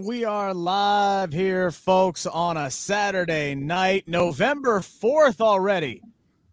We 0.00 0.24
are 0.24 0.54
live 0.54 1.30
here, 1.30 1.70
folks, 1.70 2.24
on 2.24 2.56
a 2.56 2.70
Saturday 2.70 3.54
night, 3.54 4.08
November 4.08 4.80
4th 4.80 5.42
already. 5.42 6.00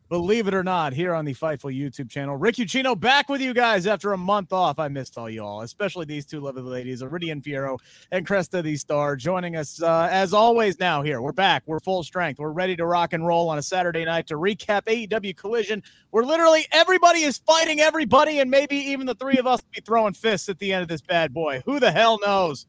Believe 0.09 0.47
it 0.47 0.53
or 0.53 0.63
not, 0.63 0.91
here 0.91 1.13
on 1.13 1.23
the 1.23 1.33
Fightful 1.33 1.73
YouTube 1.73 2.09
channel. 2.09 2.35
Rick 2.35 2.55
Ucchino 2.55 2.97
back 2.97 3.29
with 3.29 3.39
you 3.41 3.53
guys 3.53 3.87
after 3.87 4.11
a 4.11 4.17
month 4.17 4.51
off. 4.51 4.79
I 4.79 4.89
missed 4.89 5.17
all 5.17 5.29
y'all, 5.29 5.61
especially 5.61 6.05
these 6.05 6.25
two 6.25 6.41
lovely 6.41 6.61
ladies, 6.61 7.01
Iridian 7.01 7.41
Fierro 7.41 7.77
and 8.11 8.27
Cresta 8.27 8.61
the 8.61 8.75
Star, 8.75 9.15
joining 9.15 9.55
us 9.55 9.81
uh, 9.81 10.09
as 10.11 10.33
always 10.33 10.79
now 10.79 11.01
here. 11.01 11.21
We're 11.21 11.31
back. 11.31 11.63
We're 11.65 11.79
full 11.79 12.03
strength. 12.03 12.39
We're 12.39 12.51
ready 12.51 12.75
to 12.77 12.85
rock 12.85 13.13
and 13.13 13.25
roll 13.25 13.49
on 13.49 13.57
a 13.57 13.63
Saturday 13.63 14.03
night 14.03 14.27
to 14.27 14.35
recap 14.35 14.83
AEW 14.85 15.35
Collision, 15.37 15.83
where 16.11 16.23
literally 16.23 16.65
everybody 16.71 17.23
is 17.23 17.37
fighting 17.39 17.79
everybody, 17.79 18.39
and 18.39 18.51
maybe 18.51 18.75
even 18.75 19.05
the 19.05 19.15
three 19.15 19.37
of 19.37 19.47
us 19.47 19.61
will 19.61 19.71
be 19.75 19.81
throwing 19.81 20.13
fists 20.13 20.49
at 20.49 20.59
the 20.59 20.73
end 20.73 20.81
of 20.81 20.89
this 20.89 21.01
bad 21.01 21.33
boy. 21.33 21.61
Who 21.65 21.79
the 21.79 21.91
hell 21.91 22.19
knows? 22.25 22.65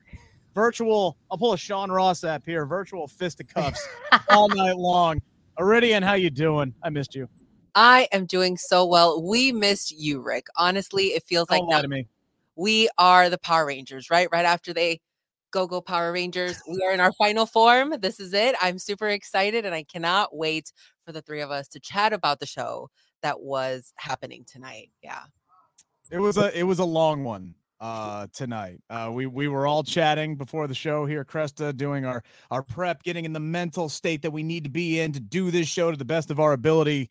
Virtual, 0.55 1.17
I'll 1.31 1.39
pull 1.39 1.53
a 1.53 1.59
Sean 1.59 1.91
Ross 1.91 2.21
Sapp 2.21 2.45
here, 2.45 2.67
virtual 2.67 3.07
fisticuffs 3.07 3.87
all 4.31 4.49
night 4.49 4.77
long. 4.77 5.21
Iridian, 5.59 6.03
how 6.03 6.15
you 6.15 6.31
doing? 6.31 6.75
I 6.83 6.91
missed 6.91 7.15
you. 7.15 7.29
I 7.75 8.09
am 8.13 8.27
doing 8.27 8.57
so 8.57 8.85
well. 8.87 9.23
We 9.23 9.53
missed 9.53 9.93
you, 9.97 10.21
Rick. 10.21 10.47
Honestly, 10.57 11.07
it 11.09 11.23
feels 11.25 11.51
like 11.51 11.61
Don't 11.61 11.69
lie 11.69 11.77
now 11.77 11.83
to 11.83 11.89
me. 11.89 12.09
we 12.57 12.89
are 12.99 13.31
the 13.31 13.39
Power 13.39 13.67
Rangers, 13.67 14.11
right? 14.11 14.29
Right 14.33 14.45
after 14.45 14.73
they 14.73 15.01
go 15.51 15.67
go 15.67 15.81
Power 15.81 16.13
Rangers, 16.13 16.61
we 16.69 16.83
are 16.85 16.93
in 16.93 17.01
our 17.01 17.13
final 17.13 17.47
form. 17.47 17.95
This 18.01 18.21
is 18.21 18.33
it. 18.35 18.57
I'm 18.61 18.79
super 18.79 19.09
excited 19.09 19.65
and 19.65 19.75
I 19.75 19.85
cannot 19.85 20.37
wait 20.37 20.73
for 21.05 21.13
the 21.13 21.23
three 21.23 21.41
of 21.41 21.51
us 21.51 21.69
to 21.69 21.81
chat 21.81 22.13
about 22.13 22.41
the 22.41 22.47
show 22.47 22.91
that 23.23 23.41
was 23.41 23.93
happening 23.97 24.45
tonight. 24.45 24.91
Yeah. 25.03 25.23
It 26.11 26.19
was 26.19 26.39
a 26.39 26.59
it 26.59 26.63
was 26.65 26.79
a 26.79 26.85
long 26.85 27.23
one 27.23 27.55
uh 27.81 28.27
tonight. 28.33 28.81
Uh 28.91 29.11
we 29.13 29.27
we 29.27 29.49
were 29.49 29.67
all 29.67 29.83
chatting 29.83 30.37
before 30.37 30.67
the 30.67 30.75
show 30.75 31.07
here, 31.07 31.25
Cresta, 31.25 31.77
doing 31.77 32.05
our 32.05 32.23
our 32.51 32.63
prep, 32.63 33.03
getting 33.03 33.25
in 33.25 33.33
the 33.33 33.41
mental 33.41 33.89
state 33.89 34.23
that 34.23 34.31
we 34.31 34.43
need 34.43 34.65
to 34.65 34.71
be 34.71 35.01
in 35.01 35.13
to 35.13 35.21
do 35.21 35.51
this 35.51 35.69
show 35.69 35.91
to 35.91 35.97
the 35.97 36.05
best 36.05 36.31
of 36.31 36.41
our 36.41 36.53
ability. 36.53 37.11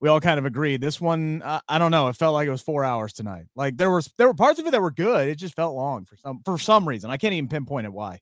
We 0.00 0.08
all 0.10 0.20
kind 0.20 0.38
of 0.38 0.44
agreed. 0.44 0.82
This 0.82 1.00
one, 1.00 1.40
uh, 1.42 1.60
I 1.68 1.78
don't 1.78 1.90
know. 1.90 2.08
It 2.08 2.16
felt 2.16 2.34
like 2.34 2.46
it 2.46 2.50
was 2.50 2.60
four 2.60 2.84
hours 2.84 3.14
tonight. 3.14 3.46
Like 3.54 3.76
there 3.78 3.90
was 3.90 4.12
there 4.18 4.26
were 4.26 4.34
parts 4.34 4.58
of 4.58 4.66
it 4.66 4.70
that 4.72 4.82
were 4.82 4.90
good. 4.90 5.28
It 5.28 5.36
just 5.36 5.54
felt 5.54 5.74
long 5.74 6.04
for 6.04 6.16
some 6.16 6.40
for 6.44 6.58
some 6.58 6.86
reason. 6.86 7.10
I 7.10 7.16
can't 7.16 7.34
even 7.34 7.48
pinpoint 7.48 7.86
it 7.86 7.92
why. 7.92 8.20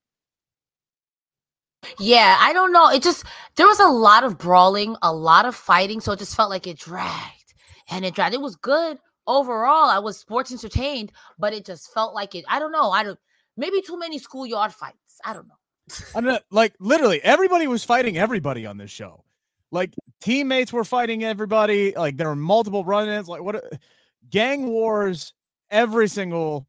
Yeah, 1.99 2.37
I 2.41 2.53
don't 2.53 2.73
know. 2.73 2.91
It 2.91 3.03
just 3.03 3.25
there 3.57 3.67
was 3.67 3.81
a 3.81 3.89
lot 3.89 4.25
of 4.25 4.39
brawling, 4.39 4.97
a 5.03 5.13
lot 5.13 5.47
of 5.47 5.55
fighting, 5.55 6.01
so 6.01 6.13
it 6.13 6.19
just 6.19 6.37
felt 6.37 6.51
like 6.51 6.67
it 6.67 6.79
dragged 6.79 7.55
and 7.91 8.05
it 8.05 8.15
dragged. 8.15 8.35
It 8.35 8.41
was 8.41 8.57
good 8.57 8.99
overall. 9.27 9.89
I 9.89 9.99
was 9.99 10.19
sports 10.19 10.53
entertained, 10.53 11.13
but 11.39 11.53
it 11.53 11.65
just 11.65 11.93
felt 11.93 12.15
like 12.15 12.35
it. 12.35 12.45
I 12.49 12.59
don't 12.59 12.73
know. 12.73 12.91
I 12.91 13.03
don't. 13.03 13.19
Maybe 13.57 13.81
too 13.83 13.99
many 13.99 14.19
schoolyard 14.19 14.73
fights. 14.73 15.21
I 15.25 15.33
don't 15.33 15.47
know. 15.49 15.55
I 16.15 16.21
know, 16.21 16.39
like 16.51 16.75
literally 16.81 17.23
everybody 17.23 17.67
was 17.67 17.85
fighting 17.85 18.17
everybody 18.17 18.67
on 18.67 18.79
this 18.79 18.91
show. 18.91 19.25
Like 19.71 19.95
teammates 20.21 20.73
were 20.73 20.85
fighting 20.85 21.25
everybody. 21.25 21.95
Like 21.95 22.17
there 22.17 22.29
were 22.29 22.37
multiple 22.37 22.85
run-ins. 22.85 23.29
Like 23.29 23.43
what 23.43 23.57
a- 23.57 23.79
gang 24.31 24.67
wars 24.67 25.35
every 25.71 26.09
single 26.09 26.67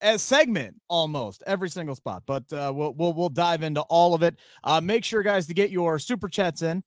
uh, 0.00 0.18
segment 0.18 0.76
almost 0.88 1.42
every 1.46 1.70
single 1.70 1.94
spot. 1.94 2.22
But 2.26 2.52
uh, 2.52 2.72
we'll 2.74 2.94
we'll 2.94 3.12
we'll 3.14 3.28
dive 3.28 3.62
into 3.62 3.80
all 3.82 4.14
of 4.14 4.22
it. 4.22 4.36
Uh, 4.64 4.80
make 4.80 5.04
sure 5.04 5.22
guys 5.22 5.46
to 5.48 5.54
get 5.54 5.70
your 5.70 5.98
super 5.98 6.28
chats 6.28 6.62
in, 6.62 6.82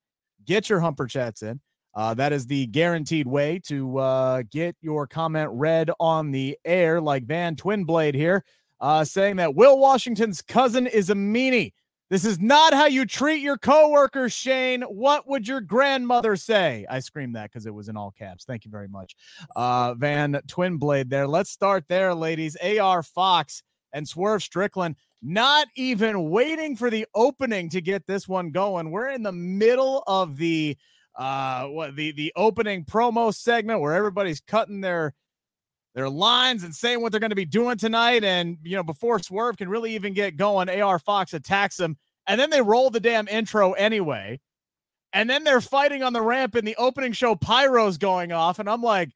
get 0.46 0.70
your 0.70 0.80
humper 0.80 1.08
chats 1.08 1.44
in. 1.44 1.60
Uh, 1.96 2.14
that 2.14 2.34
is 2.34 2.46
the 2.46 2.68
guaranteed 2.68 3.26
way 3.26 3.60
to 3.66 3.98
uh, 4.00 4.44
get 4.52 4.76
your 4.82 5.08
comment 5.08 5.50
read 5.54 5.90
on 6.00 6.32
the 6.32 6.58
air, 6.66 7.00
like 7.00 7.24
Van 7.26 7.56
Twinblade 7.56 8.16
here, 8.16 8.44
uh, 8.82 9.04
saying 9.06 9.38
that 9.38 9.56
Will 9.56 9.80
Washington's 9.80 10.42
cousin 10.42 10.88
is 10.88 11.10
a 11.10 11.16
meanie. 11.16 11.72
This 12.10 12.26
is 12.26 12.40
not 12.40 12.74
how 12.74 12.86
you 12.86 13.06
treat 13.06 13.42
your 13.42 13.58
coworkers, 13.58 14.32
Shane. 14.32 14.84
What 14.84 15.28
would 15.28 15.48
your 15.48 15.62
grandmother 15.62 16.36
say? 16.36 16.86
I 16.88 17.00
screamed 17.00 17.36
that 17.36 17.50
because 17.50 17.66
it 17.66 17.74
was 17.74 17.90
in 17.90 17.98
all 17.98 18.12
caps. 18.12 18.46
Thank 18.46 18.64
you 18.64 18.70
very 18.70 18.88
much. 18.88 19.16
Uh, 19.56 19.96
Van 19.96 20.34
Twinblade 20.48 21.10
there. 21.10 21.28
Let's 21.28 21.50
start 21.50 21.86
there, 21.88 22.14
ladies. 22.14 22.56
AR 22.58 23.02
Fox 23.02 23.64
and 23.92 24.08
Swerve 24.08 24.44
Strickland 24.44 24.98
not 25.24 25.68
even 25.76 26.30
waiting 26.30 26.76
for 26.76 26.92
the 26.92 27.08
opening 27.16 27.70
to 27.70 27.82
get 27.82 28.06
this 28.06 28.28
one 28.28 28.52
going. 28.52 28.92
We're 28.92 29.10
in 29.10 29.24
the 29.24 29.32
middle 29.32 30.04
of 30.06 30.38
the 30.38 30.78
uh 31.18 31.66
what 31.68 31.96
the 31.96 32.12
the 32.12 32.34
opening 32.36 32.84
promo 32.84 33.34
segment 33.34 33.80
where 33.80 33.94
everybody's 33.94 34.42
cutting 34.42 34.82
their 34.82 35.14
their 35.96 36.10
lines 36.10 36.64
and 36.64 36.76
saying 36.76 37.02
what 37.02 37.12
they're 37.12 37.22
going 37.22 37.30
to 37.32 37.36
be 37.36 37.46
doing 37.46 37.78
tonight. 37.78 38.24
And, 38.24 38.58
you 38.64 38.76
know, 38.76 38.84
before 38.84 39.18
Swerve 39.20 39.58
can 39.58 39.70
really 39.70 39.96
even 39.96 40.14
get 40.14 40.36
going, 40.36 40.70
AR 40.70 41.00
Fox 41.00 41.34
attacks 41.34 41.80
him. 41.80 41.98
And 42.28 42.40
then 42.40 42.50
they 42.50 42.62
roll 42.62 42.90
the 42.90 43.00
damn 43.00 43.30
intro 43.30 43.72
anyway. 43.74 44.42
And 45.14 45.30
then 45.30 45.46
they're 45.46 45.62
fighting 45.62 46.04
on 46.04 46.12
the 46.12 46.22
ramp 46.22 46.58
in 46.58 46.66
the 46.66 46.76
opening 46.76 47.14
show. 47.14 47.36
Pyro's 47.36 47.98
going 47.98 48.34
off. 48.34 48.60
And 48.60 48.70
I'm 48.70 48.82
like, 48.82 49.12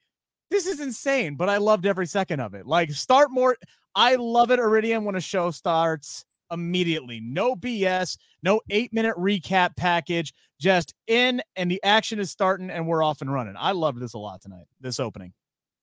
this 0.50 0.65
is 0.65 0.79
insane. 0.79 1.35
But 1.35 1.50
I 1.50 1.57
loved 1.57 1.85
every 1.85 2.07
second 2.07 2.39
of 2.39 2.53
it. 2.53 2.65
Like, 2.65 2.91
start 2.91 3.29
more. 3.29 3.57
I 3.94 4.15
love 4.15 4.50
it, 4.50 4.59
Iridian, 4.59 5.03
when 5.03 5.15
a 5.15 5.21
show 5.21 5.51
starts 5.51 6.23
immediately. 6.51 7.19
No 7.19 7.55
BS, 7.55 8.17
no 8.43 8.61
eight 8.69 8.93
minute 8.93 9.15
recap 9.17 9.75
package. 9.75 10.33
Just 10.59 10.93
in, 11.07 11.41
and 11.55 11.71
the 11.71 11.81
action 11.83 12.19
is 12.19 12.31
starting, 12.31 12.69
and 12.69 12.85
we're 12.85 13.01
off 13.01 13.21
and 13.21 13.31
running. 13.31 13.55
I 13.57 13.71
loved 13.71 13.99
this 13.99 14.13
a 14.13 14.17
lot 14.17 14.41
tonight, 14.41 14.65
this 14.81 14.99
opening. 14.99 15.33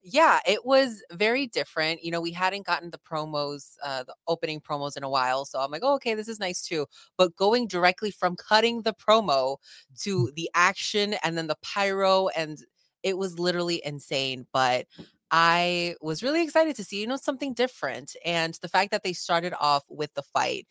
Yeah, 0.08 0.38
it 0.46 0.64
was 0.64 1.02
very 1.12 1.48
different. 1.48 2.04
You 2.04 2.12
know, 2.12 2.20
we 2.20 2.30
hadn't 2.30 2.64
gotten 2.64 2.90
the 2.90 2.98
promos, 2.98 3.74
uh, 3.82 4.04
the 4.04 4.14
opening 4.28 4.60
promos 4.60 4.96
in 4.96 5.02
a 5.02 5.10
while. 5.10 5.44
So 5.44 5.58
I'm 5.58 5.70
like, 5.72 5.82
oh, 5.82 5.94
okay, 5.94 6.14
this 6.14 6.28
is 6.28 6.38
nice 6.38 6.62
too. 6.62 6.86
But 7.16 7.34
going 7.34 7.66
directly 7.66 8.12
from 8.12 8.36
cutting 8.36 8.82
the 8.82 8.94
promo 8.94 9.56
to 10.02 10.30
the 10.36 10.48
action 10.54 11.16
and 11.24 11.36
then 11.36 11.48
the 11.48 11.56
pyro, 11.60 12.28
and 12.28 12.56
it 13.02 13.18
was 13.18 13.38
literally 13.40 13.82
insane. 13.84 14.46
But 14.52 14.86
I 15.30 15.96
was 16.00 16.22
really 16.22 16.42
excited 16.42 16.76
to 16.76 16.84
see, 16.84 17.00
you 17.00 17.06
know, 17.06 17.16
something 17.16 17.54
different. 17.54 18.14
And 18.24 18.54
the 18.62 18.68
fact 18.68 18.90
that 18.92 19.02
they 19.02 19.12
started 19.12 19.54
off 19.58 19.84
with 19.88 20.12
the 20.14 20.22
fight. 20.22 20.66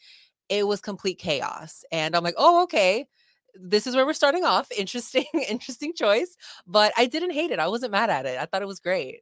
it 0.48 0.68
was 0.68 0.80
complete 0.80 1.18
chaos. 1.18 1.84
And 1.92 2.16
I'm 2.16 2.24
like, 2.24 2.36
oh, 2.38 2.64
okay. 2.64 3.08
This 3.56 3.88
is 3.88 3.96
where 3.96 4.06
we're 4.06 4.14
starting 4.14 4.44
off. 4.44 4.72
Interesting, 4.72 5.26
interesting 5.50 5.94
choice. 5.96 6.36
But 6.68 6.94
I 6.98 7.08
didn't 7.08 7.32
hate 7.32 7.52
it. 7.52 7.60
I 7.60 7.68
wasn't 7.68 7.94
mad 7.94 8.10
at 8.10 8.26
it. 8.26 8.40
I 8.40 8.46
thought 8.46 8.62
it 8.62 8.68
was 8.68 8.80
great. 8.80 9.22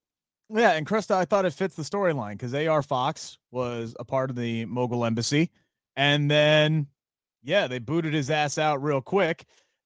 Yeah, 0.49 0.71
and 0.71 0.85
Cresta, 0.85 1.15
I 1.15 1.25
thought 1.25 1.45
it 1.45 1.53
fits 1.53 1.75
the 1.75 1.83
storyline 1.83 2.33
because 2.33 2.53
AR 2.53 2.83
Fox 2.83 3.37
was 3.51 3.95
a 3.99 4.03
part 4.03 4.29
of 4.29 4.35
the 4.35 4.65
mogul 4.65 5.05
embassy. 5.05 5.49
And 5.95 6.29
then, 6.29 6.87
yeah, 7.43 7.67
they 7.67 7.79
booted 7.79 8.13
his 8.13 8.29
ass 8.29 8.57
out 8.57 8.83
real 8.83 9.01
quick 9.01 9.45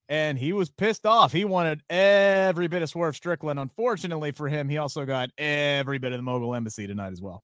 and 0.10 0.38
he 0.38 0.54
was 0.54 0.70
pissed 0.70 1.06
off. 1.06 1.32
He 1.32 1.46
wanted 1.46 1.82
every 1.90 2.68
bit 2.68 2.82
of 2.82 2.90
Swerve 2.90 3.16
Strickland. 3.16 3.60
Unfortunately 3.60 4.32
for 4.32 4.48
him, 4.48 4.70
he 4.70 4.78
also 4.78 5.06
got 5.06 5.30
every 5.38 5.98
bit 5.98 6.12
of 6.12 6.18
the 6.18 6.24
mogul 6.24 6.56
embassy 6.56 6.88
tonight 6.88 7.12
as 7.12 7.22
well. 7.22 7.44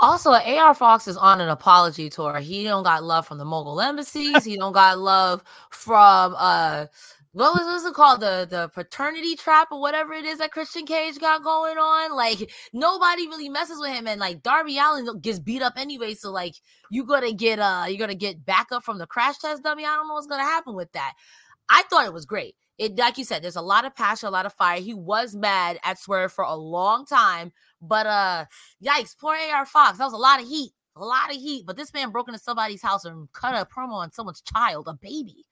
Also, 0.00 0.32
AR 0.32 0.74
Fox 0.74 1.06
is 1.06 1.16
on 1.16 1.40
an 1.40 1.48
apology 1.48 2.10
tour. 2.10 2.38
He 2.40 2.64
don't 2.64 2.82
got 2.82 3.04
love 3.04 3.26
from 3.26 3.38
the 3.38 3.44
mogul 3.44 3.80
embassies. 3.80 4.44
he 4.44 4.56
don't 4.56 4.72
got 4.72 4.98
love 4.98 5.42
from 5.70 6.34
uh 6.36 6.86
what 7.34 7.54
was, 7.54 7.64
what 7.64 7.72
was 7.72 7.84
it 7.86 7.94
called? 7.94 8.20
The 8.20 8.46
the 8.50 8.68
paternity 8.74 9.36
trap 9.36 9.68
or 9.70 9.80
whatever 9.80 10.12
it 10.12 10.26
is 10.26 10.38
that 10.38 10.52
Christian 10.52 10.84
Cage 10.84 11.18
got 11.18 11.42
going 11.42 11.78
on. 11.78 12.14
Like 12.14 12.50
nobody 12.74 13.26
really 13.26 13.48
messes 13.48 13.78
with 13.80 13.90
him, 13.90 14.06
and 14.06 14.20
like 14.20 14.42
Darby 14.42 14.76
Allin 14.76 15.18
gets 15.20 15.38
beat 15.38 15.62
up 15.62 15.74
anyway. 15.76 16.14
So 16.14 16.30
like 16.30 16.54
you 16.90 17.04
gonna 17.04 17.32
get 17.32 17.58
uh 17.58 17.84
you're 17.88 17.98
gonna 17.98 18.14
get 18.14 18.44
backup 18.44 18.84
from 18.84 18.98
the 18.98 19.06
crash 19.06 19.38
test 19.38 19.62
dummy. 19.62 19.84
I 19.84 19.94
don't 19.94 20.08
know 20.08 20.14
what's 20.14 20.26
gonna 20.26 20.42
happen 20.42 20.74
with 20.74 20.92
that. 20.92 21.14
I 21.72 21.82
thought 21.84 22.06
it 22.06 22.12
was 22.12 22.26
great. 22.26 22.54
It 22.78 22.96
like 22.96 23.18
you 23.18 23.24
said, 23.24 23.42
there's 23.42 23.56
a 23.56 23.62
lot 23.62 23.84
of 23.84 23.96
passion, 23.96 24.28
a 24.28 24.30
lot 24.30 24.46
of 24.46 24.52
fire. 24.52 24.80
He 24.80 24.94
was 24.94 25.34
mad 25.34 25.78
at 25.84 25.98
Swerve 25.98 26.32
for 26.32 26.44
a 26.44 26.54
long 26.54 27.06
time, 27.06 27.52
but 27.80 28.06
uh, 28.06 28.44
yikes, 28.84 29.16
poor 29.18 29.36
AR 29.36 29.66
Fox. 29.66 29.98
That 29.98 30.04
was 30.04 30.12
a 30.12 30.18
lot 30.18 30.40
of 30.40 30.46
heat, 30.46 30.72
a 30.96 31.04
lot 31.04 31.30
of 31.30 31.36
heat. 31.36 31.64
But 31.66 31.76
this 31.76 31.92
man 31.94 32.10
broke 32.10 32.28
into 32.28 32.38
somebody's 32.38 32.82
house 32.82 33.04
and 33.04 33.30
cut 33.32 33.54
a 33.54 33.66
promo 33.66 33.94
on 33.94 34.12
someone's 34.12 34.42
child, 34.42 34.86
a 34.88 34.94
baby. 34.94 35.46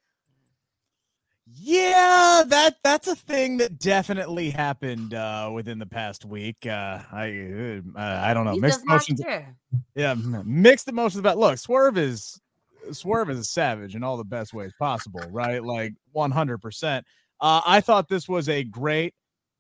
Yeah, 1.53 2.45
that 2.47 2.77
that's 2.85 3.09
a 3.09 3.17
thing 3.17 3.57
that 3.57 3.79
definitely 3.79 4.51
happened 4.51 5.15
uh, 5.15 5.51
within 5.53 5.79
the 5.79 5.87
past 5.87 6.25
week. 6.25 6.67
Uh, 6.67 7.01
I 7.11 7.81
uh, 7.97 8.21
I 8.23 8.35
don't 8.35 8.45
know. 8.45 8.53
He 8.53 8.61
mixed 8.61 8.83
emotions. 8.83 9.21
Yeah, 9.95 10.15
mixed 10.45 10.89
emotions 10.89 11.19
about. 11.19 11.39
Look, 11.39 11.59
Swerve 11.59 11.99
is 11.99 12.41
Swerve 12.93 13.31
is 13.31 13.39
a 13.39 13.45
savage 13.45 13.95
in 13.95 14.03
all 14.03 14.17
the 14.17 14.25
best 14.25 14.53
ways 14.53 14.73
possible, 14.79 15.23
right? 15.31 15.63
Like 15.63 15.95
100%. 16.15 17.03
Uh, 17.41 17.61
I 17.65 17.81
thought 17.81 18.09
this 18.09 18.29
was 18.29 18.49
a 18.49 18.65
great 18.65 19.15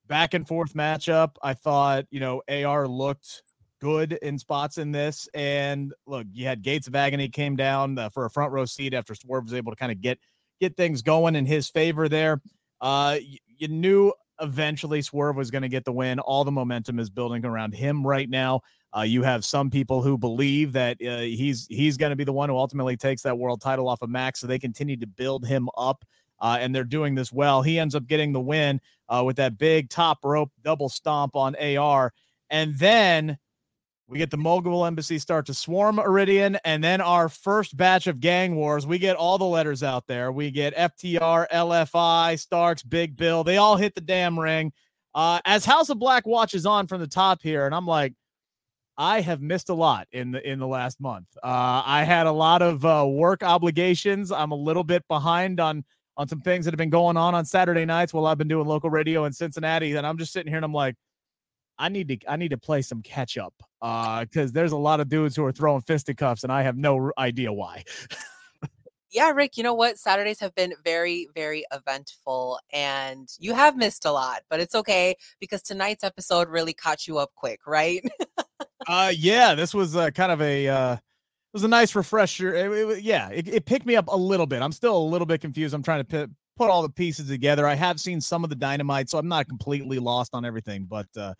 back 0.06 0.34
and 0.34 0.46
forth 0.46 0.74
matchup. 0.74 1.36
I 1.42 1.54
thought, 1.54 2.04
you 2.10 2.20
know, 2.20 2.42
AR 2.48 2.86
looked 2.86 3.42
good 3.80 4.12
in 4.14 4.38
spots 4.38 4.78
in 4.78 4.92
this. 4.92 5.28
And 5.34 5.92
look, 6.06 6.26
you 6.32 6.46
had 6.46 6.62
Gates 6.62 6.86
of 6.86 6.94
Agony 6.94 7.28
came 7.28 7.56
down 7.56 7.98
uh, 7.98 8.08
for 8.10 8.26
a 8.26 8.30
front 8.30 8.52
row 8.52 8.66
seat 8.66 8.94
after 8.94 9.14
Swerve 9.14 9.44
was 9.44 9.54
able 9.54 9.72
to 9.72 9.76
kind 9.76 9.92
of 9.92 10.00
get 10.00 10.18
get 10.60 10.76
things 10.76 11.00
going 11.00 11.36
in 11.36 11.46
his 11.46 11.70
favor 11.70 12.08
there. 12.08 12.42
Uh, 12.80 13.16
you, 13.20 13.38
you 13.56 13.68
knew 13.68 14.12
eventually 14.40 15.02
Swerve 15.02 15.36
was 15.36 15.50
going 15.50 15.62
to 15.62 15.68
get 15.68 15.84
the 15.84 15.92
win. 15.92 16.18
All 16.18 16.44
the 16.44 16.50
momentum 16.50 16.98
is 16.98 17.10
building 17.10 17.44
around 17.44 17.74
him 17.74 18.06
right 18.06 18.28
now. 18.28 18.60
Uh, 18.96 19.02
you 19.02 19.22
have 19.22 19.44
some 19.44 19.70
people 19.70 20.02
who 20.02 20.18
believe 20.18 20.72
that 20.72 20.96
uh, 21.00 21.18
he's 21.18 21.66
he's 21.68 21.96
going 21.96 22.10
to 22.10 22.16
be 22.16 22.24
the 22.24 22.32
one 22.32 22.48
who 22.48 22.56
ultimately 22.56 22.96
takes 22.96 23.22
that 23.22 23.38
world 23.38 23.60
title 23.60 23.88
off 23.88 24.02
of 24.02 24.10
Max, 24.10 24.40
so 24.40 24.46
they 24.46 24.58
continue 24.58 24.96
to 24.96 25.06
build 25.06 25.46
him 25.46 25.68
up, 25.76 26.04
uh, 26.40 26.58
and 26.60 26.74
they're 26.74 26.82
doing 26.84 27.14
this 27.14 27.32
well. 27.32 27.62
He 27.62 27.78
ends 27.78 27.94
up 27.94 28.06
getting 28.06 28.32
the 28.32 28.40
win 28.40 28.80
uh, 29.08 29.22
with 29.24 29.36
that 29.36 29.58
big 29.58 29.90
top 29.90 30.24
rope 30.24 30.50
double 30.62 30.88
stomp 30.88 31.36
on 31.36 31.54
AR, 31.56 32.12
and 32.50 32.76
then 32.78 33.38
we 34.10 34.18
get 34.18 34.32
the 34.32 34.36
Mogul 34.36 34.84
Embassy 34.84 35.20
start 35.20 35.46
to 35.46 35.54
swarm 35.54 35.98
Iridian, 35.98 36.58
and 36.64 36.82
then 36.82 37.00
our 37.00 37.28
first 37.28 37.76
batch 37.76 38.08
of 38.08 38.18
gang 38.18 38.56
wars. 38.56 38.84
We 38.84 38.98
get 38.98 39.14
all 39.14 39.38
the 39.38 39.44
letters 39.44 39.84
out 39.84 40.08
there. 40.08 40.32
We 40.32 40.50
get 40.50 40.74
FTR, 40.74 41.46
LFI, 41.48 42.40
Starks, 42.40 42.82
Big 42.82 43.16
Bill. 43.16 43.44
They 43.44 43.58
all 43.58 43.76
hit 43.76 43.94
the 43.94 44.00
damn 44.00 44.38
ring. 44.38 44.72
Uh, 45.14 45.38
as 45.44 45.64
House 45.64 45.90
of 45.90 46.00
Black 46.00 46.26
watches 46.26 46.66
on 46.66 46.88
from 46.88 47.00
the 47.00 47.06
top 47.06 47.40
here, 47.40 47.66
and 47.66 47.74
I'm 47.74 47.86
like, 47.86 48.14
I 49.00 49.22
have 49.22 49.40
missed 49.40 49.70
a 49.70 49.74
lot 49.74 50.08
in 50.12 50.30
the 50.30 50.46
in 50.46 50.58
the 50.58 50.66
last 50.66 51.00
month. 51.00 51.26
Uh, 51.42 51.82
I 51.86 52.04
had 52.04 52.26
a 52.26 52.32
lot 52.32 52.60
of 52.60 52.84
uh, 52.84 53.06
work 53.08 53.42
obligations. 53.42 54.30
I'm 54.30 54.50
a 54.50 54.56
little 54.56 54.84
bit 54.84 55.08
behind 55.08 55.58
on 55.58 55.84
on 56.18 56.28
some 56.28 56.42
things 56.42 56.66
that 56.66 56.72
have 56.72 56.78
been 56.78 56.90
going 56.90 57.16
on 57.16 57.34
on 57.34 57.46
Saturday 57.46 57.86
nights 57.86 58.12
while 58.12 58.26
I've 58.26 58.36
been 58.36 58.46
doing 58.46 58.66
local 58.66 58.90
radio 58.90 59.24
in 59.24 59.32
Cincinnati, 59.32 59.94
and 59.94 60.06
I'm 60.06 60.18
just 60.18 60.34
sitting 60.34 60.52
here 60.52 60.58
and 60.58 60.66
I'm 60.66 60.74
like, 60.74 60.96
I 61.78 61.88
need 61.88 62.08
to 62.08 62.18
I 62.28 62.36
need 62.36 62.50
to 62.50 62.58
play 62.58 62.82
some 62.82 63.00
catch 63.00 63.38
up 63.38 63.54
because 63.80 64.50
uh, 64.50 64.52
there's 64.52 64.72
a 64.72 64.76
lot 64.76 65.00
of 65.00 65.08
dudes 65.08 65.34
who 65.34 65.46
are 65.46 65.52
throwing 65.52 65.80
fisticuffs, 65.80 66.42
and 66.42 66.52
I 66.52 66.60
have 66.60 66.76
no 66.76 67.10
idea 67.16 67.50
why. 67.50 67.84
yeah, 69.10 69.30
Rick, 69.30 69.56
you 69.56 69.62
know 69.62 69.72
what? 69.72 69.96
Saturdays 69.96 70.40
have 70.40 70.54
been 70.54 70.74
very, 70.84 71.26
very 71.34 71.64
eventful 71.72 72.60
and 72.70 73.30
you 73.38 73.54
have 73.54 73.78
missed 73.78 74.04
a 74.04 74.12
lot, 74.12 74.42
but 74.50 74.60
it's 74.60 74.74
okay 74.74 75.14
because 75.40 75.62
tonight's 75.62 76.04
episode 76.04 76.50
really 76.50 76.74
caught 76.74 77.08
you 77.08 77.16
up 77.16 77.30
quick, 77.34 77.60
right? 77.66 78.04
uh, 78.86 79.12
yeah, 79.14 79.54
this 79.54 79.74
was 79.74 79.96
uh, 79.96 80.10
kind 80.10 80.32
of 80.32 80.40
a 80.40 80.68
uh, 80.68 80.94
it 80.94 80.98
was 81.52 81.64
a 81.64 81.68
nice 81.68 81.94
refresher. 81.94 82.54
It, 82.54 82.70
it, 82.70 83.02
yeah, 83.02 83.28
it, 83.30 83.48
it, 83.48 83.66
picked 83.66 83.84
me 83.84 83.96
up 83.96 84.06
a 84.08 84.16
little 84.16 84.46
bit. 84.46 84.62
I'm 84.62 84.72
still 84.72 84.96
a 84.96 84.98
little 84.98 85.26
bit 85.26 85.40
confused. 85.40 85.74
I'm 85.74 85.82
trying 85.82 86.04
to 86.04 86.26
p- 86.26 86.32
put 86.56 86.70
all 86.70 86.82
the 86.82 86.88
pieces 86.88 87.28
together. 87.28 87.66
I 87.66 87.74
have 87.74 87.98
seen 87.98 88.20
some 88.20 88.44
of 88.44 88.50
the 88.50 88.56
dynamite, 88.56 89.10
so 89.10 89.18
I'm 89.18 89.28
not 89.28 89.48
completely 89.48 89.98
lost 89.98 90.34
on 90.34 90.44
everything. 90.44 90.86
But 90.88 91.08
uh, 91.16 91.34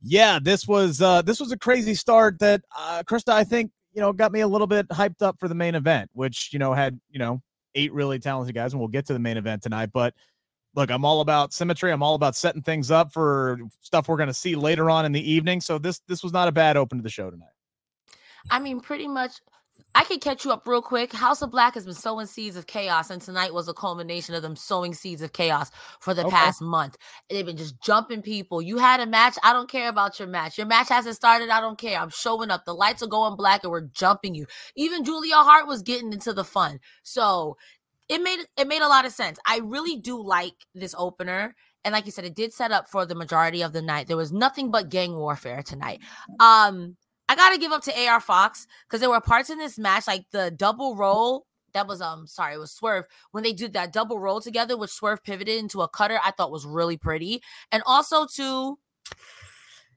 yeah, 0.00 0.38
this 0.42 0.66
was 0.66 1.00
uh, 1.00 1.22
this 1.22 1.38
was 1.38 1.52
a 1.52 1.58
crazy 1.58 1.94
start 1.94 2.38
that 2.40 2.62
uh, 2.76 3.02
Cresta, 3.06 3.32
I 3.32 3.44
think, 3.44 3.70
you 3.92 4.00
know, 4.00 4.12
got 4.12 4.32
me 4.32 4.40
a 4.40 4.48
little 4.48 4.66
bit 4.66 4.88
hyped 4.88 5.22
up 5.22 5.38
for 5.38 5.48
the 5.48 5.54
main 5.54 5.74
event, 5.74 6.10
which 6.14 6.50
you 6.52 6.58
know 6.58 6.74
had 6.74 7.00
you 7.10 7.18
know 7.18 7.40
eight 7.76 7.92
really 7.92 8.18
talented 8.18 8.54
guys, 8.54 8.72
and 8.72 8.80
we'll 8.80 8.88
get 8.88 9.06
to 9.06 9.12
the 9.12 9.18
main 9.18 9.36
event 9.36 9.62
tonight. 9.62 9.90
But 9.92 10.14
look, 10.74 10.90
I'm 10.90 11.04
all 11.04 11.20
about 11.20 11.52
symmetry. 11.52 11.92
I'm 11.92 12.02
all 12.02 12.14
about 12.14 12.36
setting 12.36 12.62
things 12.62 12.90
up 12.90 13.12
for 13.12 13.58
stuff 13.80 14.08
we're 14.08 14.16
going 14.16 14.28
to 14.28 14.34
see 14.34 14.56
later 14.56 14.90
on 14.90 15.04
in 15.04 15.12
the 15.12 15.30
evening. 15.30 15.60
So 15.60 15.78
this 15.78 16.00
this 16.08 16.22
was 16.22 16.32
not 16.32 16.48
a 16.48 16.52
bad 16.52 16.76
open 16.76 16.98
to 16.98 17.02
the 17.02 17.10
show 17.10 17.30
tonight. 17.30 17.48
I 18.50 18.58
mean, 18.58 18.80
pretty 18.80 19.08
much 19.08 19.40
I 19.96 20.02
can 20.02 20.18
catch 20.18 20.44
you 20.44 20.50
up 20.50 20.66
real 20.66 20.82
quick. 20.82 21.12
House 21.12 21.40
of 21.40 21.52
Black 21.52 21.74
has 21.74 21.84
been 21.84 21.94
sowing 21.94 22.26
seeds 22.26 22.56
of 22.56 22.66
chaos, 22.66 23.10
and 23.10 23.22
tonight 23.22 23.54
was 23.54 23.68
a 23.68 23.72
culmination 23.72 24.34
of 24.34 24.42
them 24.42 24.56
sowing 24.56 24.92
seeds 24.92 25.22
of 25.22 25.32
chaos 25.32 25.70
for 26.00 26.14
the 26.14 26.22
okay. 26.26 26.34
past 26.34 26.60
month. 26.60 26.96
They've 27.30 27.46
been 27.46 27.56
just 27.56 27.80
jumping 27.80 28.20
people. 28.20 28.60
You 28.60 28.78
had 28.78 28.98
a 28.98 29.06
match. 29.06 29.36
I 29.44 29.52
don't 29.52 29.70
care 29.70 29.88
about 29.88 30.18
your 30.18 30.26
match. 30.26 30.58
Your 30.58 30.66
match 30.66 30.88
hasn't 30.88 31.14
started. 31.14 31.48
I 31.48 31.60
don't 31.60 31.78
care. 31.78 31.98
I'm 32.00 32.10
showing 32.10 32.50
up. 32.50 32.64
The 32.64 32.74
lights 32.74 33.04
are 33.04 33.08
going 33.08 33.36
black, 33.36 33.62
and 33.62 33.70
we're 33.70 33.82
jumping 33.82 34.34
you. 34.34 34.46
Even 34.74 35.04
Julia 35.04 35.36
Hart 35.36 35.68
was 35.68 35.82
getting 35.82 36.12
into 36.12 36.32
the 36.32 36.44
fun. 36.44 36.80
So 37.04 37.56
it 38.08 38.22
made 38.22 38.40
it 38.56 38.68
made 38.68 38.82
a 38.82 38.88
lot 38.88 39.06
of 39.06 39.12
sense. 39.12 39.38
I 39.46 39.58
really 39.58 39.96
do 39.96 40.22
like 40.22 40.54
this 40.74 40.94
opener. 40.96 41.54
And 41.84 41.92
like 41.92 42.06
you 42.06 42.12
said, 42.12 42.24
it 42.24 42.34
did 42.34 42.52
set 42.52 42.72
up 42.72 42.88
for 42.88 43.04
the 43.04 43.14
majority 43.14 43.62
of 43.62 43.72
the 43.72 43.82
night. 43.82 44.06
There 44.06 44.16
was 44.16 44.32
nothing 44.32 44.70
but 44.70 44.88
gang 44.88 45.14
warfare 45.16 45.62
tonight. 45.62 46.00
Um, 46.40 46.96
I 47.28 47.36
gotta 47.36 47.58
give 47.58 47.72
up 47.72 47.82
to 47.84 48.06
AR 48.06 48.20
Fox 48.20 48.66
because 48.86 49.00
there 49.00 49.10
were 49.10 49.20
parts 49.20 49.50
in 49.50 49.58
this 49.58 49.78
match, 49.78 50.06
like 50.06 50.26
the 50.30 50.50
double 50.50 50.96
roll. 50.96 51.46
That 51.72 51.88
was 51.88 52.00
um 52.00 52.26
sorry, 52.26 52.54
it 52.54 52.58
was 52.58 52.72
Swerve 52.72 53.06
when 53.32 53.42
they 53.42 53.52
did 53.52 53.72
that 53.72 53.92
double 53.92 54.18
roll 54.18 54.40
together, 54.40 54.76
which 54.76 54.90
Swerve 54.90 55.24
pivoted 55.24 55.56
into 55.58 55.82
a 55.82 55.88
cutter. 55.88 56.18
I 56.24 56.30
thought 56.30 56.52
was 56.52 56.66
really 56.66 56.96
pretty, 56.96 57.42
and 57.72 57.82
also 57.86 58.26
to 58.36 58.78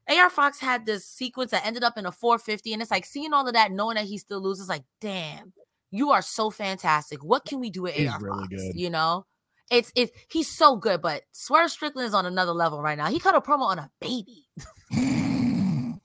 AR 0.09 0.29
Fox 0.29 0.59
had 0.59 0.85
this 0.85 1.05
sequence 1.05 1.51
that 1.51 1.65
ended 1.65 1.83
up 1.83 1.97
in 1.97 2.05
a 2.05 2.11
450, 2.11 2.73
and 2.73 2.81
it's 2.81 2.91
like 2.91 3.05
seeing 3.05 3.33
all 3.33 3.47
of 3.47 3.53
that, 3.53 3.71
knowing 3.71 3.95
that 3.95 4.05
he 4.05 4.17
still 4.17 4.41
loses, 4.41 4.69
like 4.69 4.83
damn, 5.01 5.53
you 5.97 6.11
are 6.11 6.21
so 6.21 6.49
fantastic. 6.49 7.23
What 7.23 7.45
can 7.45 7.59
we 7.59 7.69
do 7.69 7.83
with 7.83 7.95
he's 7.95 8.09
AR 8.09 8.19
really 8.21 8.39
Fox? 8.39 8.49
Good. 8.49 8.75
You 8.75 8.89
know, 8.89 9.25
it's 9.71 9.91
it. 9.95 10.11
He's 10.29 10.49
so 10.49 10.75
good, 10.75 11.01
but 11.01 11.23
Swerve 11.31 11.71
Strickland 11.71 12.07
is 12.07 12.13
on 12.13 12.25
another 12.25 12.53
level 12.53 12.81
right 12.81 12.97
now. 12.97 13.07
He 13.07 13.19
cut 13.19 13.35
a 13.35 13.41
promo 13.41 13.63
on 13.63 13.79
a 13.79 13.89
baby. 13.99 14.47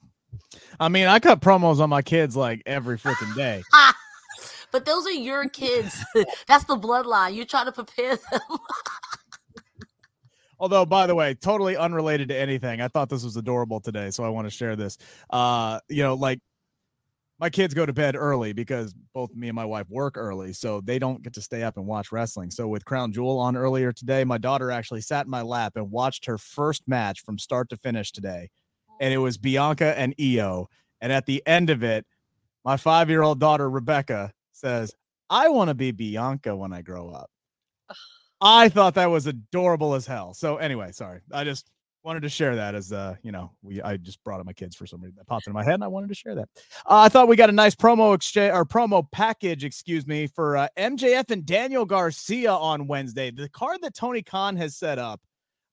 I 0.81 0.89
mean, 0.89 1.07
I 1.07 1.19
cut 1.21 1.41
promos 1.41 1.79
on 1.79 1.91
my 1.91 2.03
kids 2.03 2.35
like 2.35 2.63
every 2.67 2.99
freaking 2.99 3.35
day. 3.37 3.63
but 4.73 4.85
those 4.85 5.07
are 5.07 5.13
your 5.13 5.49
kids. 5.49 5.97
That's 6.49 6.65
the 6.65 6.77
bloodline. 6.77 7.35
You 7.35 7.45
try 7.45 7.65
to 7.65 7.73
prepare 7.73 8.17
them. 8.17 8.41
Although, 10.59 10.87
by 10.87 11.07
the 11.07 11.15
way, 11.15 11.35
totally 11.35 11.77
unrelated 11.77 12.29
to 12.29 12.39
anything. 12.39 12.81
I 12.81 12.89
thought 12.89 13.09
this 13.09 13.25
was 13.25 13.37
adorable 13.37 13.81
today, 13.81 14.11
so 14.11 14.25
I 14.25 14.29
want 14.29 14.47
to 14.47 14.51
share 14.51 14.77
this. 14.77 14.97
Uh, 15.31 15.81
you 15.89 16.03
know, 16.03 16.15
like 16.15 16.41
my 17.43 17.51
kids 17.51 17.75
go 17.75 17.85
to 17.85 17.93
bed 17.93 18.17
early 18.17 18.55
because 18.55 18.95
both 19.13 19.35
me 19.35 19.49
and 19.49 19.55
my 19.55 19.65
wife 19.65 19.91
work 19.91 20.17
early, 20.17 20.55
so 20.55 20.81
they 20.81 20.99
don't 20.99 21.23
get 21.23 21.35
to 21.35 21.43
stay 21.43 21.63
up 21.63 21.77
and 21.77 21.85
watch 21.87 22.11
wrestling. 22.11 22.51
So 22.51 22.69
with 22.69 22.85
Crown 22.85 23.13
Jewel 23.13 23.39
on 23.39 23.57
earlier 23.57 23.93
today, 23.93 24.25
my 24.25 24.39
daughter 24.39 24.71
actually 24.71 25.03
sat 25.03 25.27
in 25.27 25.31
my 25.31 25.43
lap 25.43 25.73
and 25.77 25.91
watched 25.91 26.25
her 26.25 26.39
first 26.39 26.85
match 26.87 27.21
from 27.23 27.39
start 27.39 27.69
to 27.69 27.77
finish 27.77 28.13
today 28.13 28.49
and 29.03 29.13
it 29.13 29.19
was 29.19 29.37
Bianca 29.37 29.99
and 29.99 30.15
Io. 30.21 30.69
And 31.01 31.13
at 31.13 31.27
the 31.27 31.43
end 31.45 31.71
of 31.71 31.83
it, 31.83 32.07
my 32.65 32.77
five 32.77 33.11
year 33.11 33.23
old 33.23 33.41
daughter, 33.41 33.69
Rebecca, 33.69 34.33
says, 34.53 34.95
I 35.29 35.49
want 35.49 35.69
to 35.69 35.75
be 35.75 35.91
Bianca 35.91 36.55
when 36.55 36.73
I 36.73 36.83
grow 36.83 37.11
up. 37.11 37.29
I 38.41 38.69
thought 38.69 38.95
that 38.95 39.11
was 39.11 39.27
adorable 39.27 39.95
as 39.95 40.07
hell. 40.07 40.35
So, 40.35 40.57
anyway, 40.57 40.93
sorry. 40.93 41.21
I 41.33 41.43
just, 41.43 41.69
wanted 42.05 42.23
to 42.23 42.29
share 42.29 42.57
that 42.57 42.75
as 42.75 42.93
uh 42.93 43.15
you 43.23 43.33
know 43.33 43.53
we 43.63 43.81
I 43.81 43.97
just 43.97 44.23
brought 44.25 44.41
up 44.41 44.47
my 44.47 44.53
kids 44.53 44.75
for 44.75 44.87
some 44.87 45.01
reason 45.01 45.17
that 45.19 45.27
popped 45.27 45.47
into 45.47 45.55
my 45.55 45.65
head 45.65 45.75
and 45.75 45.85
I 45.85 45.89
wanted 45.89 46.09
to 46.09 46.15
share 46.15 46.35
that. 46.35 46.49
Uh, 46.87 47.01
I 47.01 47.09
thought 47.09 47.29
we 47.29 47.37
got 47.37 47.49
a 47.49 47.53
nice 47.53 47.75
promo 47.75 48.15
exchange 48.15 48.53
or 48.53 48.65
promo 48.65 49.07
package, 49.11 49.65
excuse 49.65 50.07
me, 50.07 50.27
for 50.27 50.57
uh, 50.57 50.69
MJF 50.77 51.31
and 51.31 51.47
Daniel 51.47 51.85
Garcia 51.85 52.53
on 52.53 52.87
Wednesday. 52.87 53.31
The 53.31 53.49
card 53.49 53.79
that 53.83 53.95
Tony 53.95 54.23
Khan 54.23 54.57
has 54.57 54.77
set 54.77 54.99
up 54.99 55.21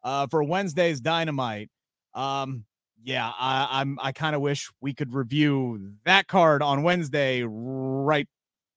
uh, 0.04 0.28
for 0.28 0.44
Wednesday's 0.44 1.02
Dynamite. 1.02 1.70
Um, 2.14 2.66
yeah, 3.04 3.32
I, 3.38 3.68
I'm 3.72 3.98
I 4.02 4.12
kind 4.12 4.36
of 4.36 4.42
wish 4.42 4.70
we 4.82 4.94
could 4.94 5.14
review 5.14 5.94
that 6.06 6.28
card 6.28 6.62
on 6.62 6.84
Wednesday 6.84 7.44
right 7.44 8.28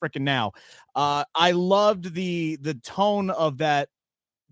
freaking 0.02 0.22
now. 0.22 0.52
Uh, 0.94 1.24
I 1.34 1.52
loved 1.52 2.14
the 2.14 2.56
the 2.56 2.74
tone 2.74 3.30
of 3.30 3.58
that 3.58 3.88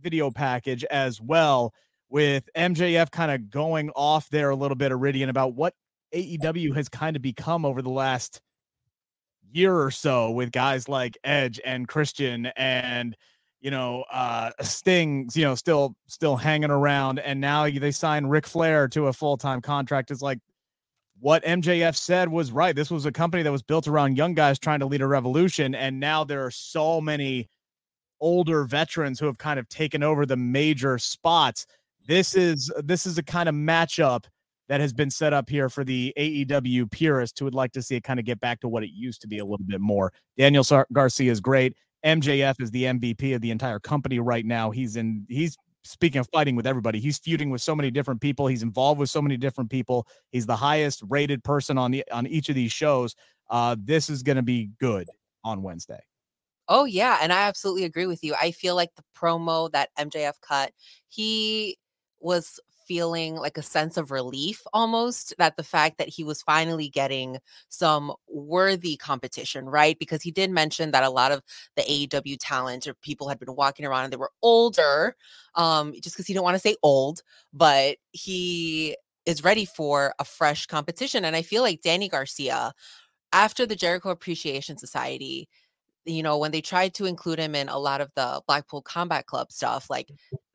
video 0.00 0.30
package 0.30 0.85
as 0.85 1.21
well 1.21 1.73
with 2.11 2.49
MJF 2.57 3.11
kind 3.11 3.31
of 3.31 3.50
going 3.50 3.90
off 3.90 4.29
there 4.29 4.50
a 4.50 4.57
little 4.57 4.76
bit, 4.76 4.93
Iridian, 4.93 5.29
about 5.29 5.55
what 5.55 5.75
AEW 6.14 6.75
has 6.75 6.88
kind 6.88 7.17
of 7.17 7.23
become 7.23 7.64
over 7.64 7.81
the 7.81 7.90
last 7.90 8.43
year 9.52 9.81
or 9.81 9.90
so 9.90 10.31
with 10.31 10.52
guys 10.52 10.88
like 10.88 11.17
Edge 11.25 11.61
and 11.64 11.88
Christian 11.88 12.47
and 12.57 13.17
you 13.61 13.71
know 13.71 14.05
uh 14.12 14.50
Sting's 14.61 15.37
you 15.37 15.45
know 15.45 15.55
still 15.55 15.95
still 16.07 16.37
hanging 16.37 16.71
around 16.71 17.19
and 17.19 17.40
now 17.40 17.69
they 17.69 17.90
sign 17.90 18.26
Ric 18.26 18.47
Flair 18.47 18.88
to 18.88 19.07
a 19.09 19.12
full-time 19.12 19.61
contract. 19.61 20.11
Is 20.11 20.23
like 20.23 20.38
what 21.19 21.45
MJF 21.45 21.97
said 21.97 22.29
was 22.29 22.50
right. 22.50 22.75
This 22.75 22.90
was 22.90 23.07
a 23.07 23.12
company 23.12 23.43
that 23.43 23.52
was 23.52 23.62
built 23.62 23.87
around 23.87 24.17
young 24.17 24.35
guys 24.35 24.59
trying 24.59 24.81
to 24.81 24.87
lead 24.87 25.02
a 25.02 25.07
revolution 25.07 25.75
and 25.75 26.00
now 26.00 26.25
there 26.25 26.45
are 26.45 26.50
so 26.50 27.00
many 27.00 27.49
older 28.21 28.64
veterans 28.64 29.19
who 29.19 29.26
have 29.26 29.38
kind 29.38 29.59
of 29.59 29.69
taken 29.69 30.02
over 30.02 30.26
the 30.26 30.37
major 30.37 30.99
spots 30.99 31.67
this 32.07 32.35
is 32.35 32.73
this 32.83 33.07
is 33.07 33.19
a 33.19 33.23
kind 33.23 33.49
of 33.49 33.54
matchup 33.54 34.25
that 34.69 34.80
has 34.80 34.92
been 34.92 35.11
set 35.11 35.33
up 35.33 35.50
here 35.50 35.69
for 35.69 35.83
the 35.83 36.12
AEW 36.16 36.90
purist 36.90 37.38
who 37.38 37.45
would 37.45 37.54
like 37.54 37.73
to 37.73 37.83
see 37.83 37.97
it 37.97 38.04
kind 38.04 38.21
of 38.21 38.25
get 38.25 38.38
back 38.38 38.61
to 38.61 38.69
what 38.69 38.85
it 38.85 38.90
used 38.95 39.21
to 39.23 39.26
be 39.26 39.38
a 39.38 39.45
little 39.45 39.66
bit 39.66 39.80
more. 39.80 40.12
Daniel 40.38 40.64
Garcia 40.92 41.33
is 41.33 41.40
great. 41.40 41.75
MJF 42.04 42.54
is 42.61 42.71
the 42.71 42.85
MVP 42.85 43.35
of 43.35 43.40
the 43.40 43.50
entire 43.50 43.80
company 43.80 44.21
right 44.21 44.47
now. 44.47 44.71
He's 44.71 44.97
in 44.97 45.26
he's 45.28 45.57
speaking 45.83 46.21
of 46.21 46.28
fighting 46.33 46.57
with 46.57 46.66
everybody, 46.66 47.00
he's 47.00 47.19
feuding 47.19 47.50
with 47.50 47.62
so 47.62 47.75
many 47.75 47.90
different 47.90 48.21
people. 48.21 48.47
He's 48.47 48.62
involved 48.62 49.00
with 49.00 49.11
so 49.11 49.21
many 49.21 49.37
different 49.37 49.71
people. 49.71 50.07
He's 50.30 50.47
the 50.47 50.57
highest 50.57 51.02
rated 51.09 51.42
person 51.42 51.78
on 51.78 51.90
the 51.90 52.04
on 52.12 52.26
each 52.26 52.49
of 52.49 52.54
these 52.54 52.73
shows. 52.73 53.14
Uh, 53.49 53.76
this 53.83 54.09
is 54.09 54.23
going 54.23 54.37
to 54.37 54.42
be 54.42 54.71
good 54.78 55.09
on 55.45 55.62
Wednesday. 55.62 56.00
Oh 56.69 56.85
yeah, 56.85 57.19
and 57.21 57.33
I 57.33 57.49
absolutely 57.49 57.85
agree 57.85 58.07
with 58.07 58.23
you. 58.23 58.35
I 58.40 58.52
feel 58.52 58.76
like 58.76 58.95
the 58.95 59.02
promo 59.16 59.71
that 59.73 59.90
MJF 59.99 60.35
cut, 60.40 60.71
he 61.09 61.76
was 62.21 62.61
feeling 62.91 63.37
like 63.37 63.57
a 63.57 63.62
sense 63.62 63.97
of 63.97 64.11
relief 64.11 64.67
almost 64.73 65.33
that 65.39 65.57
the 65.57 65.62
fact 65.62 65.97
that 65.97 66.09
he 66.09 66.25
was 66.25 66.43
finally 66.43 66.89
getting 66.89 67.39
some 67.69 68.12
worthy 68.29 68.97
competition, 68.97 69.67
right? 69.67 69.97
Because 70.00 70.23
he 70.23 70.33
did 70.33 70.50
mention 70.50 70.91
that 70.91 71.05
a 71.05 71.09
lot 71.09 71.31
of 71.31 71.41
the 71.77 71.83
AEW 71.83 72.37
talent 72.41 72.89
or 72.89 72.95
people 72.95 73.29
had 73.29 73.39
been 73.39 73.55
walking 73.55 73.87
around 73.87 74.03
and 74.03 74.12
they 74.12 74.17
were 74.17 74.33
older, 74.43 75.15
um, 75.55 75.93
just 76.00 76.17
because 76.17 76.27
he 76.27 76.33
didn't 76.33 76.43
want 76.43 76.57
to 76.57 76.59
say 76.59 76.75
old, 76.83 77.23
but 77.53 77.99
he 78.11 78.97
is 79.25 79.45
ready 79.45 79.65
for 79.65 80.12
a 80.19 80.25
fresh 80.25 80.67
competition. 80.67 81.25
And 81.25 81.37
I 81.37 81.43
feel 81.43 81.62
like 81.62 81.83
Danny 81.83 82.09
Garcia, 82.09 82.73
after 83.33 83.67
the 83.67 83.77
Jericho 83.77 84.11
Appreciation 84.11 84.77
Society, 84.77 85.49
you 86.04 86.23
know, 86.23 86.38
when 86.38 86.50
they 86.50 86.61
tried 86.61 86.95
to 86.95 87.07
include 87.07 87.38
him 87.38 87.54
in 87.54 87.69
a 87.69 87.78
lot 87.78 88.00
of 88.00 88.11
the 88.14 88.40
Blackpool 88.47 88.83
Combat 88.83 89.26
Club 89.26 89.52
stuff, 89.52 89.90
like 89.90 90.11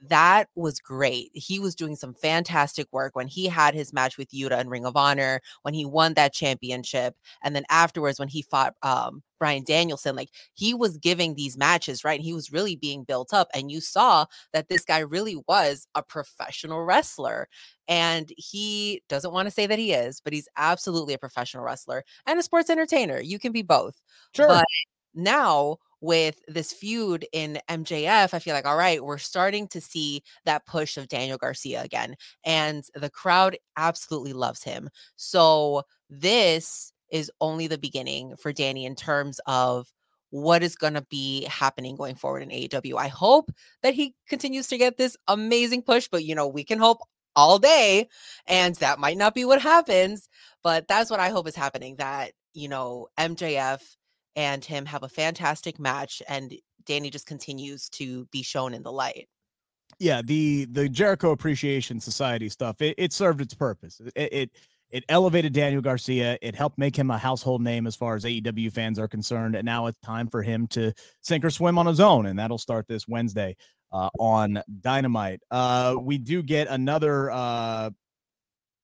that 0.09 0.49
was 0.55 0.79
great. 0.79 1.31
He 1.33 1.59
was 1.59 1.75
doing 1.75 1.95
some 1.95 2.13
fantastic 2.13 2.87
work 2.91 3.15
when 3.15 3.27
he 3.27 3.47
had 3.47 3.73
his 3.73 3.93
match 3.93 4.17
with 4.17 4.31
Yuta 4.31 4.59
in 4.59 4.69
Ring 4.69 4.85
of 4.85 4.95
Honor, 4.95 5.41
when 5.61 5.73
he 5.73 5.85
won 5.85 6.13
that 6.15 6.33
championship. 6.33 7.15
And 7.43 7.55
then 7.55 7.65
afterwards, 7.69 8.19
when 8.19 8.27
he 8.27 8.41
fought 8.41 8.75
um, 8.81 9.23
Bryan 9.39 9.63
Danielson, 9.63 10.15
like 10.15 10.29
he 10.53 10.73
was 10.73 10.97
giving 10.97 11.35
these 11.35 11.57
matches, 11.57 12.03
right? 12.03 12.21
He 12.21 12.33
was 12.33 12.51
really 12.51 12.75
being 12.75 13.03
built 13.03 13.33
up. 13.33 13.49
And 13.53 13.71
you 13.71 13.81
saw 13.81 14.25
that 14.53 14.67
this 14.67 14.83
guy 14.83 14.99
really 14.99 15.37
was 15.47 15.87
a 15.95 16.03
professional 16.03 16.83
wrestler. 16.83 17.47
And 17.87 18.31
he 18.37 19.03
doesn't 19.09 19.33
want 19.33 19.45
to 19.47 19.51
say 19.51 19.67
that 19.67 19.79
he 19.79 19.93
is, 19.93 20.21
but 20.21 20.33
he's 20.33 20.49
absolutely 20.57 21.13
a 21.13 21.19
professional 21.19 21.63
wrestler 21.63 22.03
and 22.25 22.39
a 22.39 22.43
sports 22.43 22.69
entertainer. 22.69 23.19
You 23.21 23.37
can 23.37 23.51
be 23.51 23.61
both. 23.61 24.01
Sure. 24.33 24.47
But 24.47 24.65
now 25.15 25.77
with 26.01 26.39
this 26.47 26.71
feud 26.71 27.25
in 27.33 27.59
MJF, 27.69 28.33
I 28.33 28.39
feel 28.39 28.53
like, 28.53 28.65
all 28.65 28.77
right, 28.77 29.03
we're 29.03 29.17
starting 29.17 29.67
to 29.69 29.81
see 29.81 30.21
that 30.45 30.65
push 30.65 30.97
of 30.97 31.07
Daniel 31.07 31.37
Garcia 31.37 31.81
again. 31.81 32.15
And 32.43 32.83
the 32.93 33.09
crowd 33.09 33.57
absolutely 33.75 34.33
loves 34.33 34.63
him. 34.63 34.89
So 35.15 35.83
this 36.09 36.93
is 37.11 37.31
only 37.41 37.67
the 37.67 37.77
beginning 37.77 38.35
for 38.35 38.51
Danny 38.53 38.85
in 38.85 38.95
terms 38.95 39.39
of 39.47 39.87
what 40.29 40.63
is 40.63 40.75
going 40.75 40.95
to 40.95 41.05
be 41.09 41.45
happening 41.45 41.95
going 41.95 42.15
forward 42.15 42.43
in 42.43 42.49
AEW. 42.49 42.97
I 42.97 43.07
hope 43.07 43.51
that 43.81 43.93
he 43.93 44.15
continues 44.27 44.67
to 44.67 44.77
get 44.77 44.97
this 44.97 45.15
amazing 45.27 45.81
push, 45.81 46.07
but 46.11 46.25
you 46.25 46.35
know, 46.35 46.47
we 46.47 46.63
can 46.63 46.77
hope 46.77 46.99
all 47.35 47.59
day 47.59 48.07
and 48.47 48.75
that 48.75 48.99
might 48.99 49.17
not 49.17 49.33
be 49.33 49.45
what 49.45 49.61
happens, 49.61 50.29
but 50.63 50.87
that's 50.87 51.09
what 51.09 51.19
I 51.19 51.29
hope 51.29 51.47
is 51.47 51.55
happening 51.55 51.95
that, 51.97 52.31
you 52.53 52.67
know, 52.67 53.07
MJF 53.17 53.81
and 54.35 54.63
him 54.63 54.85
have 54.85 55.03
a 55.03 55.09
fantastic 55.09 55.79
match 55.79 56.21
and 56.27 56.53
Danny 56.85 57.09
just 57.09 57.25
continues 57.25 57.89
to 57.89 58.25
be 58.31 58.43
shown 58.43 58.73
in 58.73 58.83
the 58.83 58.91
light. 58.91 59.27
Yeah, 59.99 60.21
the 60.23 60.65
the 60.65 60.89
Jericho 60.89 61.31
Appreciation 61.31 61.99
Society 61.99 62.49
stuff, 62.49 62.81
it, 62.81 62.95
it 62.97 63.13
served 63.13 63.41
its 63.41 63.53
purpose. 63.53 64.01
It, 64.15 64.33
it 64.33 64.51
it 64.91 65.03
elevated 65.09 65.53
Daniel 65.53 65.81
Garcia. 65.81 66.37
It 66.41 66.55
helped 66.55 66.77
make 66.77 66.97
him 66.97 67.11
a 67.11 67.17
household 67.17 67.61
name 67.61 67.87
as 67.87 67.95
far 67.95 68.15
as 68.15 68.23
AEW 68.23 68.71
fans 68.71 68.99
are 68.99 69.07
concerned. 69.07 69.55
And 69.55 69.65
now 69.65 69.87
it's 69.87 69.99
time 69.99 70.27
for 70.27 70.41
him 70.41 70.67
to 70.67 70.93
sink 71.21 71.43
or 71.43 71.49
swim 71.49 71.77
on 71.77 71.85
his 71.85 71.99
own. 71.99 72.27
And 72.27 72.37
that'll 72.37 72.57
start 72.57 72.87
this 72.87 73.07
Wednesday 73.07 73.55
uh, 73.91 74.09
on 74.19 74.61
Dynamite. 74.81 75.41
Uh, 75.49 75.95
we 75.99 76.17
do 76.17 76.43
get 76.43 76.67
another 76.67 77.31
uh, 77.31 77.89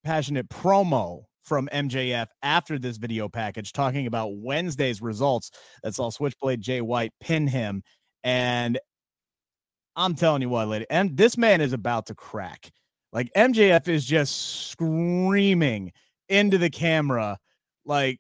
passionate 0.04 0.50
promo 0.50 1.26
from 1.44 1.68
MJF 1.74 2.28
after 2.44 2.78
this 2.78 2.98
video 2.98 3.28
package 3.28 3.74
talking 3.74 4.08
about 4.08 4.38
Wednesday's 4.38 5.02
results 5.02 5.52
that 5.84 5.96
saw 5.96 6.10
Switchblade 6.10 6.62
Jay 6.62 6.82
White 6.82 7.12
pin 7.20 7.48
him. 7.48 7.84
And 8.24 8.80
I'm 9.96 10.16
telling 10.16 10.42
you 10.42 10.50
what, 10.50 10.68
lady, 10.68 10.86
and 10.90 11.18
this 11.18 11.38
man 11.38 11.62
is 11.62 11.74
about 11.74 12.08
to 12.08 12.16
crack. 12.16 12.72
Like 13.12 13.32
MJF 13.36 13.88
is 13.88 14.06
just 14.06 14.70
screaming 14.70 15.92
into 16.30 16.58
the 16.58 16.70
camera, 16.70 17.38
like 17.86 18.20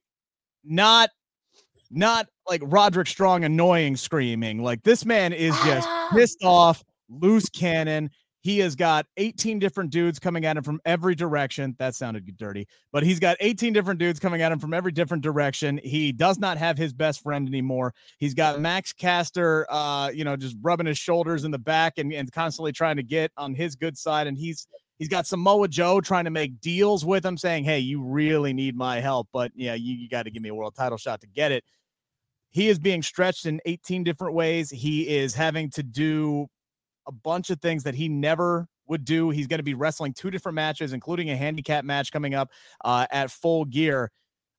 not 0.64 1.10
not 1.90 2.28
like 2.50 2.62
Roderick 2.66 3.08
Strong 3.08 3.44
annoying 3.44 3.96
screaming. 3.96 4.62
Like 4.62 4.84
this 4.84 5.06
man 5.06 5.34
is 5.34 5.56
just 5.64 5.88
ah. 5.88 6.10
pissed 6.14 6.44
off, 6.44 6.84
loose 7.10 7.50
cannon. 7.50 8.10
He 8.42 8.58
has 8.60 8.76
got 8.76 9.06
18 9.18 9.60
different 9.60 9.92
dudes 9.92 10.18
coming 10.18 10.46
at 10.46 10.58
him 10.58 10.64
from 10.64 10.82
every 10.84 11.14
direction. 11.14 11.76
That 11.78 11.94
sounded 11.94 12.26
dirty, 12.38 12.68
but 12.92 13.04
he's 13.04 13.20
got 13.20 13.38
18 13.40 13.72
different 13.72 14.00
dudes 14.00 14.20
coming 14.20 14.42
at 14.42 14.52
him 14.52 14.58
from 14.60 14.74
every 14.74 14.92
different 14.92 15.24
direction. 15.24 15.80
He 15.84 16.12
does 16.12 16.40
not 16.40 16.58
have 16.58 16.78
his 16.78 16.92
best 16.92 17.22
friend 17.22 17.48
anymore. 17.48 17.94
He's 18.18 18.34
got 18.34 18.60
Max 18.60 18.94
Caster, 18.94 19.68
uh, 19.70 20.10
you 20.10 20.24
know, 20.24 20.36
just 20.36 20.58
rubbing 20.62 20.88
his 20.88 20.98
shoulders 20.98 21.44
in 21.44 21.52
the 21.52 21.60
back 21.60 22.00
and, 22.00 22.12
and 22.12 22.32
constantly 22.32 22.72
trying 22.72 22.96
to 22.96 23.04
get 23.04 23.32
on 23.38 23.54
his 23.54 23.76
good 23.76 23.96
side. 23.96 24.26
And 24.26 24.36
he's 24.38 24.68
he's 24.98 25.08
got 25.08 25.28
Samoa 25.28 25.68
Joe 25.68 26.02
trying 26.02 26.26
to 26.26 26.32
make 26.32 26.60
deals 26.62 27.06
with 27.06 27.24
him, 27.24 27.38
saying, 27.38 27.64
Hey, 27.64 27.80
you 27.80 28.04
really 28.04 28.54
need 28.54 28.76
my 28.76 29.00
help, 29.00 29.28
but 29.32 29.52
yeah, 29.54 29.76
you, 29.76 29.94
you 29.94 30.10
got 30.10 30.24
to 30.24 30.32
give 30.32 30.42
me 30.42 30.50
a 30.50 30.56
world 30.56 30.76
title 30.76 30.98
shot 30.98 31.22
to 31.22 31.28
get 31.28 31.52
it. 31.52 31.64
He 32.50 32.70
is 32.70 32.80
being 32.80 33.02
stretched 33.02 33.46
in 33.46 33.62
18 33.66 34.04
different 34.04 34.34
ways. 34.34 34.70
He 34.70 35.08
is 35.08 35.34
having 35.34 35.70
to 35.72 35.84
do 35.84 36.48
a 37.08 37.12
bunch 37.12 37.50
of 37.50 37.60
things 37.62 37.84
that 37.84 37.96
he 37.96 38.10
never 38.10 38.68
would 38.88 39.06
do. 39.06 39.30
He's 39.30 39.48
going 39.48 39.60
to 39.60 39.64
be 39.64 39.74
wrestling 39.74 40.14
two 40.14 40.30
different 40.30 40.56
matches, 40.56 40.94
including 40.94 41.30
a 41.30 41.36
handicap 41.36 41.86
match 41.86 42.12
coming 42.12 42.34
up 42.34 42.52
uh, 42.84 43.08
at 43.12 43.32
full 43.32 43.66
gear. 43.66 44.12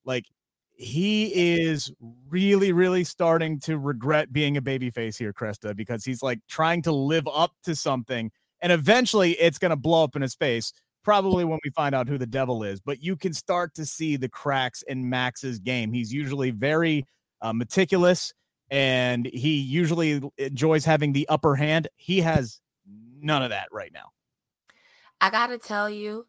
Like 0.05 0.27
he 0.75 1.27
is 1.27 1.93
really, 2.29 2.73
really 2.73 3.05
starting 3.05 3.61
to 3.61 3.79
regret 3.79 4.33
being 4.33 4.57
a 4.57 4.63
babyface 4.63 5.19
here, 5.19 5.33
Cresta, 5.33 5.77
because 5.77 6.05
he's 6.05 6.23
like 6.23 6.41
trying 6.49 6.83
to 6.83 6.93
live 6.93 7.29
up 7.33 7.53
to 7.65 7.77
something. 7.77 8.31
And 8.61 8.73
eventually 8.73 9.33
it's 9.33 9.59
going 9.59 9.71
to 9.71 9.77
blow 9.77 10.05
up 10.05 10.17
in 10.17 10.23
his 10.23 10.35
face, 10.35 10.73
probably 11.05 11.45
when 11.45 11.59
we 11.65 11.71
find 11.71 11.95
out 11.95 12.09
who 12.09 12.19
the 12.19 12.27
devil 12.27 12.63
is. 12.63 12.81
But 12.81 13.03
you 13.03 13.17
can 13.17 13.33
start 13.33 13.75
to 13.75 13.85
see 13.85 14.17
the 14.17 14.29
cracks 14.29 14.83
in 14.83 15.09
Max's 15.09 15.59
game. 15.59 15.93
He's 15.93 16.13
usually 16.13 16.51
very 16.51 17.05
uh, 17.41 17.53
meticulous 17.53 18.33
and 18.73 19.27
he 19.27 19.61
usually 19.61 20.23
enjoys 20.39 20.83
having 20.87 21.13
the 21.13 21.29
upper 21.29 21.55
hand. 21.55 21.89
He 21.97 22.23
has 22.23 22.63
none 23.21 23.43
of 23.43 23.51
that 23.51 23.69
right 23.71 23.93
now. 23.93 24.13
I 25.21 25.29
got 25.29 25.49
to 25.49 25.59
tell 25.59 25.91
you, 25.91 26.27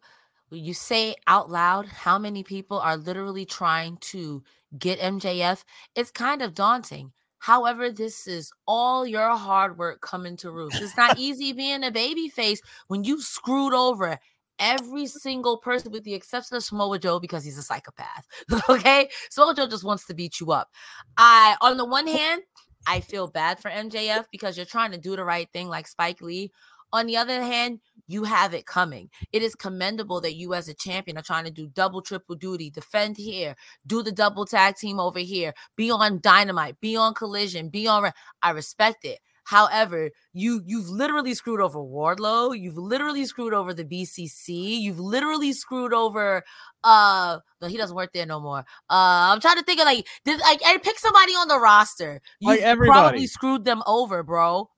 when 0.50 0.62
you 0.62 0.74
say 0.74 1.14
out 1.26 1.50
loud 1.50 1.86
how 1.86 2.18
many 2.18 2.42
people 2.42 2.78
are 2.78 2.98
literally 2.98 3.46
trying 3.46 3.96
to 4.12 4.44
get 4.78 5.00
MJF, 5.00 5.64
it's 5.96 6.10
kind 6.10 6.42
of 6.42 6.54
daunting. 6.54 7.12
However, 7.38 7.90
this 7.90 8.26
is 8.26 8.52
all 8.66 9.06
your 9.06 9.34
hard 9.36 9.78
work 9.78 10.02
coming 10.02 10.36
to 10.38 10.50
roost. 10.50 10.82
It's 10.82 10.98
not 10.98 11.18
easy 11.18 11.54
being 11.54 11.82
a 11.82 11.90
baby 11.90 12.28
face 12.28 12.60
when 12.88 13.04
you've 13.04 13.24
screwed 13.24 13.72
over 13.72 14.18
every 14.58 15.06
single 15.06 15.58
person 15.58 15.92
with 15.92 16.04
the 16.04 16.14
exception 16.14 16.56
of 16.56 16.64
Samoa 16.64 16.98
Joe 16.98 17.18
because 17.18 17.44
he's 17.44 17.58
a 17.58 17.62
psychopath. 17.62 18.26
okay. 18.68 19.08
Samoa 19.30 19.54
Joe 19.54 19.66
just 19.66 19.84
wants 19.84 20.06
to 20.06 20.14
beat 20.14 20.40
you 20.40 20.52
up. 20.52 20.68
I 21.16 21.56
on 21.60 21.76
the 21.76 21.84
one 21.84 22.06
hand, 22.08 22.42
I 22.86 23.00
feel 23.00 23.26
bad 23.26 23.60
for 23.60 23.70
MJF 23.70 24.26
because 24.30 24.56
you're 24.56 24.66
trying 24.66 24.92
to 24.92 24.98
do 24.98 25.16
the 25.16 25.24
right 25.24 25.48
thing 25.52 25.68
like 25.68 25.86
Spike 25.86 26.20
Lee. 26.20 26.52
On 26.92 27.06
the 27.06 27.16
other 27.16 27.42
hand, 27.42 27.80
you 28.06 28.22
have 28.22 28.54
it 28.54 28.66
coming. 28.66 29.10
It 29.32 29.42
is 29.42 29.56
commendable 29.56 30.20
that 30.20 30.36
you, 30.36 30.54
as 30.54 30.68
a 30.68 30.74
champion, 30.74 31.18
are 31.18 31.22
trying 31.22 31.44
to 31.44 31.50
do 31.50 31.66
double, 31.66 32.02
triple 32.02 32.36
duty, 32.36 32.70
defend 32.70 33.16
here, 33.16 33.56
do 33.84 34.00
the 34.00 34.12
double 34.12 34.46
tag 34.46 34.76
team 34.76 35.00
over 35.00 35.18
here, 35.18 35.54
be 35.74 35.90
on 35.90 36.20
dynamite, 36.20 36.80
be 36.80 36.94
on 36.94 37.14
collision, 37.14 37.68
be 37.68 37.88
on. 37.88 38.12
I 38.42 38.50
respect 38.50 39.04
it. 39.04 39.18
However, 39.44 40.10
you 40.32 40.62
you've 40.64 40.88
literally 40.88 41.34
screwed 41.34 41.60
over 41.60 41.78
Wardlow, 41.78 42.58
you've 42.58 42.78
literally 42.78 43.24
screwed 43.26 43.54
over 43.54 43.72
the 43.72 43.84
BCC, 43.84 44.80
you've 44.80 44.98
literally 44.98 45.52
screwed 45.52 45.92
over 45.92 46.42
uh 46.82 47.38
no, 47.60 47.68
he 47.68 47.76
doesn't 47.76 47.96
work 47.96 48.10
there 48.12 48.26
no 48.26 48.40
more. 48.40 48.60
Uh 48.90 49.32
I'm 49.32 49.40
trying 49.40 49.56
to 49.56 49.62
think 49.62 49.80
of 49.80 49.86
like 49.86 50.06
did 50.24 50.40
like 50.40 50.60
I 50.64 50.78
pick 50.78 50.98
somebody 50.98 51.32
on 51.32 51.48
the 51.48 51.58
roster. 51.60 52.20
You 52.40 52.48
Like 52.48 52.78
probably 52.78 53.26
screwed 53.26 53.64
them 53.64 53.82
over, 53.86 54.22
bro. 54.22 54.70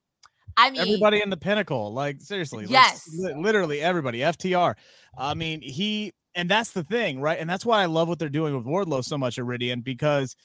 I 0.56 0.70
mean 0.70 0.82
everybody 0.82 1.23
in 1.23 1.30
the 1.30 1.37
pinnacle. 1.37 1.92
Like 1.92 2.20
seriously, 2.20 2.66
Yes. 2.68 3.08
li- 3.12 3.35
literally 3.37 3.80
everybody. 3.80 4.20
FTR. 4.20 4.75
I 5.18 5.35
mean, 5.35 5.62
he 5.62 6.12
and 6.35 6.50
that's 6.50 6.73
the 6.73 6.85
thing, 6.85 7.20
right? 7.20 7.38
And 7.38 7.49
that's 7.49 7.64
why 7.64 7.82
I 7.82 7.87
love 7.87 8.08
what 8.08 8.18
they're 8.18 8.28
doing 8.28 8.54
with 8.54 8.66
Wardlow 8.66 9.04
so 9.04 9.16
much, 9.16 9.37
Iridian, 9.37 9.82
because 9.82 10.37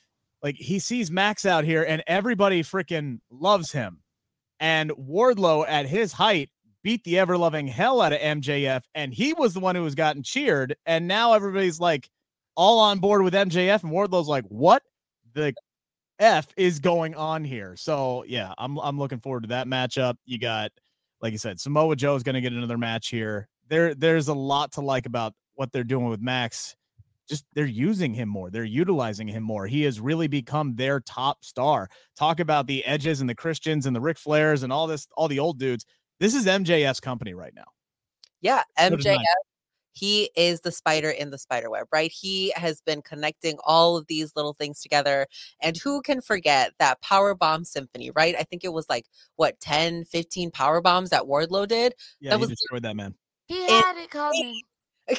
like 0.42 0.56
he 0.56 0.80
sees 0.80 1.12
Max 1.12 1.46
out 1.46 1.64
here 1.64 1.84
and 1.84 2.04
everybody 2.08 2.64
freaking 2.64 3.20
loves 3.30 3.72
him. 3.72 4.00
And 4.62 4.92
Wardlow 4.92 5.66
at 5.68 5.88
his 5.88 6.14
height 6.14 6.50
beat 6.84 7.04
the 7.04 7.20
ever 7.20 7.38
loving 7.38 7.68
hell 7.68 8.02
out 8.02 8.14
of 8.14 8.20
MJF, 8.20 8.84
and 8.96 9.14
he 9.14 9.34
was 9.34 9.54
the 9.54 9.60
one 9.60 9.76
who 9.76 9.84
was 9.84 9.96
gotten 9.96 10.24
cheered. 10.24 10.76
And 10.86 11.08
now 11.08 11.34
everybody's 11.34 11.80
like 11.80 12.10
all 12.56 12.80
on 12.80 13.00
board 13.00 13.24
with 13.24 13.34
MJF, 13.34 13.84
and 13.84 13.92
Wardlow's 13.92 14.28
like, 14.28 14.46
what 14.46 14.84
the 15.34 15.54
F 16.20 16.48
is 16.56 16.80
going 16.80 17.16
on 17.16 17.44
here? 17.44 17.76
So 17.76 18.24
yeah, 18.28 18.54
I'm 18.58 18.78
I'm 18.78 18.98
looking 19.00 19.20
forward 19.20 19.44
to 19.44 19.50
that 19.50 19.68
matchup. 19.68 20.16
You 20.26 20.38
got, 20.38 20.72
like 21.22 21.32
you 21.32 21.40
said, 21.40 21.60
Samoa 21.60 21.96
Joe 21.96 22.16
is 22.16 22.24
going 22.24 22.36
to 22.36 22.42
get 22.42 22.54
another 22.54 22.78
match 22.78 23.10
here. 23.10 23.48
There, 23.68 23.96
there's 23.96 24.28
a 24.28 24.34
lot 24.34 24.74
to 24.74 24.82
like 24.82 25.06
about 25.06 25.34
what 25.56 25.72
they're 25.72 25.84
doing 25.84 26.08
with 26.08 26.22
Max. 26.22 26.76
Just 27.32 27.46
they're 27.56 27.66
using 27.66 28.14
him 28.14 28.30
more. 28.30 28.52
They're 28.52 28.64
utilizing 28.64 29.28
him 29.28 29.42
more. 29.42 29.66
He 29.66 29.82
has 29.84 30.00
really 30.00 30.28
become 30.28 30.76
their 30.76 31.00
top 31.00 31.44
star. 31.44 31.90
Talk 32.16 32.40
about 32.40 32.68
the 32.68 32.86
Edges 32.86 33.22
and 33.22 33.30
the 33.30 33.34
Christians 33.36 33.86
and 33.88 33.96
the 33.96 34.02
Ric 34.02 34.18
Flairs 34.18 34.64
and 34.64 34.72
all 34.72 34.86
this, 34.86 35.08
all 35.16 35.28
the 35.28 35.40
old 35.40 35.58
dudes. 35.58 35.86
This 36.20 36.36
is 36.36 36.46
MJF's 36.46 37.00
company 37.00 37.34
right 37.34 37.54
now. 37.56 37.64
Yeah, 38.42 38.64
So 38.78 38.92
MJF. 38.98 39.16
mine. 39.16 39.26
He 39.94 40.30
is 40.38 40.62
the 40.62 40.72
spider 40.72 41.10
in 41.10 41.32
the 41.32 41.38
spider 41.38 41.70
web, 41.70 41.86
right? 41.92 42.12
He 42.12 42.54
has 42.56 42.80
been 42.82 43.02
connecting 43.02 43.58
all 43.66 43.98
of 43.98 44.08
these 44.08 44.32
little 44.38 44.54
things 44.54 44.82
together. 44.82 45.28
And 45.62 45.76
who 45.78 46.02
can 46.02 46.22
forget 46.22 46.72
that 46.80 47.02
power 47.02 47.36
bomb 47.36 47.66
symphony, 47.66 48.10
right? 48.12 48.34
I 48.40 48.44
think 48.44 48.64
it 48.64 48.72
was 48.74 48.88
like 48.90 49.06
what 49.36 49.60
10, 49.60 50.06
15 50.06 50.52
power 50.52 50.80
bombs 50.82 51.10
that 51.10 51.24
Wardlow 51.24 51.68
did. 51.68 51.94
Yeah, 52.22 52.32
That 52.32 52.38
he 52.38 52.42
was- 52.42 52.50
destroyed 52.52 52.84
that 52.84 52.96
man. 52.96 53.16
he 53.48 53.62
had 53.70 53.98
it 53.98 54.10
coming. 54.10 54.62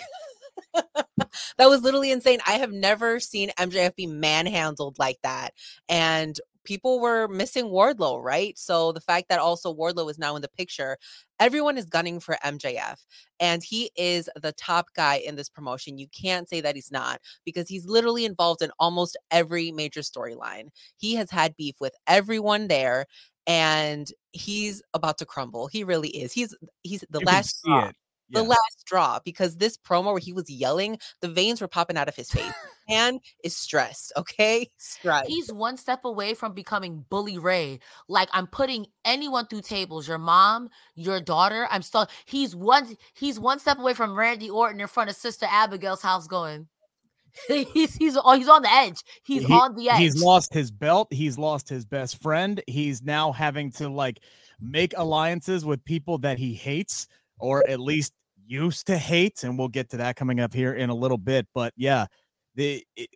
that 0.75 1.69
was 1.69 1.83
literally 1.83 2.11
insane. 2.11 2.41
I 2.47 2.53
have 2.53 2.73
never 2.73 3.21
seen 3.21 3.51
MJF 3.59 3.97
be 3.97 4.07
manhandled 4.07 4.99
like 4.99 5.19
that. 5.23 5.55
And 5.89 6.39
people 6.65 7.01
were 7.01 7.29
missing 7.29 7.67
Wardlow, 7.67 8.23
right? 8.23 8.57
So 8.59 8.93
the 8.93 9.01
fact 9.01 9.29
that 9.29 9.41
also 9.41 9.75
Wardlow 9.75 10.11
is 10.11 10.19
now 10.19 10.37
in 10.37 10.43
the 10.43 10.49
picture, 10.49 10.97
everyone 11.41 11.77
is 11.77 11.87
gunning 11.87 12.21
for 12.21 12.37
MJF. 12.45 13.05
And 13.41 13.63
he 13.63 13.91
is 13.97 14.29
the 14.41 14.53
top 14.53 14.95
guy 14.95 15.17
in 15.17 15.37
this 15.37 15.49
promotion. 15.49 15.99
You 15.99 16.07
can't 16.09 16.49
say 16.49 16.61
that 16.61 16.75
he's 16.75 16.93
not 16.93 17.21
because 17.45 17.69
he's 17.69 17.87
literally 17.87 18.25
involved 18.25 18.63
in 18.63 18.71
almost 18.79 19.17
every 19.31 19.73
major 19.73 20.01
storyline. 20.01 20.69
He 20.97 21.15
has 21.17 21.31
had 21.31 21.57
beef 21.57 21.77
with 21.81 21.95
everyone 22.07 22.69
there. 22.69 23.07
And 23.45 24.07
he's 24.31 24.83
about 24.95 25.19
to 25.19 25.27
crumble. 25.27 25.67
He 25.67 25.83
really 25.83 26.11
is. 26.11 26.33
He's 26.33 26.55
he's 26.85 27.05
the 27.11 27.19
You 27.19 27.27
last 27.27 27.59
straw 27.59 27.89
it. 27.89 27.97
The 28.33 28.41
Yeah. 28.43 28.49
last 28.49 28.81
straw 28.81 29.19
because 29.25 29.57
this 29.57 29.77
promo 29.77 30.07
where 30.07 30.19
he 30.19 30.33
was 30.33 30.51
yelling, 30.51 30.99
the 31.21 31.29
veins 31.29 31.61
were 31.61 31.69
popping 31.69 31.97
out 31.97 32.09
of 32.09 32.17
his 32.17 32.31
face. 32.31 32.53
Man 32.89 33.21
is 33.45 33.57
stressed, 33.57 34.13
okay? 34.17 34.69
Stressed. 34.79 35.29
He's 35.29 35.53
one 35.53 35.77
step 35.77 36.05
away 36.05 36.35
from 36.35 36.53
becoming 36.53 37.05
Bully 37.09 37.39
Ray. 37.39 37.79
Like 38.09 38.29
I'm 38.33 38.49
putting 38.49 38.87
anyone 39.05 39.47
through 39.47 39.63
tables. 39.63 40.09
Your 40.09 40.19
mom, 40.19 40.69
your 40.97 41.21
daughter. 41.21 41.69
I'm 41.71 41.83
still. 41.83 42.09
He's 42.25 42.57
one. 42.57 42.97
He's 43.15 43.39
one 43.39 43.61
step 43.61 43.79
away 43.79 43.95
from 43.95 44.19
Randy 44.19 44.51
Orton 44.51 44.81
in 44.81 44.89
front 44.89 45.11
of 45.11 45.17
Sister 45.17 45.47
Abigail's 45.49 46.03
house. 46.03 46.27
Going. 46.27 46.67
he's 47.49 47.95
he's 47.95 48.17
oh, 48.23 48.37
he's 48.37 48.49
on 48.49 48.63
the 48.63 48.71
edge. 48.73 49.03
He's 49.25 49.47
He- 49.47 49.53
on 49.55 49.75
the 49.77 49.89
edge. 49.89 49.99
He's 50.01 50.21
lost 50.23 50.53
his 50.53 50.71
belt. 50.71 51.09
He's 51.13 51.39
lost 51.39 51.69
his 51.69 51.87
best 51.87 52.21
friend. 52.21 52.61
He's 52.67 53.01
now 53.03 53.31
having 53.33 53.71
to 53.73 53.89
like 53.89 54.21
make 54.61 54.93
alliances 54.97 55.65
with 55.65 55.85
people 55.85 56.19
that 56.19 56.39
he 56.39 56.53
hates 56.53 57.07
or 57.39 57.67
at 57.69 57.81
least 57.81 58.13
used 58.47 58.87
to 58.89 58.99
hate. 58.99 59.45
And 59.45 59.59
we'll 59.59 59.69
get 59.69 59.91
to 59.91 59.97
that 59.99 60.17
coming 60.17 60.41
up 60.41 60.53
here 60.55 60.75
in 60.75 60.91
a 60.91 60.95
little 60.95 61.19
bit. 61.19 61.47
But 61.55 61.73
yeah, 61.77 62.07
the 62.55 62.85
it, 62.97 63.09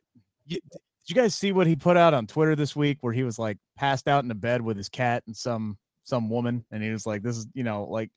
you, 0.46 0.58
did 0.70 1.14
you 1.16 1.22
guys 1.22 1.34
see 1.34 1.52
what 1.52 1.66
he 1.66 1.76
put 1.76 1.96
out 1.96 2.14
on 2.14 2.26
Twitter 2.26 2.56
this 2.56 2.74
week 2.74 2.98
where 3.00 3.12
he 3.12 3.22
was 3.22 3.38
like 3.38 3.58
passed 3.76 4.08
out 4.08 4.24
in 4.24 4.30
a 4.30 4.34
bed 4.34 4.60
with 4.60 4.76
his 4.76 4.88
cat 4.88 5.22
and 5.26 5.36
some 5.36 5.78
some 6.04 6.30
woman 6.30 6.64
and 6.70 6.82
he 6.82 6.90
was 6.90 7.04
like 7.04 7.22
this 7.22 7.36
is 7.36 7.46
you 7.52 7.64
know 7.64 7.84
like 7.84 8.10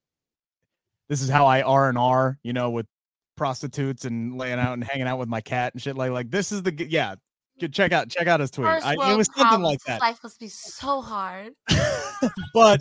this 1.08 1.22
is 1.22 1.30
how 1.30 1.45
I 1.45 1.62
R 1.62 1.89
and 1.89 1.98
R 1.98 2.38
you 2.43 2.54
know 2.54 2.69
with 2.69 2.86
prostitutes 3.36 4.06
and 4.06 4.38
laying 4.38 4.60
out 4.60 4.74
and 4.74 4.84
hanging 4.84 5.08
out 5.08 5.17
with 5.17 5.30
my 5.30 5.41
cat 5.41 5.74
and 5.74 5.82
shit 5.82 5.95
like 5.95 6.12
like 6.12 6.30
this 6.30 6.52
is 6.52 6.62
the 6.63 6.88
yeah 6.89 7.15
check 7.67 7.91
out 7.91 8.10
check 8.10 8.28
out 8.28 8.39
his 8.39 8.52
tweet. 8.52 8.67
I, 8.67 8.93
it 8.93 9.17
was 9.17 9.30
something 9.36 9.62
like 9.62 9.80
that. 9.86 10.02
Life 10.02 10.19
must 10.24 10.39
be 10.39 10.48
so 10.48 11.02
hard. 11.02 11.54
but 12.54 12.80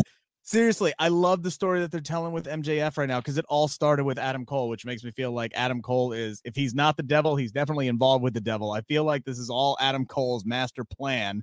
seriously, 0.48 0.94
I 0.98 1.08
love 1.08 1.42
the 1.42 1.50
story 1.50 1.80
that 1.80 1.90
they're 1.90 2.00
telling 2.00 2.32
with 2.32 2.46
MJF 2.46 2.96
right 2.96 3.08
now 3.08 3.20
because 3.20 3.37
it 3.37 3.44
all 3.50 3.68
started 3.68 4.04
with 4.04 4.18
Adam 4.18 4.46
Cole, 4.46 4.70
which 4.70 4.87
makes 4.87 5.04
me 5.04 5.11
feel 5.11 5.30
like 5.32 5.52
Adam 5.54 5.82
Cole 5.82 6.12
is, 6.12 6.40
if 6.42 6.56
he's 6.56 6.74
not 6.74 6.96
the 6.96 7.02
devil, 7.02 7.37
he's 7.37 7.52
definitely 7.52 7.87
involved 7.87 8.24
with 8.24 8.32
the 8.32 8.40
devil. 8.40 8.72
I 8.72 8.80
feel 8.80 9.04
like 9.04 9.24
this 9.24 9.38
is 9.38 9.50
all 9.50 9.76
Adam 9.78 10.06
Cole's 10.06 10.46
master 10.46 10.84
plan 10.84 11.42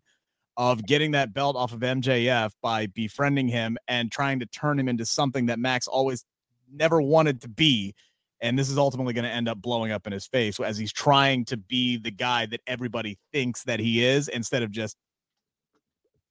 of 0.57 0.83
getting 0.87 1.11
that 1.11 1.33
belt 1.33 1.55
off 1.55 1.71
of 1.71 1.81
MJF 1.81 2.51
by 2.63 2.87
befriending 2.87 3.47
him 3.47 3.77
and 3.87 4.11
trying 4.11 4.39
to 4.39 4.47
turn 4.47 4.79
him 4.79 4.87
into 4.87 5.05
something 5.05 5.45
that 5.47 5.59
Max 5.59 5.87
always 5.87 6.25
never 6.73 6.99
wanted 6.99 7.41
to 7.41 7.47
be. 7.47 7.93
And 8.41 8.57
this 8.57 8.69
is 8.69 8.77
ultimately 8.77 9.13
going 9.13 9.25
to 9.25 9.31
end 9.31 9.47
up 9.47 9.61
blowing 9.61 9.91
up 9.91 10.07
in 10.07 10.13
his 10.13 10.25
face 10.25 10.59
as 10.59 10.77
he's 10.77 10.91
trying 10.91 11.45
to 11.45 11.57
be 11.57 11.97
the 11.97 12.11
guy 12.11 12.47
that 12.47 12.61
everybody 12.65 13.19
thinks 13.31 13.63
that 13.65 13.79
he 13.79 14.03
is 14.03 14.29
instead 14.29 14.63
of 14.63 14.71
just 14.71 14.97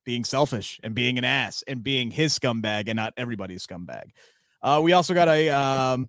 being 0.05 0.25
selfish 0.25 0.81
and 0.83 0.95
being 0.95 1.19
an 1.19 1.25
ass 1.25 1.63
and 1.67 1.83
being 1.83 2.11
his 2.11 2.39
scumbag 2.39 2.89
and 2.89 2.97
not 2.97 3.15
everybody's 3.17 3.67
scumbag. 3.67 4.11
Uh, 4.63 4.81
we 4.83 4.93
also 4.93 5.15
got 5.15 5.29
a 5.29 5.51
um, 5.51 6.09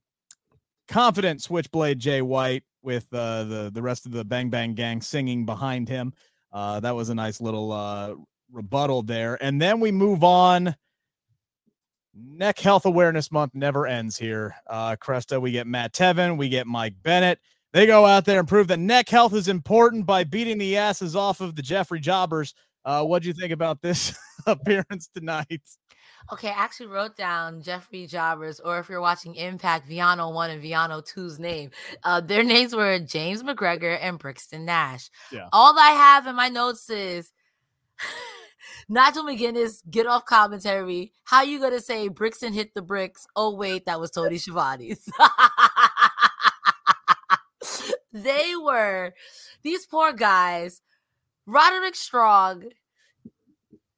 confident 0.87 1.41
Switchblade 1.41 1.99
Jay 1.99 2.21
White 2.21 2.63
with 2.81 3.07
uh, 3.13 3.43
the 3.45 3.71
the 3.73 3.81
rest 3.81 4.05
of 4.05 4.11
the 4.11 4.23
Bang 4.23 4.49
Bang 4.49 4.73
Gang 4.73 5.01
singing 5.01 5.45
behind 5.45 5.89
him. 5.89 6.13
Uh, 6.53 6.79
that 6.79 6.95
was 6.95 7.09
a 7.09 7.15
nice 7.15 7.41
little 7.41 7.71
uh, 7.71 8.15
rebuttal 8.51 9.01
there. 9.01 9.37
And 9.43 9.61
then 9.61 9.79
we 9.79 9.91
move 9.91 10.23
on. 10.23 10.75
Neck 12.13 12.59
Health 12.59 12.85
Awareness 12.85 13.29
Month 13.29 13.53
never 13.53 13.85
ends 13.85 14.17
here. 14.17 14.55
Uh, 14.67 14.95
Cresta, 14.95 15.41
we 15.41 15.51
get 15.51 15.67
Matt 15.67 15.91
Taven, 15.91 16.37
we 16.37 16.47
get 16.47 16.65
Mike 16.65 16.95
Bennett. 17.03 17.39
They 17.73 17.85
go 17.85 18.05
out 18.05 18.23
there 18.23 18.39
and 18.39 18.47
prove 18.47 18.69
that 18.69 18.79
neck 18.79 19.09
health 19.09 19.33
is 19.33 19.49
important 19.49 20.05
by 20.05 20.23
beating 20.23 20.57
the 20.57 20.77
asses 20.77 21.13
off 21.13 21.41
of 21.41 21.57
the 21.57 21.61
Jeffrey 21.61 21.99
Jobbers. 21.99 22.53
Uh, 22.85 23.03
what 23.03 23.23
do 23.23 23.27
you 23.27 23.33
think 23.33 23.51
about 23.51 23.81
this 23.81 24.17
appearance 24.45 25.09
tonight? 25.13 25.61
Okay, 26.31 26.49
I 26.49 26.53
actually 26.53 26.87
wrote 26.87 27.17
down 27.17 27.61
Jeffrey 27.61 28.07
Jobbers, 28.07 28.59
or 28.59 28.79
if 28.79 28.89
you're 28.89 29.01
watching 29.01 29.35
Impact, 29.35 29.87
Viano 29.87 30.33
1 30.33 30.49
and 30.51 30.63
Viano 30.63 31.05
2's 31.05 31.39
name. 31.39 31.71
Uh, 32.03 32.21
their 32.21 32.43
names 32.43 32.75
were 32.75 32.97
James 32.99 33.43
McGregor 33.43 33.97
and 34.01 34.17
Brixton 34.17 34.65
Nash. 34.65 35.09
Yeah. 35.31 35.49
All 35.51 35.77
I 35.77 35.91
have 35.91 36.25
in 36.25 36.35
my 36.35 36.49
notes 36.49 36.89
is 36.89 37.31
Nigel 38.89 39.23
McGuinness, 39.23 39.81
get 39.89 40.07
off 40.07 40.25
commentary. 40.25 41.13
How 41.23 41.43
you 41.43 41.59
gonna 41.59 41.79
say 41.79 42.07
Brixton 42.07 42.53
hit 42.53 42.73
the 42.73 42.81
bricks? 42.81 43.27
Oh, 43.35 43.55
wait, 43.55 43.85
that 43.85 43.99
was 43.99 44.11
Tony 44.11 44.37
Schiavone's. 44.37 45.07
they 48.13 48.55
were 48.55 49.13
these 49.63 49.85
poor 49.85 50.13
guys. 50.13 50.81
Roderick 51.45 51.95
Strong. 51.95 52.65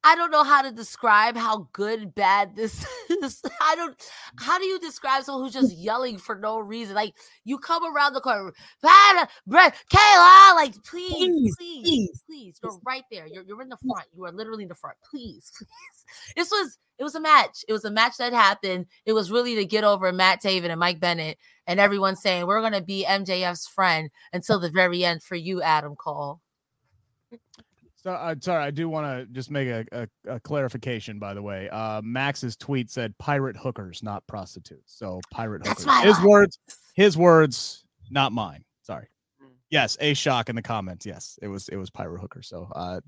I 0.04 0.14
don't 0.14 0.30
know 0.30 0.44
how 0.44 0.62
to 0.62 0.70
describe 0.70 1.36
how 1.36 1.68
good, 1.72 2.14
bad 2.14 2.54
this 2.54 2.86
is. 3.10 3.42
I 3.60 3.74
don't. 3.74 4.00
How 4.38 4.58
do 4.58 4.64
you 4.64 4.78
describe 4.78 5.24
someone 5.24 5.44
who's 5.44 5.52
just 5.52 5.76
yelling 5.76 6.18
for 6.18 6.36
no 6.36 6.60
reason? 6.60 6.94
Like 6.94 7.14
you 7.44 7.58
come 7.58 7.84
around 7.84 8.12
the 8.12 8.20
corner, 8.20 8.52
"Bada, 8.82 9.28
Bre- 9.46 9.74
Kayla, 9.92 10.54
like 10.54 10.74
please, 10.84 11.54
Please, 11.56 11.56
please, 11.58 12.22
please, 12.26 12.60
You're 12.62 12.78
right 12.86 13.02
there. 13.10 13.26
You're 13.26 13.42
you're 13.42 13.60
in 13.60 13.68
the 13.68 13.76
front. 13.76 14.06
You 14.16 14.24
are 14.24 14.32
literally 14.32 14.62
in 14.62 14.68
the 14.68 14.74
front. 14.76 14.96
Please, 15.10 15.50
please. 15.58 16.34
This 16.36 16.50
was 16.50 16.78
it 16.98 17.02
was 17.02 17.16
a 17.16 17.20
match. 17.20 17.64
It 17.68 17.72
was 17.72 17.84
a 17.84 17.90
match 17.90 18.18
that 18.18 18.32
happened. 18.32 18.86
It 19.04 19.14
was 19.14 19.32
really 19.32 19.56
to 19.56 19.64
get 19.64 19.84
over 19.84 20.12
Matt 20.12 20.40
Taven 20.42 20.70
and 20.70 20.80
Mike 20.80 21.00
Bennett 21.00 21.38
and 21.66 21.80
everyone 21.80 22.14
saying 22.14 22.46
we're 22.46 22.62
gonna 22.62 22.80
be 22.80 23.04
MJF's 23.06 23.66
friend 23.66 24.10
until 24.32 24.60
the 24.60 24.70
very 24.70 25.04
end 25.04 25.24
for 25.24 25.34
you, 25.34 25.60
Adam 25.60 25.96
Cole. 25.96 26.40
So, 28.00 28.12
uh, 28.12 28.36
sorry, 28.40 28.62
I 28.62 28.70
do 28.70 28.88
want 28.88 29.06
to 29.06 29.26
just 29.32 29.50
make 29.50 29.68
a, 29.68 29.84
a, 29.90 30.34
a, 30.34 30.40
clarification. 30.40 31.18
By 31.18 31.34
the 31.34 31.42
way, 31.42 31.68
uh, 31.70 32.00
Max's 32.02 32.56
tweet 32.56 32.90
said 32.92 33.16
pirate 33.18 33.56
hookers, 33.56 34.04
not 34.04 34.24
prostitutes. 34.28 34.94
So 34.96 35.20
pirate 35.32 35.64
That's 35.64 35.82
hookers. 35.82 36.04
His 36.04 36.16
line. 36.18 36.28
words, 36.28 36.58
his 36.94 37.16
words, 37.18 37.84
not 38.08 38.30
mine. 38.30 38.64
Sorry. 38.82 39.08
Mm. 39.42 39.50
Yes, 39.70 39.96
a 40.00 40.14
shock 40.14 40.48
in 40.48 40.54
the 40.54 40.62
comments. 40.62 41.06
Yes, 41.06 41.40
it 41.42 41.48
was 41.48 41.68
it 41.70 41.76
was 41.76 41.90
pirate 41.90 42.20
hooker. 42.20 42.40
So 42.40 42.70
uh, 42.72 43.00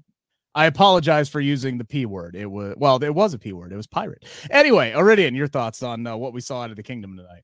I 0.57 0.67
apologize 0.67 1.29
for 1.29 1.41
using 1.41 1.79
the 1.79 1.85
p 1.85 2.05
word. 2.05 2.35
It 2.35 2.51
was 2.51 2.75
well, 2.77 3.01
it 3.01 3.15
was 3.15 3.33
a 3.33 3.39
p 3.39 3.53
word. 3.53 3.73
It 3.73 3.77
was 3.77 3.87
pirate. 3.87 4.25
Anyway, 4.51 4.91
Iridian, 4.91 5.37
your 5.37 5.47
thoughts 5.47 5.85
on 5.85 6.05
uh, 6.05 6.17
what 6.17 6.33
we 6.33 6.41
saw 6.41 6.63
out 6.63 6.71
of 6.71 6.77
the 6.77 6.83
kingdom 6.83 7.17
tonight? 7.17 7.43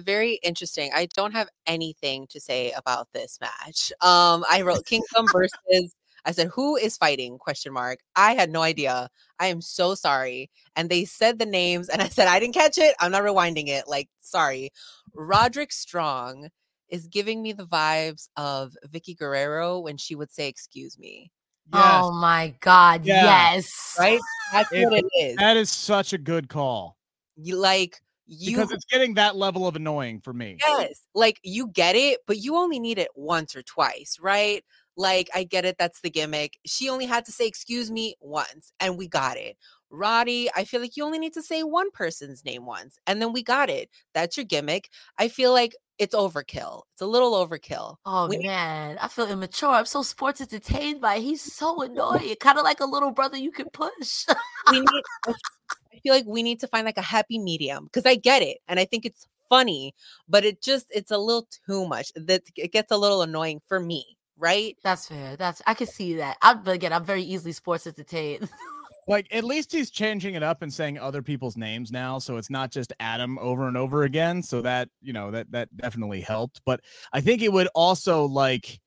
very 0.00 0.40
interesting. 0.42 0.90
I 0.92 1.06
don't 1.14 1.32
have 1.32 1.48
anything 1.66 2.26
to 2.30 2.40
say 2.40 2.72
about 2.72 3.08
this 3.12 3.38
match. 3.40 3.92
Um, 4.00 4.44
I 4.50 4.62
wrote 4.62 4.84
Kingdom 4.86 5.26
versus. 5.32 5.94
I 6.26 6.32
said, 6.32 6.48
"Who 6.48 6.76
is 6.76 6.96
fighting?" 6.96 7.38
Question 7.38 7.72
mark. 7.72 8.00
I 8.16 8.34
had 8.34 8.50
no 8.50 8.62
idea. 8.62 9.10
I 9.38 9.46
am 9.46 9.60
so 9.60 9.94
sorry. 9.94 10.50
And 10.76 10.88
they 10.88 11.04
said 11.04 11.38
the 11.38 11.46
names, 11.46 11.88
and 11.88 12.00
I 12.02 12.08
said 12.08 12.28
I 12.28 12.40
didn't 12.40 12.54
catch 12.54 12.78
it. 12.78 12.94
I'm 13.00 13.12
not 13.12 13.22
rewinding 13.22 13.68
it. 13.68 13.86
Like, 13.88 14.08
sorry. 14.20 14.70
Roderick 15.14 15.72
Strong 15.72 16.48
is 16.88 17.06
giving 17.06 17.42
me 17.42 17.52
the 17.52 17.66
vibes 17.66 18.28
of 18.36 18.74
Vickie 18.88 19.16
Guerrero 19.16 19.80
when 19.80 19.96
she 19.96 20.14
would 20.14 20.30
say, 20.32 20.48
"Excuse 20.48 20.98
me." 20.98 21.30
Oh 21.72 22.12
my 22.12 22.54
god, 22.60 23.06
Yeah. 23.06 23.24
yes. 23.54 23.96
Right? 23.98 24.20
That's 24.52 24.70
It- 24.70 24.84
what 24.90 24.98
it 24.98 25.06
is. 25.18 25.36
that 25.36 25.56
is 25.56 25.70
such 25.70 26.12
a 26.12 26.18
good 26.18 26.48
call 26.50 26.98
You 27.36 27.56
like 27.56 28.00
you 28.26 28.56
because 28.56 28.70
it's 28.70 28.84
getting 28.84 29.14
that 29.14 29.34
level 29.36 29.66
of 29.66 29.74
annoying 29.74 30.20
for 30.20 30.32
me. 30.34 30.58
Yes. 30.60 31.00
Like 31.14 31.40
you 31.42 31.68
get 31.68 31.96
it, 31.96 32.20
but 32.26 32.36
you 32.38 32.56
only 32.56 32.78
need 32.78 32.98
it 32.98 33.08
once 33.14 33.56
or 33.56 33.62
twice, 33.62 34.18
right? 34.20 34.62
Like 34.96 35.28
I 35.34 35.44
get 35.44 35.64
it, 35.64 35.76
that's 35.78 36.00
the 36.00 36.10
gimmick. 36.10 36.58
She 36.66 36.88
only 36.88 37.06
had 37.06 37.24
to 37.26 37.32
say 37.32 37.46
excuse 37.46 37.90
me 37.90 38.14
once 38.20 38.72
and 38.80 38.96
we 38.96 39.08
got 39.08 39.36
it. 39.36 39.56
Roddy, 39.90 40.50
I 40.56 40.64
feel 40.64 40.80
like 40.80 40.96
you 40.96 41.04
only 41.04 41.18
need 41.18 41.34
to 41.34 41.42
say 41.42 41.62
one 41.62 41.90
person's 41.92 42.44
name 42.44 42.66
once 42.66 42.98
and 43.06 43.20
then 43.22 43.32
we 43.32 43.42
got 43.42 43.70
it. 43.70 43.90
That's 44.12 44.36
your 44.36 44.44
gimmick. 44.44 44.88
I 45.18 45.28
feel 45.28 45.52
like 45.52 45.76
it's 45.98 46.14
overkill. 46.14 46.82
It's 46.92 47.02
a 47.02 47.06
little 47.06 47.32
overkill. 47.32 47.96
Oh 48.04 48.26
We- 48.28 48.38
man, 48.38 48.98
I 49.00 49.06
feel 49.08 49.28
immature. 49.30 49.70
I'm 49.70 49.86
so 49.86 50.02
sports 50.02 50.40
entertained 50.40 51.00
by. 51.00 51.16
it. 51.16 51.22
He's 51.22 51.42
so 51.42 51.80
annoying. 51.82 52.34
kind 52.40 52.58
of 52.58 52.64
like 52.64 52.80
a 52.80 52.84
little 52.86 53.12
brother 53.12 53.36
you 53.36 53.52
can 53.52 53.68
push. 53.70 54.26
We 54.70 54.80
need 54.80 54.88
I 55.26 55.98
feel 56.02 56.12
like 56.14 56.26
we 56.26 56.42
need 56.42 56.60
to 56.60 56.66
find 56.68 56.84
like 56.84 56.98
a 56.98 57.02
happy 57.02 57.38
medium 57.38 57.84
because 57.84 58.04
I 58.04 58.16
get 58.16 58.42
it 58.42 58.58
and 58.68 58.78
I 58.80 58.84
think 58.84 59.04
it's 59.06 59.26
funny, 59.48 59.94
but 60.28 60.44
it 60.44 60.60
just 60.60 60.86
it's 60.90 61.10
a 61.12 61.18
little 61.18 61.46
too 61.66 61.86
much. 61.86 62.12
That 62.16 62.42
it 62.56 62.72
gets 62.72 62.90
a 62.90 62.96
little 62.96 63.22
annoying 63.22 63.60
for 63.68 63.78
me, 63.80 64.16
right? 64.38 64.76
That's 64.82 65.08
fair. 65.08 65.36
That's 65.36 65.62
I 65.66 65.74
can 65.74 65.86
see 65.86 66.14
that. 66.16 66.36
I'm 66.42 66.62
but 66.62 66.72
again, 66.74 66.92
I'm 66.92 67.04
very 67.04 67.22
easily 67.22 67.52
sports 67.52 67.86
entertained. 67.86 68.48
Like 69.06 69.26
at 69.34 69.44
least 69.44 69.70
he's 69.70 69.90
changing 69.90 70.34
it 70.34 70.42
up 70.42 70.62
and 70.62 70.72
saying 70.72 70.98
other 70.98 71.20
people's 71.20 71.58
names 71.58 71.92
now, 71.92 72.18
so 72.18 72.38
it's 72.38 72.48
not 72.48 72.70
just 72.70 72.90
Adam 73.00 73.38
over 73.38 73.68
and 73.68 73.76
over 73.76 74.04
again. 74.04 74.42
So 74.42 74.62
that 74.62 74.88
you 75.02 75.12
know 75.12 75.30
that 75.30 75.50
that 75.52 75.76
definitely 75.76 76.22
helped. 76.22 76.62
But 76.64 76.80
I 77.12 77.20
think 77.20 77.42
it 77.42 77.52
would 77.52 77.68
also 77.74 78.24
like 78.24 78.80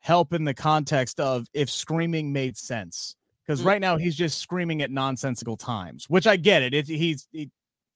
help 0.00 0.32
in 0.32 0.42
the 0.42 0.52
context 0.52 1.20
of 1.20 1.46
if 1.54 1.70
screaming 1.70 2.32
made 2.32 2.56
sense 2.56 3.14
because 3.46 3.62
Mm. 3.62 3.66
right 3.66 3.80
now 3.80 3.96
he's 3.98 4.16
just 4.16 4.38
screaming 4.40 4.82
at 4.82 4.90
nonsensical 4.90 5.56
times, 5.56 6.06
which 6.08 6.26
I 6.26 6.34
get 6.34 6.62
it. 6.62 6.74
It 6.74 6.88
he's 6.88 7.28
he, 7.30 7.48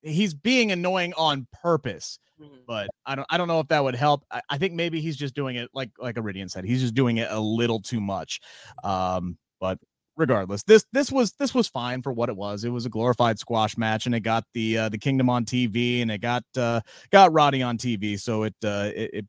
he's 0.06 0.34
being 0.34 0.72
annoying 0.72 1.12
on 1.16 1.46
purpose, 1.62 2.18
Mhm. 2.40 2.60
but 2.66 2.88
I 3.06 3.14
don't 3.14 3.26
I 3.30 3.36
don't 3.38 3.48
know 3.48 3.60
if 3.60 3.68
that 3.68 3.82
would 3.82 3.94
help. 3.94 4.24
I, 4.30 4.40
I 4.50 4.58
think 4.58 4.74
maybe 4.74 5.00
he's 5.00 5.16
just 5.16 5.34
doing 5.34 5.56
it 5.56 5.70
like 5.74 5.90
like 5.98 6.16
Iridian 6.16 6.50
said, 6.50 6.64
he's 6.64 6.80
just 6.82 6.94
doing 6.94 7.16
it 7.18 7.28
a 7.30 7.40
little 7.40 7.80
too 7.80 8.00
much. 8.00 8.40
Um, 8.84 9.38
but 9.60 9.78
regardless, 10.16 10.62
this 10.64 10.84
this 10.92 11.10
was 11.12 11.32
this 11.32 11.54
was 11.54 11.68
fine 11.68 12.02
for 12.02 12.12
what 12.12 12.28
it 12.28 12.36
was. 12.36 12.64
It 12.64 12.70
was 12.70 12.86
a 12.86 12.90
glorified 12.90 13.38
squash 13.38 13.76
match, 13.76 14.06
and 14.06 14.14
it 14.14 14.20
got 14.20 14.44
the 14.54 14.78
uh, 14.78 14.88
the 14.88 14.98
Kingdom 14.98 15.28
on 15.30 15.44
TV, 15.44 16.02
and 16.02 16.10
it 16.10 16.18
got 16.18 16.44
uh, 16.56 16.80
got 17.10 17.32
Roddy 17.32 17.62
on 17.62 17.78
TV, 17.78 18.18
so 18.20 18.42
it 18.44 18.54
uh, 18.64 18.90
it, 18.94 19.10
it 19.12 19.26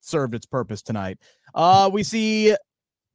served 0.00 0.34
its 0.34 0.46
purpose 0.46 0.82
tonight. 0.82 1.18
Uh, 1.54 1.88
we 1.92 2.02
see 2.02 2.54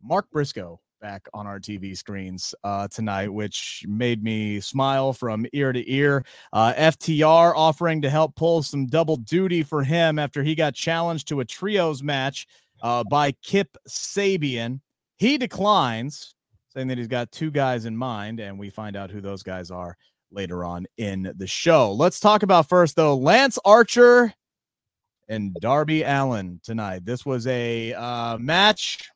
Mark 0.02 0.30
Briscoe 0.32 0.80
back 1.00 1.28
on 1.34 1.48
our 1.48 1.60
TV 1.60 1.98
screens 1.98 2.54
uh, 2.64 2.88
tonight, 2.88 3.32
which 3.34 3.84
made 3.88 4.24
me 4.24 4.60
smile 4.60 5.14
from 5.14 5.46
ear 5.54 5.72
to 5.72 5.92
ear. 5.92 6.24
Uh, 6.52 6.74
FTR 6.74 7.54
offering 7.56 8.02
to 8.02 8.10
help 8.10 8.36
pull 8.36 8.64
some 8.64 8.86
double 8.88 9.18
duty 9.18 9.64
for 9.64 9.84
him 9.84 10.20
after 10.20 10.44
he 10.44 10.56
got 10.56 10.74
challenged 10.76 11.28
to 11.30 11.40
a 11.40 11.46
trios 11.46 12.04
match 12.04 12.48
uh, 12.82 13.04
by 13.10 13.32
Kip 13.44 13.78
Sabian. 13.88 14.82
He 15.18 15.38
declines, 15.38 16.36
saying 16.74 16.88
that 16.88 16.98
he's 16.98 17.08
got 17.08 17.32
two 17.32 17.52
guys 17.52 17.86
in 17.86 17.96
mind, 17.96 18.40
and 18.40 18.60
we 18.60 18.70
find 18.70 18.96
out 18.96 19.12
who 19.12 19.22
those 19.22 19.44
guys 19.44 19.72
are 19.72 19.98
later 20.32 20.64
on 20.64 20.86
in 20.98 21.34
the 21.36 21.48
show. 21.48 21.92
Let's 21.94 22.20
talk 22.20 22.44
about 22.44 22.70
first, 22.70 22.96
though, 22.96 23.16
Lance 23.16 23.58
Archer 23.66 24.34
and 25.28 25.54
Darby 25.56 26.04
Allin 26.04 26.60
tonight. 26.64 27.06
This 27.06 27.26
was 27.26 27.48
a 27.48 27.94
uh, 27.94 28.38
match. 28.38 29.10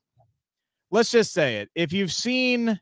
Let's 0.94 1.10
just 1.10 1.34
say 1.34 1.56
it. 1.56 1.72
If 1.74 1.92
you've 1.92 2.12
seen 2.12 2.80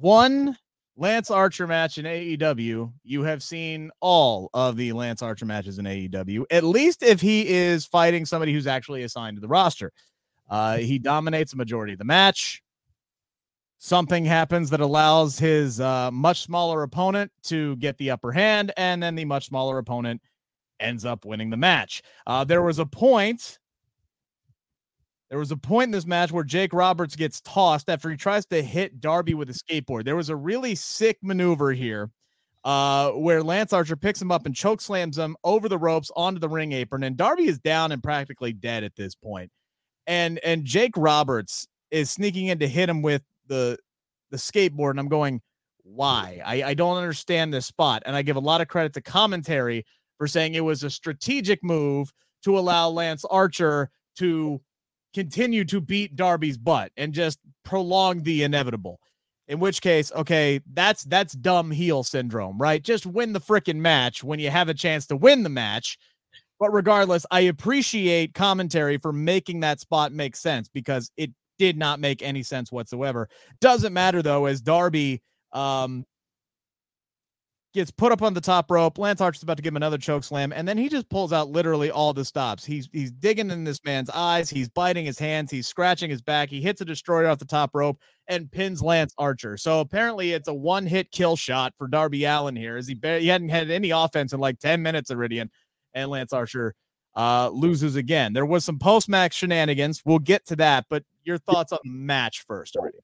one 0.00 0.58
Lance 0.96 1.30
Archer 1.30 1.68
match 1.68 1.96
in 1.96 2.04
AEW, 2.04 2.92
you 3.04 3.22
have 3.22 3.40
seen 3.40 3.92
all 4.00 4.50
of 4.52 4.76
the 4.76 4.92
Lance 4.92 5.22
Archer 5.22 5.46
matches 5.46 5.78
in 5.78 5.84
AEW, 5.84 6.42
at 6.50 6.64
least 6.64 7.04
if 7.04 7.20
he 7.20 7.46
is 7.46 7.86
fighting 7.86 8.26
somebody 8.26 8.52
who's 8.52 8.66
actually 8.66 9.04
assigned 9.04 9.36
to 9.36 9.40
the 9.40 9.46
roster. 9.46 9.92
Uh, 10.48 10.78
he 10.78 10.98
dominates 10.98 11.52
the 11.52 11.56
majority 11.56 11.92
of 11.92 12.00
the 12.00 12.04
match. 12.04 12.64
Something 13.78 14.24
happens 14.24 14.68
that 14.70 14.80
allows 14.80 15.38
his 15.38 15.80
uh, 15.80 16.10
much 16.10 16.42
smaller 16.42 16.82
opponent 16.82 17.30
to 17.44 17.76
get 17.76 17.96
the 17.98 18.10
upper 18.10 18.32
hand, 18.32 18.72
and 18.76 19.00
then 19.00 19.14
the 19.14 19.24
much 19.24 19.46
smaller 19.46 19.78
opponent 19.78 20.20
ends 20.80 21.04
up 21.04 21.24
winning 21.24 21.50
the 21.50 21.56
match. 21.56 22.02
Uh, 22.26 22.42
there 22.42 22.62
was 22.62 22.80
a 22.80 22.86
point. 22.86 23.60
There 25.30 25.38
was 25.38 25.52
a 25.52 25.56
point 25.56 25.88
in 25.88 25.92
this 25.92 26.06
match 26.06 26.32
where 26.32 26.44
Jake 26.44 26.72
Roberts 26.72 27.14
gets 27.14 27.40
tossed 27.40 27.88
after 27.88 28.10
he 28.10 28.16
tries 28.16 28.44
to 28.46 28.62
hit 28.62 29.00
Darby 29.00 29.34
with 29.34 29.48
a 29.48 29.52
skateboard. 29.52 30.04
There 30.04 30.16
was 30.16 30.28
a 30.28 30.36
really 30.36 30.74
sick 30.74 31.18
maneuver 31.22 31.72
here 31.72 32.10
uh, 32.64 33.12
where 33.12 33.42
Lance 33.42 33.72
Archer 33.72 33.96
picks 33.96 34.20
him 34.20 34.32
up 34.32 34.44
and 34.44 34.54
choke 34.54 34.80
slams 34.80 35.16
him 35.16 35.36
over 35.44 35.68
the 35.68 35.78
ropes 35.78 36.10
onto 36.16 36.40
the 36.40 36.48
ring 36.48 36.72
apron, 36.72 37.04
and 37.04 37.16
Darby 37.16 37.46
is 37.46 37.58
down 37.60 37.92
and 37.92 38.02
practically 38.02 38.52
dead 38.52 38.82
at 38.82 38.96
this 38.96 39.14
point. 39.14 39.50
And 40.06 40.40
and 40.40 40.64
Jake 40.64 40.96
Roberts 40.96 41.68
is 41.90 42.10
sneaking 42.10 42.48
in 42.48 42.58
to 42.58 42.68
hit 42.68 42.88
him 42.88 43.00
with 43.00 43.22
the 43.46 43.78
the 44.30 44.36
skateboard, 44.36 44.90
and 44.90 45.00
I'm 45.00 45.08
going, 45.08 45.40
why? 45.82 46.40
I, 46.44 46.62
I 46.62 46.74
don't 46.74 46.96
understand 46.96 47.52
this 47.52 47.66
spot. 47.66 48.02
And 48.06 48.14
I 48.14 48.22
give 48.22 48.36
a 48.36 48.40
lot 48.40 48.60
of 48.60 48.68
credit 48.68 48.92
to 48.94 49.00
commentary 49.00 49.84
for 50.18 50.26
saying 50.26 50.54
it 50.54 50.60
was 50.60 50.82
a 50.82 50.90
strategic 50.90 51.62
move 51.62 52.12
to 52.44 52.58
allow 52.58 52.88
Lance 52.88 53.24
Archer 53.24 53.90
to 54.16 54.60
continue 55.14 55.64
to 55.66 55.80
beat 55.80 56.16
Darby's 56.16 56.58
butt 56.58 56.92
and 56.96 57.12
just 57.12 57.38
prolong 57.64 58.22
the 58.22 58.42
inevitable. 58.42 59.00
In 59.48 59.58
which 59.58 59.82
case, 59.82 60.12
okay, 60.12 60.60
that's 60.72 61.02
that's 61.04 61.32
dumb 61.32 61.72
heel 61.72 62.04
syndrome, 62.04 62.56
right? 62.56 62.80
Just 62.80 63.04
win 63.04 63.32
the 63.32 63.40
freaking 63.40 63.78
match 63.78 64.22
when 64.22 64.38
you 64.38 64.48
have 64.48 64.68
a 64.68 64.74
chance 64.74 65.06
to 65.08 65.16
win 65.16 65.42
the 65.42 65.48
match. 65.48 65.98
But 66.60 66.72
regardless, 66.72 67.26
I 67.30 67.40
appreciate 67.40 68.34
commentary 68.34 68.98
for 68.98 69.12
making 69.12 69.60
that 69.60 69.80
spot 69.80 70.12
make 70.12 70.36
sense 70.36 70.68
because 70.68 71.10
it 71.16 71.32
did 71.58 71.76
not 71.76 71.98
make 71.98 72.22
any 72.22 72.42
sense 72.44 72.70
whatsoever. 72.70 73.28
Doesn't 73.60 73.92
matter 73.92 74.22
though, 74.22 74.46
as 74.46 74.60
Darby 74.60 75.20
um 75.52 76.04
gets 77.72 77.90
put 77.90 78.10
up 78.10 78.22
on 78.22 78.34
the 78.34 78.40
top 78.40 78.70
rope. 78.70 78.98
Lance 78.98 79.20
Archer's 79.20 79.42
about 79.42 79.56
to 79.56 79.62
give 79.62 79.72
him 79.72 79.76
another 79.76 79.98
choke 79.98 80.24
slam, 80.24 80.52
and 80.52 80.66
then 80.66 80.76
he 80.76 80.88
just 80.88 81.08
pulls 81.08 81.32
out 81.32 81.50
literally 81.50 81.90
all 81.90 82.12
the 82.12 82.24
stops. 82.24 82.64
He's 82.64 82.88
he's 82.92 83.12
digging 83.12 83.50
in 83.50 83.64
this 83.64 83.80
man's 83.84 84.10
eyes, 84.10 84.50
he's 84.50 84.68
biting 84.68 85.04
his 85.04 85.18
hands, 85.18 85.50
he's 85.50 85.66
scratching 85.66 86.10
his 86.10 86.22
back, 86.22 86.48
he 86.48 86.60
hits 86.60 86.80
a 86.80 86.84
destroyer 86.84 87.28
off 87.28 87.38
the 87.38 87.44
top 87.44 87.70
rope 87.74 87.98
and 88.28 88.50
pins 88.50 88.82
Lance 88.82 89.14
Archer. 89.18 89.56
So 89.56 89.80
apparently 89.80 90.32
it's 90.32 90.48
a 90.48 90.54
one-hit 90.54 91.10
kill 91.10 91.36
shot 91.36 91.74
for 91.78 91.86
Darby 91.86 92.24
Allin 92.24 92.56
here, 92.56 92.76
as 92.76 92.88
he 92.88 92.98
he 93.02 93.28
hadn't 93.28 93.50
had 93.50 93.70
any 93.70 93.90
offense 93.90 94.32
in 94.32 94.40
like 94.40 94.58
10 94.58 94.82
minutes 94.82 95.10
Iridian, 95.10 95.48
and 95.94 96.10
Lance 96.10 96.32
Archer 96.32 96.74
uh 97.16 97.50
loses 97.50 97.96
again. 97.96 98.32
There 98.32 98.46
was 98.46 98.64
some 98.64 98.78
post-match 98.78 99.34
shenanigans. 99.34 100.02
We'll 100.04 100.18
get 100.18 100.46
to 100.46 100.56
that, 100.56 100.86
but 100.90 101.04
your 101.24 101.38
thoughts 101.38 101.72
on 101.72 101.78
the 101.84 101.90
match 101.90 102.44
first, 102.46 102.74
Iridian. 102.74 103.00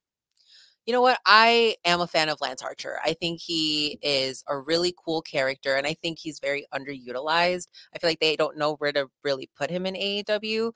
You 0.87 0.93
know 0.93 1.01
what? 1.01 1.19
I 1.25 1.75
am 1.83 1.99
a 1.99 2.07
fan 2.07 2.29
of 2.29 2.39
Lance 2.39 2.61
Archer. 2.63 2.97
I 3.03 3.11
think 3.11 3.41
he 3.41 3.99
is 4.01 4.41
a 4.47 4.57
really 4.57 4.95
cool 5.05 5.21
character, 5.21 5.75
and 5.75 5.85
I 5.85 5.93
think 5.93 6.17
he's 6.17 6.39
very 6.39 6.65
underutilized. 6.73 7.67
I 7.93 7.99
feel 7.99 8.09
like 8.09 8.21
they 8.21 8.37
don't 8.37 8.57
know 8.57 8.75
where 8.75 8.93
to 8.93 9.09
really 9.21 9.49
put 9.57 9.69
him 9.69 9.85
in 9.85 9.95
AEW. 9.95 10.71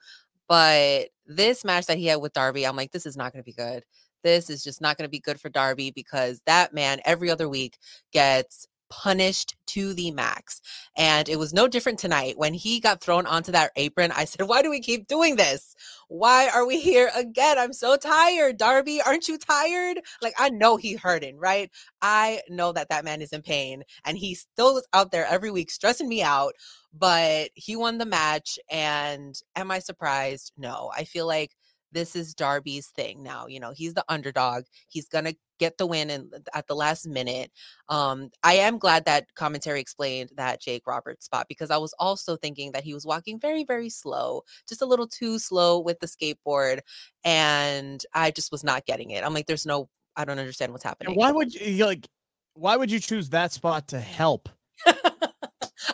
But 0.48 1.08
this 1.26 1.64
match 1.64 1.86
that 1.86 1.96
he 1.96 2.06
had 2.06 2.16
with 2.16 2.34
Darby, 2.34 2.66
I'm 2.66 2.76
like, 2.76 2.92
this 2.92 3.06
is 3.06 3.16
not 3.16 3.32
going 3.32 3.42
to 3.42 3.46
be 3.46 3.54
good. 3.54 3.84
This 4.22 4.50
is 4.50 4.62
just 4.62 4.82
not 4.82 4.98
going 4.98 5.06
to 5.06 5.10
be 5.10 5.18
good 5.18 5.40
for 5.40 5.48
Darby 5.48 5.90
because 5.90 6.42
that 6.44 6.74
man 6.74 7.00
every 7.06 7.30
other 7.30 7.48
week 7.48 7.78
gets 8.12 8.68
punished 8.92 9.56
to 9.66 9.94
the 9.94 10.10
max. 10.10 10.60
And 10.98 11.30
it 11.30 11.38
was 11.38 11.54
no 11.54 11.66
different 11.66 11.98
tonight. 11.98 12.36
When 12.36 12.52
he 12.52 12.78
got 12.78 13.00
thrown 13.00 13.24
onto 13.26 13.50
that 13.52 13.72
apron, 13.76 14.12
I 14.12 14.26
said, 14.26 14.46
Why 14.46 14.60
do 14.60 14.68
we 14.68 14.80
keep 14.80 15.08
doing 15.08 15.36
this? 15.36 15.74
Why 16.08 16.50
are 16.54 16.66
we 16.66 16.78
here 16.78 17.10
again? 17.16 17.58
I'm 17.58 17.72
so 17.72 17.96
tired. 17.96 18.58
Darby, 18.58 19.00
aren't 19.00 19.28
you 19.28 19.38
tired? 19.38 20.00
Like, 20.20 20.34
I 20.38 20.50
know 20.50 20.76
he's 20.76 21.00
hurting, 21.00 21.38
right? 21.38 21.70
I 22.02 22.42
know 22.50 22.72
that 22.72 22.90
that 22.90 23.04
man 23.04 23.22
is 23.22 23.32
in 23.32 23.40
pain 23.40 23.82
and 24.04 24.18
he's 24.18 24.40
still 24.52 24.82
out 24.92 25.10
there 25.10 25.24
every 25.26 25.50
week 25.50 25.70
stressing 25.70 26.08
me 26.08 26.22
out. 26.22 26.52
But 26.92 27.48
he 27.54 27.74
won 27.76 27.96
the 27.96 28.04
match. 28.04 28.58
And 28.70 29.34
am 29.56 29.70
I 29.70 29.78
surprised? 29.78 30.52
No. 30.58 30.90
I 30.94 31.04
feel 31.04 31.26
like 31.26 31.52
this 31.92 32.16
is 32.16 32.34
Darby's 32.34 32.88
thing 32.88 33.22
now. 33.22 33.46
You 33.46 33.60
know, 33.60 33.72
he's 33.72 33.94
the 33.94 34.04
underdog. 34.08 34.64
He's 34.88 35.08
going 35.08 35.26
to 35.26 35.36
get 35.58 35.78
the 35.78 35.86
win 35.86 36.10
in, 36.10 36.30
at 36.54 36.66
the 36.66 36.74
last 36.74 37.06
minute. 37.06 37.52
Um, 37.88 38.30
I 38.42 38.54
am 38.54 38.78
glad 38.78 39.04
that 39.04 39.34
commentary 39.34 39.80
explained 39.80 40.30
that 40.36 40.60
Jake 40.60 40.86
Roberts 40.86 41.26
spot 41.26 41.46
because 41.48 41.70
I 41.70 41.76
was 41.76 41.94
also 41.98 42.36
thinking 42.36 42.72
that 42.72 42.84
he 42.84 42.94
was 42.94 43.06
walking 43.06 43.38
very, 43.38 43.64
very 43.64 43.88
slow, 43.88 44.42
just 44.68 44.82
a 44.82 44.86
little 44.86 45.06
too 45.06 45.38
slow 45.38 45.78
with 45.78 46.00
the 46.00 46.06
skateboard. 46.06 46.80
And 47.24 48.04
I 48.12 48.30
just 48.30 48.50
was 48.50 48.64
not 48.64 48.86
getting 48.86 49.10
it. 49.10 49.24
I'm 49.24 49.34
like, 49.34 49.46
there's 49.46 49.66
no, 49.66 49.88
I 50.16 50.24
don't 50.24 50.38
understand 50.38 50.72
what's 50.72 50.84
happening. 50.84 51.14
Why 51.14 51.30
would 51.30 51.54
you 51.54 51.86
like, 51.86 52.08
why 52.54 52.76
would 52.76 52.90
you 52.90 53.00
choose 53.00 53.30
that 53.30 53.52
spot 53.52 53.88
to 53.88 54.00
help? 54.00 54.48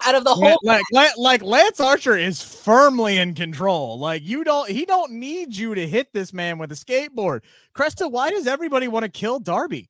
out 0.05 0.15
of 0.15 0.25
the 0.25 0.35
whole 0.35 0.59
like, 0.63 0.83
like 0.93 1.17
like 1.17 1.43
Lance 1.43 1.81
Archer 1.81 2.17
is 2.17 2.43
firmly 2.43 3.19
in 3.19 3.35
control. 3.35 3.99
Like 3.99 4.23
you 4.25 4.45
don't 4.45 4.69
he 4.69 4.85
don't 4.85 5.13
need 5.13 5.57
you 5.57 5.75
to 5.75 5.87
hit 5.87 6.13
this 6.13 6.33
man 6.33 6.59
with 6.59 6.73
a 6.73 6.75
skateboard. 6.75 7.41
Cresta, 7.75 8.11
why 8.11 8.31
does 8.31 8.47
everybody 8.47 8.89
want 8.89 9.05
to 9.05 9.11
kill 9.11 9.39
Darby? 9.39 9.89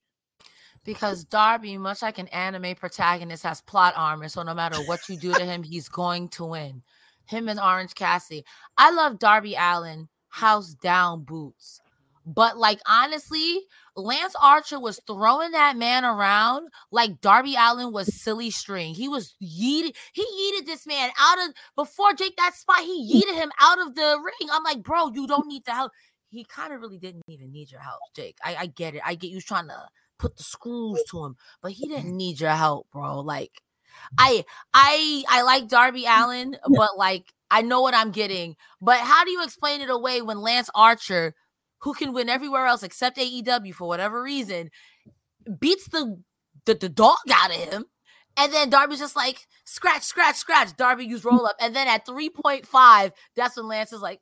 Because 0.85 1.25
Darby, 1.25 1.77
much 1.77 2.03
like 2.03 2.19
an 2.19 2.29
anime 2.29 2.75
protagonist, 2.75 3.43
has 3.43 3.61
plot 3.61 3.93
armor. 3.97 4.29
So 4.29 4.43
no 4.43 4.55
matter 4.55 4.79
what 4.87 5.01
you 5.09 5.17
do 5.17 5.35
to 5.35 5.45
him, 5.45 5.63
he's 5.63 5.89
going 5.89 6.29
to 6.31 6.47
win. 6.47 6.83
Him 7.27 7.49
and 7.49 7.61
Orange 7.61 7.95
Cassidy. 7.95 8.45
I 8.79 8.91
love 8.91 9.19
Darby 9.19 9.55
Allin 9.55 10.09
house 10.29 10.75
down 10.75 11.25
boots. 11.25 11.81
But 12.25 12.57
like 12.57 12.81
honestly, 12.87 13.61
Lance 13.99 14.35
Archer 14.41 14.79
was 14.79 15.01
throwing 15.07 15.51
that 15.53 15.77
man 15.77 16.05
around 16.05 16.69
like 16.91 17.21
Darby 17.21 17.57
Allin 17.59 17.93
was 17.93 18.15
silly 18.15 18.51
string. 18.51 18.95
He 18.95 19.09
was 19.09 19.35
yeeted, 19.43 19.97
he 20.13 20.23
yeeted 20.23 20.67
this 20.67 20.87
man 20.87 21.11
out 21.19 21.39
of 21.39 21.55
before 21.77 22.15
Jake 22.15 22.37
that 22.37 22.55
spot, 22.55 22.81
he 22.81 23.13
yeeted 23.13 23.35
him 23.35 23.51
out 23.61 23.81
of 23.81 23.95
the 23.95 24.19
ring. 24.25 24.49
I'm 24.51 24.63
like, 24.63 24.83
bro, 24.83 25.09
you 25.13 25.27
don't 25.27 25.49
need 25.49 25.65
the 25.65 25.73
help. 25.73 25.93
He 26.31 26.45
kind 26.45 26.73
of 26.73 26.81
really 26.81 26.99
didn't 26.99 27.23
even 27.29 27.53
need 27.53 27.71
your 27.71 27.81
help, 27.81 28.01
Jake. 28.15 28.37
I, 28.45 28.57
I 28.57 28.67
get 28.67 28.95
it. 28.95 29.03
I 29.05 29.15
get 29.15 29.31
you 29.31 29.41
trying 29.41 29.69
to 29.69 29.89
put 30.19 30.37
the 30.37 30.43
screws 30.43 31.03
to 31.11 31.25
him, 31.25 31.37
but 31.63 31.73
he 31.73 31.89
didn't 31.89 32.17
need 32.17 32.41
your 32.41 32.51
help, 32.51 32.87
bro. 32.93 33.21
Like, 33.21 33.63
I 34.19 34.45
I 34.75 35.25
I 35.29 35.43
like 35.43 35.69
Darby 35.69 36.05
Allin, 36.07 36.57
but 36.69 36.97
like 36.97 37.33
I 37.51 37.63
know 37.63 37.81
what 37.81 37.95
I'm 37.95 38.11
getting. 38.11 38.57
But 38.81 38.99
how 38.99 39.25
do 39.25 39.31
you 39.31 39.43
explain 39.43 39.81
it 39.81 39.91
away 39.91 40.23
when 40.23 40.41
Lance 40.41 40.71
Archer 40.75 41.35
who 41.81 41.95
can 41.95 42.13
win 42.13 42.29
everywhere 42.29 42.67
else 42.67 42.83
except 42.83 43.19
AEW 43.19 43.75
for 43.75 43.87
whatever 43.87 44.23
reason, 44.23 44.71
beats 45.59 45.89
the 45.89 46.21
the, 46.65 46.75
the 46.75 46.89
dog 46.89 47.17
out 47.31 47.51
of 47.51 47.57
him. 47.57 47.85
And 48.37 48.53
then 48.53 48.71
Darby's 48.71 49.01
just 49.01 49.17
like, 49.17 49.47
scratch, 49.65 50.03
scratch, 50.03 50.37
scratch. 50.37 50.77
Darby 50.77 51.07
used 51.07 51.25
roll 51.25 51.45
up. 51.45 51.57
And 51.61 51.75
then 51.75 51.89
at 51.89 52.07
3.5, 52.07 53.13
that's 53.35 53.57
when 53.57 53.67
Lance 53.67 53.93
is 53.93 54.01
like, 54.01 54.21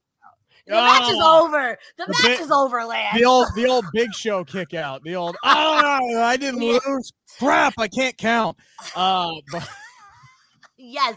the 0.67 0.75
oh, 0.75 0.85
match 0.85 1.11
is 1.11 1.21
over. 1.21 1.79
The, 1.97 2.07
the 2.07 2.13
match 2.13 2.23
big, 2.23 2.41
is 2.41 2.51
over, 2.51 2.85
Lance. 2.85 3.17
The 3.17 3.25
old, 3.25 3.47
the 3.55 3.67
old 3.67 3.85
Big 3.93 4.13
Show 4.15 4.43
kick 4.43 4.75
out. 4.75 5.05
The 5.05 5.15
old, 5.15 5.37
oh, 5.45 6.21
I 6.23 6.37
didn't 6.37 6.61
lose. 6.87 7.13
Crap, 7.39 7.75
I 7.79 7.89
can't 7.89 8.17
count. 8.17 8.57
Uh, 8.97 9.33
but 9.53 9.69
yes, 10.77 11.17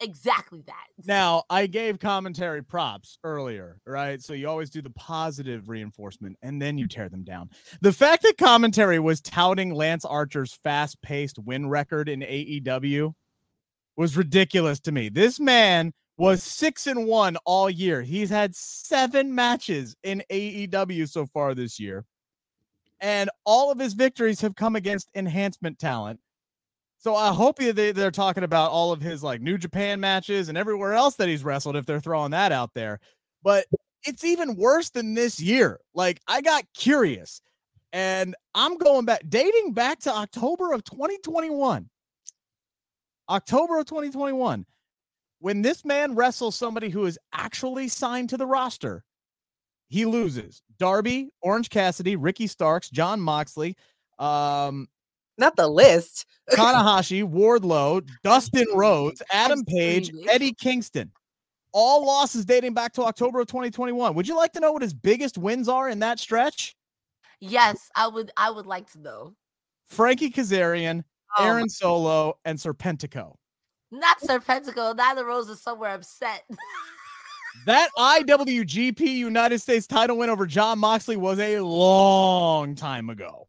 exactly 0.00 0.62
that. 0.66 0.86
Now, 1.04 1.44
I 1.50 1.66
gave 1.66 1.98
commentary 1.98 2.62
props 2.62 3.18
earlier, 3.24 3.78
right? 3.86 4.22
So 4.22 4.32
you 4.32 4.48
always 4.48 4.70
do 4.70 4.82
the 4.82 4.90
positive 4.90 5.68
reinforcement 5.68 6.36
and 6.42 6.60
then 6.60 6.78
you 6.78 6.86
tear 6.88 7.08
them 7.08 7.24
down. 7.24 7.50
The 7.80 7.92
fact 7.92 8.22
that 8.22 8.38
commentary 8.38 8.98
was 8.98 9.20
touting 9.20 9.74
Lance 9.74 10.04
Archer's 10.04 10.54
fast 10.54 11.00
paced 11.02 11.38
win 11.38 11.68
record 11.68 12.08
in 12.08 12.20
AEW 12.20 13.14
was 13.96 14.16
ridiculous 14.16 14.80
to 14.80 14.92
me. 14.92 15.08
This 15.08 15.38
man 15.38 15.92
was 16.16 16.42
six 16.42 16.86
and 16.86 17.06
one 17.06 17.36
all 17.44 17.68
year. 17.68 18.02
He's 18.02 18.30
had 18.30 18.54
seven 18.54 19.34
matches 19.34 19.96
in 20.02 20.22
AEW 20.30 21.08
so 21.08 21.26
far 21.26 21.54
this 21.54 21.80
year. 21.80 22.04
And 23.00 23.30
all 23.44 23.72
of 23.72 23.78
his 23.78 23.94
victories 23.94 24.40
have 24.42 24.54
come 24.54 24.76
against 24.76 25.10
enhancement 25.14 25.78
talent 25.78 26.20
so 27.02 27.16
I 27.16 27.32
hope 27.32 27.58
they, 27.58 27.90
they're 27.90 28.12
talking 28.12 28.44
about 28.44 28.70
all 28.70 28.92
of 28.92 29.02
his 29.02 29.24
like 29.24 29.40
New 29.40 29.58
Japan 29.58 29.98
matches 29.98 30.48
and 30.48 30.56
everywhere 30.56 30.94
else 30.94 31.16
that 31.16 31.28
he's 31.28 31.42
wrestled 31.42 31.74
if 31.74 31.84
they're 31.84 31.98
throwing 31.98 32.30
that 32.30 32.52
out 32.52 32.74
there. 32.74 33.00
But 33.42 33.66
it's 34.06 34.22
even 34.22 34.54
worse 34.54 34.90
than 34.90 35.14
this 35.14 35.40
year. 35.40 35.80
Like 35.94 36.20
I 36.28 36.40
got 36.42 36.64
curious 36.74 37.42
and 37.92 38.36
I'm 38.54 38.78
going 38.78 39.04
back 39.04 39.22
dating 39.28 39.72
back 39.72 39.98
to 40.00 40.14
October 40.14 40.72
of 40.72 40.84
2021. 40.84 41.90
October 43.28 43.78
of 43.80 43.86
2021 43.86 44.64
when 45.40 45.60
this 45.60 45.84
man 45.84 46.14
wrestles 46.14 46.54
somebody 46.54 46.88
who 46.88 47.04
is 47.06 47.18
actually 47.32 47.88
signed 47.88 48.28
to 48.28 48.36
the 48.36 48.46
roster. 48.46 49.02
He 49.88 50.04
loses. 50.04 50.62
Darby, 50.78 51.30
Orange 51.40 51.68
Cassidy, 51.68 52.14
Ricky 52.14 52.46
Starks, 52.46 52.90
Jon 52.90 53.20
Moxley, 53.20 53.76
um, 54.20 54.86
not 55.38 55.56
the 55.56 55.68
list. 55.68 56.26
Tanahashi, 56.50 57.28
Wardlow, 57.28 58.06
Dustin 58.22 58.66
Rhodes, 58.74 59.22
Adam 59.30 59.64
Page, 59.64 60.12
Eddie 60.28 60.54
Kingston. 60.54 61.10
All 61.72 62.04
losses 62.04 62.44
dating 62.44 62.74
back 62.74 62.92
to 62.94 63.02
October 63.02 63.40
of 63.40 63.46
2021. 63.46 64.14
Would 64.14 64.28
you 64.28 64.36
like 64.36 64.52
to 64.52 64.60
know 64.60 64.72
what 64.72 64.82
his 64.82 64.92
biggest 64.92 65.38
wins 65.38 65.68
are 65.68 65.88
in 65.88 66.00
that 66.00 66.18
stretch? 66.18 66.76
Yes, 67.40 67.90
I 67.96 68.06
would 68.06 68.30
I 68.36 68.50
would 68.50 68.66
like 68.66 68.90
to 68.92 69.00
know. 69.00 69.34
Frankie 69.86 70.30
Kazarian, 70.30 71.02
oh 71.38 71.44
Aaron 71.44 71.68
Solo, 71.68 72.38
and 72.44 72.58
Serpentico. 72.58 73.36
Not 73.90 74.20
Serpentico. 74.20 74.94
Nyla 74.96 75.24
Rose 75.24 75.48
is 75.48 75.62
somewhere 75.62 75.94
upset. 75.94 76.44
that 77.66 77.88
IWGP 77.98 79.00
United 79.00 79.60
States 79.60 79.86
title 79.86 80.18
win 80.18 80.30
over 80.30 80.46
Jon 80.46 80.78
Moxley 80.78 81.16
was 81.16 81.38
a 81.38 81.60
long 81.60 82.74
time 82.74 83.10
ago. 83.10 83.48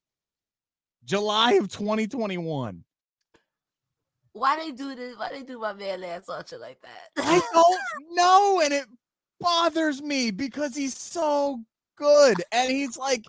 July 1.06 1.54
of 1.54 1.70
2021. 1.70 2.84
Why 4.34 4.56
they 4.58 4.72
do 4.72 4.96
this? 4.96 5.18
Why 5.18 5.30
they 5.32 5.44
do 5.44 5.60
my 5.60 5.74
man 5.74 6.02
Lance 6.02 6.28
Archer 6.28 6.58
like 6.58 6.80
that? 6.82 7.24
I 7.24 7.42
don't 7.54 7.82
know, 8.12 8.62
and 8.64 8.74
it 8.74 8.86
bothers 9.40 10.02
me 10.02 10.32
because 10.32 10.76
he's 10.76 10.98
so 10.98 11.60
good, 11.98 12.42
and 12.52 12.72
he's 12.72 12.98
like, 12.98 13.24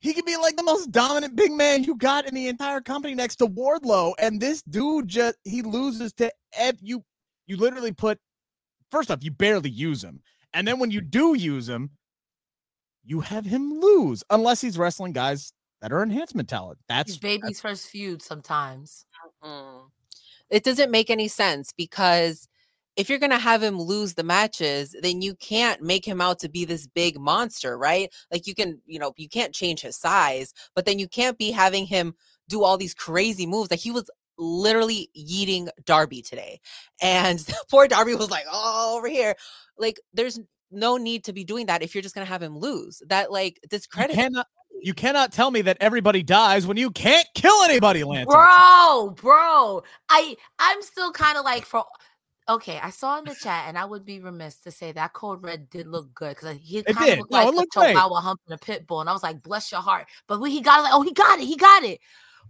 he 0.00 0.14
could 0.14 0.24
be 0.24 0.36
like 0.36 0.56
the 0.56 0.62
most 0.62 0.90
dominant 0.90 1.36
big 1.36 1.52
man 1.52 1.84
you 1.84 1.96
got 1.96 2.26
in 2.26 2.34
the 2.34 2.48
entire 2.48 2.80
company 2.80 3.14
next 3.14 3.36
to 3.36 3.46
Wardlow, 3.46 4.14
and 4.18 4.40
this 4.40 4.62
dude 4.62 5.08
just 5.08 5.36
he 5.44 5.62
loses 5.62 6.12
to 6.14 6.32
Ed. 6.56 6.78
You 6.80 7.04
you 7.46 7.56
literally 7.56 7.92
put 7.92 8.18
first 8.90 9.10
off, 9.10 9.22
you 9.22 9.30
barely 9.30 9.70
use 9.70 10.02
him, 10.02 10.22
and 10.54 10.66
then 10.66 10.78
when 10.78 10.90
you 10.90 11.02
do 11.02 11.34
use 11.34 11.68
him, 11.68 11.90
you 13.04 13.20
have 13.20 13.44
him 13.44 13.80
lose 13.80 14.24
unless 14.30 14.60
he's 14.62 14.78
wrestling 14.78 15.12
guys 15.12 15.52
that 15.82 15.92
are 15.92 16.02
enhancement 16.02 16.48
talent. 16.48 16.78
That's 16.88 17.18
baby's 17.18 17.42
that's, 17.42 17.60
first 17.60 17.88
feud 17.88 18.22
sometimes. 18.22 19.04
Mm-hmm. 19.44 19.86
It 20.48 20.64
doesn't 20.64 20.90
make 20.90 21.10
any 21.10 21.28
sense 21.28 21.72
because 21.76 22.48
if 22.94 23.10
you're 23.10 23.18
going 23.18 23.30
to 23.30 23.38
have 23.38 23.62
him 23.62 23.80
lose 23.80 24.14
the 24.14 24.22
matches, 24.22 24.94
then 25.02 25.22
you 25.22 25.34
can't 25.34 25.82
make 25.82 26.04
him 26.04 26.20
out 26.20 26.38
to 26.40 26.48
be 26.48 26.64
this 26.64 26.86
big 26.86 27.18
monster, 27.18 27.76
right? 27.76 28.12
Like 28.30 28.46
you 28.46 28.54
can, 28.54 28.80
you 28.86 28.98
know, 28.98 29.12
you 29.16 29.28
can't 29.28 29.54
change 29.54 29.80
his 29.80 29.96
size, 29.96 30.54
but 30.74 30.84
then 30.84 30.98
you 30.98 31.08
can't 31.08 31.36
be 31.36 31.50
having 31.50 31.86
him 31.86 32.14
do 32.48 32.62
all 32.62 32.76
these 32.76 32.94
crazy 32.94 33.46
moves. 33.46 33.70
Like 33.70 33.80
he 33.80 33.90
was 33.90 34.08
literally 34.38 35.10
eating 35.14 35.68
Darby 35.84 36.22
today. 36.22 36.60
And 37.00 37.44
poor 37.70 37.88
Darby 37.88 38.14
was 38.14 38.30
like, 38.30 38.44
oh, 38.50 38.96
over 38.98 39.08
here. 39.08 39.34
Like 39.78 39.98
there's 40.12 40.38
no 40.70 40.96
need 40.96 41.24
to 41.24 41.32
be 41.32 41.44
doing 41.44 41.66
that 41.66 41.82
if 41.82 41.94
you're 41.94 42.02
just 42.02 42.14
going 42.14 42.26
to 42.26 42.32
have 42.32 42.42
him 42.42 42.58
lose. 42.58 43.02
That 43.08 43.32
like 43.32 43.58
discredit. 43.68 44.16
You 44.16 44.22
cannot, 44.22 44.46
you 44.82 44.94
cannot 44.94 45.32
tell 45.32 45.50
me 45.50 45.62
that 45.62 45.78
everybody 45.80 46.22
dies 46.22 46.66
when 46.66 46.76
you 46.76 46.90
can't 46.90 47.26
kill 47.34 47.62
anybody, 47.62 48.04
Lance. 48.04 48.26
Bro, 48.26 49.14
bro. 49.16 49.82
I 50.08 50.36
I'm 50.58 50.82
still 50.82 51.12
kind 51.12 51.38
of 51.38 51.44
like 51.44 51.64
for 51.64 51.84
okay, 52.48 52.78
I 52.82 52.90
saw 52.90 53.18
in 53.18 53.24
the 53.24 53.34
chat, 53.34 53.64
and 53.68 53.78
I 53.78 53.84
would 53.84 54.04
be 54.04 54.20
remiss 54.20 54.56
to 54.60 54.70
say 54.70 54.92
that 54.92 55.12
Code 55.12 55.42
Red 55.42 55.70
did 55.70 55.86
look 55.86 56.12
good 56.14 56.36
because 56.36 56.58
he 56.60 56.82
kind 56.82 57.12
of 57.12 57.18
looked 57.20 57.32
no, 57.32 57.44
like 57.44 57.54
a 57.54 57.66
chihuahua 57.72 58.20
humping 58.20 58.52
a 58.52 58.58
pit 58.58 58.86
bull, 58.86 59.00
and 59.00 59.08
I 59.08 59.12
was 59.12 59.22
like, 59.22 59.42
bless 59.42 59.70
your 59.70 59.80
heart. 59.80 60.06
But 60.26 60.40
when 60.40 60.50
he 60.50 60.60
got 60.60 60.80
it, 60.80 60.82
like, 60.82 60.92
oh, 60.94 61.02
he 61.02 61.12
got 61.12 61.38
it, 61.38 61.46
he 61.46 61.56
got 61.56 61.84
it. 61.84 62.00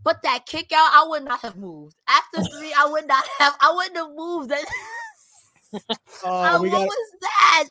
But 0.05 0.23
that 0.23 0.47
kick 0.47 0.73
out, 0.73 0.91
I 0.93 1.07
would 1.09 1.25
not 1.25 1.41
have 1.41 1.57
moved. 1.57 1.95
After 2.09 2.43
three, 2.57 2.73
I 2.77 2.87
would 2.87 3.07
not 3.07 3.25
have, 3.39 3.57
I 3.61 3.73
wouldn't 3.75 3.97
have 3.97 4.15
moved. 4.15 4.53
That 5.73 5.97
uh, 6.23 6.59
what 6.59 6.71
got, 6.71 6.83
was 6.83 7.13
that? 7.23 7.69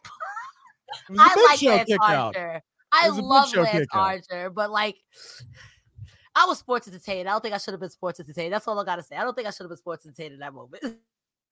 I 1.19 1.56
like 1.67 1.88
that 1.88 2.00
Archer. 2.02 2.63
I 2.92 3.10
love 3.10 3.54
Lance 3.56 3.88
Archer, 3.94 4.50
but 4.50 4.72
like, 4.72 4.98
I 6.36 6.46
was 6.46 6.60
sports 6.60 6.88
entertained. 6.88 7.28
I 7.28 7.32
don't 7.32 7.42
think 7.42 7.54
I 7.54 7.58
should 7.58 7.74
have 7.74 7.82
been 7.82 7.90
sports 7.90 8.20
entertained. 8.20 8.54
That's 8.54 8.68
all 8.68 8.80
I 8.80 8.86
gotta 8.86 9.04
say. 9.04 9.16
I 9.16 9.24
don't 9.24 9.36
think 9.36 9.48
I 9.48 9.52
should 9.52 9.64
have 9.64 9.70
been 9.70 9.78
sports 9.78 10.06
entertained 10.06 10.34
in 10.34 10.40
that 10.40 10.54
moment. 10.54 10.84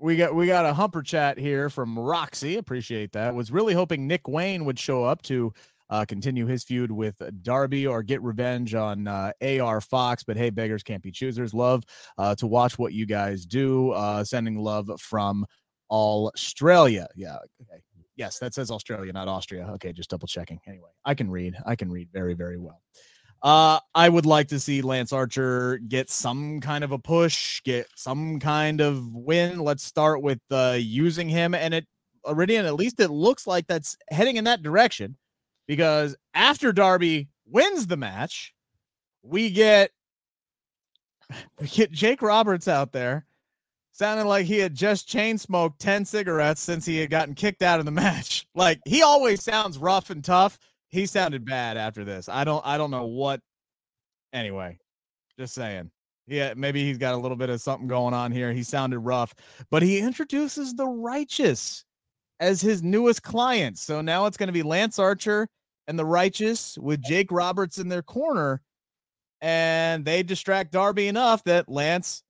We 0.01 0.15
got 0.15 0.33
we 0.33 0.47
got 0.47 0.65
a 0.65 0.73
humper 0.73 1.01
chat 1.01 1.37
here 1.37 1.69
from 1.69 1.99
Roxy. 1.99 2.55
Appreciate 2.55 3.11
that. 3.11 3.35
Was 3.35 3.51
really 3.51 3.73
hoping 3.73 4.07
Nick 4.07 4.29
Wayne 4.29 4.63
would 4.63 4.79
show 4.79 5.03
up 5.03 5.21
to 5.23 5.51
uh, 5.89 6.05
continue 6.05 6.45
his 6.45 6.63
feud 6.63 6.89
with 6.89 7.21
Darby 7.41 7.85
or 7.85 8.01
get 8.01 8.21
revenge 8.21 8.73
on 8.75 9.07
uh, 9.07 9.33
AR 9.41 9.81
Fox. 9.81 10.23
But 10.23 10.37
hey, 10.37 10.51
beggars 10.51 10.83
can't 10.83 11.03
be 11.03 11.11
choosers. 11.11 11.53
Love 11.53 11.83
uh, 12.17 12.33
to 12.35 12.47
watch 12.47 12.79
what 12.79 12.93
you 12.93 13.05
guys 13.05 13.45
do. 13.45 13.91
Uh, 13.91 14.23
sending 14.23 14.57
love 14.57 14.89
from 15.01 15.45
Australia. 15.89 17.09
Yeah. 17.17 17.35
Okay. 17.61 17.81
Yes, 18.19 18.37
that 18.39 18.53
says 18.53 18.69
Australia, 18.69 19.13
not 19.13 19.29
Austria. 19.29 19.65
Okay, 19.75 19.93
just 19.93 20.09
double 20.09 20.27
checking. 20.27 20.59
Anyway, 20.67 20.89
I 21.05 21.13
can 21.13 21.31
read. 21.31 21.55
I 21.65 21.77
can 21.77 21.89
read 21.89 22.09
very, 22.11 22.33
very 22.33 22.57
well. 22.57 22.81
Uh, 23.41 23.79
I 23.95 24.09
would 24.09 24.25
like 24.25 24.49
to 24.49 24.59
see 24.59 24.81
Lance 24.81 25.13
Archer 25.13 25.77
get 25.87 26.09
some 26.09 26.59
kind 26.59 26.83
of 26.83 26.91
a 26.91 26.99
push, 26.99 27.61
get 27.63 27.87
some 27.95 28.41
kind 28.41 28.81
of 28.81 29.07
win. 29.13 29.59
Let's 29.59 29.85
start 29.85 30.21
with 30.21 30.41
uh, 30.51 30.75
using 30.77 31.29
him, 31.29 31.55
and 31.55 31.73
it 31.73 31.87
Iridian. 32.25 32.65
At 32.65 32.75
least 32.75 32.99
it 32.99 33.09
looks 33.09 33.47
like 33.47 33.67
that's 33.67 33.95
heading 34.11 34.35
in 34.35 34.43
that 34.43 34.63
direction, 34.63 35.15
because 35.65 36.17
after 36.33 36.73
Darby 36.73 37.29
wins 37.45 37.87
the 37.87 37.95
match, 37.95 38.53
we 39.23 39.49
get 39.49 39.91
we 41.61 41.67
get 41.67 41.93
Jake 41.93 42.21
Roberts 42.21 42.67
out 42.67 42.91
there, 42.91 43.25
sounding 43.99 44.27
like 44.27 44.45
he 44.45 44.57
had 44.57 44.73
just 44.73 45.07
chain 45.07 45.37
smoked 45.37 45.79
ten 45.79 46.05
cigarettes 46.05 46.61
since 46.61 46.85
he 46.85 46.97
had 46.97 47.09
gotten 47.09 47.35
kicked 47.35 47.61
out 47.61 47.79
of 47.79 47.85
the 47.85 47.91
match. 48.05 48.47
Like 48.55 48.79
he 48.85 49.03
always 49.03 49.43
sounds 49.43 49.77
rough 49.77 50.09
and 50.09 50.23
tough 50.23 50.57
he 50.89 51.05
sounded 51.05 51.45
bad 51.45 51.77
after 51.77 52.03
this. 52.03 52.27
I 52.27 52.43
don't 52.43 52.65
I 52.65 52.77
don't 52.77 52.91
know 52.91 53.05
what 53.05 53.41
anyway. 54.33 54.77
Just 55.37 55.53
saying. 55.53 55.91
Yeah, 56.27 56.53
maybe 56.55 56.83
he's 56.83 56.97
got 56.99 57.15
a 57.15 57.17
little 57.17 57.37
bit 57.37 57.49
of 57.49 57.61
something 57.61 57.87
going 57.87 58.13
on 58.13 58.31
here. 58.31 58.53
He 58.53 58.61
sounded 58.61 58.99
rough, 58.99 59.33
but 59.71 59.81
he 59.81 59.99
introduces 59.99 60.75
the 60.75 60.85
righteous 60.85 61.85
as 62.39 62.61
his 62.61 62.83
newest 62.83 63.23
client. 63.23 63.79
So 63.79 64.01
now 64.01 64.27
it's 64.27 64.37
going 64.37 64.47
to 64.47 64.53
be 64.53 64.61
Lance 64.61 64.99
Archer 64.99 65.47
and 65.87 65.97
the 65.97 66.05
righteous 66.05 66.77
with 66.77 67.01
Jake 67.01 67.31
Roberts 67.31 67.79
in 67.79 67.89
their 67.89 68.03
corner. 68.03 68.61
And 69.41 70.05
they 70.05 70.21
distract 70.21 70.71
Darby 70.71 71.07
enough 71.07 71.43
that 71.45 71.67
Lance 71.67 72.23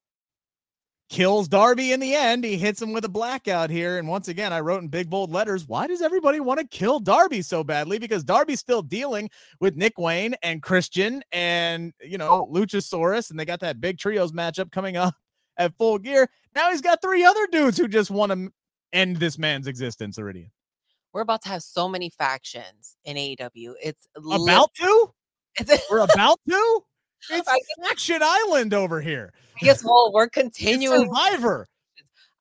kills 1.09 1.47
Darby 1.47 1.91
in 1.91 1.99
the 1.99 2.13
end. 2.13 2.43
He 2.43 2.57
hits 2.57 2.81
him 2.81 2.93
with 2.93 3.03
a 3.03 3.09
blackout 3.09 3.69
here. 3.69 3.97
And 3.97 4.07
once 4.07 4.27
again, 4.27 4.53
I 4.53 4.59
wrote 4.59 4.81
in 4.81 4.87
big 4.87 5.09
bold 5.09 5.31
letters, 5.31 5.67
why 5.67 5.87
does 5.87 6.01
everybody 6.01 6.39
want 6.39 6.59
to 6.59 6.67
kill 6.67 6.99
Darby 6.99 7.41
so 7.41 7.63
badly? 7.63 7.97
Because 7.97 8.23
Darby's 8.23 8.59
still 8.59 8.81
dealing 8.81 9.29
with 9.59 9.75
Nick 9.75 9.97
Wayne 9.97 10.35
and 10.43 10.61
Christian 10.61 11.23
and, 11.31 11.93
you 12.01 12.17
know, 12.17 12.47
oh. 12.47 12.53
Luchasaurus. 12.53 13.31
And 13.31 13.39
they 13.39 13.45
got 13.45 13.59
that 13.61 13.81
big 13.81 13.97
trios 13.97 14.31
matchup 14.31 14.71
coming 14.71 14.97
up 14.97 15.15
at 15.57 15.75
full 15.77 15.97
gear. 15.97 16.29
Now 16.55 16.69
he's 16.69 16.81
got 16.81 17.01
three 17.01 17.23
other 17.23 17.47
dudes 17.47 17.77
who 17.77 17.87
just 17.87 18.11
want 18.11 18.31
to 18.31 18.53
end 18.93 19.17
this 19.17 19.37
man's 19.37 19.67
existence, 19.67 20.17
Iridian. 20.17 20.51
We're 21.11 21.21
about 21.21 21.41
to 21.43 21.49
have 21.49 21.63
so 21.63 21.89
many 21.89 22.11
factions 22.11 22.95
in 23.03 23.17
AEW. 23.17 23.73
It's 23.81 24.07
about 24.15 24.73
to? 24.75 25.13
We're 25.89 25.99
about 25.99 26.39
to? 26.47 26.83
It's 27.29 27.49
Action 27.89 28.19
Island 28.21 28.73
over 28.73 29.01
here. 29.01 29.33
I 29.61 29.65
guess 29.65 29.83
well, 29.83 30.11
we're 30.13 30.29
continuing. 30.29 31.07
Survivor. 31.07 31.67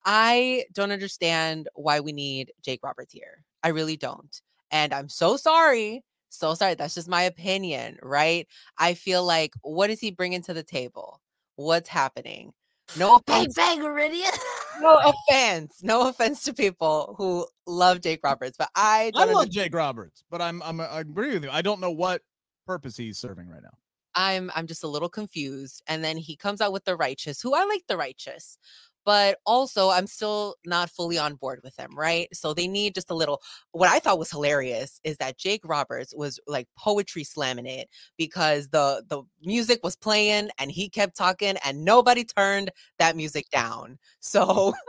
I 0.04 0.64
don't 0.72 0.92
understand 0.92 1.68
why 1.74 2.00
we 2.00 2.12
need 2.12 2.52
Jake 2.62 2.80
Roberts 2.82 3.12
here. 3.12 3.44
I 3.62 3.68
really 3.68 3.96
don't. 3.96 4.40
And 4.70 4.94
I'm 4.94 5.08
so 5.08 5.36
sorry. 5.36 6.02
So 6.30 6.54
sorry. 6.54 6.74
That's 6.74 6.94
just 6.94 7.08
my 7.08 7.22
opinion, 7.22 7.98
right? 8.02 8.46
I 8.78 8.94
feel 8.94 9.24
like 9.24 9.52
what 9.62 9.90
is 9.90 10.00
he 10.00 10.10
bringing 10.10 10.42
to 10.42 10.54
the 10.54 10.62
table? 10.62 11.20
What's 11.56 11.88
happening? 11.88 12.52
No 12.96 13.16
offense. 13.16 13.54
Bang, 13.54 13.80
bang, 13.80 13.86
Iridian. 13.86 14.38
no 14.80 14.98
offense. 15.04 15.82
No 15.82 16.08
offense 16.08 16.44
to 16.44 16.54
people 16.54 17.14
who 17.18 17.46
love 17.66 18.00
Jake 18.00 18.20
Roberts, 18.22 18.56
but 18.56 18.70
I 18.74 19.12
I 19.14 19.24
love 19.24 19.50
Jake 19.50 19.74
Roberts, 19.74 20.24
but 20.30 20.40
I'm 20.40 20.62
I'm 20.62 20.80
I 20.80 21.00
agree 21.00 21.34
with 21.34 21.44
you. 21.44 21.50
I 21.50 21.60
don't 21.60 21.80
know 21.80 21.90
what 21.90 22.22
purpose 22.66 22.96
he's 22.96 23.18
serving 23.18 23.48
right 23.48 23.62
now. 23.62 23.76
I'm 24.18 24.52
I'm 24.56 24.68
just 24.68 24.84
a 24.84 24.88
little 24.88 25.10
confused. 25.10 25.82
And 25.88 26.04
then 26.04 26.18
he 26.18 26.36
comes 26.36 26.60
out 26.62 26.72
with 26.74 26.84
the 26.86 26.96
righteous, 26.96 27.42
who 27.42 27.54
I 27.54 27.64
like 27.66 27.84
the 27.88 27.98
righteous, 27.98 28.58
but 29.06 29.38
also 29.46 29.90
I'm 29.90 30.08
still 30.08 30.56
not 30.66 30.90
fully 30.90 31.18
on 31.18 31.36
board 31.36 31.60
with 31.64 31.76
them, 31.76 31.90
right? 31.96 32.28
So 32.34 32.54
they 32.54 32.68
need 32.68 32.96
just 32.96 33.10
a 33.12 33.16
little. 33.16 33.42
What 33.72 33.90
I 33.90 34.00
thought 34.00 34.20
was 34.20 34.32
hilarious 34.32 35.00
is 35.04 35.18
that 35.18 35.38
Jake 35.38 35.62
Roberts 35.66 36.14
was 36.16 36.40
like 36.48 36.68
poetry 36.78 37.24
slamming 37.24 37.66
it 37.66 37.88
because 38.18 38.68
the 38.70 39.04
the 39.08 39.22
music 39.42 39.80
was 39.84 39.96
playing 39.96 40.50
and 40.60 40.70
he 40.72 40.90
kept 40.90 41.16
talking 41.16 41.56
and 41.64 41.84
nobody 41.86 42.24
turned 42.24 42.72
that 43.00 43.16
music 43.16 43.50
down. 43.50 43.98
So 44.20 44.74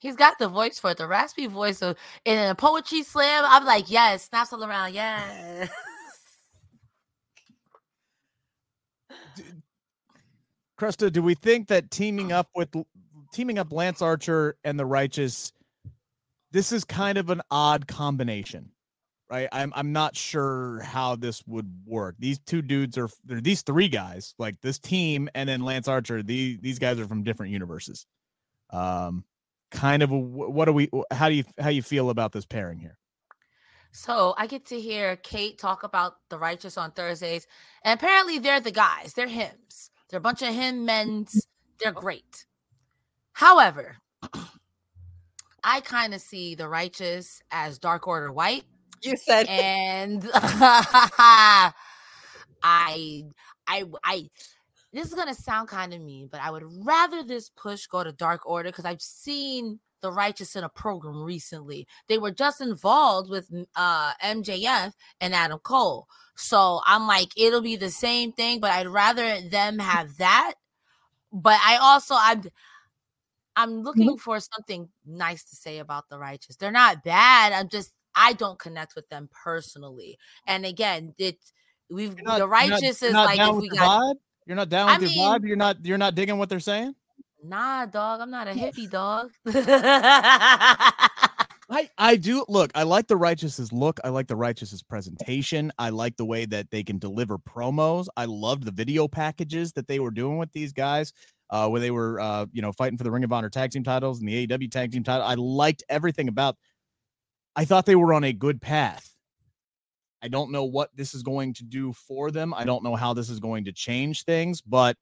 He's 0.00 0.16
got 0.16 0.38
the 0.38 0.48
voice 0.48 0.78
for 0.78 0.92
it, 0.92 0.98
the 0.98 1.08
raspy 1.08 1.46
voice. 1.48 1.78
So 1.78 1.94
in 2.24 2.38
a 2.50 2.54
poetry 2.54 3.02
slam, 3.02 3.44
I'm 3.46 3.64
like, 3.66 3.90
yes, 3.90 4.24
snaps 4.24 4.52
all 4.52 4.64
around, 4.64 4.94
yeah. 4.94 5.68
Cresta, 10.78 11.10
do 11.10 11.22
we 11.22 11.34
think 11.34 11.68
that 11.68 11.90
teaming 11.90 12.32
up 12.32 12.48
with 12.54 12.68
teaming 13.32 13.58
up 13.58 13.72
Lance 13.72 14.02
Archer 14.02 14.56
and 14.64 14.78
the 14.78 14.86
Righteous, 14.86 15.52
this 16.52 16.72
is 16.72 16.84
kind 16.84 17.18
of 17.18 17.30
an 17.30 17.42
odd 17.50 17.86
combination, 17.86 18.70
right? 19.30 19.48
I'm 19.52 19.72
I'm 19.74 19.92
not 19.92 20.16
sure 20.16 20.80
how 20.80 21.16
this 21.16 21.42
would 21.46 21.70
work. 21.86 22.16
These 22.18 22.40
two 22.40 22.62
dudes 22.62 22.98
are 22.98 23.08
these 23.24 23.62
three 23.62 23.88
guys, 23.88 24.34
like 24.38 24.60
this 24.60 24.78
team, 24.78 25.28
and 25.34 25.48
then 25.48 25.62
Lance 25.62 25.88
Archer. 25.88 26.22
These 26.22 26.58
these 26.60 26.78
guys 26.78 27.00
are 27.00 27.06
from 27.06 27.22
different 27.22 27.52
universes. 27.52 28.06
Um, 28.70 29.24
kind 29.70 30.02
of 30.02 30.10
what 30.10 30.66
do 30.66 30.72
we? 30.72 30.90
How 31.10 31.28
do 31.28 31.36
you 31.36 31.44
how 31.58 31.70
you 31.70 31.82
feel 31.82 32.10
about 32.10 32.32
this 32.32 32.44
pairing 32.44 32.78
here? 32.78 32.98
So 33.92 34.34
I 34.36 34.46
get 34.46 34.66
to 34.66 34.78
hear 34.78 35.16
Kate 35.16 35.58
talk 35.58 35.82
about 35.82 36.16
the 36.28 36.38
righteous 36.38 36.76
on 36.76 36.90
Thursdays, 36.90 37.46
and 37.82 37.98
apparently 37.98 38.38
they're 38.38 38.60
the 38.60 38.70
guys. 38.70 39.14
They're 39.14 39.26
hymns. 39.26 39.90
They're 40.08 40.18
a 40.18 40.20
bunch 40.22 40.42
of 40.42 40.54
him 40.54 40.84
men's. 40.84 41.46
They're 41.80 41.92
oh. 41.94 42.00
great. 42.00 42.46
However, 43.32 43.96
I 45.64 45.80
kind 45.80 46.14
of 46.14 46.20
see 46.20 46.54
the 46.54 46.68
righteous 46.68 47.42
as 47.50 47.78
Dark 47.78 48.06
Order 48.06 48.32
White. 48.32 48.64
You 49.02 49.16
said, 49.16 49.46
and 49.48 50.28
I, 50.34 51.72
I, 52.62 53.84
I. 54.04 54.28
This 54.92 55.08
is 55.08 55.14
gonna 55.14 55.34
sound 55.34 55.68
kind 55.68 55.92
of 55.92 56.00
mean, 56.00 56.28
but 56.30 56.40
I 56.40 56.50
would 56.50 56.64
rather 56.84 57.22
this 57.22 57.50
push 57.50 57.86
go 57.86 58.02
to 58.02 58.12
Dark 58.12 58.46
Order 58.46 58.70
because 58.70 58.86
I've 58.86 59.02
seen 59.02 59.80
the 60.02 60.12
righteous 60.12 60.56
in 60.56 60.64
a 60.64 60.68
program 60.68 61.22
recently. 61.22 61.86
They 62.08 62.18
were 62.18 62.30
just 62.30 62.60
involved 62.60 63.30
with 63.30 63.50
uh, 63.74 64.12
MJF 64.22 64.92
and 65.20 65.34
Adam 65.34 65.58
Cole. 65.58 66.06
So 66.36 66.80
I'm 66.86 67.06
like, 67.06 67.28
it'll 67.36 67.62
be 67.62 67.76
the 67.76 67.90
same 67.90 68.32
thing, 68.32 68.60
but 68.60 68.70
I'd 68.70 68.88
rather 68.88 69.40
them 69.40 69.78
have 69.78 70.16
that. 70.18 70.54
But 71.32 71.58
I 71.64 71.76
also 71.76 72.14
I'm 72.16 72.44
I'm 73.56 73.82
looking 73.82 74.08
mm-hmm. 74.08 74.16
for 74.16 74.38
something 74.38 74.88
nice 75.06 75.42
to 75.44 75.56
say 75.56 75.78
about 75.78 76.08
the 76.08 76.18
righteous. 76.18 76.56
They're 76.56 76.70
not 76.70 77.02
bad. 77.02 77.52
I'm 77.52 77.68
just 77.68 77.92
I 78.14 78.34
don't 78.34 78.58
connect 78.58 78.94
with 78.94 79.08
them 79.08 79.28
personally. 79.32 80.18
And 80.46 80.64
again, 80.64 81.14
it 81.18 81.38
we've 81.90 82.20
not, 82.22 82.38
the 82.38 82.48
righteous 82.48 83.02
not, 83.02 83.08
is 83.08 83.14
like 83.14 83.38
if 83.38 83.56
we 83.56 83.68
got 83.70 84.02
vibe? 84.02 84.14
you're 84.46 84.56
not 84.56 84.68
down 84.68 84.86
with 85.00 85.10
I 85.10 85.14
mean, 85.14 85.18
vibe. 85.18 85.46
You're 85.46 85.56
not 85.56 85.84
you're 85.84 85.98
not 85.98 86.14
digging 86.14 86.38
what 86.38 86.48
they're 86.48 86.60
saying. 86.60 86.94
Nah, 87.48 87.86
dog. 87.86 88.20
I'm 88.20 88.30
not 88.30 88.48
a 88.48 88.52
hippie 88.52 88.90
dog. 88.90 89.30
I 91.68 91.88
I 91.98 92.16
do 92.16 92.44
look. 92.48 92.70
I 92.74 92.82
like 92.84 93.06
the 93.06 93.16
righteous's 93.16 93.72
look. 93.72 94.00
I 94.04 94.08
like 94.08 94.26
the 94.26 94.36
righteous's 94.36 94.82
presentation. 94.82 95.72
I 95.78 95.90
like 95.90 96.16
the 96.16 96.24
way 96.24 96.44
that 96.46 96.70
they 96.70 96.82
can 96.82 96.98
deliver 96.98 97.38
promos. 97.38 98.06
I 98.16 98.24
loved 98.26 98.64
the 98.64 98.72
video 98.72 99.08
packages 99.08 99.72
that 99.72 99.88
they 99.88 100.00
were 100.00 100.10
doing 100.10 100.38
with 100.38 100.52
these 100.52 100.72
guys, 100.72 101.12
uh, 101.50 101.68
where 101.68 101.80
they 101.80 101.90
were 101.90 102.20
uh, 102.20 102.46
you 102.52 102.62
know 102.62 102.72
fighting 102.72 102.98
for 102.98 103.04
the 103.04 103.10
Ring 103.10 103.24
of 103.24 103.32
Honor 103.32 103.50
tag 103.50 103.70
team 103.70 103.84
titles 103.84 104.20
and 104.20 104.28
the 104.28 104.46
AEW 104.46 104.70
tag 104.70 104.92
team 104.92 105.04
title. 105.04 105.26
I 105.26 105.34
liked 105.34 105.84
everything 105.88 106.28
about. 106.28 106.56
I 107.54 107.64
thought 107.64 107.86
they 107.86 107.96
were 107.96 108.12
on 108.12 108.24
a 108.24 108.32
good 108.32 108.60
path. 108.60 109.12
I 110.22 110.28
don't 110.28 110.50
know 110.50 110.64
what 110.64 110.90
this 110.96 111.14
is 111.14 111.22
going 111.22 111.54
to 111.54 111.64
do 111.64 111.92
for 111.92 112.30
them. 112.30 112.52
I 112.54 112.64
don't 112.64 112.82
know 112.82 112.96
how 112.96 113.14
this 113.14 113.30
is 113.30 113.38
going 113.38 113.64
to 113.66 113.72
change 113.72 114.24
things, 114.24 114.60
but 114.60 114.96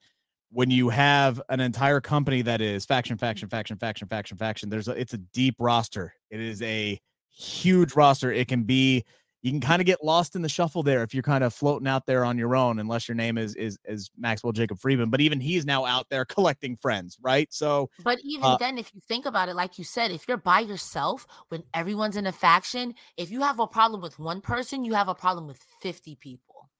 when 0.55 0.71
you 0.71 0.89
have 0.89 1.43
an 1.49 1.59
entire 1.59 2.01
company 2.01 2.41
that 2.43 2.61
is 2.61 2.87
faction, 2.87 3.19
faction, 3.19 3.49
faction, 3.49 3.77
faction, 3.77 4.07
faction, 4.07 4.39
faction, 4.39 4.71
there's 4.71 4.87
a, 4.87 4.93
it's 4.93 5.13
a 5.13 5.19
deep 5.19 5.57
roster. 5.59 6.15
It 6.31 6.41
is 6.41 6.63
a 6.63 7.01
huge 7.29 7.97
roster. 7.97 8.31
It 8.33 8.47
can 8.47 8.63
be 8.63 9.05
you 9.43 9.51
can 9.51 9.61
kind 9.61 9.83
of 9.83 9.85
get 9.85 10.03
lost 10.03 10.37
in 10.37 10.43
the 10.43 10.49
shuffle 10.49 10.83
there 10.83 11.03
if 11.03 11.13
you're 11.13 11.25
kind 11.25 11.45
of 11.45 11.53
floating 11.53 11.89
out 11.89 12.07
there 12.07 12.25
on 12.25 12.39
your 12.39 12.57
own, 12.57 12.79
unless 12.79 13.09
your 13.09 13.17
name 13.17 13.37
is 13.37 13.57
is 13.57 13.77
is 13.85 14.11
Maxwell 14.17 14.53
Jacob 14.53 14.79
Friedman. 14.79 15.11
But 15.11 15.21
even 15.21 15.41
he's 15.41 15.67
now 15.67 15.85
out 15.85 16.07
there 16.09 16.25
collecting 16.25 16.77
friends, 16.77 17.19
right? 17.21 17.53
So, 17.53 17.91
but 18.05 18.21
even 18.23 18.45
uh, 18.45 18.57
then, 18.59 18.79
if 18.79 18.95
you 18.95 19.01
think 19.07 19.27
about 19.27 19.49
it, 19.49 19.57
like 19.57 19.77
you 19.77 19.85
said, 19.85 20.13
if 20.13 20.27
you're 20.29 20.37
by 20.37 20.61
yourself 20.61 21.27
when 21.49 21.65
everyone's 21.75 22.17
in 22.17 22.27
a 22.27 22.33
faction, 22.33 22.95
if 23.17 23.31
you 23.31 23.43
have 23.43 23.59
a 23.59 23.67
problem 23.67 24.01
with 24.01 24.19
one 24.21 24.41
person, 24.41 24.85
you 24.85 24.95
have 24.95 25.09
a 25.09 25.15
problem 25.15 25.47
with 25.49 25.59
fifty 25.83 26.15
people. 26.15 26.71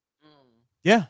Yeah. 0.85 1.07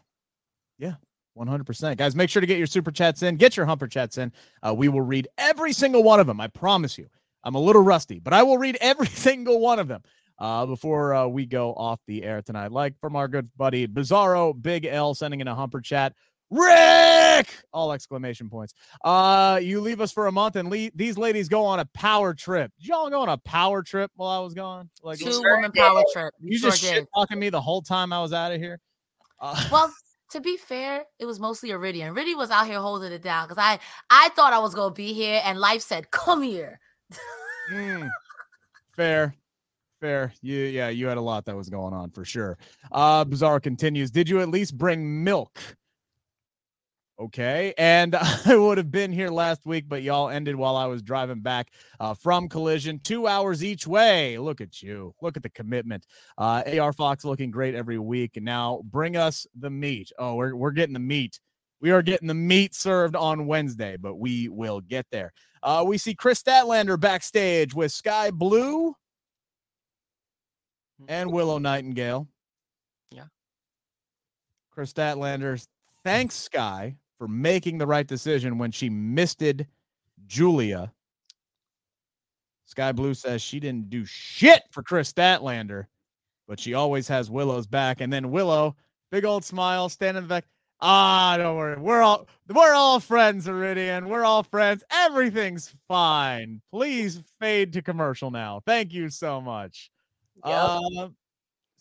Yeah. 0.79 0.95
100%. 1.37 1.97
Guys, 1.97 2.15
make 2.15 2.31
sure 2.31 2.41
to 2.41 2.47
get 2.47 2.59
your 2.59 2.67
super 2.67 2.91
chats 2.91 3.23
in. 3.23 3.37
Get 3.37 3.57
your 3.57 3.67
humper 3.67 3.89
chats 3.89 4.19
in. 4.19 4.33
Uh, 4.63 4.75
we 4.75 4.89
will 4.89 5.01
read 5.01 5.29
every 5.39 5.73
single 5.73 6.03
one 6.03 6.21
of 6.21 6.27
them. 6.27 6.41
I 6.41 6.49
promise 6.49 6.97
you. 6.99 7.09
I'm 7.45 7.55
a 7.55 7.61
little 7.61 7.83
rusty, 7.83 8.19
but 8.19 8.33
I 8.33 8.43
will 8.43 8.59
read 8.59 8.79
every 8.81 9.07
single 9.09 9.61
one 9.61 9.79
of 9.79 9.89
them 9.89 10.03
uh, 10.39 10.67
before 10.67 11.15
uh, 11.15 11.27
we 11.27 11.47
go 11.47 11.75
off 11.75 12.01
the 12.07 12.23
air 12.23 12.43
tonight. 12.43 12.73
Like 12.73 12.99
from 13.01 13.17
our 13.17 13.29
good 13.29 13.49
buddy 13.57 13.87
Bizarro 13.87 14.61
Big 14.61 14.87
L 14.87 15.15
sending 15.15 15.41
in 15.41 15.49
a 15.49 15.55
humper 15.55 15.81
chat. 15.81 16.15
Rick! 16.51 17.49
All 17.73 17.93
exclamation 17.93 18.49
points. 18.49 18.75
Uh, 19.03 19.59
you 19.61 19.81
leave 19.81 20.01
us 20.01 20.13
for 20.13 20.27
a 20.27 20.33
month 20.33 20.57
and 20.57 20.71
le- 20.71 20.91
these 20.95 21.19
ladies 21.19 21.49
go 21.49 21.65
on 21.65 21.81
a 21.81 21.85
power 21.87 22.33
trip. 22.33 22.71
Did 22.79 22.89
y'all 22.89 23.11
go 23.11 23.23
on 23.23 23.29
a 23.29 23.39
power 23.39 23.83
trip 23.83 24.11
while 24.15 24.31
I 24.31 24.39
was 24.43 24.55
gone? 24.55 24.89
Like 25.03 25.19
two 25.19 25.43
woman 25.43 25.73
power 25.73 26.05
trip. 26.13 26.33
You 26.41 26.59
sure 26.59 26.71
just 26.71 26.83
shit 26.83 27.09
talking 27.15 27.39
me 27.39 27.49
the 27.49 27.61
whole 27.61 27.83
time 27.83 28.13
I 28.13 28.21
was 28.21 28.33
out 28.33 28.53
of 28.53 28.61
here. 28.61 28.79
Uh, 29.41 29.69
well, 29.73 29.93
to 30.35 30.41
be 30.41 30.57
fair, 30.57 31.05
it 31.21 31.27
was 31.27 31.39
mostly 31.39 31.71
Iridian. 31.71 32.13
Iridian 32.13 32.37
was 32.37 32.51
out 32.51 32.67
here 32.67 32.81
holding 32.81 33.13
it 33.13 33.23
down 33.23 33.47
because 33.47 33.63
I 33.63 33.79
I 34.11 34.31
thought 34.31 34.53
I 34.53 34.59
was 34.59 34.75
gonna 34.75 34.93
be 34.93 35.13
here, 35.13 35.41
and 35.45 35.59
life 35.61 35.81
said, 35.81 36.11
"Come 36.11 36.43
here." 36.43 36.81
mm, 37.73 38.11
fair, 38.97 39.33
fair. 40.01 40.33
You 40.43 40.57
yeah, 40.57 40.89
you 40.89 41.07
had 41.07 41.19
a 41.19 41.23
lot 41.23 41.45
that 41.45 41.57
was 41.57 41.69
going 41.69 41.95
on 41.95 42.11
for 42.11 42.25
sure. 42.25 42.59
Uh, 42.91 43.25
Bizarre 43.25 43.61
continues. 43.61 44.11
Did 44.11 44.29
you 44.29 44.41
at 44.41 44.49
least 44.49 44.77
bring 44.77 45.23
milk? 45.23 45.61
Okay. 47.19 47.75
And 47.79 48.15
I 48.47 48.57
would 48.57 48.79
have 48.79 48.91
been 48.91 49.13
here 49.13 49.31
last 49.31 49.67
week, 49.67 49.85
but 49.89 50.03
y'all 50.03 50.29
ended 50.29 50.57
while 50.57 50.77
I 50.77 50.87
was 50.87 51.03
driving 51.03 51.41
back 51.41 51.71
uh, 52.01 52.15
from 52.15 52.49
collision, 52.49 53.01
two 53.03 53.27
hours 53.27 53.63
each 53.63 53.87
way. 53.87 54.39
Look 54.39 54.61
at 54.61 54.83
you. 54.83 55.15
Look 55.23 55.37
at 55.37 55.43
the 55.43 55.51
commitment. 55.51 56.07
Uh, 56.37 56.63
AR 56.79 56.93
Fox 56.93 57.25
looking 57.25 57.51
great 57.51 57.75
every 57.75 57.99
week. 57.99 58.37
And 58.37 58.45
now 58.45 58.83
bring 58.85 59.17
us 59.17 59.47
the 59.59 59.71
meat. 59.71 60.11
Oh, 60.19 60.35
we're, 60.35 60.55
we're 60.57 60.73
getting 60.73 60.95
the 60.95 60.99
meat. 60.99 61.39
We 61.81 61.91
are 61.91 62.03
getting 62.03 62.29
the 62.29 62.35
meat 62.35 62.75
served 62.75 63.15
on 63.15 63.47
Wednesday, 63.47 63.97
but 63.97 64.17
we 64.17 64.49
will 64.49 64.81
get 64.81 65.07
there. 65.13 65.33
Uh, 65.63 65.85
we 65.87 65.99
see 65.99 66.15
Kris 66.15 66.43
Statlander 66.43 66.99
backstage 66.99 67.75
with 67.75 67.93
Skye 67.93 68.31
Blue 68.31 68.95
and 71.09 71.31
Willow 71.31 71.59
Nightingale. 71.59 72.27
Yeah. 73.11 73.25
Kris 74.71 74.93
Statlander 74.93 75.65
thanks 76.03 76.35
Skye 76.35 76.97
for 77.19 77.29
making 77.29 77.79
the 77.79 77.87
right 77.87 78.07
decision 78.07 78.59
when 78.59 78.71
she 78.71 78.91
misted 78.91 79.67
Julia. 80.27 80.93
Skye 82.67 82.93
Blue 82.93 83.15
says 83.15 83.43
she 83.43 83.61
didn't 83.61 83.91
do 83.91 84.05
shit 84.05 84.63
for 84.71 84.83
Kris 84.83 85.13
Statlander, 85.13 85.87
but 86.49 86.59
she 86.59 86.75
always 86.75 87.09
has 87.09 87.31
Willow's 87.31 87.67
back. 87.67 88.01
And 88.01 88.13
then 88.13 88.31
Willow, 88.31 88.77
big 89.11 89.25
old 89.25 89.45
smile, 89.45 89.89
standing 89.89 90.27
back. 90.27 90.45
Ah, 90.81 91.37
don't 91.39 91.57
worry. 91.57 91.79
We're 91.79 92.03
all 92.03 92.27
we're 92.53 92.75
all 92.75 93.01
friends, 93.01 93.47
Iridian. 93.47 94.09
We're 94.09 94.25
all 94.25 94.43
friends. 94.43 94.83
Everything's 94.91 95.75
fine. 95.89 96.61
Please 96.73 97.23
fade 97.41 97.73
to 97.75 97.83
commercial 97.83 98.31
now. 98.31 98.61
Thank 98.67 98.93
you 98.93 99.09
so 99.09 99.41
much. 99.41 99.91
Yep. 100.45 100.55
Uh, 100.55 101.09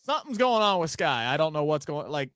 something's 0.06 0.38
going 0.38 0.62
on 0.62 0.80
with 0.80 0.92
Skye. 0.92 1.34
I 1.34 1.38
don't 1.38 1.54
know 1.54 1.64
what's 1.64 1.86
going 1.86 2.10
like 2.10 2.30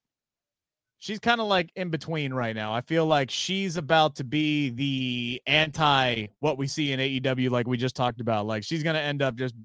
she's 0.99 1.19
kind 1.19 1.39
of 1.39 1.47
like 1.47 1.69
in 1.75 1.89
between 1.89 2.33
right 2.33 2.55
now. 2.55 2.73
I 2.73 2.81
feel 2.81 3.05
like 3.05 3.29
she's 3.29 3.77
about 3.77 4.15
to 4.15 4.23
be 4.23 4.69
the 4.71 5.41
anti 5.45 6.27
what 6.39 6.57
we 6.57 6.67
see 6.67 6.91
in 6.91 6.99
AEW, 6.99 7.49
like 7.49 7.67
we 7.67 7.77
just 7.77 7.95
talked 7.95 8.21
about. 8.21 8.45
Like 8.45 8.63
she's 8.63 8.83
gonna 8.83 8.99
end 8.99 9.21
up 9.21 9.35
just 9.35 9.55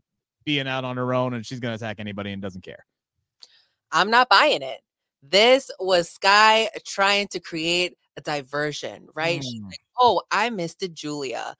being 0.44 0.68
out 0.68 0.84
on 0.84 0.96
her 0.96 1.14
own 1.14 1.34
and 1.34 1.44
she's 1.44 1.60
gonna 1.60 1.74
attack 1.74 1.96
anybody 1.98 2.32
and 2.32 2.42
doesn't 2.42 2.62
care. 2.62 2.84
I'm 3.90 4.10
not 4.10 4.28
buying 4.28 4.62
it. 4.62 4.80
This 5.22 5.70
was 5.78 6.08
Skye 6.08 6.68
trying 6.86 7.28
to 7.28 7.40
create 7.40 7.96
a 8.16 8.20
diversion, 8.20 9.06
right? 9.14 9.40
Mm. 9.40 9.64
Like, 9.66 9.80
oh, 10.00 10.22
I 10.30 10.50
missed 10.50 10.82
it, 10.82 10.94
Julia. 10.94 11.54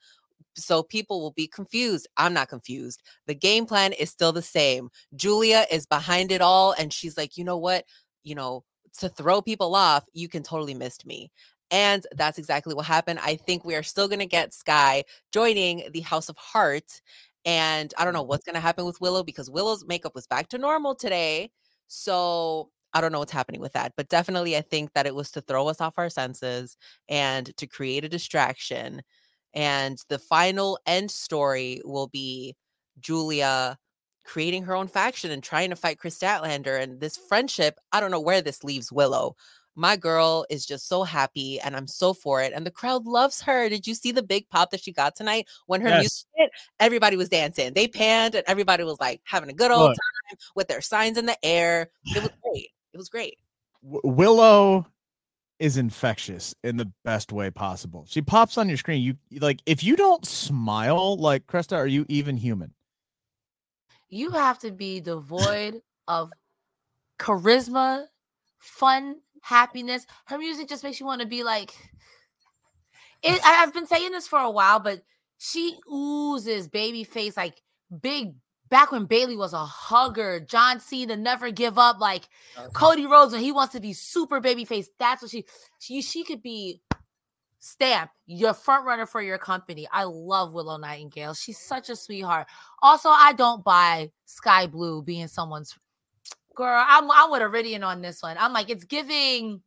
So 0.54 0.82
people 0.82 1.20
will 1.20 1.32
be 1.32 1.46
confused. 1.46 2.08
I'm 2.16 2.34
not 2.34 2.48
confused. 2.48 3.02
The 3.26 3.34
game 3.34 3.64
plan 3.64 3.92
is 3.92 4.10
still 4.10 4.32
the 4.32 4.42
same. 4.42 4.90
Julia 5.14 5.64
is 5.70 5.86
behind 5.86 6.30
it 6.30 6.42
all. 6.42 6.74
And 6.78 6.92
she's 6.92 7.16
like, 7.16 7.38
you 7.38 7.44
know 7.44 7.56
what? 7.56 7.84
You 8.22 8.34
know, 8.34 8.64
to 8.98 9.08
throw 9.08 9.42
people 9.42 9.74
off, 9.74 10.04
you 10.12 10.28
can 10.28 10.42
totally 10.42 10.74
miss 10.74 11.04
me. 11.04 11.30
And 11.70 12.06
that's 12.12 12.38
exactly 12.38 12.74
what 12.74 12.84
happened. 12.84 13.18
I 13.22 13.36
think 13.36 13.64
we 13.64 13.74
are 13.74 13.82
still 13.82 14.06
going 14.06 14.18
to 14.18 14.26
get 14.26 14.52
Skye 14.52 15.04
joining 15.32 15.88
the 15.92 16.00
House 16.00 16.28
of 16.28 16.36
Heart. 16.36 17.00
And 17.44 17.92
I 17.96 18.04
don't 18.04 18.12
know 18.12 18.20
mm-hmm. 18.20 18.28
what's 18.28 18.44
going 18.44 18.54
to 18.54 18.60
happen 18.60 18.84
with 18.84 19.00
Willow 19.00 19.24
because 19.24 19.50
Willow's 19.50 19.86
makeup 19.86 20.14
was 20.14 20.26
back 20.26 20.48
to 20.48 20.58
normal 20.58 20.94
today. 20.94 21.50
So 21.88 22.70
I 22.92 23.00
don't 23.00 23.10
know 23.10 23.20
what's 23.20 23.32
happening 23.32 23.60
with 23.60 23.72
that. 23.72 23.94
But 23.96 24.08
definitely, 24.08 24.56
I 24.56 24.60
think 24.60 24.92
that 24.92 25.06
it 25.06 25.14
was 25.14 25.30
to 25.32 25.40
throw 25.40 25.68
us 25.68 25.80
off 25.80 25.98
our 25.98 26.10
senses 26.10 26.76
and 27.08 27.56
to 27.56 27.66
create 27.66 28.04
a 28.04 28.08
distraction. 28.08 29.02
And 29.54 29.98
the 30.08 30.18
final 30.18 30.78
end 30.86 31.10
story 31.10 31.80
will 31.84 32.08
be 32.08 32.54
Julia 33.00 33.78
creating 34.24 34.64
her 34.64 34.74
own 34.74 34.88
faction 34.88 35.30
and 35.30 35.42
trying 35.42 35.70
to 35.70 35.76
fight 35.76 35.98
Kris 35.98 36.18
Statlander. 36.18 36.80
And 36.80 37.00
this 37.00 37.16
friendship, 37.16 37.78
I 37.92 38.00
don't 38.00 38.10
know 38.10 38.20
where 38.20 38.42
this 38.42 38.64
leaves 38.64 38.92
Willow. 38.92 39.36
My 39.74 39.96
girl 39.96 40.44
is 40.50 40.66
just 40.66 40.86
so 40.86 41.02
happy 41.02 41.58
and 41.60 41.74
I'm 41.74 41.86
so 41.86 42.12
for 42.12 42.42
it. 42.42 42.52
And 42.54 42.66
the 42.66 42.70
crowd 42.70 43.06
loves 43.06 43.40
her. 43.42 43.68
Did 43.68 43.86
you 43.86 43.94
see 43.94 44.12
the 44.12 44.22
big 44.22 44.48
pop 44.50 44.70
that 44.70 44.82
she 44.82 44.92
got 44.92 45.16
tonight 45.16 45.48
when 45.66 45.80
her 45.80 45.88
yes. 45.88 46.00
music 46.00 46.26
hit? 46.36 46.50
Everybody 46.78 47.16
was 47.16 47.30
dancing. 47.30 47.72
They 47.72 47.88
panned 47.88 48.34
and 48.34 48.44
everybody 48.46 48.84
was 48.84 49.00
like 49.00 49.22
having 49.24 49.48
a 49.48 49.54
good 49.54 49.70
old 49.70 49.90
Look. 49.90 49.96
time 49.96 50.38
with 50.54 50.68
their 50.68 50.82
signs 50.82 51.16
in 51.16 51.26
the 51.26 51.42
air. 51.42 51.88
It 52.04 52.22
was 52.22 52.30
great. 52.42 52.68
It 52.92 52.98
was 52.98 53.08
great. 53.08 53.38
Willow 53.82 54.86
is 55.58 55.76
infectious 55.76 56.54
in 56.64 56.76
the 56.76 56.90
best 57.04 57.32
way 57.32 57.50
possible. 57.50 58.04
She 58.08 58.20
pops 58.20 58.58
on 58.58 58.68
your 58.68 58.76
screen. 58.76 59.00
You 59.00 59.40
like 59.40 59.62
if 59.64 59.82
you 59.82 59.96
don't 59.96 60.26
smile 60.26 61.16
like 61.16 61.46
Cresta, 61.46 61.76
are 61.76 61.86
you 61.86 62.04
even 62.08 62.36
human? 62.36 62.74
You 64.12 64.32
have 64.32 64.58
to 64.58 64.70
be 64.70 65.00
devoid 65.00 65.80
of 66.06 66.30
charisma, 67.18 68.04
fun, 68.58 69.16
happiness. 69.40 70.04
Her 70.26 70.36
music 70.36 70.68
just 70.68 70.84
makes 70.84 71.00
you 71.00 71.06
want 71.06 71.22
to 71.22 71.26
be 71.26 71.42
like. 71.42 71.74
It, 73.22 73.40
I've 73.42 73.72
been 73.72 73.86
saying 73.86 74.12
this 74.12 74.28
for 74.28 74.38
a 74.38 74.50
while, 74.50 74.80
but 74.80 75.00
she 75.38 75.78
oozes 75.90 76.68
baby 76.68 77.04
face 77.04 77.38
like 77.38 77.62
big. 78.02 78.34
Back 78.68 78.92
when 78.92 79.06
Bayley 79.06 79.36
was 79.36 79.54
a 79.54 79.64
hugger, 79.64 80.40
John 80.40 80.78
Cena 80.78 81.16
never 81.16 81.50
give 81.50 81.78
up. 81.78 81.98
Like 81.98 82.28
Cody 82.74 83.06
Rhodes 83.06 83.32
when 83.32 83.40
he 83.40 83.50
wants 83.50 83.72
to 83.72 83.80
be 83.80 83.94
super 83.94 84.40
baby 84.40 84.66
face. 84.66 84.90
That's 84.98 85.22
what 85.22 85.30
she 85.30 85.46
she 85.78 86.02
she 86.02 86.22
could 86.22 86.42
be 86.42 86.82
stamp 87.64 88.10
your 88.26 88.52
front 88.52 88.84
runner 88.84 89.06
for 89.06 89.22
your 89.22 89.38
company. 89.38 89.86
I 89.92 90.02
love 90.02 90.52
Willow 90.52 90.76
Nightingale. 90.78 91.34
She's 91.34 91.58
such 91.58 91.90
a 91.90 91.96
sweetheart. 91.96 92.48
Also, 92.82 93.08
I 93.08 93.34
don't 93.34 93.62
buy 93.62 94.10
Skye 94.26 94.66
Blue 94.66 95.00
being 95.00 95.28
someone's 95.28 95.78
girl. 96.56 96.84
I'm 96.86 97.08
I'm 97.10 97.30
with 97.30 97.40
Iridian 97.40 97.86
on 97.86 98.02
this 98.02 98.20
one. 98.20 98.36
I'm 98.36 98.52
like, 98.52 98.68
it's 98.68 98.84
giving 98.84 99.62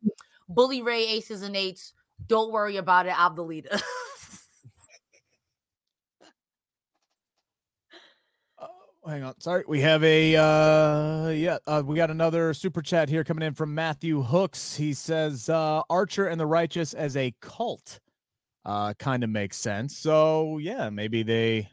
Bully 0.50 0.82
Ray 0.82 1.08
aces 1.08 1.42
and 1.42 1.56
eights. 1.56 1.94
Don't 2.28 2.52
worry 2.52 2.76
about 2.76 3.06
it. 3.06 3.18
I'm 3.18 3.34
the 3.34 3.44
leader. 3.44 3.70
hang 9.08 9.24
on. 9.24 9.40
Sorry. 9.40 9.64
We 9.68 9.82
have 9.82 10.04
a 10.04 10.36
uh 10.36 11.30
yeah, 11.30 11.58
uh, 11.68 11.84
we 11.86 11.96
got 11.96 12.12
another 12.12 12.54
super 12.54 12.82
chat 12.82 13.10
here 13.10 13.24
coming 13.24 13.46
in 13.46 13.54
from 13.54 13.74
Matthew 13.74 14.22
Hooks. 14.22 14.76
He 14.76 14.94
says 14.94 15.50
uh 15.50 15.82
Archer 15.90 16.28
and 16.28 16.40
the 16.40 16.46
Righteous 16.46 16.94
as 16.94 17.16
a 17.18 17.34
cult 17.42 18.00
uh 18.66 18.94
kind 18.96 19.24
of 19.24 19.30
makes 19.30 19.58
sense. 19.58 19.98
So, 19.98 20.58
yeah, 20.58 20.90
maybe 20.90 21.24
they 21.24 21.70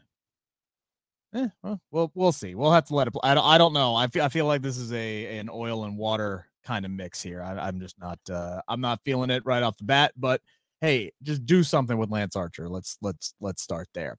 Eh, 1.33 1.47
well, 1.63 1.81
we'll 1.91 2.11
we'll 2.13 2.31
see. 2.31 2.53
We'll 2.55 2.71
have 2.71 2.85
to 2.85 2.95
let 2.95 3.07
it. 3.07 3.13
I 3.23 3.33
don't. 3.33 3.45
I 3.45 3.57
don't 3.57 3.73
know. 3.73 3.95
I 3.95 4.07
feel. 4.07 4.23
I 4.23 4.29
feel 4.29 4.45
like 4.45 4.61
this 4.61 4.77
is 4.77 4.93
a 4.93 5.39
an 5.39 5.49
oil 5.51 5.85
and 5.85 5.97
water 5.97 6.47
kind 6.63 6.85
of 6.85 6.91
mix 6.91 7.21
here. 7.21 7.41
I, 7.41 7.67
am 7.67 7.79
just 7.79 7.99
not. 7.99 8.19
Uh, 8.29 8.61
I'm 8.67 8.81
not 8.81 9.01
feeling 9.03 9.29
it 9.31 9.43
right 9.45 9.63
off 9.63 9.77
the 9.77 9.83
bat. 9.83 10.13
But 10.15 10.41
hey, 10.81 11.11
just 11.23 11.45
do 11.45 11.63
something 11.63 11.97
with 11.97 12.11
Lance 12.11 12.35
Archer. 12.35 12.69
Let's 12.69 12.97
let's 13.01 13.33
let's 13.41 13.63
start 13.63 13.87
there. 13.93 14.17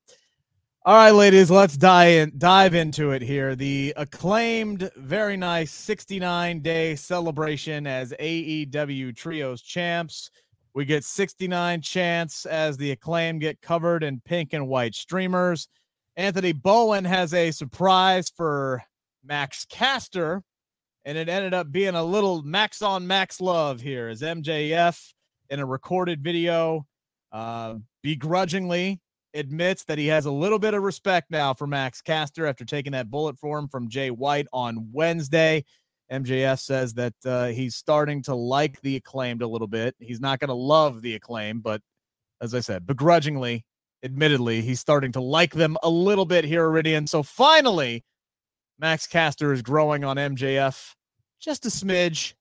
All 0.86 0.96
right, 0.96 1.12
ladies, 1.12 1.50
let's 1.50 1.78
dive 1.78 2.10
in, 2.10 2.32
dive 2.36 2.74
into 2.74 3.12
it 3.12 3.22
here. 3.22 3.56
The 3.56 3.94
acclaimed, 3.96 4.90
very 4.96 5.34
nice 5.34 5.72
69 5.72 6.60
day 6.60 6.94
celebration 6.94 7.86
as 7.86 8.12
AEW 8.20 9.16
Trios 9.16 9.62
champs. 9.62 10.30
We 10.74 10.84
get 10.84 11.02
69 11.02 11.80
chants 11.80 12.44
as 12.44 12.76
the 12.76 12.90
acclaim 12.90 13.38
get 13.38 13.62
covered 13.62 14.02
in 14.02 14.20
pink 14.26 14.52
and 14.52 14.68
white 14.68 14.94
streamers. 14.94 15.68
Anthony 16.16 16.52
Bowen 16.52 17.06
has 17.06 17.32
a 17.32 17.50
surprise 17.50 18.30
for 18.36 18.82
Max 19.24 19.64
Caster, 19.64 20.42
and 21.06 21.16
it 21.16 21.30
ended 21.30 21.54
up 21.54 21.72
being 21.72 21.94
a 21.94 22.04
little 22.04 22.42
Max 22.42 22.82
on 22.82 23.06
Max 23.06 23.40
love 23.40 23.80
here 23.80 24.08
as 24.08 24.20
MJF 24.20 25.14
in 25.48 25.60
a 25.60 25.64
recorded 25.64 26.22
video 26.22 26.84
uh, 27.32 27.76
begrudgingly 28.02 29.00
admits 29.34 29.84
that 29.84 29.98
he 29.98 30.06
has 30.06 30.26
a 30.26 30.30
little 30.30 30.58
bit 30.58 30.74
of 30.74 30.82
respect 30.82 31.30
now 31.30 31.54
for 31.54 31.66
Max 31.66 32.00
Caster 32.00 32.46
after 32.46 32.64
taking 32.64 32.92
that 32.92 33.10
bullet 33.10 33.38
for 33.38 33.58
him 33.58 33.68
from 33.68 33.88
Jay 33.88 34.10
White 34.10 34.46
on 34.52 34.88
Wednesday. 34.92 35.64
MJF 36.12 36.60
says 36.60 36.94
that 36.94 37.14
uh, 37.24 37.46
he's 37.46 37.76
starting 37.76 38.22
to 38.22 38.34
like 38.34 38.80
the 38.82 38.96
acclaimed 38.96 39.42
a 39.42 39.46
little 39.46 39.66
bit. 39.66 39.94
He's 39.98 40.20
not 40.20 40.38
going 40.38 40.48
to 40.48 40.54
love 40.54 41.02
the 41.02 41.14
acclaim, 41.14 41.60
but 41.60 41.80
as 42.40 42.54
I 42.54 42.60
said, 42.60 42.86
begrudgingly, 42.86 43.64
admittedly, 44.02 44.60
he's 44.60 44.80
starting 44.80 45.12
to 45.12 45.20
like 45.20 45.54
them 45.54 45.76
a 45.82 45.88
little 45.88 46.26
bit 46.26 46.44
here, 46.44 46.68
Iridian. 46.68 47.08
So 47.08 47.22
finally, 47.22 48.04
Max 48.78 49.06
Caster 49.06 49.52
is 49.52 49.62
growing 49.62 50.04
on 50.04 50.16
MJF 50.16 50.94
just 51.40 51.66
a 51.66 51.68
smidge. 51.68 52.34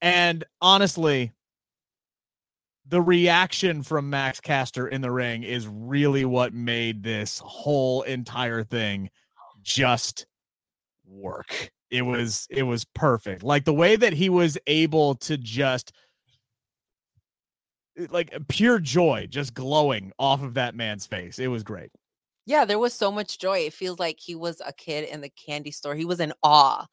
And 0.00 0.44
honestly, 0.60 1.32
the 2.90 3.00
reaction 3.00 3.84
from 3.84 4.10
Max 4.10 4.40
Caster 4.40 4.88
in 4.88 5.00
the 5.00 5.12
ring 5.12 5.44
is 5.44 5.68
really 5.68 6.24
what 6.24 6.52
made 6.52 7.02
this 7.04 7.38
whole 7.38 8.02
entire 8.02 8.64
thing 8.64 9.10
just 9.62 10.26
work. 11.06 11.70
It 11.90 12.02
was 12.02 12.46
it 12.50 12.64
was 12.64 12.84
perfect. 12.84 13.44
Like 13.44 13.64
the 13.64 13.74
way 13.74 13.94
that 13.96 14.12
he 14.12 14.28
was 14.28 14.58
able 14.66 15.14
to 15.16 15.36
just 15.36 15.92
eh, 17.96 18.06
like 18.10 18.34
pure 18.48 18.80
joy 18.80 19.28
just 19.30 19.54
glowing 19.54 20.12
off 20.18 20.42
of 20.42 20.54
that 20.54 20.74
man's 20.74 21.06
face. 21.06 21.38
It 21.38 21.48
was 21.48 21.62
great. 21.62 21.90
Yeah, 22.44 22.64
there 22.64 22.78
was 22.78 22.92
so 22.92 23.12
much 23.12 23.38
joy. 23.38 23.58
It 23.58 23.74
feels 23.74 24.00
like 24.00 24.18
he 24.18 24.34
was 24.34 24.60
a 24.66 24.72
kid 24.72 25.08
in 25.08 25.20
the 25.20 25.30
candy 25.30 25.70
store. 25.70 25.94
He 25.94 26.04
was 26.04 26.18
in 26.18 26.32
awe 26.42 26.86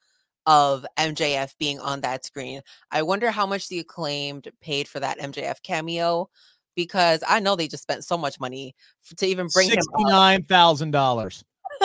of 0.47 0.85
MJF 0.97 1.53
being 1.59 1.79
on 1.79 2.01
that 2.01 2.25
screen. 2.25 2.61
I 2.89 3.03
wonder 3.03 3.29
how 3.29 3.45
much 3.45 3.67
the 3.67 3.79
acclaimed 3.79 4.49
paid 4.61 4.87
for 4.87 4.99
that 5.01 5.19
MJF 5.19 5.61
cameo 5.61 6.29
because 6.75 7.23
I 7.27 7.39
know 7.41 7.55
they 7.55 7.67
just 7.67 7.83
spent 7.83 8.05
so 8.05 8.17
much 8.17 8.39
money 8.39 8.73
to 9.17 9.25
even 9.27 9.47
bring 9.53 9.67
him. 9.67 9.73
Sixty 9.73 10.05
nine 10.05 10.43
thousand 10.43 10.91
dollars. 10.91 11.43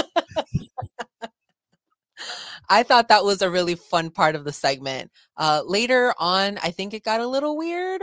I 2.69 2.85
thought 2.85 3.09
that 3.09 3.25
was 3.25 3.43
a 3.43 3.51
really 3.51 3.75
fun 3.75 4.11
part 4.11 4.37
of 4.37 4.45
the 4.45 4.53
segment. 4.53 5.11
Uh, 5.37 5.63
later 5.67 6.15
on, 6.19 6.59
I 6.63 6.71
think 6.71 6.95
it 6.95 7.03
got 7.03 7.21
a 7.21 7.27
little 7.27 7.57
weird, 7.57 8.03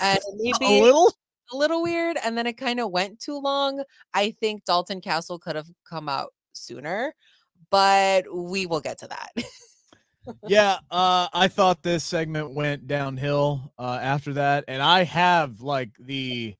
and 0.00 0.18
maybe 0.36 0.78
a 0.80 0.82
little, 0.82 1.12
a 1.52 1.56
little 1.56 1.82
weird, 1.82 2.16
and 2.24 2.36
then 2.36 2.46
it 2.46 2.54
kind 2.54 2.80
of 2.80 2.90
went 2.90 3.20
too 3.20 3.38
long. 3.38 3.82
I 4.14 4.30
think 4.40 4.64
Dalton 4.64 5.02
Castle 5.02 5.38
could 5.38 5.54
have 5.54 5.68
come 5.88 6.08
out 6.08 6.32
sooner, 6.54 7.14
but 7.70 8.24
we 8.34 8.64
will 8.66 8.80
get 8.80 8.98
to 9.00 9.08
that. 9.08 9.32
yeah, 10.46 10.78
uh, 10.90 11.28
I 11.32 11.48
thought 11.48 11.82
this 11.82 12.04
segment 12.04 12.54
went 12.54 12.86
downhill 12.86 13.72
uh, 13.78 13.98
after 14.00 14.34
that, 14.34 14.64
and 14.68 14.82
I 14.82 15.04
have 15.04 15.60
like 15.60 15.90
the, 15.98 16.54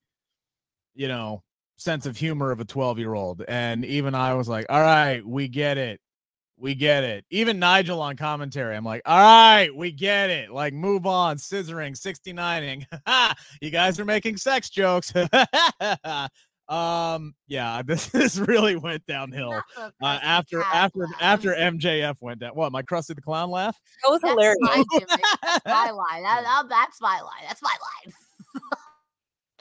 you 0.95 1.07
know, 1.07 1.43
sense 1.77 2.05
of 2.05 2.17
humor 2.17 2.51
of 2.51 2.59
a 2.59 2.65
12 2.65 2.99
year 2.99 3.13
old, 3.13 3.43
and 3.47 3.85
even 3.85 4.15
I 4.15 4.33
was 4.33 4.47
like, 4.47 4.65
"All 4.69 4.81
right, 4.81 5.25
we 5.25 5.47
get 5.47 5.77
it, 5.77 5.99
we 6.57 6.75
get 6.75 7.03
it." 7.03 7.25
Even 7.29 7.59
Nigel 7.59 8.01
on 8.01 8.15
commentary, 8.17 8.75
I'm 8.75 8.85
like, 8.85 9.01
"All 9.05 9.17
right, 9.19 9.73
we 9.75 9.91
get 9.91 10.29
it." 10.29 10.51
Like, 10.51 10.73
move 10.73 11.05
on, 11.05 11.37
scissoring, 11.37 11.97
69ing. 11.99 12.85
you 13.61 13.69
guys 13.69 13.99
are 13.99 14.05
making 14.05 14.37
sex 14.37 14.69
jokes. 14.69 15.13
Um, 16.69 17.33
yeah, 17.47 17.81
this 17.85 18.07
this 18.07 18.37
really 18.37 18.75
went 18.75 19.05
downhill 19.07 19.59
uh, 19.77 19.89
after 20.01 20.61
after 20.61 21.07
after 21.19 21.53
MJF 21.53 22.15
went 22.21 22.39
down. 22.39 22.51
What 22.51 22.71
my 22.71 22.83
Krusty 22.83 23.15
the 23.15 23.21
Clown 23.21 23.49
laugh? 23.49 23.75
That 24.03 24.11
was 24.11 24.21
That's 24.21 24.31
hilarious. 24.33 24.57
my, 24.61 24.83
that's 25.41 25.65
my 25.65 25.89
line. 25.89 26.23
That- 26.23 26.43
that- 26.43 26.69
that's 26.69 27.01
my 27.01 27.19
line. 27.21 27.43
That's 27.47 27.61
my 27.61 27.73
line. 28.05 28.13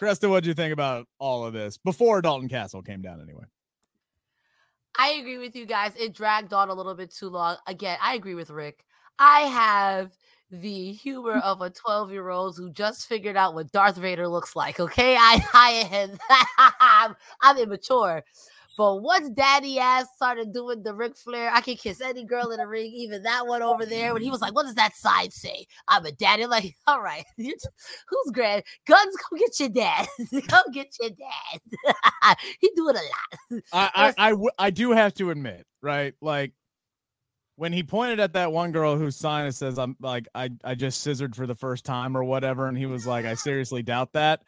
Cresta, 0.01 0.29
what 0.31 0.45
do 0.45 0.49
you 0.49 0.55
think 0.55 0.73
about 0.73 1.07
all 1.19 1.45
of 1.45 1.53
this 1.53 1.77
before 1.79 2.23
Dalton 2.23 2.49
Castle 2.49 2.83
came 2.83 3.03
down? 3.03 3.21
Anyway, 3.21 3.45
I 4.97 5.09
agree 5.13 5.39
with 5.39 5.57
you 5.57 5.67
guys. 5.67 5.93
It 5.99 6.15
dragged 6.15 6.53
on 6.53 6.69
a 6.69 6.75
little 6.75 6.95
bit 6.95 7.13
too 7.13 7.29
long. 7.31 7.57
Again, 7.67 7.99
I 8.01 8.15
agree 8.15 8.35
with 8.35 8.51
Rick. 8.51 8.85
I 9.19 9.41
have 9.41 10.13
the 10.51 10.93
humor 10.93 11.35
mm. 11.35 11.43
of 11.43 11.61
a 11.61 11.71
12 11.71 12.11
year 12.13 12.29
old 12.29 12.57
who 12.57 12.71
just 12.71 13.07
figured 13.07 13.37
out 13.37 13.55
what 13.55 13.73
Darth 13.73 13.97
Vader 13.97 14.29
looks 14.29 14.57
like. 14.57 14.81
Okay. 14.81 15.17
I, 15.21 15.41
I 15.53 15.71
am, 15.91 16.19
I'm, 16.81 17.17
I'm 17.41 17.59
immature. 17.59 18.23
But 18.79 19.03
once 19.03 19.29
daddy 19.31 19.81
ass 19.81 20.07
started 20.15 20.53
doing 20.53 20.85
the 20.85 20.95
Ric 20.95 21.17
Flair, 21.17 21.51
I 21.53 21.61
can 21.61 21.75
kiss 21.75 22.01
any 22.01 22.25
girl 22.25 22.53
in 22.53 22.59
the 22.59 22.67
ring, 22.69 22.93
even 22.95 23.25
that 23.25 23.45
one 23.45 23.61
over 23.61 23.85
there. 23.85 24.13
When 24.13 24.23
he 24.23 24.31
was 24.31 24.41
like, 24.41 24.55
What 24.55 24.67
does 24.67 24.77
that 24.77 24.95
sign 24.95 25.33
say? 25.33 25.67
I'm 25.89 26.07
a 26.07 26.13
daddy. 26.13 26.45
I'm 26.45 26.51
like, 26.51 26.77
all 26.87 27.03
right, 27.03 27.25
who's 27.37 28.31
grand? 28.33 28.63
Guns, 28.87 29.17
go 29.17 29.37
get 29.37 29.59
your 29.59 29.69
dad. 29.71 30.07
go 30.47 30.59
get 30.73 30.95
your 31.01 31.11
dad. 31.11 32.37
he 32.61 32.71
doing 32.77 32.95
a 32.95 33.01
lot. 33.01 33.63
I 33.73 33.91
I, 34.17 34.29
I, 34.29 34.31
w- 34.31 34.51
I 34.61 34.71
do 34.71 34.93
have 34.93 35.13
to 35.15 35.31
admit, 35.33 35.67
right? 35.83 36.15
Like 36.21 36.53
when 37.59 37.73
he 37.73 37.83
pointed 37.83 38.21
at 38.21 38.33
that 38.35 38.53
one 38.53 38.71
girl 38.71 38.97
whose 38.97 39.17
sign 39.17 39.45
it 39.45 39.53
says 39.53 39.79
I'm 39.81 39.97
like 40.01 40.29
I 40.33 40.49
I 40.63 40.77
just 40.77 41.03
scissored 41.03 41.35
for 41.35 41.45
the 41.45 41.57
first 41.57 41.85
time 41.85 42.17
or 42.17 42.23
whatever, 42.23 42.69
and 42.69 42.79
he 42.79 42.87
was 42.87 43.05
like, 43.05 43.27
I 43.27 43.35
seriously 43.35 43.83
doubt 43.83 44.13
that. 44.13 44.43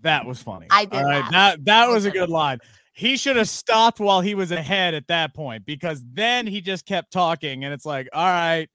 That 0.00 0.24
was 0.24 0.42
funny. 0.42 0.66
I 0.70 0.86
did 0.86 0.94
All 0.94 1.04
right, 1.04 1.20
laugh. 1.20 1.30
that 1.30 1.64
that 1.66 1.88
was 1.90 2.06
a 2.06 2.10
good 2.10 2.30
line. 2.30 2.58
He 2.94 3.18
should 3.18 3.36
have 3.36 3.50
stopped 3.50 4.00
while 4.00 4.22
he 4.22 4.34
was 4.34 4.50
ahead 4.50 4.94
at 4.94 5.06
that 5.08 5.34
point 5.34 5.66
because 5.66 6.02
then 6.10 6.46
he 6.46 6.62
just 6.62 6.86
kept 6.86 7.12
talking, 7.12 7.64
and 7.64 7.74
it's 7.74 7.84
like, 7.84 8.08
all 8.14 8.26
right, 8.26 8.68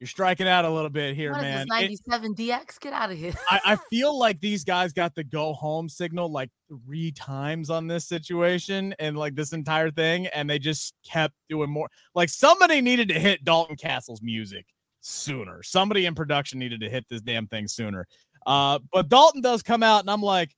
you're 0.00 0.08
striking 0.08 0.48
out 0.48 0.64
a 0.64 0.70
little 0.70 0.88
bit 0.90 1.14
here, 1.14 1.32
What 1.32 1.42
man. 1.42 1.66
this, 1.68 1.78
It- 1.78 2.08
97 2.08 2.34
DX? 2.34 2.80
Get 2.80 2.92
out 2.94 3.10
of 3.10 3.18
here. 3.18 3.34
I, 3.50 3.60
I 3.64 3.76
feel 3.90 4.18
like 4.18 4.40
these 4.40 4.64
guys 4.64 4.92
got 4.94 5.14
the 5.14 5.22
go 5.22 5.52
home 5.52 5.88
signal 5.90 6.32
like 6.32 6.48
three 6.68 7.12
times 7.12 7.68
on 7.68 7.86
this 7.86 8.08
situation 8.08 8.94
and 8.98 9.16
like 9.16 9.34
this 9.34 9.52
entire 9.52 9.90
thing, 9.90 10.26
and 10.28 10.48
they 10.48 10.58
just 10.58 10.94
kept 11.04 11.34
doing 11.50 11.70
more. 11.70 11.88
Like 12.14 12.30
somebody 12.30 12.80
needed 12.80 13.08
to 13.08 13.20
hit 13.20 13.44
Dalton 13.44 13.76
Castle's 13.76 14.22
music 14.22 14.64
sooner. 15.02 15.62
Somebody 15.62 16.06
in 16.06 16.14
production 16.14 16.58
needed 16.58 16.80
to 16.80 16.88
hit 16.88 17.04
this 17.10 17.20
damn 17.20 17.46
thing 17.46 17.68
sooner. 17.68 18.06
Uh, 18.46 18.78
but 18.92 19.10
Dalton 19.10 19.42
does 19.42 19.62
come 19.62 19.82
out, 19.82 20.00
and 20.00 20.10
I'm 20.10 20.22
like, 20.22 20.54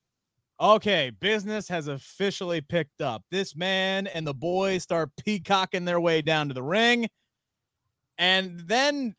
okay, 0.61 1.11
business 1.19 1.67
has 1.67 1.89
officially 1.89 2.61
picked 2.61 3.01
up. 3.01 3.23
This 3.29 3.57
man 3.57 4.07
and 4.07 4.25
the 4.25 4.33
boys 4.33 4.83
start 4.83 5.09
peacocking 5.25 5.83
their 5.83 5.99
way 5.99 6.21
down 6.21 6.47
to 6.47 6.53
the 6.53 6.63
ring. 6.63 7.09
And 8.17 8.59
then, 8.61 9.15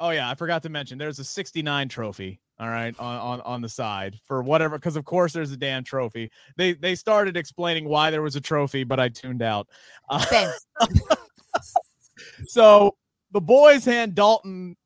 oh 0.00 0.10
yeah, 0.10 0.28
I 0.28 0.34
forgot 0.34 0.62
to 0.64 0.68
mention 0.68 0.98
there's 0.98 1.18
a 1.18 1.24
69 1.24 1.88
trophy. 1.88 2.40
All 2.58 2.68
right, 2.68 2.94
on, 2.98 3.18
on 3.18 3.40
on 3.42 3.62
the 3.62 3.68
side 3.70 4.18
for 4.26 4.42
whatever, 4.42 4.76
because 4.76 4.96
of 4.96 5.06
course 5.06 5.32
there's 5.32 5.52
a 5.52 5.56
damn 5.56 5.82
trophy. 5.84 6.30
They 6.56 6.74
they 6.74 6.94
started 6.94 7.36
explaining 7.36 7.88
why 7.88 8.10
there 8.10 8.20
was 8.20 8.36
a 8.36 8.40
trophy, 8.40 8.84
but 8.84 9.00
I 9.00 9.08
tuned 9.08 9.40
out. 9.40 9.68
Uh, 10.10 10.52
so 12.46 12.96
the 13.32 13.40
boys 13.40 13.84
hand 13.86 14.14
Dalton 14.14 14.76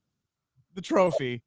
the 0.75 0.83
trophy, 0.83 1.43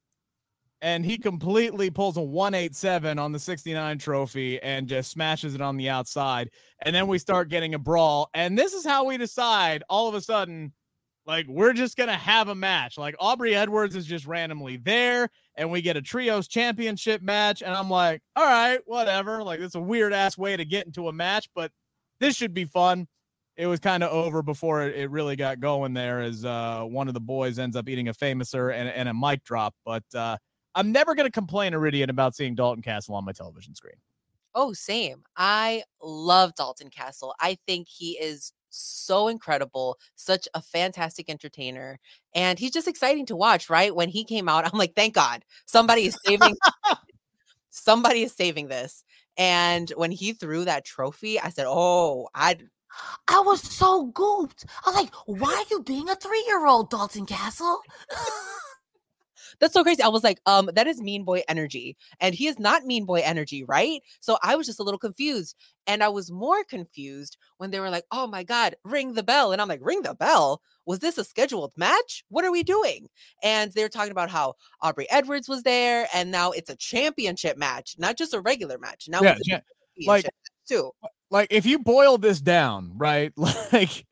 and 0.82 1.04
he 1.04 1.16
completely 1.16 1.90
pulls 1.90 2.16
a 2.16 2.22
187 2.22 3.18
on 3.18 3.32
the 3.32 3.38
69 3.38 3.98
trophy 3.98 4.60
and 4.60 4.86
just 4.86 5.10
smashes 5.10 5.54
it 5.54 5.60
on 5.60 5.76
the 5.76 5.88
outside. 5.88 6.50
And 6.82 6.94
then 6.94 7.06
we 7.06 7.18
start 7.18 7.48
getting 7.48 7.74
a 7.74 7.78
brawl. 7.78 8.30
And 8.34 8.56
this 8.56 8.74
is 8.74 8.84
how 8.84 9.04
we 9.04 9.16
decide 9.16 9.82
all 9.88 10.08
of 10.08 10.14
a 10.14 10.20
sudden, 10.20 10.72
like, 11.28 11.46
we're 11.46 11.72
just 11.72 11.96
going 11.96 12.08
to 12.08 12.16
have 12.16 12.48
a 12.48 12.54
match. 12.54 12.98
Like, 12.98 13.14
Aubrey 13.20 13.54
Edwards 13.54 13.94
is 13.94 14.06
just 14.06 14.26
randomly 14.26 14.78
there, 14.78 15.28
and 15.54 15.70
we 15.70 15.80
get 15.80 15.96
a 15.96 16.02
trios 16.02 16.48
championship 16.48 17.22
match. 17.22 17.62
And 17.62 17.72
I'm 17.72 17.88
like, 17.88 18.20
all 18.34 18.44
right, 18.44 18.80
whatever. 18.86 19.44
Like, 19.44 19.60
it's 19.60 19.76
a 19.76 19.80
weird 19.80 20.12
ass 20.12 20.36
way 20.36 20.56
to 20.56 20.64
get 20.64 20.86
into 20.86 21.06
a 21.06 21.12
match, 21.12 21.48
but 21.54 21.70
this 22.18 22.34
should 22.34 22.54
be 22.54 22.64
fun 22.64 23.06
it 23.58 23.66
was 23.66 23.80
kind 23.80 24.04
of 24.04 24.12
over 24.12 24.40
before 24.40 24.84
it, 24.84 25.10
really 25.10 25.34
got 25.34 25.58
going 25.58 25.92
there 25.92 26.20
as 26.20 26.44
uh, 26.44 26.84
one 26.84 27.08
of 27.08 27.14
the 27.14 27.20
boys 27.20 27.58
ends 27.58 27.74
up 27.74 27.88
eating 27.88 28.06
a 28.06 28.14
famouser 28.14 28.72
and, 28.72 28.88
and 28.88 29.08
a 29.08 29.14
mic 29.14 29.42
drop. 29.42 29.74
But 29.84 30.04
uh, 30.14 30.38
I'm 30.76 30.92
never 30.92 31.16
going 31.16 31.26
to 31.26 31.32
complain, 31.32 31.72
Iridian, 31.72 32.08
about 32.08 32.36
seeing 32.36 32.54
Dalton 32.54 32.82
Castle 32.82 33.16
on 33.16 33.24
my 33.24 33.32
television 33.32 33.74
screen. 33.74 33.96
Oh, 34.54 34.72
same. 34.72 35.24
I 35.36 35.82
love 36.00 36.54
Dalton 36.54 36.88
Castle. 36.88 37.34
I 37.40 37.58
think 37.66 37.88
he 37.88 38.12
is 38.12 38.52
so 38.80 39.28
incredible, 39.28 39.98
such 40.16 40.48
a 40.54 40.62
fantastic 40.62 41.28
entertainer, 41.28 41.98
and 42.34 42.58
he's 42.58 42.72
just 42.72 42.88
exciting 42.88 43.26
to 43.26 43.36
watch, 43.36 43.68
right? 43.70 43.94
When 43.94 44.08
he 44.08 44.24
came 44.24 44.48
out, 44.48 44.64
I'm 44.64 44.78
like, 44.78 44.94
thank 44.94 45.14
God 45.14 45.44
somebody 45.66 46.06
is 46.06 46.16
saving 46.24 46.56
somebody 47.70 48.22
is 48.22 48.34
saving 48.34 48.68
this. 48.68 49.04
And 49.36 49.90
when 49.96 50.10
he 50.10 50.32
threw 50.32 50.64
that 50.64 50.84
trophy, 50.84 51.38
I 51.38 51.50
said, 51.50 51.66
"Oh, 51.68 52.28
I 52.34 52.56
I 53.28 53.40
was 53.40 53.60
so 53.60 54.10
gooped. 54.12 54.64
I 54.84 54.90
was 54.90 54.96
like, 54.96 55.14
why 55.26 55.54
are 55.54 55.64
you 55.70 55.82
being 55.82 56.08
a 56.08 56.16
three 56.16 56.44
year 56.46 56.66
old, 56.66 56.90
Dalton 56.90 57.26
Castle? 57.26 57.80
That's 59.60 59.74
so 59.74 59.82
crazy. 59.82 60.02
I 60.02 60.08
was 60.08 60.22
like, 60.24 60.40
um, 60.46 60.70
that 60.74 60.86
is 60.86 61.00
mean 61.00 61.24
boy 61.24 61.42
energy. 61.48 61.96
And 62.20 62.34
he 62.34 62.46
is 62.46 62.58
not 62.58 62.84
mean 62.84 63.04
boy 63.06 63.20
energy, 63.24 63.64
right? 63.64 64.00
So 64.20 64.38
I 64.42 64.54
was 64.56 64.66
just 64.66 64.80
a 64.80 64.82
little 64.82 64.98
confused. 64.98 65.56
And 65.86 66.02
I 66.02 66.08
was 66.08 66.30
more 66.30 66.62
confused 66.64 67.36
when 67.56 67.70
they 67.70 67.80
were 67.80 67.90
like, 67.90 68.04
oh 68.12 68.26
my 68.26 68.44
God, 68.44 68.76
ring 68.84 69.14
the 69.14 69.22
bell. 69.22 69.52
And 69.52 69.60
I'm 69.60 69.68
like, 69.68 69.80
ring 69.82 70.02
the 70.02 70.14
bell? 70.14 70.60
Was 70.86 71.00
this 71.00 71.18
a 71.18 71.24
scheduled 71.24 71.72
match? 71.76 72.24
What 72.28 72.44
are 72.44 72.52
we 72.52 72.62
doing? 72.62 73.08
And 73.42 73.72
they're 73.72 73.88
talking 73.88 74.12
about 74.12 74.30
how 74.30 74.54
Aubrey 74.80 75.10
Edwards 75.10 75.48
was 75.48 75.62
there. 75.62 76.06
And 76.14 76.30
now 76.30 76.50
it's 76.52 76.70
a 76.70 76.76
championship 76.76 77.56
match, 77.56 77.96
not 77.98 78.16
just 78.16 78.34
a 78.34 78.40
regular 78.40 78.78
match. 78.78 79.06
Now 79.08 79.22
Yeah, 79.22 79.32
it's 79.32 79.40
a 79.48 79.50
yeah, 79.50 79.60
championship 79.96 80.08
like- 80.08 80.24
match 80.24 80.34
too. 80.68 80.90
Like, 81.30 81.48
if 81.52 81.66
you 81.66 81.78
boil 81.78 82.16
this 82.16 82.40
down, 82.40 82.92
right? 82.96 83.32
Like, 83.72 84.06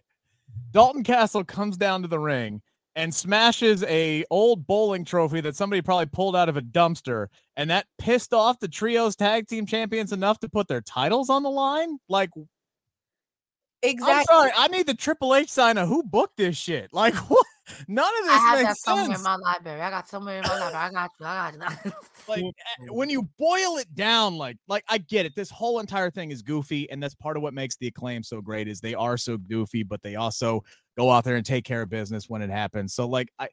Dalton 0.72 1.02
Castle 1.04 1.44
comes 1.44 1.78
down 1.78 2.02
to 2.02 2.08
the 2.08 2.18
ring 2.18 2.60
and 2.96 3.14
smashes 3.14 3.84
a 3.84 4.24
old 4.30 4.66
bowling 4.66 5.04
trophy 5.04 5.40
that 5.42 5.54
somebody 5.54 5.82
probably 5.82 6.06
pulled 6.06 6.34
out 6.34 6.48
of 6.48 6.56
a 6.56 6.62
dumpster, 6.62 7.28
and 7.56 7.70
that 7.70 7.86
pissed 7.98 8.32
off 8.34 8.58
the 8.58 8.68
trios 8.68 9.14
tag 9.14 9.46
team 9.46 9.66
champions 9.66 10.12
enough 10.12 10.40
to 10.40 10.48
put 10.48 10.66
their 10.66 10.80
titles 10.80 11.30
on 11.30 11.42
the 11.42 11.50
line. 11.50 11.98
Like, 12.08 12.30
Exactly. 13.82 14.14
I'm 14.14 14.24
sorry, 14.24 14.50
I 14.56 14.68
need 14.68 14.86
the 14.86 14.94
Triple 14.94 15.34
H 15.34 15.50
sign 15.50 15.78
of 15.78 15.88
who 15.88 16.02
booked 16.02 16.38
this 16.38 16.56
shit. 16.56 16.88
Like, 16.92 17.14
what? 17.30 17.46
None 17.88 18.12
of 18.20 18.24
this 18.24 18.34
I 18.34 18.38
have 18.38 18.58
that 18.58 18.64
makes 18.68 18.82
somewhere 18.82 19.06
sense. 19.06 19.18
in 19.18 19.24
my 19.24 19.36
library. 19.36 19.80
I 19.80 19.90
got 19.90 20.08
somewhere 20.08 20.38
in 20.38 20.42
my 20.42 20.58
library. 20.58 20.74
I 20.74 20.90
got 20.90 21.10
you. 21.18 21.26
I 21.26 21.52
got 21.58 21.84
you. 21.84 21.92
like 22.28 22.42
eh, 22.42 22.86
when 22.88 23.10
you 23.10 23.22
boil 23.38 23.78
it 23.78 23.92
down 23.94 24.36
like 24.36 24.56
like 24.68 24.84
i 24.88 24.98
get 24.98 25.26
it 25.26 25.34
this 25.34 25.50
whole 25.50 25.80
entire 25.80 26.10
thing 26.10 26.30
is 26.30 26.42
goofy 26.42 26.90
and 26.90 27.02
that's 27.02 27.14
part 27.14 27.36
of 27.36 27.42
what 27.42 27.54
makes 27.54 27.76
the 27.76 27.86
acclaim 27.86 28.22
so 28.22 28.40
great 28.40 28.68
is 28.68 28.80
they 28.80 28.94
are 28.94 29.16
so 29.16 29.36
goofy 29.36 29.82
but 29.82 30.02
they 30.02 30.16
also 30.16 30.62
go 30.96 31.10
out 31.10 31.24
there 31.24 31.36
and 31.36 31.46
take 31.46 31.64
care 31.64 31.82
of 31.82 31.88
business 31.88 32.28
when 32.28 32.42
it 32.42 32.50
happens 32.50 32.94
so 32.94 33.06
like 33.06 33.30
i 33.38 33.48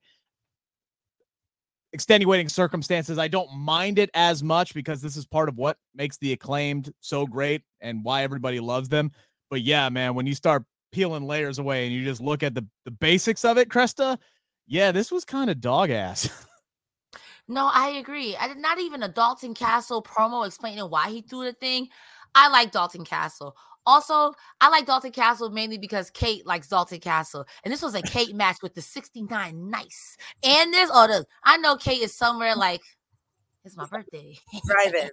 extenuating 1.92 2.50
circumstances 2.50 3.18
i 3.18 3.28
don't 3.28 3.54
mind 3.54 4.00
it 4.00 4.10
as 4.14 4.42
much 4.42 4.74
because 4.74 5.02
this 5.02 5.16
is 5.16 5.26
part 5.26 5.48
of 5.48 5.58
what 5.58 5.78
makes 5.94 6.18
the 6.18 6.34
acclaimed 6.34 6.92
so 7.02 7.26
great 7.26 7.62
and 7.82 8.04
why 8.04 8.24
everybody 8.24 8.60
loves 8.60 8.90
them 8.90 9.12
but 9.50 9.62
yeah 9.62 9.90
man 9.90 10.16
when 10.16 10.26
you 10.26 10.34
start 10.34 10.64
peeling 10.94 11.28
layers 11.28 11.60
away 11.60 11.86
and 11.86 11.94
you 11.94 12.06
just 12.06 12.22
look 12.22 12.44
at 12.44 12.56
the 12.56 12.66
the 12.86 12.92
basics 12.92 13.44
of 13.44 13.58
it 13.58 13.68
cresta 13.68 14.18
yeah 14.68 14.92
this 14.92 15.12
was 15.12 15.26
kind 15.26 15.50
of 15.50 15.60
dog 15.60 15.90
ass 15.90 16.30
No, 17.48 17.70
I 17.74 17.90
agree. 17.90 18.36
I 18.38 18.48
did 18.48 18.58
not 18.58 18.80
even 18.80 19.04
a 19.04 19.10
Dalton 19.10 19.54
Castle 19.54 20.02
promo 20.02 20.46
explaining 20.48 20.84
why 20.86 21.10
he 21.10 21.22
threw 21.22 21.44
the 21.44 21.54
thing. 21.54 21.90
I 22.36 22.48
like 22.48 22.72
Dalton 22.72 23.04
Castle. 23.04 23.56
Also, 23.86 24.34
I 24.62 24.70
like 24.70 24.86
Dalton 24.86 25.12
Castle 25.12 25.50
mainly 25.50 25.78
because 25.78 26.10
Kate 26.10 26.46
likes 26.46 26.70
Dalton 26.70 27.02
Castle. 27.02 27.46
And 27.64 27.74
this 27.74 27.82
was 27.82 27.96
a 27.96 28.02
Kate 28.02 28.34
match 28.36 28.58
with 28.62 28.76
the 28.76 28.82
69 28.82 29.70
nice. 29.70 30.18
And 30.42 30.74
this, 30.74 30.90
oh, 30.94 31.08
the, 31.08 31.26
I 31.44 31.58
know 31.58 31.76
Kate 31.76 32.02
is 32.02 32.16
somewhere 32.16 32.56
like, 32.56 32.82
it's 33.66 33.76
my 33.76 33.86
birthday. 33.92 34.38
Driving. 34.66 35.10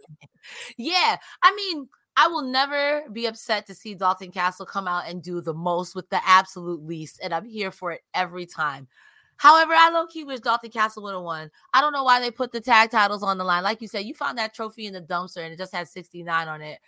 yeah. 0.78 1.16
I 1.42 1.54
mean, 1.54 1.88
I 2.16 2.28
will 2.28 2.42
never 2.42 3.04
be 3.12 3.26
upset 3.26 3.66
to 3.66 3.74
see 3.74 3.94
Dalton 3.94 4.30
Castle 4.30 4.66
come 4.66 4.86
out 4.88 5.04
and 5.08 5.22
do 5.22 5.40
the 5.40 5.54
most 5.54 5.94
with 5.94 6.08
the 6.10 6.20
absolute 6.26 6.84
least. 6.84 7.20
And 7.22 7.32
I'm 7.32 7.44
here 7.46 7.70
for 7.70 7.92
it 7.92 8.02
every 8.14 8.46
time. 8.46 8.88
However, 9.36 9.72
I 9.74 9.88
low 9.88 10.06
key 10.06 10.24
wish 10.24 10.40
Dalton 10.40 10.70
Castle 10.70 11.02
would 11.04 11.14
have 11.14 11.22
won. 11.22 11.50
I 11.72 11.80
don't 11.80 11.94
know 11.94 12.04
why 12.04 12.20
they 12.20 12.30
put 12.30 12.52
the 12.52 12.60
tag 12.60 12.90
titles 12.90 13.22
on 13.22 13.38
the 13.38 13.44
line. 13.44 13.62
Like 13.62 13.80
you 13.80 13.88
said, 13.88 14.04
you 14.04 14.12
found 14.12 14.36
that 14.36 14.52
trophy 14.52 14.86
in 14.86 14.92
the 14.92 15.00
dumpster 15.00 15.38
and 15.42 15.52
it 15.52 15.56
just 15.58 15.74
had 15.74 15.88
69 15.88 16.46
on 16.46 16.60
it. 16.60 16.78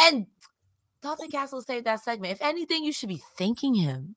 And 0.00 0.26
Dalton 1.00 1.30
Castle 1.30 1.62
saved 1.62 1.86
that 1.86 2.00
segment. 2.02 2.32
If 2.32 2.42
anything, 2.42 2.82
you 2.82 2.92
should 2.92 3.08
be 3.08 3.22
thanking 3.36 3.74
him. 3.74 4.16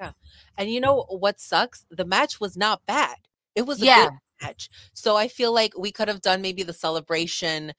yeah. 0.00 0.12
And 0.58 0.70
you 0.70 0.80
know 0.80 1.04
what 1.08 1.38
sucks? 1.38 1.86
The 1.90 2.04
match 2.04 2.40
was 2.40 2.56
not 2.56 2.84
bad. 2.86 3.16
It 3.54 3.62
was 3.62 3.80
a 3.80 3.86
Yeah. 3.86 4.04
good 4.08 4.18
match. 4.42 4.70
So 4.92 5.16
I 5.16 5.28
feel 5.28 5.52
like 5.52 5.78
we 5.78 5.92
could 5.92 6.08
have 6.08 6.20
done 6.20 6.42
maybe 6.42 6.64
the 6.64 6.72
celebration 6.72 7.74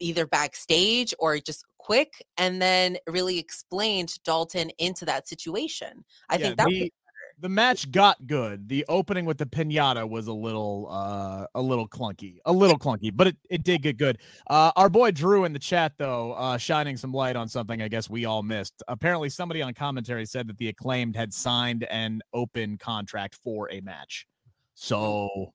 either 0.00 0.26
backstage 0.26 1.14
or 1.18 1.38
just 1.38 1.64
quick 1.78 2.24
and 2.38 2.60
then 2.60 2.96
really 3.06 3.38
explained 3.38 4.18
Dalton 4.24 4.70
into 4.78 5.04
that 5.04 5.28
situation. 5.28 6.04
I 6.28 6.36
Yeah, 6.36 6.46
think 6.46 6.56
that 6.58 6.66
the, 6.68 6.92
the 7.40 7.48
match 7.48 7.90
got 7.90 8.26
good. 8.26 8.68
The 8.68 8.84
opening 8.88 9.24
with 9.24 9.38
the 9.38 9.46
pinata 9.46 10.08
was 10.08 10.28
a 10.28 10.32
little 10.32 10.88
uh 10.90 11.46
a 11.54 11.60
little 11.60 11.88
clunky. 11.88 12.38
A 12.46 12.52
little 12.52 12.78
clunky, 12.78 13.10
but 13.14 13.28
it, 13.28 13.36
it 13.50 13.64
did 13.64 13.82
get 13.82 13.98
good. 13.98 14.18
Uh 14.48 14.72
our 14.76 14.88
boy 14.88 15.10
Drew 15.10 15.44
in 15.44 15.52
the 15.52 15.58
chat 15.58 15.92
though, 15.98 16.32
uh 16.32 16.56
shining 16.56 16.96
some 16.96 17.12
light 17.12 17.36
on 17.36 17.48
something 17.48 17.82
I 17.82 17.88
guess 17.88 18.08
we 18.08 18.24
all 18.24 18.42
missed. 18.42 18.82
Apparently 18.88 19.28
somebody 19.28 19.62
on 19.62 19.74
commentary 19.74 20.26
said 20.26 20.48
that 20.48 20.58
the 20.58 20.68
acclaimed 20.68 21.16
had 21.16 21.34
signed 21.34 21.84
an 21.90 22.22
open 22.32 22.78
contract 22.78 23.34
for 23.42 23.70
a 23.70 23.80
match. 23.80 24.26
So 24.74 25.52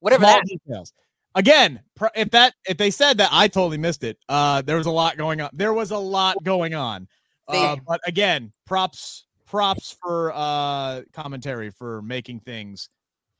whatever 0.00 0.24
small 0.24 0.34
that 0.34 0.44
details. 0.46 0.92
Again, 1.36 1.80
pr- 1.94 2.06
if 2.16 2.30
that 2.30 2.54
if 2.66 2.76
they 2.78 2.90
said 2.90 3.18
that, 3.18 3.28
I 3.30 3.46
totally 3.46 3.78
missed 3.78 4.02
it. 4.02 4.18
Uh, 4.28 4.62
there 4.62 4.76
was 4.78 4.86
a 4.86 4.90
lot 4.90 5.16
going 5.16 5.40
on. 5.40 5.50
There 5.52 5.72
was 5.74 5.90
a 5.92 5.98
lot 5.98 6.42
going 6.42 6.74
on. 6.74 7.06
Uh, 7.46 7.76
but 7.86 8.00
again, 8.08 8.50
props 8.66 9.26
props 9.46 9.96
for 10.02 10.32
uh 10.34 11.02
commentary 11.12 11.70
for 11.70 12.02
making 12.02 12.40
things 12.40 12.88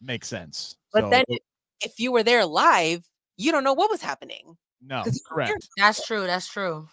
make 0.00 0.24
sense. 0.24 0.76
But 0.92 1.04
So, 1.04 1.10
then 1.10 1.24
if 1.80 1.98
you 1.98 2.12
were 2.12 2.22
there 2.22 2.46
live, 2.46 3.04
you 3.36 3.50
don't 3.50 3.64
know 3.64 3.72
what 3.72 3.90
was 3.90 4.00
happening. 4.02 4.56
no, 4.80 5.02
'cause 5.02 5.16
you 5.16 5.20
were 5.34 5.42
there. 5.42 5.46
correct. 5.48 5.68
That's 5.76 6.06
true. 6.06 6.26
That's 6.26 6.46
true. 6.46 6.86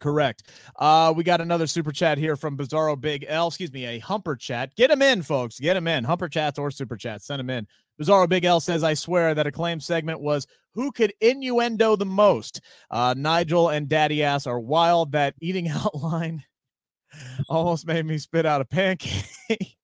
Correct. 0.00 0.44
Uh, 0.76 1.12
we 1.14 1.22
got 1.24 1.40
another 1.40 1.66
super 1.66 1.92
chat 1.92 2.18
here 2.18 2.36
from 2.36 2.56
Bizarro 2.56 2.98
Big 2.98 3.24
L. 3.28 3.48
Excuse 3.48 3.72
me, 3.72 3.84
a 3.84 3.98
humper 3.98 4.34
chat. 4.36 4.74
Get 4.76 4.90
him 4.90 5.02
in, 5.02 5.22
folks. 5.22 5.60
Get 5.60 5.76
him 5.76 5.86
in. 5.86 6.04
Humper 6.04 6.28
chats 6.28 6.58
or 6.58 6.70
super 6.70 6.96
chats. 6.96 7.26
Send 7.26 7.40
him 7.40 7.50
in. 7.50 7.66
Bizarro 8.00 8.28
Big 8.28 8.44
L 8.44 8.60
says, 8.60 8.84
I 8.84 8.94
swear 8.94 9.34
that 9.34 9.46
a 9.46 9.52
claim 9.52 9.80
segment 9.80 10.20
was 10.20 10.46
who 10.74 10.92
could 10.92 11.12
innuendo 11.20 11.96
the 11.96 12.04
most. 12.06 12.60
Uh, 12.90 13.14
Nigel 13.16 13.70
and 13.70 13.88
Daddy 13.88 14.22
Ass 14.22 14.46
are 14.46 14.60
wild. 14.60 15.12
That 15.12 15.34
eating 15.40 15.68
out 15.70 15.94
line 15.94 16.44
almost 17.48 17.86
made 17.86 18.04
me 18.04 18.18
spit 18.18 18.44
out 18.46 18.60
a 18.60 18.64
pancake. 18.66 19.24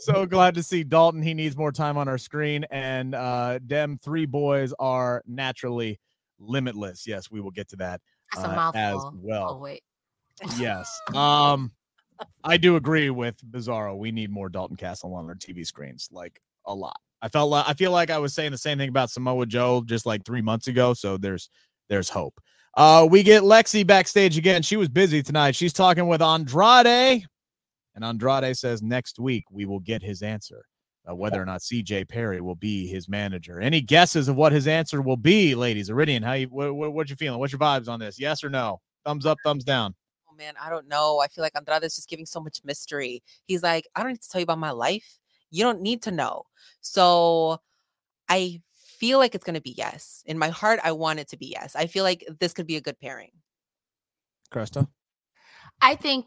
so 0.00 0.24
glad 0.26 0.54
to 0.54 0.62
see 0.62 0.82
Dalton. 0.82 1.22
He 1.22 1.34
needs 1.34 1.56
more 1.56 1.72
time 1.72 1.96
on 1.98 2.08
our 2.08 2.18
screen. 2.18 2.64
And 2.70 3.14
uh, 3.14 3.58
them 3.64 3.98
three 4.02 4.26
boys 4.26 4.72
are 4.78 5.22
naturally 5.26 6.00
limitless. 6.38 7.06
Yes, 7.06 7.30
we 7.30 7.40
will 7.40 7.50
get 7.50 7.68
to 7.70 7.76
that 7.76 8.00
That's 8.32 8.46
a 8.46 8.50
uh, 8.50 8.54
mouthful. 8.54 8.80
as 8.80 8.94
Oh, 8.96 9.12
well. 9.20 9.60
wait. 9.60 9.82
Yes. 10.58 10.98
Um, 11.14 11.72
I 12.44 12.56
do 12.56 12.76
agree 12.76 13.10
with 13.10 13.36
Bizarro. 13.50 13.96
We 13.98 14.12
need 14.12 14.30
more 14.30 14.48
Dalton 14.48 14.76
Castle 14.76 15.12
on 15.14 15.28
our 15.28 15.34
TV 15.34 15.66
screens, 15.66 16.08
like 16.12 16.40
a 16.66 16.74
lot. 16.74 16.98
I 17.20 17.28
felt 17.28 17.50
like 17.50 17.64
I 17.68 17.74
feel 17.74 17.92
like 17.92 18.10
I 18.10 18.18
was 18.18 18.34
saying 18.34 18.50
the 18.50 18.58
same 18.58 18.78
thing 18.78 18.88
about 18.88 19.10
Samoa 19.10 19.46
Joe 19.46 19.82
just 19.86 20.06
like 20.06 20.24
three 20.24 20.42
months 20.42 20.66
ago. 20.66 20.92
So 20.92 21.16
there's 21.16 21.48
there's 21.88 22.08
hope. 22.08 22.40
Uh, 22.74 23.06
we 23.08 23.22
get 23.22 23.42
Lexy 23.42 23.86
backstage 23.86 24.38
again. 24.38 24.62
She 24.62 24.76
was 24.76 24.88
busy 24.88 25.22
tonight. 25.22 25.54
She's 25.54 25.72
talking 25.72 26.08
with 26.08 26.22
Andrade, 26.22 27.24
and 27.94 28.04
Andrade 28.04 28.56
says 28.56 28.82
next 28.82 29.18
week 29.18 29.44
we 29.50 29.66
will 29.66 29.80
get 29.80 30.02
his 30.02 30.22
answer. 30.22 30.64
Uh, 31.08 31.14
whether 31.16 31.42
or 31.42 31.44
not 31.44 31.60
CJ 31.60 32.08
Perry 32.08 32.40
will 32.40 32.54
be 32.54 32.86
his 32.86 33.08
manager. 33.08 33.60
Any 33.60 33.80
guesses 33.80 34.28
of 34.28 34.36
what 34.36 34.52
his 34.52 34.68
answer 34.68 35.02
will 35.02 35.16
be, 35.16 35.54
ladies? 35.54 35.90
Iridian, 35.90 36.22
how 36.22 36.34
you 36.34 36.46
what, 36.46 36.92
what 36.92 37.10
you 37.10 37.16
feeling? 37.16 37.40
What's 37.40 37.52
your 37.52 37.58
vibes 37.58 37.88
on 37.88 37.98
this? 37.98 38.20
Yes 38.20 38.44
or 38.44 38.50
no? 38.50 38.80
Thumbs 39.04 39.26
up, 39.26 39.38
thumbs 39.44 39.64
down. 39.64 39.94
Oh 40.30 40.34
man, 40.36 40.54
I 40.60 40.70
don't 40.70 40.86
know. 40.88 41.20
I 41.20 41.26
feel 41.26 41.42
like 41.42 41.56
Andrade 41.56 41.82
is 41.82 41.96
just 41.96 42.08
giving 42.08 42.24
so 42.24 42.40
much 42.40 42.60
mystery. 42.64 43.22
He's 43.46 43.62
like, 43.64 43.86
I 43.96 44.02
don't 44.02 44.12
need 44.12 44.22
to 44.22 44.28
tell 44.28 44.40
you 44.40 44.44
about 44.44 44.58
my 44.58 44.70
life. 44.70 45.18
You 45.52 45.62
don't 45.62 45.82
need 45.82 46.02
to 46.02 46.10
know. 46.10 46.46
So 46.80 47.60
I 48.28 48.60
feel 48.74 49.18
like 49.18 49.36
it's 49.36 49.44
going 49.44 49.54
to 49.54 49.60
be 49.60 49.74
yes. 49.76 50.24
In 50.26 50.38
my 50.38 50.48
heart, 50.48 50.80
I 50.82 50.92
want 50.92 51.20
it 51.20 51.28
to 51.28 51.36
be 51.36 51.46
yes. 51.46 51.76
I 51.76 51.86
feel 51.86 52.02
like 52.02 52.26
this 52.40 52.52
could 52.52 52.66
be 52.66 52.76
a 52.76 52.80
good 52.80 52.98
pairing. 52.98 53.30
Cresta. 54.50 54.88
I 55.80 55.94
think 55.94 56.26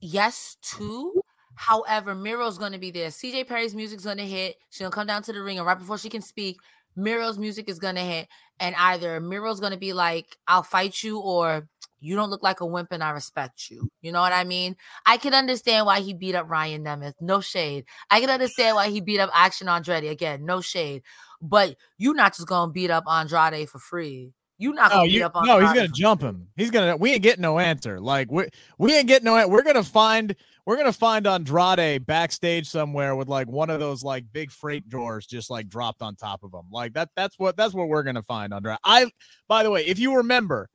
yes 0.00 0.56
too. 0.62 1.22
However, 1.54 2.14
Miro's 2.14 2.58
going 2.58 2.72
to 2.72 2.78
be 2.78 2.90
there. 2.90 3.08
CJ 3.08 3.46
Perry's 3.46 3.74
music's 3.74 4.04
going 4.04 4.16
to 4.16 4.26
hit. 4.26 4.56
She's 4.70 4.80
going 4.80 4.90
to 4.90 4.94
come 4.94 5.06
down 5.06 5.22
to 5.24 5.32
the 5.32 5.42
ring, 5.42 5.58
and 5.58 5.66
right 5.66 5.78
before 5.78 5.98
she 5.98 6.08
can 6.08 6.22
speak, 6.22 6.58
Miro's 6.96 7.38
music 7.38 7.68
is 7.68 7.78
to 7.96 8.02
hit. 8.02 8.28
And 8.60 8.74
either 8.76 9.20
Miro's 9.20 9.60
to 9.72 9.78
be 9.78 9.92
like, 9.92 10.36
I'll 10.46 10.62
fight 10.62 11.02
you, 11.02 11.18
or 11.18 11.68
you 12.02 12.16
don't 12.16 12.30
look 12.30 12.42
like 12.42 12.60
a 12.60 12.66
wimp 12.66 12.88
and 12.90 13.02
I 13.02 13.10
respect 13.10 13.70
you. 13.70 13.88
You 14.02 14.12
know 14.12 14.20
what 14.20 14.32
I 14.32 14.44
mean? 14.44 14.76
I 15.06 15.16
can 15.16 15.34
understand 15.34 15.86
why 15.86 16.00
he 16.00 16.14
beat 16.14 16.34
up 16.34 16.50
Ryan 16.50 16.84
Nemeth. 16.84 17.14
No 17.20 17.40
shade. 17.40 17.84
I 18.10 18.20
can 18.20 18.28
understand 18.28 18.74
why 18.74 18.88
he 18.88 19.00
beat 19.00 19.20
up 19.20 19.30
Action 19.32 19.68
Andretti. 19.68 20.10
Again, 20.10 20.44
no 20.44 20.60
shade. 20.60 21.02
But 21.40 21.76
you're 21.98 22.14
not 22.14 22.36
just 22.36 22.48
to 22.68 22.72
beat 22.72 22.90
up 22.90 23.04
Andrade 23.08 23.68
for 23.68 23.78
free. 23.78 24.32
You're 24.58 24.74
not 24.74 24.90
No, 24.90 24.96
going 24.98 25.08
to 25.08 25.12
beat 25.12 25.18
you, 25.18 25.26
up 25.26 25.34
no, 25.44 25.60
he's 25.60 25.72
gonna 25.72 25.88
jump 25.88 26.22
him. 26.22 26.46
He's 26.56 26.70
gonna. 26.70 26.96
We 26.96 27.12
ain't 27.12 27.22
getting 27.22 27.42
no 27.42 27.58
answer. 27.58 28.00
Like 28.00 28.30
we 28.30 28.48
we 28.78 28.94
ain't 28.96 29.08
getting 29.08 29.24
no. 29.24 29.48
We're 29.48 29.62
gonna 29.62 29.82
find. 29.82 30.34
We're 30.66 30.76
gonna 30.76 30.92
find 30.92 31.26
Andrade 31.26 32.06
backstage 32.06 32.68
somewhere 32.68 33.16
with 33.16 33.28
like 33.28 33.48
one 33.48 33.70
of 33.70 33.80
those 33.80 34.04
like 34.04 34.24
big 34.32 34.52
freight 34.52 34.88
drawers 34.88 35.26
just 35.26 35.50
like 35.50 35.68
dropped 35.68 36.02
on 36.02 36.14
top 36.14 36.44
of 36.44 36.54
him. 36.54 36.66
Like 36.70 36.92
that. 36.92 37.08
That's 37.16 37.38
what. 37.38 37.56
That's 37.56 37.74
what 37.74 37.88
we're 37.88 38.04
gonna 38.04 38.22
find 38.22 38.54
Andrade. 38.54 38.78
I. 38.84 39.10
By 39.48 39.64
the 39.64 39.70
way, 39.70 39.84
if 39.84 39.98
you 39.98 40.16
remember, 40.16 40.68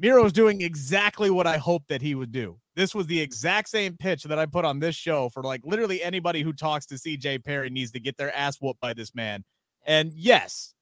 Miro's 0.00 0.32
doing 0.32 0.62
exactly 0.62 1.30
what 1.30 1.46
I 1.46 1.58
hoped 1.58 1.88
that 1.88 2.02
he 2.02 2.14
would 2.14 2.32
do. 2.32 2.58
This 2.74 2.94
was 2.94 3.06
the 3.06 3.20
exact 3.20 3.68
same 3.68 3.96
pitch 3.96 4.24
that 4.24 4.38
I 4.38 4.46
put 4.46 4.64
on 4.64 4.80
this 4.80 4.96
show 4.96 5.28
for 5.28 5.42
like 5.42 5.60
literally 5.64 6.02
anybody 6.02 6.42
who 6.42 6.52
talks 6.52 6.86
to 6.86 6.94
CJ 6.94 7.44
Perry 7.44 7.68
needs 7.68 7.90
to 7.92 8.00
get 8.00 8.16
their 8.16 8.34
ass 8.34 8.56
whooped 8.60 8.80
by 8.80 8.94
this 8.94 9.14
man. 9.14 9.44
And 9.84 10.12
yes, 10.14 10.74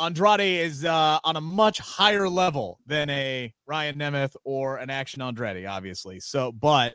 Andrade 0.00 0.40
is 0.40 0.84
uh, 0.84 1.18
on 1.24 1.36
a 1.36 1.40
much 1.40 1.78
higher 1.78 2.28
level 2.28 2.78
than 2.86 3.10
a 3.10 3.52
Ryan 3.66 3.96
Nemeth 3.96 4.34
or 4.44 4.78
an 4.78 4.88
Action 4.88 5.20
Andretti, 5.20 5.68
obviously. 5.68 6.20
So, 6.20 6.52
but 6.52 6.94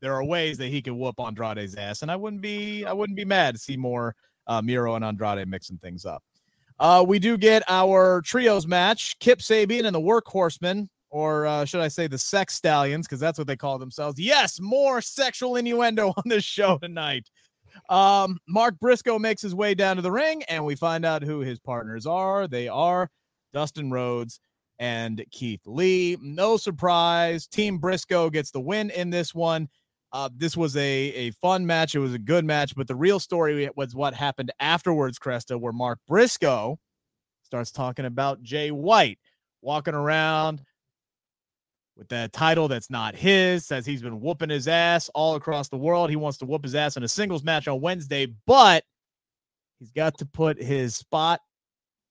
there 0.00 0.14
are 0.14 0.24
ways 0.24 0.58
that 0.58 0.68
he 0.68 0.82
can 0.82 0.98
whoop 0.98 1.14
Andrade's 1.20 1.76
ass, 1.76 2.02
and 2.02 2.10
I 2.10 2.16
wouldn't 2.16 2.42
be 2.42 2.84
I 2.84 2.92
wouldn't 2.92 3.16
be 3.16 3.24
mad 3.24 3.54
to 3.54 3.60
see 3.60 3.76
more 3.76 4.16
uh, 4.48 4.60
Miro 4.60 4.96
and 4.96 5.04
Andrade 5.04 5.46
mixing 5.46 5.78
things 5.78 6.04
up. 6.04 6.22
Uh, 6.80 7.04
we 7.06 7.20
do 7.20 7.38
get 7.38 7.62
our 7.68 8.20
trios 8.22 8.66
match: 8.66 9.16
Kip 9.20 9.38
Sabian 9.38 9.86
and 9.86 9.94
the 9.94 10.00
Workhorsemen, 10.00 10.88
or 11.10 11.46
uh, 11.46 11.64
should 11.64 11.80
I 11.80 11.88
say 11.88 12.08
the 12.08 12.18
Sex 12.18 12.54
Stallions, 12.54 13.06
because 13.06 13.20
that's 13.20 13.38
what 13.38 13.46
they 13.46 13.56
call 13.56 13.78
themselves. 13.78 14.18
Yes, 14.18 14.58
more 14.60 15.00
sexual 15.00 15.56
innuendo 15.56 16.08
on 16.16 16.24
this 16.26 16.44
show 16.44 16.78
tonight. 16.78 17.30
Um, 17.88 18.38
Mark 18.48 18.78
Briscoe 18.80 19.18
makes 19.18 19.42
his 19.42 19.54
way 19.54 19.74
down 19.74 19.96
to 19.96 20.02
the 20.02 20.12
ring, 20.12 20.42
and 20.44 20.64
we 20.64 20.74
find 20.74 21.04
out 21.04 21.22
who 21.22 21.40
his 21.40 21.58
partners 21.58 22.06
are. 22.06 22.48
They 22.48 22.68
are 22.68 23.10
Dustin 23.52 23.90
Rhodes 23.90 24.40
and 24.78 25.24
Keith 25.30 25.60
Lee. 25.66 26.16
No 26.20 26.56
surprise, 26.56 27.46
Team 27.46 27.78
Briscoe 27.78 28.30
gets 28.30 28.50
the 28.50 28.60
win 28.60 28.90
in 28.90 29.10
this 29.10 29.34
one. 29.34 29.68
Uh, 30.12 30.28
this 30.36 30.56
was 30.56 30.76
a, 30.76 30.80
a 30.80 31.30
fun 31.32 31.64
match. 31.64 31.94
It 31.94 32.00
was 32.00 32.12
a 32.12 32.18
good 32.18 32.44
match, 32.44 32.74
but 32.74 32.86
the 32.86 32.94
real 32.94 33.18
story 33.18 33.68
was 33.76 33.94
what 33.94 34.12
happened 34.12 34.52
afterwards, 34.60 35.18
Cresta, 35.18 35.58
where 35.58 35.72
Mark 35.72 36.00
Briscoe 36.06 36.78
starts 37.42 37.70
talking 37.70 38.04
about 38.04 38.42
Jay 38.42 38.70
White 38.70 39.18
walking 39.62 39.94
around 39.94 40.62
with 41.96 42.08
that 42.08 42.32
title 42.32 42.68
that's 42.68 42.90
not 42.90 43.14
his, 43.14 43.66
says 43.66 43.84
he's 43.84 44.02
been 44.02 44.20
whooping 44.20 44.50
his 44.50 44.68
ass 44.68 45.10
all 45.14 45.34
across 45.34 45.68
the 45.68 45.76
world. 45.76 46.10
He 46.10 46.16
wants 46.16 46.38
to 46.38 46.46
whoop 46.46 46.62
his 46.62 46.74
ass 46.74 46.96
in 46.96 47.02
a 47.02 47.08
singles 47.08 47.44
match 47.44 47.68
on 47.68 47.80
Wednesday, 47.80 48.26
but 48.46 48.84
he's 49.78 49.90
got 49.90 50.16
to 50.18 50.26
put 50.26 50.60
his 50.60 50.96
spot 50.96 51.40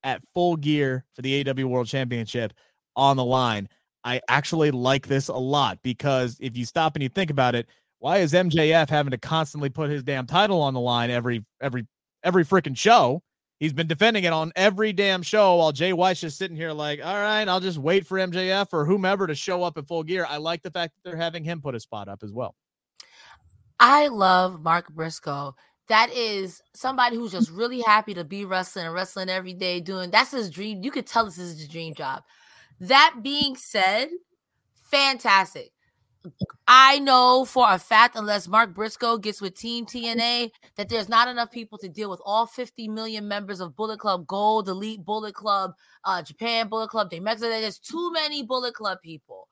at 0.03 0.21
full 0.33 0.55
gear 0.55 1.05
for 1.15 1.21
the 1.21 1.47
AW 1.47 1.67
World 1.67 1.87
Championship 1.87 2.53
on 2.95 3.17
the 3.17 3.25
line. 3.25 3.69
I 4.03 4.21
actually 4.27 4.71
like 4.71 5.07
this 5.07 5.27
a 5.27 5.33
lot 5.33 5.79
because 5.83 6.37
if 6.39 6.57
you 6.57 6.65
stop 6.65 6.95
and 6.95 7.03
you 7.03 7.09
think 7.09 7.29
about 7.29 7.55
it, 7.55 7.67
why 7.99 8.17
is 8.17 8.33
MJF 8.33 8.89
having 8.89 9.11
to 9.11 9.17
constantly 9.17 9.69
put 9.69 9.91
his 9.91 10.03
damn 10.03 10.25
title 10.25 10.59
on 10.61 10.73
the 10.73 10.79
line 10.79 11.11
every 11.11 11.45
every 11.61 11.85
every 12.23 12.43
freaking 12.43 12.75
show? 12.75 13.21
He's 13.61 13.73
been 13.73 13.85
defending 13.85 14.23
it 14.23 14.33
on 14.33 14.51
every 14.55 14.91
damn 14.91 15.21
show 15.21 15.57
while 15.57 15.71
Jay 15.71 15.93
White's 15.93 16.21
just 16.21 16.39
sitting 16.39 16.57
here 16.57 16.71
like, 16.71 16.99
all 17.05 17.13
right, 17.13 17.47
I'll 17.47 17.59
just 17.59 17.77
wait 17.77 18.07
for 18.07 18.17
MJF 18.17 18.69
or 18.73 18.85
whomever 18.85 19.27
to 19.27 19.35
show 19.35 19.61
up 19.61 19.77
in 19.77 19.85
full 19.85 20.01
gear. 20.01 20.25
I 20.27 20.37
like 20.37 20.63
the 20.63 20.71
fact 20.71 20.95
that 20.95 21.07
they're 21.07 21.19
having 21.19 21.43
him 21.43 21.61
put 21.61 21.75
a 21.75 21.79
spot 21.79 22.07
up 22.07 22.23
as 22.23 22.33
well. 22.33 22.55
I 23.79 24.07
love 24.07 24.63
Mark 24.63 24.89
Briscoe. 24.89 25.53
That 25.89 26.11
is 26.11 26.59
somebody 26.73 27.17
who's 27.17 27.33
just 27.33 27.51
really 27.51 27.81
happy 27.81 28.15
to 28.15 28.23
be 28.23 28.45
wrestling 28.45 28.87
and 28.87 28.95
wrestling 28.95 29.29
every 29.29 29.53
day, 29.53 29.79
doing 29.79 30.09
that's 30.09 30.31
his 30.31 30.49
dream. 30.49 30.81
You 30.83 30.89
could 30.89 31.05
tell 31.05 31.25
this 31.25 31.37
is 31.37 31.59
his 31.59 31.67
dream 31.67 31.93
job. 31.93 32.23
That 32.79 33.17
being 33.21 33.55
said, 33.55 34.09
fantastic. 34.89 35.71
I 36.67 36.99
know 36.99 37.45
for 37.45 37.65
a 37.69 37.79
fact, 37.79 38.15
unless 38.15 38.47
Mark 38.47 38.73
Briscoe 38.73 39.17
gets 39.17 39.41
with 39.41 39.57
Team 39.57 39.85
TNA, 39.85 40.51
that 40.75 40.89
there's 40.89 41.09
not 41.09 41.27
enough 41.27 41.51
people 41.51 41.77
to 41.79 41.89
deal 41.89 42.09
with 42.09 42.21
all 42.25 42.45
50 42.45 42.87
million 42.87 43.27
members 43.27 43.59
of 43.59 43.75
Bullet 43.75 43.99
Club 43.99 44.27
Gold, 44.27 44.69
Elite 44.69 45.03
Bullet 45.03 45.33
Club, 45.33 45.73
uh, 46.05 46.21
Japan 46.21 46.67
Bullet 46.69 46.89
Club, 46.89 47.09
Day 47.09 47.19
Mexico. 47.19 47.49
There's 47.49 47.79
too 47.79 48.11
many 48.11 48.43
Bullet 48.43 48.73
Club 48.73 48.99
people. 49.01 49.47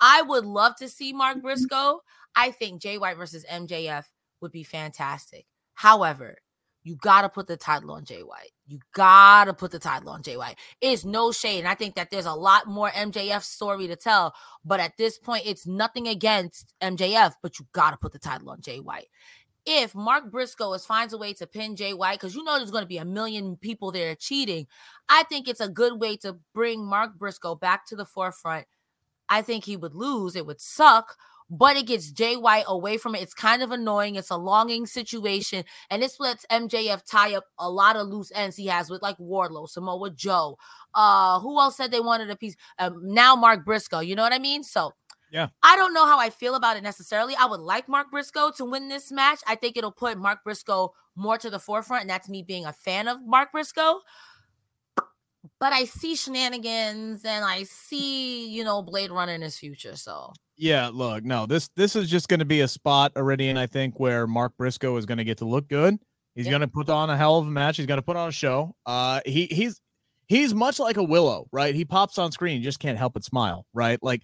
I 0.00 0.22
would 0.22 0.44
love 0.44 0.76
to 0.76 0.88
see 0.88 1.12
Mark 1.12 1.42
Briscoe. 1.42 2.02
I 2.34 2.50
think 2.52 2.80
Jay 2.80 2.98
White 2.98 3.16
versus 3.16 3.44
MJF 3.50 4.04
would 4.40 4.52
be 4.52 4.62
fantastic. 4.62 5.46
However, 5.74 6.38
you 6.82 6.96
got 6.96 7.22
to 7.22 7.28
put 7.28 7.46
the 7.46 7.56
title 7.56 7.92
on 7.92 8.04
Jay 8.04 8.22
White. 8.22 8.52
You 8.70 8.78
got 8.92 9.46
to 9.46 9.52
put 9.52 9.72
the 9.72 9.80
title 9.80 10.10
on 10.10 10.22
Jay 10.22 10.36
White. 10.36 10.56
It's 10.80 11.04
no 11.04 11.32
shade. 11.32 11.58
And 11.58 11.66
I 11.66 11.74
think 11.74 11.96
that 11.96 12.12
there's 12.12 12.26
a 12.26 12.32
lot 12.32 12.68
more 12.68 12.88
MJF 12.90 13.42
story 13.42 13.88
to 13.88 13.96
tell. 13.96 14.32
But 14.64 14.78
at 14.78 14.96
this 14.96 15.18
point, 15.18 15.42
it's 15.44 15.66
nothing 15.66 16.06
against 16.06 16.72
MJF, 16.80 17.34
but 17.42 17.58
you 17.58 17.66
got 17.72 17.90
to 17.90 17.96
put 17.96 18.12
the 18.12 18.20
title 18.20 18.48
on 18.48 18.60
Jay 18.60 18.78
White. 18.78 19.08
If 19.66 19.92
Mark 19.92 20.30
Briscoe 20.30 20.72
is 20.74 20.86
finds 20.86 21.12
a 21.12 21.18
way 21.18 21.32
to 21.34 21.48
pin 21.48 21.74
Jay 21.74 21.94
White, 21.94 22.20
because 22.20 22.36
you 22.36 22.44
know 22.44 22.58
there's 22.58 22.70
to 22.70 22.86
be 22.86 22.98
a 22.98 23.04
million 23.04 23.56
people 23.56 23.90
there 23.90 24.14
cheating, 24.14 24.68
I 25.08 25.24
think 25.24 25.48
it's 25.48 25.60
a 25.60 25.68
good 25.68 26.00
way 26.00 26.16
to 26.18 26.36
bring 26.54 26.84
Mark 26.84 27.18
Briscoe 27.18 27.56
back 27.56 27.86
to 27.86 27.96
the 27.96 28.06
forefront. 28.06 28.68
I 29.28 29.42
think 29.42 29.64
he 29.64 29.76
would 29.76 29.94
lose. 29.94 30.36
It 30.36 30.46
would 30.46 30.60
suck, 30.60 31.16
but 31.50 31.76
it 31.76 31.86
gets 31.86 32.12
Jay 32.12 32.36
White 32.36 32.64
away 32.68 32.96
from 32.96 33.14
it. 33.14 33.22
It's 33.22 33.34
kind 33.34 33.62
of 33.62 33.72
annoying. 33.72 34.14
It's 34.14 34.30
a 34.30 34.36
longing 34.36 34.86
situation, 34.86 35.64
and 35.90 36.02
this 36.02 36.20
lets 36.20 36.46
MJF 36.46 37.04
tie 37.04 37.34
up 37.34 37.44
a 37.58 37.68
lot 37.68 37.96
of 37.96 38.06
loose 38.06 38.30
ends 38.34 38.56
he 38.56 38.66
has 38.66 38.88
with 38.88 39.02
like 39.02 39.18
Wardlow, 39.18 39.68
Samoa 39.68 40.10
Joe. 40.10 40.56
Uh, 40.94 41.40
who 41.40 41.58
else 41.58 41.76
said 41.76 41.90
they 41.90 42.00
wanted 42.00 42.30
a 42.30 42.36
piece? 42.36 42.56
Um, 42.78 43.00
now 43.02 43.34
Mark 43.34 43.64
Briscoe. 43.64 44.00
You 44.00 44.14
know 44.14 44.22
what 44.22 44.32
I 44.32 44.38
mean? 44.38 44.62
So. 44.62 44.92
Yeah. 45.32 45.46
I 45.62 45.76
don't 45.76 45.94
know 45.94 46.06
how 46.06 46.18
I 46.18 46.28
feel 46.30 46.56
about 46.56 46.76
it 46.76 46.82
necessarily. 46.82 47.36
I 47.36 47.46
would 47.46 47.60
like 47.60 47.88
Mark 47.88 48.10
Briscoe 48.10 48.50
to 48.56 48.64
win 48.64 48.88
this 48.88 49.12
match. 49.12 49.38
I 49.46 49.54
think 49.54 49.76
it'll 49.76 49.92
put 49.92 50.18
Mark 50.18 50.42
Briscoe 50.42 50.92
more 51.14 51.38
to 51.38 51.48
the 51.48 51.60
forefront, 51.60 52.00
and 52.00 52.10
that's 52.10 52.28
me 52.28 52.42
being 52.42 52.66
a 52.66 52.72
fan 52.72 53.06
of 53.06 53.24
Mark 53.24 53.52
Briscoe 53.52 54.00
but 55.58 55.72
I 55.72 55.84
see 55.84 56.16
shenanigans 56.16 57.24
and 57.24 57.44
I 57.44 57.62
see, 57.64 58.48
you 58.48 58.64
know, 58.64 58.82
Blade 58.82 59.10
Runner 59.10 59.32
in 59.32 59.42
his 59.42 59.56
future. 59.56 59.96
So 59.96 60.32
yeah, 60.60 60.90
look, 60.92 61.24
no, 61.24 61.46
this 61.46 61.68
this 61.74 61.96
is 61.96 62.10
just 62.10 62.28
going 62.28 62.40
to 62.40 62.44
be 62.44 62.60
a 62.60 62.68
spot 62.68 63.12
already, 63.16 63.48
and 63.48 63.58
I 63.58 63.66
think 63.66 63.98
where 63.98 64.26
Mark 64.26 64.52
Briscoe 64.58 64.94
is 64.98 65.06
going 65.06 65.16
to 65.16 65.24
get 65.24 65.38
to 65.38 65.46
look 65.46 65.66
good. 65.68 65.98
He's 66.34 66.48
going 66.48 66.60
to 66.60 66.68
put 66.68 66.90
on 66.90 67.08
a 67.08 67.16
hell 67.16 67.38
of 67.38 67.46
a 67.46 67.50
match. 67.50 67.78
He's 67.78 67.86
going 67.86 67.98
to 67.98 68.02
put 68.02 68.16
on 68.16 68.28
a 68.28 68.32
show. 68.32 68.74
Uh, 68.84 69.20
he 69.24 69.46
he's 69.46 69.80
he's 70.28 70.52
much 70.52 70.78
like 70.78 70.98
a 70.98 71.02
Willow, 71.02 71.48
right? 71.50 71.74
He 71.74 71.86
pops 71.86 72.18
on 72.18 72.30
screen, 72.30 72.58
you 72.58 72.62
just 72.62 72.78
can't 72.78 72.98
help 72.98 73.14
but 73.14 73.24
smile, 73.24 73.64
right? 73.72 73.98
Like 74.02 74.22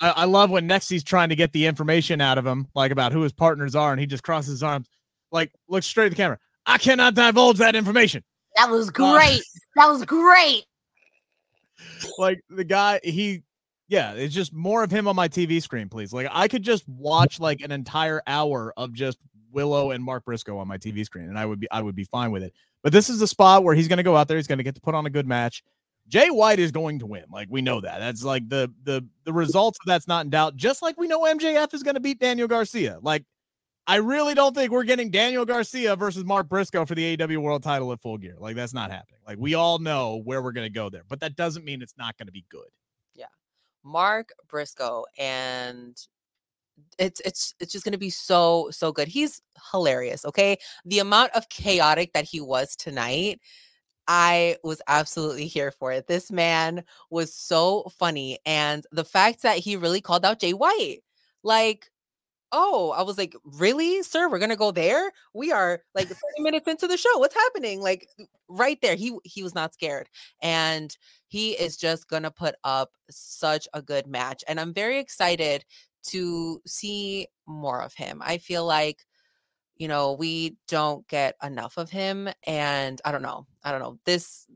I, 0.00 0.10
I 0.10 0.24
love 0.24 0.50
when 0.50 0.66
next 0.66 0.88
he's 0.88 1.04
trying 1.04 1.28
to 1.28 1.36
get 1.36 1.52
the 1.52 1.66
information 1.66 2.20
out 2.20 2.36
of 2.36 2.44
him, 2.44 2.66
like 2.74 2.90
about 2.90 3.12
who 3.12 3.22
his 3.22 3.32
partners 3.32 3.76
are, 3.76 3.92
and 3.92 4.00
he 4.00 4.06
just 4.06 4.24
crosses 4.24 4.50
his 4.50 4.62
arms, 4.64 4.88
like 5.30 5.52
looks 5.68 5.86
straight 5.86 6.06
at 6.06 6.10
the 6.10 6.16
camera. 6.16 6.38
I 6.66 6.78
cannot 6.78 7.14
divulge 7.14 7.58
that 7.58 7.76
information. 7.76 8.24
That 8.56 8.70
was 8.70 8.90
great. 8.90 9.40
Uh, 9.40 9.60
that 9.76 9.88
was 9.88 10.04
great. 10.04 10.64
Like 12.18 12.40
the 12.50 12.64
guy, 12.64 13.00
he 13.02 13.42
yeah, 13.90 14.12
it's 14.12 14.32
just 14.32 14.54
more 14.54 14.84
of 14.84 14.90
him 14.92 15.08
on 15.08 15.16
my 15.16 15.28
TV 15.28 15.60
screen, 15.60 15.88
please. 15.88 16.12
Like 16.12 16.28
I 16.30 16.46
could 16.46 16.62
just 16.62 16.88
watch 16.88 17.40
like 17.40 17.60
an 17.60 17.72
entire 17.72 18.22
hour 18.24 18.72
of 18.76 18.92
just 18.92 19.18
Willow 19.50 19.90
and 19.90 20.02
Mark 20.02 20.24
Briscoe 20.24 20.58
on 20.58 20.68
my 20.68 20.78
TV 20.78 21.04
screen, 21.04 21.28
and 21.28 21.36
I 21.36 21.44
would 21.44 21.58
be 21.58 21.68
I 21.72 21.82
would 21.82 21.96
be 21.96 22.04
fine 22.04 22.30
with 22.30 22.44
it. 22.44 22.54
But 22.84 22.92
this 22.92 23.10
is 23.10 23.18
the 23.18 23.26
spot 23.26 23.64
where 23.64 23.74
he's 23.74 23.88
going 23.88 23.96
to 23.96 24.04
go 24.04 24.16
out 24.16 24.28
there. 24.28 24.36
He's 24.36 24.46
going 24.46 24.58
to 24.58 24.64
get 24.64 24.76
to 24.76 24.80
put 24.80 24.94
on 24.94 25.06
a 25.06 25.10
good 25.10 25.26
match. 25.26 25.64
Jay 26.06 26.30
White 26.30 26.60
is 26.60 26.70
going 26.70 27.00
to 27.00 27.06
win. 27.06 27.24
Like 27.32 27.48
we 27.50 27.62
know 27.62 27.80
that. 27.80 27.98
That's 27.98 28.22
like 28.22 28.48
the 28.48 28.72
the 28.84 29.04
the 29.24 29.32
results 29.32 29.80
of 29.82 29.86
that's 29.86 30.06
not 30.06 30.24
in 30.24 30.30
doubt. 30.30 30.54
Just 30.54 30.82
like 30.82 30.96
we 30.96 31.08
know 31.08 31.22
MJF 31.22 31.74
is 31.74 31.82
going 31.82 31.96
to 31.96 32.00
beat 32.00 32.20
Daniel 32.20 32.46
Garcia. 32.46 33.00
Like 33.02 33.24
I 33.88 33.96
really 33.96 34.34
don't 34.34 34.54
think 34.54 34.70
we're 34.70 34.84
getting 34.84 35.10
Daniel 35.10 35.44
Garcia 35.44 35.96
versus 35.96 36.24
Mark 36.24 36.48
Briscoe 36.48 36.86
for 36.86 36.94
the 36.94 37.20
AW 37.20 37.40
World 37.40 37.64
Title 37.64 37.92
at 37.92 38.00
Full 38.00 38.18
Gear. 38.18 38.36
Like 38.38 38.54
that's 38.54 38.72
not 38.72 38.92
happening. 38.92 39.18
Like 39.26 39.38
we 39.40 39.54
all 39.54 39.80
know 39.80 40.22
where 40.24 40.42
we're 40.42 40.52
going 40.52 40.66
to 40.66 40.72
go 40.72 40.90
there, 40.90 41.02
but 41.08 41.18
that 41.20 41.34
doesn't 41.34 41.64
mean 41.64 41.82
it's 41.82 41.96
not 41.98 42.16
going 42.16 42.28
to 42.28 42.32
be 42.32 42.44
good. 42.50 42.68
Mark 43.84 44.30
Briscoe 44.48 45.04
and 45.18 45.96
it's 46.98 47.20
it's 47.20 47.54
it's 47.60 47.72
just 47.72 47.84
going 47.84 47.92
to 47.92 47.98
be 47.98 48.10
so 48.10 48.68
so 48.70 48.92
good. 48.92 49.08
He's 49.08 49.42
hilarious, 49.72 50.24
okay? 50.24 50.58
The 50.84 51.00
amount 51.00 51.32
of 51.32 51.48
chaotic 51.48 52.12
that 52.14 52.24
he 52.24 52.40
was 52.40 52.76
tonight, 52.76 53.40
I 54.08 54.56
was 54.64 54.82
absolutely 54.88 55.46
here 55.46 55.70
for 55.70 55.92
it. 55.92 56.06
This 56.06 56.30
man 56.30 56.84
was 57.10 57.34
so 57.34 57.90
funny 57.98 58.38
and 58.46 58.86
the 58.92 59.04
fact 59.04 59.42
that 59.42 59.58
he 59.58 59.76
really 59.76 60.00
called 60.00 60.24
out 60.24 60.40
Jay 60.40 60.52
White. 60.52 61.00
Like 61.42 61.90
oh, 62.52 62.92
I 62.96 63.02
was 63.02 63.18
like, 63.18 63.34
really, 63.44 64.02
sir? 64.02 64.28
We're 64.28 64.38
gonna 64.38 64.56
go 64.56 64.70
there? 64.70 65.12
We 65.34 65.52
are 65.52 65.82
like 65.94 66.08
30 66.08 66.18
minutes 66.40 66.68
into 66.68 66.86
the 66.86 66.96
show. 66.96 67.18
What's 67.18 67.34
happening? 67.34 67.80
Like 67.80 68.08
right 68.48 68.78
there. 68.82 68.96
He 68.96 69.16
he 69.24 69.42
was 69.42 69.54
not 69.54 69.74
scared. 69.74 70.08
And 70.42 70.96
he 71.28 71.52
is 71.52 71.76
just 71.76 72.08
gonna 72.08 72.30
put 72.30 72.54
up 72.64 72.90
such 73.10 73.68
a 73.74 73.82
good 73.82 74.06
match. 74.06 74.44
And 74.48 74.60
I'm 74.60 74.74
very 74.74 74.98
excited 74.98 75.64
to 76.08 76.60
see 76.66 77.28
more 77.46 77.82
of 77.82 77.94
him. 77.94 78.22
I 78.24 78.38
feel 78.38 78.64
like 78.64 79.04
you 79.76 79.88
know, 79.88 80.12
we 80.12 80.56
don't 80.68 81.08
get 81.08 81.36
enough 81.42 81.78
of 81.78 81.88
him. 81.88 82.28
And 82.46 83.00
I 83.02 83.12
don't 83.12 83.22
know. 83.22 83.46
I 83.64 83.72
don't 83.72 83.80
know. 83.80 83.98
This 84.04 84.46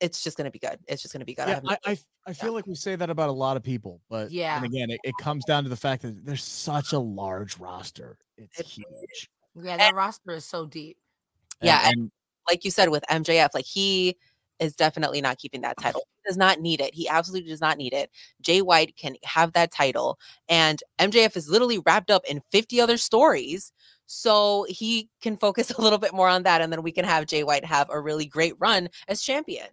it's 0.00 0.22
just 0.22 0.36
going 0.36 0.46
to 0.46 0.50
be 0.50 0.58
good. 0.58 0.78
It's 0.88 1.02
just 1.02 1.12
going 1.12 1.20
to 1.20 1.26
be 1.26 1.34
good. 1.34 1.48
Yeah, 1.48 1.60
I, 1.66 1.76
I, 1.86 1.98
I, 2.26 2.32
feel 2.32 2.50
yeah. 2.50 2.56
like 2.56 2.66
we 2.66 2.74
say 2.74 2.96
that 2.96 3.10
about 3.10 3.28
a 3.28 3.32
lot 3.32 3.56
of 3.56 3.62
people, 3.62 4.00
but 4.08 4.30
yeah, 4.30 4.56
and 4.56 4.64
again, 4.64 4.90
it, 4.90 5.00
it 5.04 5.14
comes 5.20 5.44
down 5.44 5.62
to 5.64 5.68
the 5.68 5.76
fact 5.76 6.02
that 6.02 6.24
there's 6.24 6.44
such 6.44 6.92
a 6.92 6.98
large 6.98 7.58
roster. 7.58 8.18
It's, 8.36 8.60
it's 8.60 8.74
huge. 8.74 9.30
Yeah, 9.54 9.76
that 9.76 9.88
and, 9.88 9.96
roster 9.96 10.32
is 10.32 10.44
so 10.44 10.66
deep. 10.66 10.96
Yeah, 11.60 11.82
and, 11.84 11.94
and, 11.94 12.10
like 12.48 12.64
you 12.64 12.70
said 12.70 12.88
with 12.88 13.04
MJF, 13.10 13.50
like 13.54 13.66
he 13.66 14.16
is 14.58 14.74
definitely 14.74 15.20
not 15.20 15.38
keeping 15.38 15.60
that 15.62 15.76
title. 15.80 16.02
He 16.22 16.30
does 16.30 16.36
not 16.36 16.60
need 16.60 16.80
it. 16.80 16.94
He 16.94 17.08
absolutely 17.08 17.50
does 17.50 17.60
not 17.60 17.78
need 17.78 17.92
it. 17.92 18.10
Jay 18.40 18.62
White 18.62 18.96
can 18.96 19.16
have 19.24 19.52
that 19.52 19.72
title, 19.72 20.18
and 20.48 20.82
MJF 20.98 21.36
is 21.36 21.48
literally 21.48 21.80
wrapped 21.84 22.10
up 22.10 22.24
in 22.28 22.42
50 22.50 22.80
other 22.80 22.96
stories. 22.96 23.72
So 24.12 24.66
he 24.68 25.08
can 25.22 25.36
focus 25.36 25.70
a 25.78 25.80
little 25.80 25.98
bit 25.98 26.12
more 26.12 26.28
on 26.28 26.42
that, 26.44 26.62
and 26.62 26.72
then 26.72 26.82
we 26.82 26.90
can 26.90 27.04
have 27.04 27.26
Jay 27.26 27.44
White 27.44 27.64
have 27.64 27.88
a 27.90 28.00
really 28.00 28.26
great 28.26 28.54
run 28.58 28.88
as 29.06 29.22
champion. 29.22 29.68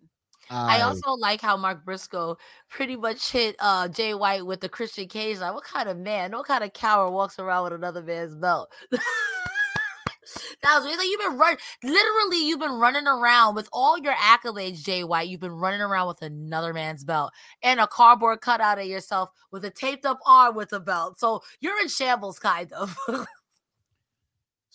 I 0.49 0.81
also 0.81 1.11
like 1.13 1.41
how 1.41 1.57
Mark 1.57 1.83
Briscoe 1.83 2.37
pretty 2.69 2.95
much 2.95 3.31
hit 3.31 3.55
uh 3.59 3.87
Jay 3.87 4.13
White 4.13 4.45
with 4.45 4.61
the 4.61 4.69
Christian 4.69 5.07
cage. 5.07 5.39
Like, 5.39 5.53
what 5.53 5.63
kind 5.63 5.89
of 5.89 5.97
man, 5.97 6.31
what 6.31 6.47
kind 6.47 6.63
of 6.63 6.73
coward 6.73 7.11
walks 7.11 7.39
around 7.39 7.65
with 7.65 7.73
another 7.73 8.01
man's 8.01 8.35
belt? 8.35 8.71
that 8.91 10.79
was 10.79 10.85
like 10.85 11.07
you've 11.07 11.21
been 11.21 11.37
running 11.37 11.57
literally 11.83 12.45
you've 12.45 12.59
been 12.59 12.79
running 12.79 13.07
around 13.07 13.55
with 13.55 13.69
all 13.71 13.97
your 13.97 14.13
accolades, 14.13 14.83
Jay 14.83 15.03
White. 15.03 15.29
You've 15.29 15.41
been 15.41 15.51
running 15.51 15.81
around 15.81 16.07
with 16.07 16.21
another 16.21 16.73
man's 16.73 17.03
belt 17.03 17.31
and 17.61 17.79
a 17.79 17.87
cardboard 17.87 18.41
cutout 18.41 18.79
of 18.79 18.85
yourself 18.85 19.29
with 19.51 19.65
a 19.65 19.69
taped 19.69 20.05
up 20.05 20.19
arm 20.25 20.55
with 20.55 20.73
a 20.73 20.79
belt. 20.79 21.19
So 21.19 21.43
you're 21.59 21.79
in 21.81 21.87
shambles, 21.87 22.39
kind 22.39 22.71
of. 22.73 22.97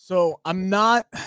So 0.05 0.41
I'm 0.43 0.69
not. 0.69 1.07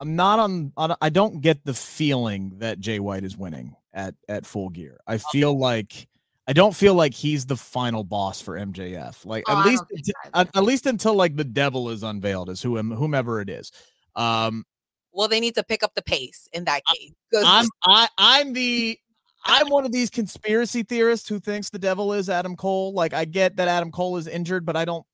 I'm 0.00 0.16
not 0.16 0.38
on, 0.38 0.72
on. 0.76 0.96
I 1.00 1.10
don't 1.10 1.40
get 1.40 1.64
the 1.64 1.74
feeling 1.74 2.54
that 2.58 2.80
Jay 2.80 2.98
White 2.98 3.24
is 3.24 3.36
winning 3.36 3.76
at 3.92 4.14
at 4.28 4.46
Full 4.46 4.70
Gear. 4.70 4.98
I 5.06 5.18
feel 5.18 5.58
like 5.58 6.08
I 6.46 6.52
don't 6.52 6.74
feel 6.74 6.94
like 6.94 7.14
he's 7.14 7.46
the 7.46 7.56
final 7.56 8.02
boss 8.02 8.40
for 8.40 8.58
MJF. 8.58 9.24
Like 9.26 9.44
Oh, 9.46 9.58
at 9.58 9.66
least 9.66 9.78
don't 9.78 9.88
think 9.88 10.00
unti- 10.00 10.32
that 10.32 10.48
at, 10.48 10.56
at 10.56 10.64
least 10.64 10.86
until 10.86 11.14
like 11.14 11.36
the 11.36 11.44
devil 11.44 11.90
is 11.90 12.02
unveiled 12.02 12.50
as 12.50 12.62
whom 12.62 12.90
whomever 12.90 13.40
it 13.40 13.50
is. 13.50 13.70
Um, 14.16 14.64
Well, 15.12 15.28
they 15.28 15.40
need 15.40 15.54
to 15.56 15.62
pick 15.62 15.82
up 15.82 15.94
the 15.94 16.02
pace 16.02 16.48
in 16.52 16.64
that 16.64 16.82
case. 16.86 17.12
I'm 17.34 17.66
I 17.84 18.08
I'm 18.16 18.52
the 18.52 18.98
I'm 19.44 19.68
one 19.68 19.84
of 19.84 19.92
these 19.92 20.10
conspiracy 20.10 20.82
theorists 20.82 21.28
who 21.28 21.40
thinks 21.40 21.70
the 21.70 21.78
devil 21.78 22.12
is 22.12 22.28
Adam 22.28 22.56
Cole. 22.56 22.92
Like 22.94 23.14
I 23.14 23.26
get 23.26 23.56
that 23.56 23.68
Adam 23.68 23.90
Cole 23.90 24.16
is 24.16 24.26
injured, 24.26 24.64
but 24.64 24.76
I 24.76 24.84
don't 24.84 25.04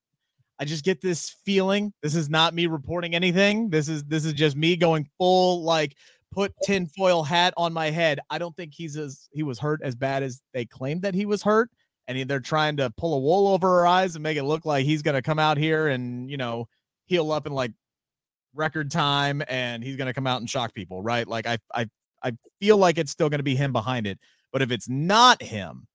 I 0.59 0.65
just 0.65 0.85
get 0.85 1.01
this 1.01 1.37
feeling. 1.45 1.93
This 2.03 2.15
is 2.15 2.31
not 2.31 2.55
me 2.55 2.67
reporting 2.67 3.15
anything. 3.15 3.69
This 3.69 3.89
is 3.89 4.05
this 4.05 4.25
is 4.25 4.33
just 4.33 4.57
me 4.57 4.77
going 4.77 5.09
full 5.19 5.63
like 5.63 5.95
put 6.33 6.53
tinfoil 6.63 7.23
hat 7.23 7.55
on 7.57 7.73
my 7.73 7.91
head. 7.91 8.21
I 8.31 8.39
don't 8.39 8.57
think 8.57 8.73
he's 8.75 8.97
as 8.97 9.29
he 9.33 9.43
was 9.43 9.59
hurt 9.59 9.81
as 9.83 9.95
bad 9.95 10.23
as 10.23 10.41
they 10.55 10.65
claimed 10.65 11.03
that 11.03 11.15
he 11.15 11.27
was 11.27 11.43
hurt. 11.43 11.71
And 12.09 12.31
they're 12.31 12.41
trying 12.41 12.77
to 12.77 12.91
pull 12.97 13.15
a 13.15 13.21
wool 13.21 13.49
over 13.49 13.81
our 13.81 13.87
eyes 13.87 14.15
and 14.15 14.23
make 14.23 14.37
it 14.37 14.45
look 14.45 14.65
like 14.65 14.85
he's 14.85 15.03
gonna 15.03 15.23
come 15.23 15.39
out 15.39 15.59
here 15.59 15.89
and 15.89 16.31
you 16.31 16.37
know 16.37 16.69
heal 17.07 17.33
up 17.33 17.47
in 17.47 17.53
like 17.53 17.73
record 18.55 18.91
time 18.91 19.43
and 19.49 19.85
he's 19.85 19.97
to 20.07 20.15
come 20.15 20.27
out 20.27 20.41
and 20.41 20.49
shock 20.49 20.75
people, 20.75 21.03
right? 21.03 21.27
Like 21.27 21.47
I 21.47 21.59
I 21.75 21.87
I 22.23 22.33
feel 22.61 22.77
like 22.79 22.99
it's 22.99 23.13
still 23.13 23.29
to 23.39 23.45
be 23.45 23.57
him 23.57 23.73
behind 23.73 24.07
it. 24.07 24.19
But 24.53 24.63
if 24.63 24.71
it's 24.71 24.89
not 24.89 25.43
him, 25.43 25.87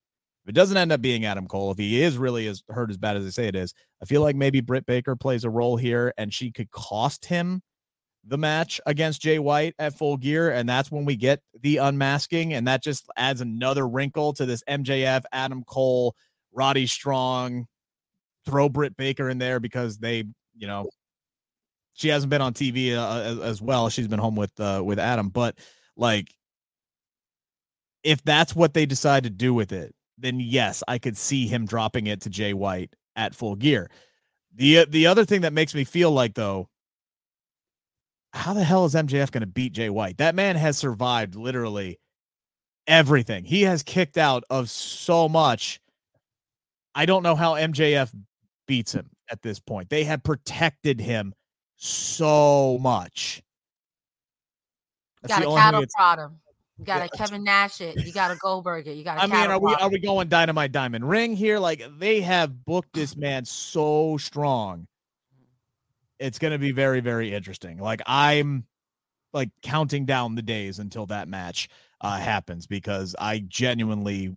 if 0.44 0.50
it 0.50 0.56
doesn't 0.56 0.78
end 0.78 0.92
up 0.92 1.02
being 1.02 1.26
Adam 1.26 1.48
Cole, 1.48 1.72
if 1.72 1.78
he 1.78 2.02
is 2.02 2.18
really 2.18 2.48
as 2.48 2.64
hurt 2.70 2.90
as 2.90 2.98
bad 2.98 3.16
as 3.16 3.24
they 3.24 3.32
say 3.32 3.48
it 3.48 3.56
is, 3.56 3.74
I 4.02 4.06
feel 4.06 4.22
like 4.22 4.36
maybe 4.36 4.60
Britt 4.62 4.86
Baker 4.86 5.16
plays 5.16 5.44
a 5.44 5.50
role 5.50 5.78
here 5.78 6.14
and 6.18 6.34
she 6.34 6.52
could 6.52 6.72
cost 6.72 7.26
him 7.26 7.62
the 8.24 8.38
match 8.38 8.82
against 8.86 9.22
Jay 9.22 9.40
White 9.40 9.76
at 9.78 9.98
full 9.98 10.18
gear. 10.18 10.52
And 10.52 10.68
that's 10.68 10.92
when 10.92 11.06
we 11.06 11.16
get 11.16 11.42
the 11.60 11.78
unmasking. 11.78 12.54
And 12.54 12.68
that 12.68 12.84
just 12.84 13.06
adds 13.16 13.42
another 13.42 13.88
wrinkle 13.88 14.34
to 14.34 14.46
this 14.46 14.64
MJF, 14.68 15.24
Adam 15.32 15.64
Cole, 15.64 16.16
Roddy 16.52 16.88
Strong, 16.88 17.68
throw 18.46 18.68
Britt 18.68 18.98
Baker 18.98 19.30
in 19.30 19.38
there 19.38 19.60
because 19.60 19.98
they, 19.98 20.26
you 20.56 20.68
know, 20.68 20.90
she 21.94 22.08
hasn't 22.08 22.32
been 22.32 22.42
on 22.42 22.54
TV 22.54 22.96
uh, 22.96 23.22
as, 23.22 23.40
as 23.40 23.62
well. 23.62 23.90
She's 23.90 24.08
been 24.08 24.20
home 24.20 24.36
with 24.36 24.58
uh, 24.60 24.82
with 24.84 24.98
Adam, 24.98 25.30
but 25.30 25.58
like 25.96 26.34
if 28.04 28.24
that's 28.24 28.56
what 28.56 28.74
they 28.74 28.86
decide 28.86 29.24
to 29.24 29.30
do 29.30 29.54
with 29.54 29.72
it, 29.72 29.94
then 30.22 30.40
yes, 30.40 30.84
I 30.88 30.98
could 30.98 31.18
see 31.18 31.48
him 31.48 31.66
dropping 31.66 32.08
it 32.08 32.22
to 32.22 32.30
Jay 32.30 32.54
White 32.54 32.96
at 33.16 33.36
full 33.36 33.56
gear. 33.56 33.90
The 34.56 34.80
uh, 34.80 34.86
the 34.90 35.08
other 35.08 35.26
thing 35.26 35.42
that 35.42 35.54
makes 35.54 35.74
me 35.74 35.84
feel 35.84 36.12
like 36.12 36.34
though, 36.34 36.70
how 38.34 38.54
the 38.54 38.64
hell 38.64 38.86
is 38.86 38.94
MJF 38.94 39.32
going 39.32 39.42
to 39.42 39.48
beat 39.48 39.74
Jay 39.74 39.90
White? 39.90 40.18
That 40.18 40.36
man 40.36 40.56
has 40.56 40.78
survived 40.78 41.36
literally 41.36 42.00
everything. 42.88 43.44
He 43.44 43.62
has 43.64 43.84
kicked 43.84 44.18
out 44.18 44.44
of 44.50 44.70
so 44.70 45.30
much. 45.30 45.80
I 46.94 47.06
don't 47.06 47.24
know 47.24 47.36
how 47.36 47.54
MJF 47.54 48.12
beats 48.68 48.94
him 48.94 49.10
at 49.30 49.42
this 49.42 49.60
point. 49.60 49.90
They 49.90 50.04
have 50.04 50.24
protected 50.24 51.00
him 51.00 51.34
so 51.78 52.78
much. 52.82 53.42
That's 55.22 55.40
got 55.40 55.44
a 55.44 55.56
cattle 55.56 55.86
prod 55.96 56.20
him. 56.20 56.41
You 56.82 56.88
got 56.88 56.98
Yeah. 57.02 57.10
a 57.14 57.18
Kevin 57.18 57.44
Nash 57.44 57.80
it. 57.80 58.04
You 58.04 58.12
got 58.12 58.32
a 58.32 58.36
Goldberg 58.42 58.88
it. 58.88 58.94
You 58.94 59.04
got 59.04 59.20
a 59.20 59.22
I 59.22 59.28
mean, 59.28 59.52
are 59.52 59.60
we 59.60 59.72
are 59.76 59.88
we 59.88 60.00
going 60.00 60.28
dynamite 60.30 60.72
diamond 60.72 61.08
ring 61.08 61.36
here? 61.36 61.60
Like 61.60 61.84
they 62.00 62.22
have 62.22 62.66
booked 62.66 62.94
this 62.94 63.16
man 63.16 63.46
so 63.46 64.18
strong. 64.18 64.88
It's 66.18 66.40
gonna 66.40 66.58
be 66.58 66.72
very, 66.72 67.00
very 67.00 67.34
interesting. 67.36 67.78
Like 67.78 68.02
I'm 68.08 68.66
like 69.32 69.52
counting 69.62 70.06
down 70.06 70.34
the 70.34 70.42
days 70.42 70.80
until 70.80 71.06
that 71.06 71.28
match 71.28 71.70
uh 72.02 72.18
happens 72.18 72.66
because 72.66 73.16
I 73.20 73.46
genuinely 73.48 74.36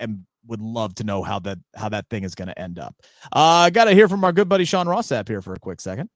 am 0.00 0.26
would 0.48 0.60
love 0.60 0.96
to 0.96 1.04
know 1.04 1.22
how 1.22 1.38
that 1.38 1.58
how 1.76 1.90
that 1.90 2.08
thing 2.10 2.24
is 2.24 2.34
gonna 2.34 2.54
end 2.56 2.80
up. 2.80 2.96
Uh 3.32 3.38
I 3.38 3.70
gotta 3.70 3.92
hear 3.92 4.08
from 4.08 4.24
our 4.24 4.32
good 4.32 4.48
buddy 4.48 4.64
Sean 4.64 4.88
Ross 4.88 5.06
Sapp 5.06 5.28
here 5.28 5.40
for 5.42 5.52
a 5.54 5.60
quick 5.60 5.80
second. 5.80 6.10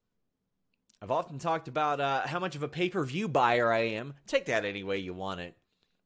I've 1.01 1.13
often 1.13 1.39
talked 1.39 1.69
about 1.69 2.01
uh, 2.01 2.27
how 2.27 2.41
much 2.41 2.57
of 2.57 2.65
a 2.65 2.69
pay 2.69 2.89
per 2.89 3.05
view 3.05 3.29
buyer 3.29 3.73
I 3.73 3.91
am. 3.91 4.15
Take 4.27 4.47
that 4.47 4.65
any 4.65 4.83
way 4.83 4.99
you 4.99 5.15
want 5.15 5.39
it. 5.39 5.57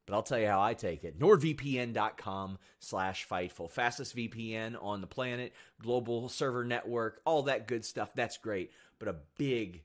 But 0.05 0.15
I'll 0.15 0.23
tell 0.23 0.39
you 0.39 0.47
how 0.47 0.61
I 0.61 0.73
take 0.73 1.03
it. 1.03 1.17
NordVPN.com 1.17 2.57
slash 2.79 3.27
Fightful. 3.27 3.71
Fastest 3.71 4.15
VPN 4.15 4.81
on 4.81 5.01
the 5.01 5.07
planet, 5.07 5.53
global 5.81 6.27
server 6.27 6.65
network, 6.65 7.21
all 7.25 7.43
that 7.43 7.67
good 7.67 7.85
stuff. 7.85 8.13
That's 8.13 8.37
great. 8.37 8.71
But 8.99 9.07
a 9.07 9.15
big, 9.37 9.83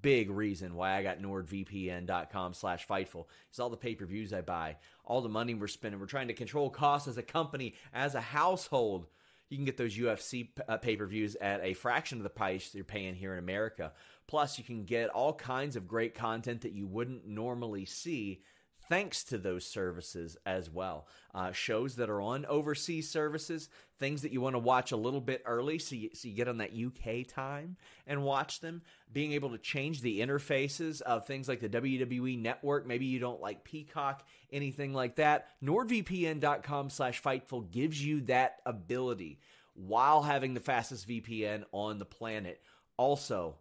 big 0.00 0.30
reason 0.30 0.74
why 0.74 0.96
I 0.96 1.02
got 1.02 1.20
NordVPN.com 1.20 2.54
slash 2.54 2.86
Fightful 2.86 3.26
is 3.52 3.60
all 3.60 3.68
the 3.68 3.76
pay 3.76 3.94
per 3.94 4.06
views 4.06 4.32
I 4.32 4.40
buy, 4.40 4.76
all 5.04 5.20
the 5.20 5.28
money 5.28 5.54
we're 5.54 5.68
spending. 5.68 6.00
We're 6.00 6.06
trying 6.06 6.28
to 6.28 6.34
control 6.34 6.70
costs 6.70 7.08
as 7.08 7.18
a 7.18 7.22
company, 7.22 7.74
as 7.92 8.14
a 8.14 8.20
household. 8.22 9.06
You 9.50 9.56
can 9.56 9.64
get 9.64 9.76
those 9.76 9.96
UFC 9.96 10.48
uh, 10.66 10.78
pay 10.78 10.96
per 10.96 11.06
views 11.06 11.36
at 11.36 11.62
a 11.62 11.74
fraction 11.74 12.18
of 12.18 12.24
the 12.24 12.30
price 12.30 12.74
you're 12.74 12.84
paying 12.84 13.14
here 13.14 13.34
in 13.34 13.38
America. 13.38 13.92
Plus, 14.26 14.58
you 14.58 14.64
can 14.64 14.84
get 14.84 15.08
all 15.08 15.32
kinds 15.32 15.76
of 15.76 15.88
great 15.88 16.14
content 16.14 16.62
that 16.62 16.72
you 16.72 16.86
wouldn't 16.86 17.26
normally 17.26 17.86
see 17.86 18.42
thanks 18.88 19.22
to 19.24 19.38
those 19.38 19.66
services 19.66 20.36
as 20.46 20.70
well. 20.70 21.06
Uh, 21.34 21.52
shows 21.52 21.96
that 21.96 22.10
are 22.10 22.20
on 22.20 22.46
overseas 22.46 23.08
services, 23.08 23.68
things 23.98 24.22
that 24.22 24.32
you 24.32 24.40
want 24.40 24.54
to 24.54 24.60
watch 24.60 24.92
a 24.92 24.96
little 24.96 25.20
bit 25.20 25.42
early 25.46 25.78
so 25.78 25.94
you, 25.94 26.10
so 26.14 26.28
you 26.28 26.34
get 26.34 26.48
on 26.48 26.58
that 26.58 26.72
UK 26.72 27.26
time 27.26 27.76
and 28.06 28.22
watch 28.22 28.60
them. 28.60 28.82
Being 29.12 29.32
able 29.32 29.50
to 29.50 29.58
change 29.58 30.00
the 30.00 30.20
interfaces 30.20 31.00
of 31.02 31.26
things 31.26 31.48
like 31.48 31.60
the 31.60 31.68
WWE 31.68 32.40
network. 32.40 32.86
Maybe 32.86 33.06
you 33.06 33.18
don't 33.18 33.40
like 33.40 33.64
Peacock, 33.64 34.26
anything 34.52 34.92
like 34.92 35.16
that. 35.16 35.48
NordVPN.com 35.62 36.90
slash 36.90 37.22
Fightful 37.22 37.70
gives 37.70 38.04
you 38.04 38.22
that 38.22 38.60
ability 38.66 39.38
while 39.74 40.22
having 40.22 40.54
the 40.54 40.60
fastest 40.60 41.08
VPN 41.08 41.64
on 41.72 41.98
the 41.98 42.04
planet. 42.04 42.60
Also, 42.96 43.56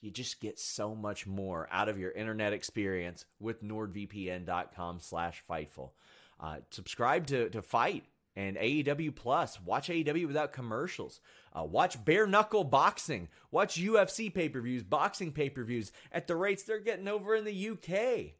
you 0.00 0.10
just 0.10 0.40
get 0.40 0.58
so 0.58 0.94
much 0.94 1.26
more 1.26 1.68
out 1.70 1.88
of 1.88 1.98
your 1.98 2.10
internet 2.12 2.52
experience 2.52 3.24
with 3.38 3.62
nordvpn.com 3.62 5.00
slash 5.00 5.42
fightful. 5.48 5.90
Uh, 6.38 6.56
subscribe 6.70 7.26
to, 7.26 7.50
to 7.50 7.60
FITE 7.60 8.04
and 8.36 8.56
aew 8.56 9.14
plus. 9.14 9.60
Watch 9.60 9.88
aew 9.88 10.26
without 10.26 10.52
commercials. 10.52 11.20
Uh, 11.52 11.64
watch 11.64 12.02
bare 12.04 12.26
knuckle 12.26 12.64
boxing. 12.64 13.28
Watch 13.50 13.78
ufc 13.78 14.32
pay-per-views 14.32 14.84
boxing 14.84 15.32
pay-per-views 15.32 15.92
at 16.12 16.26
the 16.26 16.36
rates 16.36 16.62
they're 16.62 16.78
getting 16.78 17.08
over 17.08 17.34
in 17.34 17.44
the 17.44 17.70
uk 17.70 18.34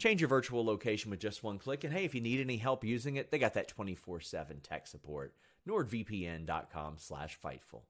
change 0.00 0.22
your 0.22 0.28
virtual 0.28 0.64
location 0.64 1.10
with 1.10 1.20
just 1.20 1.44
one 1.44 1.58
click 1.58 1.84
and 1.84 1.92
hey 1.92 2.04
if 2.04 2.14
you 2.14 2.20
need 2.20 2.40
any 2.40 2.56
help 2.56 2.84
using 2.84 3.16
it 3.16 3.30
they 3.30 3.38
got 3.38 3.54
that 3.54 3.72
24-7 3.76 4.62
tech 4.62 4.86
support. 4.86 5.34
nordvpn.com 5.68 6.94
slash 6.96 7.38
fightful 7.38 7.82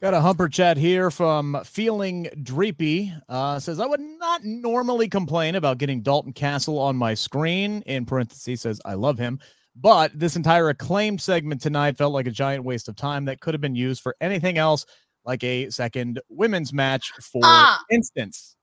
Got 0.00 0.14
a 0.14 0.20
humper 0.20 0.48
chat 0.48 0.76
here 0.76 1.10
from 1.10 1.60
Feeling 1.64 2.28
Dreepy. 2.44 3.20
Uh, 3.28 3.58
says, 3.58 3.80
I 3.80 3.86
would 3.86 4.00
not 4.00 4.44
normally 4.44 5.08
complain 5.08 5.56
about 5.56 5.78
getting 5.78 6.02
Dalton 6.02 6.32
Castle 6.32 6.78
on 6.78 6.94
my 6.96 7.14
screen. 7.14 7.82
In 7.82 8.06
parentheses, 8.06 8.60
says, 8.60 8.80
I 8.84 8.94
love 8.94 9.18
him. 9.18 9.40
But 9.74 10.16
this 10.16 10.36
entire 10.36 10.68
acclaim 10.68 11.18
segment 11.18 11.60
tonight 11.60 11.96
felt 11.96 12.12
like 12.12 12.28
a 12.28 12.30
giant 12.30 12.62
waste 12.62 12.88
of 12.88 12.94
time 12.94 13.24
that 13.24 13.40
could 13.40 13.54
have 13.54 13.60
been 13.60 13.74
used 13.74 14.00
for 14.00 14.14
anything 14.20 14.56
else, 14.56 14.86
like 15.24 15.42
a 15.42 15.68
second 15.70 16.20
women's 16.28 16.72
match, 16.72 17.10
for 17.20 17.40
Ah. 17.42 17.82
instance. 17.90 18.54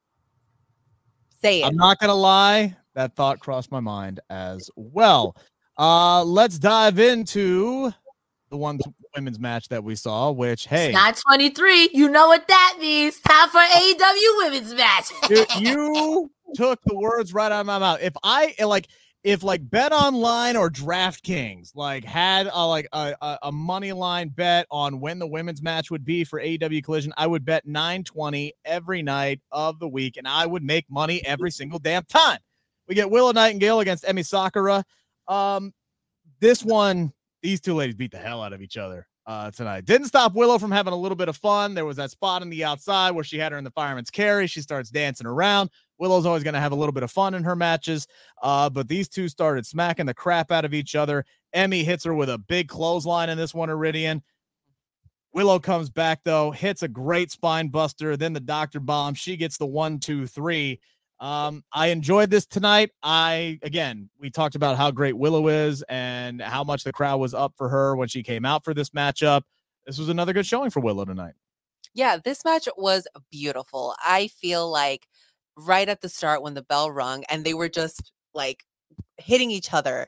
Say 1.42 1.64
it. 1.64 1.66
I'm 1.66 1.76
not 1.76 2.00
going 2.00 2.10
to 2.10 2.14
lie. 2.16 2.78
That 2.94 3.14
thought 3.18 3.42
crossed 3.42 3.72
my 3.74 3.82
mind 3.82 4.22
as 4.30 4.70
well. 4.78 5.36
Uh, 5.78 6.24
let's 6.24 6.58
dive 6.58 6.98
into 6.98 7.92
the 8.56 8.60
one 8.60 8.80
women's 9.16 9.40
match 9.40 9.68
that 9.68 9.84
we 9.84 9.96
saw, 9.96 10.32
which, 10.32 10.68
hey. 10.68 10.88
It's 10.88 10.94
923. 10.94 11.90
You 11.94 12.10
know 12.10 12.28
what 12.28 12.48
that 12.48 12.78
means. 12.80 13.20
Time 13.20 13.50
for 13.50 13.60
AEW 13.60 14.38
women's 14.38 14.74
match. 14.74 15.10
Dude, 15.28 15.48
you 15.60 16.32
took 16.56 16.80
the 16.86 16.96
words 16.96 17.34
right 17.34 17.52
out 17.52 17.60
of 17.60 17.66
my 17.66 17.78
mouth. 17.78 18.00
If 18.02 18.14
I 18.24 18.56
like, 18.64 18.88
if 19.24 19.44
like 19.44 19.70
Bet 19.70 19.92
Online 19.92 20.56
or 20.56 20.70
DraftKings 20.70 21.72
like 21.76 22.06
had 22.06 22.48
a 22.54 22.66
like 22.66 22.88
a, 22.94 23.16
a, 23.22 23.40
a 23.44 23.52
money 23.52 23.92
line 23.92 24.30
bet 24.30 24.68
on 24.72 25.02
when 25.02 25.20
the 25.20 25.28
women's 25.28 25.62
match 25.62 25.92
would 25.92 26.06
be 26.06 26.24
for 26.24 26.40
AEW 26.40 26.84
Collision, 26.84 27.12
I 27.18 27.28
would 27.28 27.44
bet 27.44 27.66
920 27.66 28.54
every 28.64 29.02
night 29.02 29.42
of 29.52 29.80
the 29.80 29.88
week, 29.88 30.16
and 30.16 30.28
I 30.28 30.46
would 30.46 30.64
make 30.64 30.86
money 30.90 31.26
every 31.26 31.52
single 31.52 31.80
damn 31.80 32.06
time. 32.06 32.40
We 32.88 32.96
get 32.96 33.10
Willow 33.10 33.32
Nightingale 33.34 33.82
against 33.82 34.06
Emi 34.06 34.26
Sakura. 34.26 34.86
Um, 35.28 35.74
this 36.40 36.64
one, 36.64 37.12
these 37.46 37.62
two 37.62 37.76
ladies 37.76 37.94
beat 37.94 38.10
the 38.10 38.18
hell 38.18 38.42
out 38.42 38.54
of 38.54 38.62
each 38.64 38.76
other 38.76 39.08
uh, 39.28 39.52
tonight. 39.52 39.86
Didn't 39.86 40.08
stop 40.08 40.34
Willow 40.34 40.58
from 40.58 40.72
having 40.72 40.94
a 40.94 40.98
little 40.98 41.16
bit 41.16 41.30
of 41.30 41.38
fun. 41.38 41.76
There 41.76 41.86
was 41.86 41.98
that 41.98 42.10
spot 42.10 42.42
on 42.42 42.50
the 42.50 42.64
outside 42.64 43.12
where 43.12 43.24
she 43.24 43.38
had 43.38 43.52
her 43.52 43.58
in 43.60 43.64
the 43.64 43.70
fireman's 43.70 44.10
carry. 44.10 44.48
She 44.48 44.62
starts 44.62 44.90
dancing 44.90 45.28
around. 45.28 45.70
Willow's 46.00 46.26
always 46.26 46.44
going 46.44 46.56
to 46.56 46.60
have 46.60 46.72
a 46.72 46.76
little 46.76 46.92
bit 46.92 47.04
of 47.04 47.12
fun 47.12 47.36
in 47.36 47.44
her 47.44 47.56
matches, 47.56 48.08
uh, 48.42 48.68
but 48.70 48.88
these 48.88 49.08
two 49.08 49.30
started 49.30 49.66
smacking 49.66 50.08
the 50.08 50.14
crap 50.14 50.52
out 50.52 50.66
of 50.66 50.74
each 50.74 50.96
other. 50.96 51.24
Emi 51.56 51.84
hits 51.84 52.04
her 52.04 52.16
with 52.16 52.30
a 52.30 52.40
big 52.40 52.68
clothesline 52.68 53.30
in 53.30 53.38
this 53.38 53.54
one, 53.54 53.70
Iridian. 53.70 54.24
Willow 55.32 55.60
comes 55.60 55.90
back 55.92 56.22
though, 56.24 56.50
hits 56.50 56.82
a 56.82 56.88
great 56.88 57.30
spine 57.30 57.68
buster, 57.68 58.18
then 58.18 58.34
the 58.34 58.40
doctor 58.40 58.80
bomb. 58.80 59.14
She 59.14 59.38
gets 59.38 59.58
the 59.58 59.68
one, 59.68 60.00
two, 60.00 60.26
three. 60.26 60.80
Um, 61.20 61.64
I 61.72 61.88
enjoyed 61.88 62.30
this 62.30 62.46
tonight. 62.46 62.92
I 63.02 63.60
again, 63.62 64.10
we 64.20 64.30
talked 64.30 64.56
about 64.56 64.78
how 64.78 64.92
great 64.92 65.18
Willow 65.18 65.48
is 65.48 65.82
and 65.84 66.42
how 66.42 66.64
much 66.64 66.84
the 66.84 66.92
crowd 66.92 67.20
was 67.20 67.34
up 67.34 67.54
for 67.58 67.70
her 67.70 67.96
when 67.96 68.08
she 68.08 68.22
came 68.24 68.46
out 68.46 68.64
for 68.66 68.74
this 68.74 68.90
matchup. 68.90 69.44
This 69.86 69.98
was 69.98 70.10
another 70.10 70.34
good 70.34 70.46
showing 70.46 70.72
for 70.72 70.82
Willow 70.82 71.06
tonight. 71.06 71.34
Yeah, 71.94 72.18
this 72.24 72.44
match 72.44 72.68
was 72.76 73.08
beautiful. 73.32 73.96
I 74.04 74.28
feel 74.28 74.70
like 74.70 75.08
right 75.58 75.88
at 75.88 76.02
the 76.02 76.10
start 76.10 76.42
when 76.42 76.54
the 76.54 76.62
bell 76.62 76.92
rung 76.92 77.24
and 77.30 77.46
they 77.46 77.54
were 77.54 77.70
just 77.70 78.12
like 78.34 78.66
hitting 79.18 79.52
each 79.52 79.74
other 79.74 80.08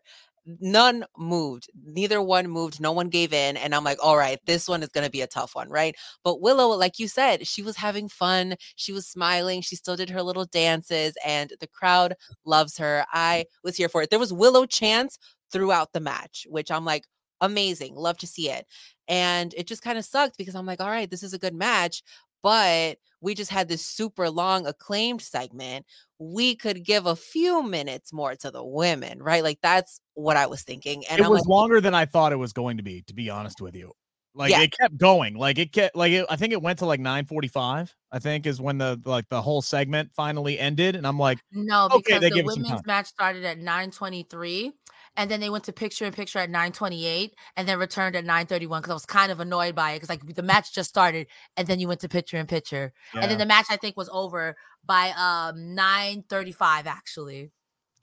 none 0.61 1.03
moved 1.17 1.69
neither 1.83 2.21
one 2.21 2.47
moved 2.47 2.79
no 2.79 2.91
one 2.91 3.09
gave 3.09 3.33
in 3.33 3.57
and 3.57 3.75
i'm 3.75 3.83
like 3.83 3.97
all 4.01 4.17
right 4.17 4.39
this 4.45 4.67
one 4.67 4.81
is 4.81 4.89
going 4.89 5.03
to 5.03 5.11
be 5.11 5.21
a 5.21 5.27
tough 5.27 5.55
one 5.55 5.69
right? 5.69 5.95
But 6.23 6.41
willow 6.41 6.69
like 6.69 6.99
you 6.99 7.07
said 7.07 7.45
she 7.47 7.61
was 7.61 7.75
having 7.75 8.07
fun 8.09 8.55
she 8.75 8.93
was 8.93 9.07
smiling 9.07 9.61
she 9.61 9.75
still 9.75 9.95
did 9.95 10.09
her 10.09 10.23
little 10.23 10.45
dances 10.45 11.15
and 11.25 11.53
the 11.59 11.67
crowd 11.67 12.15
loves 12.45 12.77
her. 12.77 13.05
I 13.11 13.45
was 13.63 13.75
here 13.75 13.89
for 13.89 14.01
it. 14.01 14.09
There 14.09 14.19
was 14.19 14.33
willow 14.33 14.65
chants 14.65 15.19
throughout 15.51 15.93
the 15.93 15.99
match 15.99 16.45
which 16.49 16.71
i'm 16.71 16.85
like 16.85 17.05
amazing 17.41 17.95
love 17.95 18.17
to 18.17 18.27
see 18.27 18.49
it 18.49 18.65
and 19.07 19.53
it 19.55 19.67
just 19.67 19.81
kind 19.83 19.97
of 19.97 20.05
sucked 20.05 20.37
because 20.37 20.55
i'm 20.55 20.65
like 20.65 20.81
all 20.81 20.89
right 20.89 21.09
this 21.09 21.23
is 21.23 21.33
a 21.33 21.39
good 21.39 21.53
match 21.53 22.01
but 22.41 22.97
we 23.21 23.33
just 23.33 23.51
had 23.51 23.67
this 23.67 23.85
super 23.85 24.29
long 24.29 24.65
acclaimed 24.67 25.21
segment 25.21 25.85
we 26.19 26.55
could 26.55 26.83
give 26.83 27.05
a 27.05 27.15
few 27.15 27.61
minutes 27.63 28.11
more 28.13 28.35
to 28.35 28.49
the 28.51 28.63
women 28.63 29.21
right 29.21 29.43
like 29.43 29.59
that's 29.61 29.99
what 30.13 30.38
i 30.38 30.45
was 30.47 30.63
thinking 30.63 31.03
and 31.09 31.19
it 31.19 31.25
I'm 31.25 31.31
was 31.31 31.41
like, 31.41 31.49
longer 31.49 31.81
than 31.81 31.93
I 31.95 32.05
thought 32.05 32.31
it 32.31 32.38
was 32.38 32.53
going 32.53 32.77
to 32.77 32.83
be, 32.83 33.01
to 33.03 33.13
be 33.13 33.29
honest 33.29 33.61
with 33.61 33.75
you. 33.75 33.91
Like 34.33 34.51
Yeah. 34.51 34.61
it 34.61 34.71
kept 34.79 34.97
going. 34.97 35.35
Like 35.35 35.57
it 35.57 35.71
kept 35.71 35.95
like 35.95 36.11
it, 36.11 36.25
I 36.29 36.35
think 36.35 36.53
it 36.53 36.61
went 36.61 36.79
to 36.79 36.85
like 36.85 36.99
945, 36.99 37.95
I 38.11 38.19
think 38.19 38.45
is 38.45 38.61
when 38.61 38.77
the 38.77 39.01
like 39.03 39.27
the 39.29 39.41
whole 39.41 39.63
segment 39.63 40.11
finally 40.15 40.59
ended. 40.59 40.95
And 40.95 41.07
I'm 41.07 41.17
like, 41.17 41.39
No, 41.51 41.88
Okay, 41.91 42.01
because 42.03 42.21
they 42.21 42.29
the 42.29 42.35
give 42.35 42.45
it 42.45 42.51
some 42.51 42.63
women's 42.63 42.85
match 42.85 43.07
started 43.07 43.45
at 43.45 43.57
9:23, 43.57 44.71
and 45.18 45.30
then 45.32 45.39
they 45.41 45.49
went 45.49 45.65
to 45.65 45.74
picture 45.74 46.05
in 46.05 46.13
picture 46.13 46.39
at 46.39 46.49
9:28, 46.49 47.32
and 47.57 47.68
then 47.68 47.80
returned 47.80 48.15
at 48.15 48.24
9:31. 48.26 48.80
Because 48.82 48.91
I 48.91 48.93
was 48.93 49.05
kind 49.05 49.32
of 49.32 49.39
annoyed 49.41 49.76
by 49.76 49.91
it, 49.91 49.95
because 49.97 50.09
like 50.09 50.36
the 50.36 50.43
match 50.43 50.74
just 50.74 50.89
started, 50.89 51.28
and 51.57 51.68
then 51.68 51.80
you 51.80 51.88
went 51.88 52.01
to 52.01 52.09
picture 52.09 52.38
in 52.38 52.47
picture, 52.47 52.93
and 53.22 53.30
then 53.32 53.38
the 53.39 53.45
match 53.45 53.65
I 53.70 53.78
think 53.78 53.97
was 53.97 54.09
over 54.13 54.55
by 54.86 55.09
um 55.18 55.76
9:35 55.76 56.86
actually. 56.88 57.51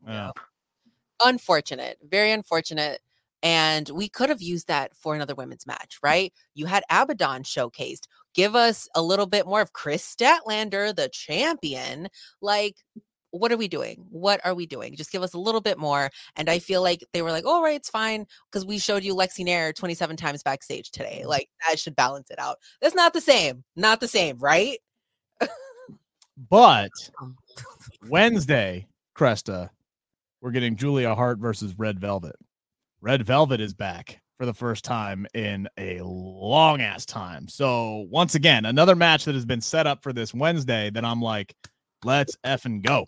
yeah. 0.07 0.31
unfortunate, 1.25 1.99
very 2.09 2.33
unfortunate. 2.33 3.01
And 3.43 3.89
we 3.91 4.09
could 4.09 4.31
have 4.31 4.41
used 4.43 4.69
that 4.69 4.97
for 4.97 5.15
another 5.15 5.35
women's 5.35 5.67
match, 5.67 5.99
right? 6.03 6.33
You 6.55 6.67
had 6.67 6.83
Abaddon 6.91 7.43
showcased. 7.43 8.07
Give 8.35 8.57
us 8.57 8.89
a 8.95 9.03
little 9.03 9.27
bit 9.27 9.47
more 9.47 9.61
of 9.61 9.73
Kris 9.75 10.03
Statlander, 10.05 10.97
the 10.97 11.11
champion. 11.11 12.09
Like, 12.41 12.77
what 13.35 13.51
are 13.51 13.57
we 13.57 13.69
doing? 13.69 14.05
What 14.11 14.41
are 14.45 14.55
we 14.55 14.67
doing? 14.67 14.95
Just 14.95 15.11
give 15.11 15.23
us 15.23 15.35
a 15.35 15.39
little 15.39 15.61
bit 15.61 15.79
more. 15.79 16.11
And 16.37 16.49
I 16.49 16.59
feel 16.59 16.83
like 16.83 17.05
they 17.13 17.23
were 17.23 17.33
like, 17.33 17.45
all 17.45 17.63
right, 17.63 17.75
it's 17.75 17.91
fine. 17.91 18.27
Because 18.51 18.65
we 18.65 18.79
showed 18.79 19.03
you 19.03 19.15
Lexy 19.15 19.45
Nair 19.45 19.73
27 19.73 20.17
times 20.17 20.43
backstage 20.43 20.91
today. 20.91 21.25
Like, 21.27 21.49
that 21.69 21.79
should 21.79 21.97
balance 21.97 22.31
it 22.31 22.39
out. 22.39 22.59
That's 22.81 22.95
not 22.95 23.13
the 23.13 23.21
same. 23.21 23.65
Not 23.77 24.01
the 24.01 24.09
same, 24.09 24.39
right? 24.39 24.79
But 26.49 26.91
Um, 27.21 27.37
Wednesday, 28.09 28.87
Cresta, 29.17 29.71
we're 30.41 30.51
getting 30.51 30.77
Julia 30.77 31.15
Hart 31.15 31.39
versus 31.39 31.79
Red 31.79 32.01
Velvet. 32.01 32.37
Red 33.01 33.25
Velvet 33.27 33.61
is 33.61 33.75
back 33.75 34.21
for 34.39 34.47
the 34.47 34.55
first 34.55 34.85
time 34.85 35.27
in 35.35 35.69
a 35.79 36.01
long 36.03 36.81
ass 36.81 37.07
time. 37.07 37.49
So 37.49 38.07
once 38.11 38.35
again, 38.35 38.65
another 38.65 38.97
match 38.97 39.25
that 39.25 39.35
has 39.35 39.45
been 39.45 39.61
set 39.61 39.87
up 39.87 40.03
for 40.03 40.13
this 40.13 40.35
Wednesday 40.35 40.91
that 40.91 41.05
I'm 41.05 41.21
like, 41.21 41.55
let's 42.05 42.37
effing 42.45 42.83
go. 42.83 43.07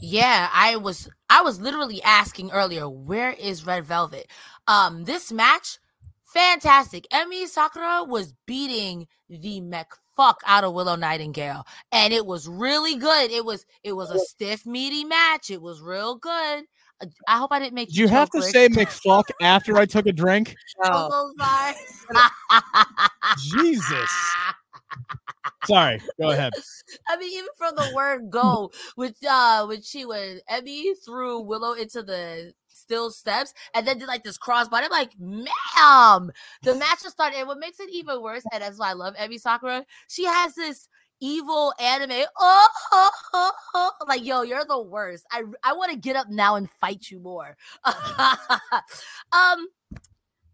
Yeah, 0.00 0.48
I 0.52 0.76
was 0.76 1.08
I 1.28 1.42
was 1.42 1.60
literally 1.60 2.02
asking 2.02 2.50
earlier, 2.50 2.88
where 2.88 3.32
is 3.32 3.66
Red 3.66 3.84
Velvet? 3.84 4.26
Um, 4.66 5.04
this 5.04 5.32
match, 5.32 5.78
fantastic. 6.22 7.06
Emi 7.12 7.46
Sakura 7.46 8.04
was 8.04 8.34
beating 8.46 9.06
the 9.28 9.60
mech 9.60 9.90
fuck 10.16 10.40
out 10.46 10.64
of 10.64 10.74
Willow 10.74 10.96
Nightingale, 10.96 11.64
and 11.92 12.12
it 12.12 12.26
was 12.26 12.48
really 12.48 12.96
good. 12.96 13.30
It 13.30 13.44
was 13.44 13.64
it 13.82 13.92
was 13.92 14.10
a 14.10 14.18
stiff, 14.18 14.66
meaty 14.66 15.04
match. 15.04 15.50
It 15.50 15.60
was 15.60 15.80
real 15.80 16.16
good. 16.16 16.64
Uh, 17.02 17.06
I 17.26 17.38
hope 17.38 17.52
I 17.52 17.58
didn't 17.58 17.74
make 17.74 17.88
Did 17.88 17.96
you 17.96 18.08
have 18.08 18.30
to 18.30 18.42
say. 18.42 18.68
McFuck 18.68 19.24
after 19.40 19.76
I 19.76 19.86
took 19.86 20.06
a 20.06 20.12
drink? 20.12 20.54
Oh. 20.82 21.32
Jesus. 23.38 24.10
Sorry, 25.66 26.00
go 26.20 26.30
ahead. 26.30 26.52
I 27.08 27.16
mean, 27.16 27.32
even 27.32 27.48
from 27.56 27.76
the 27.76 27.92
word 27.94 28.30
go, 28.30 28.70
which 28.96 29.16
uh 29.28 29.66
when 29.66 29.82
she 29.82 30.04
when 30.04 30.40
Emi 30.50 30.92
threw 31.04 31.40
Willow 31.40 31.72
into 31.72 32.02
the 32.02 32.52
still 32.68 33.10
steps 33.10 33.54
and 33.74 33.86
then 33.86 33.98
did 33.98 34.08
like 34.08 34.24
this 34.24 34.38
crossbody. 34.38 34.84
I'm 34.84 34.90
like, 34.90 35.12
ma'am, 35.18 36.32
the 36.62 36.74
match 36.74 37.02
just 37.02 37.10
started. 37.10 37.38
And 37.38 37.46
what 37.46 37.58
makes 37.58 37.78
it 37.78 37.90
even 37.92 38.20
worse, 38.22 38.42
and 38.52 38.62
that's 38.62 38.78
why 38.78 38.90
I 38.90 38.94
love 38.94 39.14
Emi 39.16 39.40
Sakura, 39.40 39.84
she 40.08 40.24
has 40.24 40.54
this 40.54 40.88
evil 41.20 41.72
anime. 41.78 42.24
Oh, 42.38 42.68
oh, 42.92 43.10
oh, 43.34 43.52
oh, 43.74 43.92
like 44.08 44.24
yo, 44.24 44.42
you're 44.42 44.64
the 44.64 44.80
worst. 44.80 45.24
I 45.30 45.42
I 45.62 45.74
want 45.74 45.92
to 45.92 45.98
get 45.98 46.16
up 46.16 46.28
now 46.28 46.56
and 46.56 46.68
fight 46.80 47.10
you 47.10 47.20
more. 47.20 47.56
um, 47.84 49.66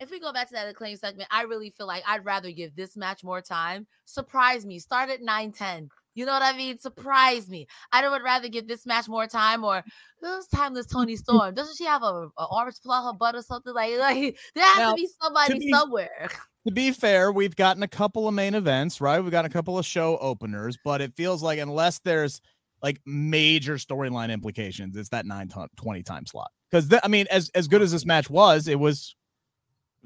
if 0.00 0.10
we 0.10 0.20
go 0.20 0.32
back 0.32 0.48
to 0.48 0.54
that 0.54 0.68
acclaim 0.68 0.96
segment, 0.96 1.28
I 1.30 1.42
really 1.42 1.70
feel 1.70 1.86
like 1.86 2.02
I'd 2.06 2.24
rather 2.24 2.50
give 2.50 2.74
this 2.76 2.96
match 2.96 3.24
more 3.24 3.40
time. 3.40 3.86
Surprise 4.04 4.64
me. 4.66 4.78
Start 4.78 5.10
at 5.10 5.22
9 5.22 5.52
10. 5.52 5.88
You 6.14 6.24
know 6.24 6.32
what 6.32 6.42
I 6.42 6.56
mean? 6.56 6.78
Surprise 6.78 7.48
me. 7.48 7.66
I 7.92 8.08
would 8.08 8.22
rather 8.22 8.48
give 8.48 8.66
this 8.66 8.86
match 8.86 9.06
more 9.06 9.26
time 9.26 9.64
or 9.64 9.84
who's 10.20 10.46
timeless 10.46 10.86
Toni 10.86 11.14
Storm? 11.16 11.54
Doesn't 11.54 11.76
she 11.76 11.84
have 11.84 12.02
a, 12.02 12.28
a 12.38 12.46
orange 12.50 12.76
plum 12.82 13.04
her 13.04 13.12
butt 13.12 13.34
or 13.34 13.42
something 13.42 13.74
like 13.74 13.92
like 13.98 14.38
there 14.54 14.64
has 14.64 14.78
Now, 14.78 14.90
to 14.90 14.96
be 14.96 15.08
somebody 15.22 15.58
be- 15.58 15.70
somewhere. 15.70 16.28
to 16.66 16.72
be 16.72 16.90
fair, 16.92 17.32
we've 17.32 17.54
gotten 17.54 17.82
a 17.82 17.88
couple 17.88 18.26
of 18.26 18.34
main 18.34 18.54
events, 18.54 19.00
right? 19.00 19.20
We've 19.20 19.30
got 19.30 19.44
a 19.44 19.50
couple 19.50 19.78
of 19.78 19.84
show 19.84 20.16
openers, 20.18 20.78
but 20.84 21.00
it 21.02 21.14
feels 21.16 21.42
like 21.42 21.58
unless 21.58 21.98
there's 21.98 22.40
like 22.82 23.00
major 23.04 23.74
storyline 23.74 24.30
implications, 24.30 24.96
it's 24.96 25.10
that 25.10 25.26
9 25.26 25.48
ton- 25.48 25.68
20 25.76 26.02
time 26.02 26.24
slot. 26.26 26.50
Because 26.70 26.92
I 27.04 27.08
mean, 27.08 27.26
as 27.30 27.50
as 27.54 27.68
good 27.68 27.82
as 27.82 27.92
this 27.92 28.06
match 28.06 28.30
was, 28.30 28.68
it 28.68 28.78
was 28.78 29.14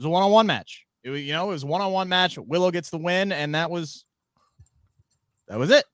was 0.00 0.06
a 0.06 0.10
one 0.10 0.22
on 0.22 0.30
one 0.30 0.46
match. 0.46 0.86
It 1.04 1.10
was, 1.10 1.20
you 1.20 1.32
know, 1.32 1.50
it 1.50 1.52
was 1.52 1.62
a 1.62 1.66
one 1.66 1.82
on 1.82 1.92
one 1.92 2.08
match. 2.08 2.38
Willow 2.38 2.70
gets 2.70 2.88
the 2.90 2.98
win, 2.98 3.32
and 3.32 3.54
that 3.54 3.70
was 3.70 4.04
that 5.48 5.58
was 5.58 5.70
it. 5.70 5.84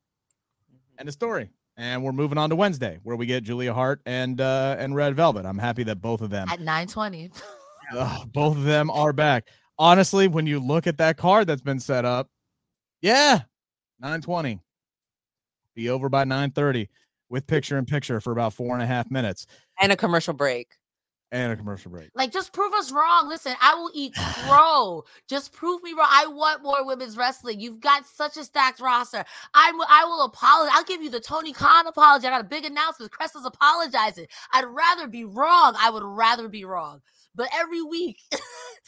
End 0.99 1.09
of 1.09 1.13
story. 1.13 1.51
And 1.77 2.03
we're 2.03 2.13
moving 2.13 2.39
on 2.39 2.49
to 2.51 2.57
Wednesday, 2.57 2.99
where 3.03 3.17
we 3.17 3.27
get 3.27 3.43
Julia 3.43 3.75
Hart 3.75 4.01
and 4.07 4.41
uh 4.41 4.77
and 4.79 4.95
Red 4.95 5.17
Velvet. 5.17 5.45
I'm 5.45 5.59
happy 5.59 5.83
that 5.85 6.01
both 6.01 6.21
of 6.21 6.31
them 6.31 6.49
At 6.49 6.61
920. 6.61 7.31
Ugh, 7.97 8.33
both 8.33 8.57
of 8.57 8.65
them 8.65 8.91
are 8.91 9.13
back. 9.13 9.49
Honestly, 9.79 10.29
when 10.29 10.47
you 10.47 10.61
look 10.61 10.87
at 10.87 10.99
that 10.99 11.17
card 11.17 11.47
that's 11.47 11.63
been 11.63 11.81
set 11.81 12.05
up, 12.05 12.29
yeah, 13.03 13.43
920. 14.01 14.61
Be 15.75 15.91
over 15.91 16.09
by 16.09 16.25
930 16.25 16.89
with 17.29 17.47
picture 17.47 17.77
in 17.77 17.85
picture 17.85 18.21
for 18.21 18.33
about 18.33 18.55
four 18.55 18.73
and 18.73 18.83
a 18.83 18.87
half 18.87 19.11
minutes 19.11 19.47
and 19.81 19.93
a 19.93 19.97
commercial 19.97 20.33
break. 20.33 20.69
And 21.33 21.53
a 21.53 21.57
commercial 21.57 21.91
break. 21.91 22.11
Like, 22.14 22.33
just 22.33 22.53
prove 22.53 22.72
us 22.72 22.93
wrong. 22.93 23.29
Listen, 23.29 23.55
I 23.61 23.74
will 23.74 23.91
eat 23.95 24.14
crow. 24.14 25.05
just 25.29 25.53
prove 25.53 25.83
me 25.83 25.93
wrong. 25.93 26.09
I 26.11 26.27
want 26.27 26.62
more 26.62 26.87
women's 26.87 27.16
wrestling. 27.16 27.61
You've 27.61 27.81
got 27.81 28.07
such 28.07 28.37
a 28.37 28.45
stacked 28.45 28.81
roster. 28.81 29.24
I 29.55 29.72
will, 29.72 29.87
I 29.89 30.05
will 30.05 30.24
apologize. 30.24 30.72
I'll 30.77 30.85
give 30.85 31.03
you 31.03 31.11
the 31.11 31.20
Tony 31.20 31.53
Khan 31.53 31.87
apology. 31.87 32.27
I 32.27 32.31
got 32.31 32.41
a 32.41 32.45
big 32.45 32.64
announcement. 32.64 33.12
Cresta's 33.12 33.45
apologizing. 33.45 34.27
I'd 34.53 34.66
rather 34.66 35.09
be 35.09 35.24
wrong. 35.24 35.74
I 35.79 35.91
would 35.91 36.05
rather 36.05 36.49
be 36.49 36.64
wrong. 36.64 37.03
But 37.35 37.49
every 37.53 37.83
week, 37.83 38.18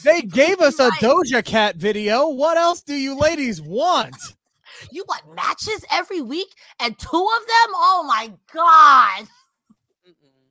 They 0.05 0.22
gave 0.22 0.61
us 0.61 0.78
a 0.78 0.89
Right. 0.89 1.01
Doja 1.01 1.45
Cat 1.45 1.76
video. 1.76 2.28
What 2.28 2.57
else 2.57 2.82
do 2.82 2.95
you 2.95 3.18
ladies 3.18 3.61
want? 3.61 4.16
you 4.93 5.05
want 5.09 5.34
matches 5.34 5.84
every 5.91 6.20
week 6.20 6.55
and 6.78 6.97
two 6.99 7.07
of 7.07 7.47
them? 7.47 7.72
Oh 7.74 8.05
my 8.07 8.32
God. 8.55 9.28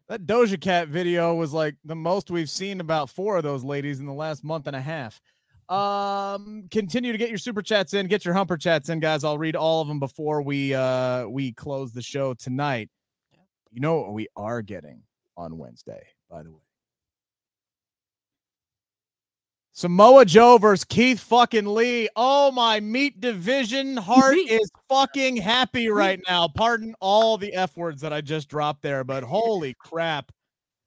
That 0.09 0.25
Doja 0.25 0.59
Cat 0.59 0.87
video 0.87 1.35
was 1.35 1.51
like 1.51 1.75
the 1.83 1.95
most 1.95 2.31
we've 2.31 2.49
seen 2.49 2.79
about 2.79 3.09
four 3.09 3.37
of 3.37 3.43
those 3.43 3.63
ladies 3.63 3.99
in 3.99 4.05
the 4.05 4.13
last 4.13 4.43
month 4.43 4.67
and 4.67 4.75
a 4.75 4.81
half. 4.81 5.19
Um, 5.67 6.67
continue 6.71 7.11
to 7.11 7.17
get 7.17 7.27
your 7.27 7.37
super 7.37 7.61
chats 7.61 7.93
in, 7.93 8.07
get 8.07 8.23
your 8.23 8.33
humper 8.33 8.55
chats 8.55 8.87
in, 8.87 9.01
guys. 9.01 9.25
I'll 9.25 9.37
read 9.37 9.57
all 9.57 9.81
of 9.81 9.89
them 9.89 9.99
before 9.99 10.41
we 10.41 10.73
uh 10.73 11.27
we 11.27 11.51
close 11.51 11.91
the 11.91 12.01
show 12.01 12.33
tonight. 12.33 12.89
You 13.71 13.81
know 13.81 13.95
what 13.97 14.13
we 14.13 14.27
are 14.37 14.61
getting 14.61 15.01
on 15.35 15.57
Wednesday, 15.57 16.03
by 16.29 16.43
the 16.43 16.51
way. 16.51 16.66
Samoa 19.77 20.25
Joe 20.25 20.57
versus 20.57 20.83
Keith 20.83 21.19
fucking 21.19 21.67
Lee. 21.67 22.09
Oh 22.15 22.51
my 22.51 22.79
meat 22.79 23.21
division 23.21 23.95
heart 23.95 24.35
is 24.35 24.71
fucking 24.89 25.37
happy 25.37 25.87
right 25.89 26.19
now. 26.27 26.47
Pardon 26.47 26.95
all 26.99 27.37
the 27.37 27.53
F 27.53 27.77
words 27.77 28.01
that 28.01 28.11
I 28.11 28.21
just 28.21 28.49
dropped 28.49 28.81
there, 28.81 29.03
but 29.03 29.21
holy 29.21 29.75
crap. 29.75 30.31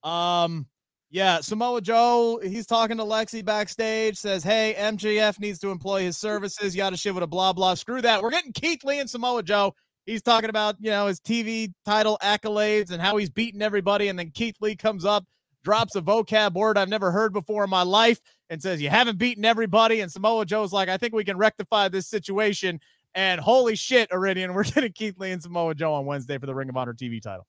Um 0.02 0.66
Yeah, 1.08 1.38
Samoa 1.40 1.80
Joe, 1.82 2.40
he's 2.42 2.66
talking 2.66 2.96
to 2.96 3.04
Lexy 3.04 3.44
backstage, 3.44 4.16
says, 4.16 4.42
Hey, 4.42 4.74
MJF 4.76 5.38
needs 5.38 5.60
to 5.60 5.70
employ 5.70 6.02
his 6.02 6.16
services, 6.16 6.74
yada 6.74 6.96
shit 6.96 7.14
with 7.14 7.22
a 7.22 7.28
blah 7.28 7.52
blah. 7.52 7.74
Screw 7.74 8.02
that. 8.02 8.20
We're 8.20 8.30
getting 8.30 8.52
Keith 8.52 8.82
Lee 8.82 8.98
and 8.98 9.08
Samoa 9.08 9.44
Joe. 9.44 9.72
He's 10.04 10.20
talking 10.20 10.50
about, 10.50 10.74
you 10.80 10.90
know, 10.90 11.06
his 11.06 11.20
TV 11.20 11.72
title 11.84 12.18
accolades 12.24 12.90
and 12.90 13.00
how 13.00 13.18
he's 13.18 13.30
beating 13.30 13.62
everybody. 13.62 14.08
And 14.08 14.18
then 14.18 14.32
Keith 14.32 14.56
Lee 14.60 14.74
comes 14.74 15.04
up, 15.04 15.24
drops 15.64 15.94
a 15.96 16.02
vocab 16.02 16.54
word 16.54 16.78
I've 16.78 16.88
never 16.88 17.10
heard 17.10 17.32
before 17.32 17.64
in 17.64 17.70
my 17.70 17.82
life, 17.82 18.20
and 18.50 18.60
says, 18.60 18.82
You 18.82 18.90
haven't 18.90 19.18
beaten 19.18 19.44
everybody. 19.44 20.00
And 20.00 20.10
Samoa 20.12 20.44
Joe's 20.44 20.72
like, 20.72 20.88
I 20.88 20.96
think 20.96 21.14
we 21.14 21.24
can 21.24 21.38
rectify 21.38 21.88
this 21.88 22.08
situation. 22.08 22.80
And 23.14 23.40
holy 23.40 23.76
shit, 23.76 24.10
Iridian, 24.10 24.54
we're 24.54 24.64
getting 24.64 24.92
Keith 24.92 25.18
Lee 25.18 25.30
and 25.30 25.42
Samoa 25.42 25.74
Joe 25.74 25.94
on 25.94 26.04
Wednesday 26.06 26.38
for 26.38 26.46
the 26.46 26.54
Ring 26.54 26.68
of 26.68 26.76
Honor 26.76 26.94
TV 26.94 27.22
title. 27.22 27.46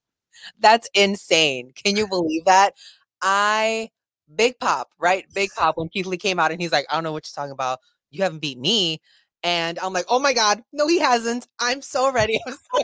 That's 0.60 0.90
insane. 0.94 1.74
Can 1.76 1.98
you 1.98 2.08
believe 2.08 2.46
that? 2.46 2.74
I 3.22 3.90
big 4.36 4.60
pop, 4.60 4.90
right? 4.98 5.26
Big 5.34 5.52
pop 5.56 5.78
when 5.78 5.90
Keith 5.90 6.06
Lee 6.06 6.18
came 6.18 6.40
out 6.40 6.52
and 6.52 6.62
he's 6.62 6.72
like, 6.72 6.86
I 6.90 6.96
don't 6.96 7.04
know 7.04 7.12
what 7.12 7.28
you're 7.28 7.42
talking 7.42 7.52
about. 7.52 7.80
You 8.12 8.24
haven't 8.24 8.40
beat 8.40 8.58
me. 8.58 9.02
And 9.44 9.80
I'm 9.80 9.94
like, 9.94 10.06
oh 10.08 10.20
my 10.20 10.34
God, 10.34 10.64
no, 10.72 10.88
he 10.88 11.00
hasn't. 11.00 11.48
I'm 11.60 11.82
so 11.82 12.12
ready. 12.12 12.40
I'm 12.48 12.54
so 12.54 12.84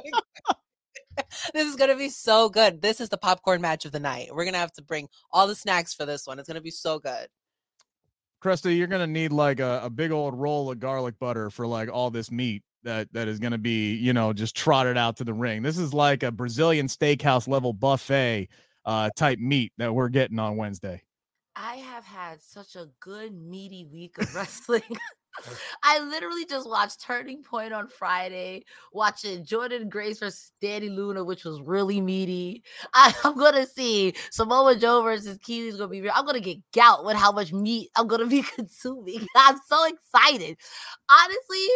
this 1.54 1.68
is 1.68 1.76
gonna 1.76 1.96
be 1.96 2.10
so 2.10 2.50
good. 2.50 2.82
This 2.82 3.02
is 3.02 3.10
the 3.10 3.18
popcorn 3.18 3.62
match 3.62 3.86
of 3.86 3.92
the 3.92 4.00
night. 4.00 4.30
We're 4.34 4.46
gonna 4.46 4.58
have 4.58 4.74
to 4.74 4.82
bring 4.82 5.10
all 5.32 5.48
the 5.48 5.56
snacks 5.56 5.94
for 5.94 6.06
this 6.06 6.28
one. 6.28 6.40
It's 6.40 6.48
gonna 6.48 6.62
be 6.62 6.72
so 6.72 7.00
good. 7.00 7.28
Cresta, 8.44 8.76
you're 8.76 8.88
gonna 8.88 9.08
need 9.08 9.32
like 9.32 9.60
a, 9.60 9.82
a 9.84 9.90
big 9.90 10.12
old 10.12 10.36
roll 10.36 10.72
of 10.72 10.80
garlic 10.80 11.18
butter 11.20 11.50
for 11.50 11.66
like 11.66 11.90
all 11.92 12.12
this 12.12 12.32
meat 12.32 12.64
that 12.84 13.12
that 13.14 13.28
is 13.28 13.40
gonna 13.40 13.58
be, 13.58 13.96
you 13.96 14.14
know, 14.14 14.34
just 14.34 14.56
trotted 14.56 14.98
out 14.98 15.18
to 15.18 15.24
the 15.24 15.34
ring. 15.34 15.62
This 15.62 15.78
is 15.78 15.94
like 15.94 16.24
a 16.24 16.32
Brazilian 16.32 16.88
steakhouse 16.88 17.48
level 17.48 17.74
buffet 17.74 18.50
uh, 18.86 19.10
type 19.16 19.40
meat 19.40 19.74
that 19.78 19.94
we're 19.94 20.10
getting 20.10 20.40
on 20.40 20.56
Wednesday. 20.56 21.04
I 21.56 21.78
have 21.78 22.06
had 22.06 22.42
such 22.42 22.76
a 22.76 22.88
good 23.00 23.34
meaty 23.34 23.84
week 23.84 24.18
of 24.20 24.34
wrestling. 24.36 24.84
I 25.84 26.00
literally 26.00 26.46
just 26.46 26.70
watched 26.70 27.02
Turning 27.02 27.44
Point 27.44 27.74
on 27.74 27.88
Friday, 27.88 28.66
watching 28.94 29.46
Jordynne 29.46 29.90
Grace 29.90 30.20
versus 30.20 30.52
Dani 30.62 30.94
Luna, 30.94 31.24
which 31.24 31.46
was 31.46 31.62
really 31.62 32.02
meaty. 32.02 32.64
I, 32.94 33.14
am 33.24 33.38
gonna 33.38 33.66
see 33.66 34.14
Samoa 34.32 34.76
Joe 34.76 35.02
versus 35.02 35.38
Keely's 35.40 35.78
gonna 35.78 35.90
be 35.90 36.02
real. 36.02 36.14
I'm 36.16 36.26
gonna 36.26 36.40
get 36.40 36.60
gout 36.72 37.06
with 37.06 37.16
how 37.16 37.32
much 37.32 37.54
meat 37.54 37.90
I'm 37.96 38.08
gonna 38.08 38.28
be 38.28 38.42
consuming. 38.56 39.26
I'm 39.36 39.58
so 39.68 39.86
excited. 39.86 40.58
Honestly, 41.10 41.68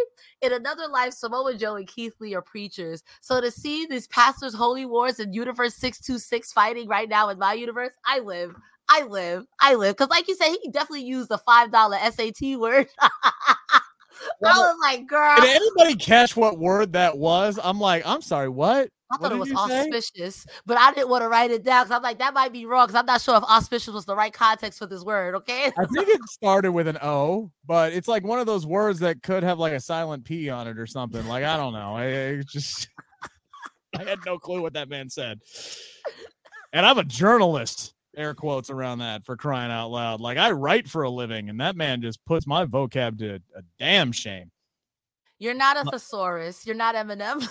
in 0.41 0.53
another 0.53 0.87
life, 0.87 1.13
Samoa 1.13 1.55
Joe 1.55 1.75
and 1.75 1.87
Keith 1.87 2.13
Lee 2.19 2.35
are 2.35 2.41
preachers. 2.41 3.03
So 3.21 3.41
to 3.41 3.51
see 3.51 3.85
these 3.85 4.07
pastors, 4.07 4.53
holy 4.53 4.85
wars, 4.85 5.19
and 5.19 5.33
Universe 5.33 5.75
626 5.75 6.53
fighting 6.53 6.87
right 6.87 7.09
now 7.09 7.29
in 7.29 7.39
my 7.39 7.53
universe, 7.53 7.93
I 8.05 8.19
live. 8.19 8.55
I 8.93 9.03
live. 9.03 9.45
I 9.61 9.75
live. 9.75 9.95
Because, 9.95 10.09
like 10.09 10.27
you 10.27 10.35
said, 10.35 10.53
he 10.61 10.69
definitely 10.69 11.05
used 11.05 11.29
the 11.29 11.37
$5 11.37 12.11
SAT 12.11 12.59
word. 12.59 12.87
I 13.01 14.59
was 14.59 14.77
like, 14.81 15.07
girl. 15.07 15.37
Did 15.39 15.55
anybody 15.55 15.95
catch 15.95 16.35
what 16.35 16.59
word 16.59 16.93
that 16.93 17.17
was? 17.17 17.57
I'm 17.63 17.79
like, 17.79 18.03
I'm 18.05 18.21
sorry, 18.21 18.49
what? 18.49 18.89
I 19.13 19.17
thought 19.17 19.31
it 19.31 19.37
was 19.37 19.51
auspicious, 19.51 20.35
say? 20.43 20.51
but 20.65 20.77
I 20.77 20.93
didn't 20.93 21.09
want 21.09 21.23
to 21.23 21.29
write 21.29 21.51
it 21.51 21.63
down 21.63 21.85
because 21.85 21.95
I'm 21.95 22.03
like, 22.03 22.19
that 22.19 22.33
might 22.33 22.53
be 22.53 22.65
wrong 22.65 22.87
because 22.87 22.97
I'm 22.97 23.05
not 23.05 23.21
sure 23.21 23.35
if 23.35 23.43
auspicious 23.43 23.93
was 23.93 24.05
the 24.05 24.15
right 24.15 24.31
context 24.31 24.79
for 24.79 24.85
this 24.85 25.03
word. 25.03 25.35
Okay. 25.35 25.65
I 25.65 25.85
think 25.85 26.07
it 26.07 26.21
started 26.29 26.71
with 26.71 26.87
an 26.87 26.97
O, 27.01 27.51
but 27.65 27.91
it's 27.91 28.07
like 28.07 28.23
one 28.23 28.39
of 28.39 28.45
those 28.45 28.65
words 28.65 28.99
that 28.99 29.21
could 29.21 29.43
have 29.43 29.59
like 29.59 29.73
a 29.73 29.81
silent 29.81 30.23
P 30.23 30.49
on 30.49 30.67
it 30.67 30.77
or 30.77 30.87
something. 30.87 31.25
Like, 31.27 31.43
I 31.43 31.57
don't 31.57 31.73
know. 31.73 31.95
I, 31.95 32.05
I 32.05 32.43
just, 32.47 32.87
I 33.99 34.03
had 34.03 34.19
no 34.25 34.37
clue 34.37 34.61
what 34.61 34.73
that 34.73 34.87
man 34.87 35.09
said. 35.09 35.39
And 36.71 36.85
I'm 36.85 36.97
a 36.97 37.03
journalist 37.03 37.93
air 38.15 38.33
quotes 38.33 38.69
around 38.69 38.99
that 38.99 39.25
for 39.25 39.37
crying 39.37 39.71
out 39.71 39.89
loud. 39.89 40.21
Like 40.21 40.37
I 40.37 40.51
write 40.51 40.87
for 40.87 41.03
a 41.03 41.09
living, 41.09 41.49
and 41.49 41.59
that 41.59 41.75
man 41.75 42.01
just 42.01 42.23
puts 42.25 42.45
my 42.47 42.65
vocab 42.65 43.17
to 43.19 43.35
a 43.55 43.61
damn 43.79 44.11
shame. 44.11 44.51
You're 45.39 45.53
not 45.55 45.77
a 45.77 45.89
thesaurus. 45.89 46.65
You're 46.65 46.75
not 46.75 46.95
Eminem. 46.95 47.47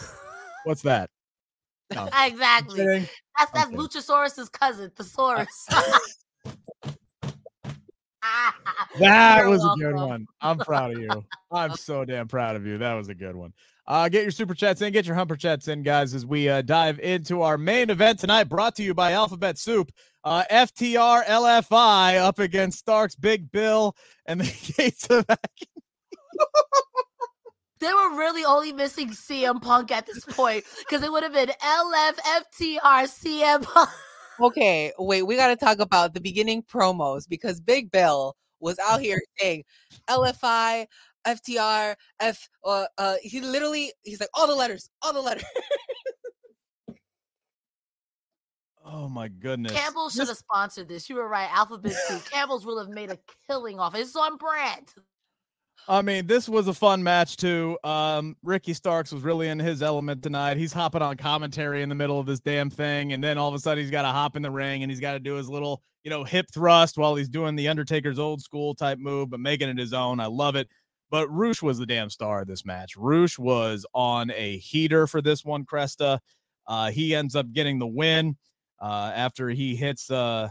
What's 0.64 0.82
that? 0.82 1.10
No. 1.92 2.08
exactly. 2.22 3.08
That's 3.38 3.50
that's 3.52 3.70
Luchasaurus's 3.72 4.48
cousin, 4.48 4.90
thesaurus. 4.96 5.66
that 8.98 9.44
was 9.46 9.60
welcome. 9.60 9.80
a 9.80 9.84
good 9.84 9.94
one. 9.96 10.26
I'm 10.40 10.58
proud 10.58 10.92
of 10.92 10.98
you. 11.00 11.24
I'm 11.50 11.74
so 11.76 12.04
damn 12.04 12.28
proud 12.28 12.56
of 12.56 12.66
you. 12.66 12.78
That 12.78 12.94
was 12.94 13.08
a 13.08 13.14
good 13.14 13.34
one. 13.34 13.52
Uh, 13.86 14.08
get 14.08 14.22
your 14.22 14.30
super 14.30 14.54
chats 14.54 14.82
in, 14.82 14.92
get 14.92 15.04
your 15.04 15.16
humper 15.16 15.34
chats 15.34 15.66
in, 15.66 15.82
guys, 15.82 16.14
as 16.14 16.24
we 16.24 16.48
uh, 16.48 16.62
dive 16.62 17.00
into 17.00 17.42
our 17.42 17.58
main 17.58 17.90
event 17.90 18.20
tonight, 18.20 18.44
brought 18.44 18.76
to 18.76 18.84
you 18.84 18.94
by 18.94 19.12
Alphabet 19.12 19.58
Soup. 19.58 19.90
Uh, 20.22 20.44
FTR 20.50 21.24
LFI 21.24 22.18
up 22.18 22.38
against 22.38 22.78
Starks 22.78 23.14
Big 23.14 23.50
Bill 23.50 23.96
and 24.26 24.40
the 24.40 24.72
Gates 24.76 25.06
of 25.06 25.24
They 27.80 27.86
were 27.86 28.16
really 28.18 28.44
only 28.44 28.72
missing 28.72 29.10
CM 29.10 29.62
Punk 29.62 29.90
at 29.90 30.04
this 30.06 30.22
point 30.26 30.64
because 30.80 31.02
it 31.02 31.10
would 31.10 31.22
have 31.22 31.32
been 31.32 31.48
LF 31.48 32.18
FTR 32.18 33.08
CM 33.08 33.62
Punk. 33.62 33.88
Okay, 34.38 34.92
wait, 34.98 35.22
we 35.22 35.36
got 35.36 35.48
to 35.48 35.56
talk 35.56 35.78
about 35.80 36.12
the 36.14 36.20
beginning 36.20 36.62
promos 36.62 37.28
because 37.28 37.60
Big 37.60 37.90
Bill 37.90 38.36
was 38.58 38.78
out 38.78 39.00
here 39.00 39.20
saying 39.38 39.64
LFI, 40.08 40.86
FTR, 41.26 41.94
F. 42.20 42.48
Uh, 42.64 42.86
uh, 42.98 43.16
he 43.22 43.40
literally, 43.40 43.92
he's 44.02 44.20
like 44.20 44.30
all 44.34 44.46
the 44.46 44.54
letters, 44.54 44.90
all 45.02 45.12
the 45.12 45.20
letters. 45.20 45.44
Oh 48.92 49.08
my 49.08 49.28
goodness. 49.28 49.72
Campbell 49.72 50.10
should 50.10 50.26
have 50.26 50.36
sponsored 50.36 50.88
this. 50.88 51.08
You 51.08 51.16
were 51.16 51.28
right. 51.28 51.48
Alphabet 51.52 51.92
Soup. 51.92 52.24
Campbell's 52.30 52.66
will 52.66 52.78
have 52.78 52.88
made 52.88 53.10
a 53.10 53.18
killing 53.46 53.78
off. 53.78 53.94
It's 53.94 54.16
on 54.16 54.36
brand. 54.36 54.88
I 55.88 56.02
mean, 56.02 56.26
this 56.26 56.48
was 56.48 56.66
a 56.68 56.74
fun 56.74 57.02
match 57.02 57.36
too. 57.36 57.78
Um, 57.84 58.36
Ricky 58.42 58.74
Starks 58.74 59.12
was 59.12 59.22
really 59.22 59.48
in 59.48 59.58
his 59.58 59.82
element 59.82 60.22
tonight. 60.22 60.56
He's 60.56 60.72
hopping 60.72 61.02
on 61.02 61.16
commentary 61.16 61.82
in 61.82 61.88
the 61.88 61.94
middle 61.94 62.18
of 62.18 62.26
this 62.26 62.40
damn 62.40 62.68
thing, 62.68 63.12
and 63.12 63.22
then 63.22 63.38
all 63.38 63.48
of 63.48 63.54
a 63.54 63.58
sudden 63.58 63.82
he's 63.82 63.90
got 63.90 64.02
to 64.02 64.08
hop 64.08 64.36
in 64.36 64.42
the 64.42 64.50
ring 64.50 64.82
and 64.82 64.90
he's 64.90 65.00
got 65.00 65.12
to 65.12 65.20
do 65.20 65.34
his 65.34 65.48
little, 65.48 65.82
you 66.02 66.10
know, 66.10 66.22
hip 66.24 66.46
thrust 66.52 66.98
while 66.98 67.14
he's 67.14 67.28
doing 67.28 67.56
the 67.56 67.68
Undertaker's 67.68 68.18
old 68.18 68.42
school 68.42 68.74
type 68.74 68.98
move, 68.98 69.30
but 69.30 69.40
making 69.40 69.68
it 69.68 69.78
his 69.78 69.92
own. 69.92 70.20
I 70.20 70.26
love 70.26 70.56
it. 70.56 70.68
But 71.10 71.28
Rush 71.28 71.62
was 71.62 71.78
the 71.78 71.86
damn 71.86 72.10
star 72.10 72.42
of 72.42 72.48
this 72.48 72.64
match. 72.64 72.96
Rush 72.96 73.38
was 73.38 73.86
on 73.94 74.30
a 74.32 74.58
heater 74.58 75.06
for 75.06 75.22
this 75.22 75.44
one, 75.44 75.64
Cresta. 75.64 76.20
Uh, 76.66 76.90
he 76.90 77.14
ends 77.14 77.34
up 77.34 77.52
getting 77.52 77.78
the 77.78 77.86
win 77.86 78.36
uh, 78.80 79.12
after 79.14 79.48
he 79.50 79.76
hits 79.76 80.10
uh, 80.10 80.48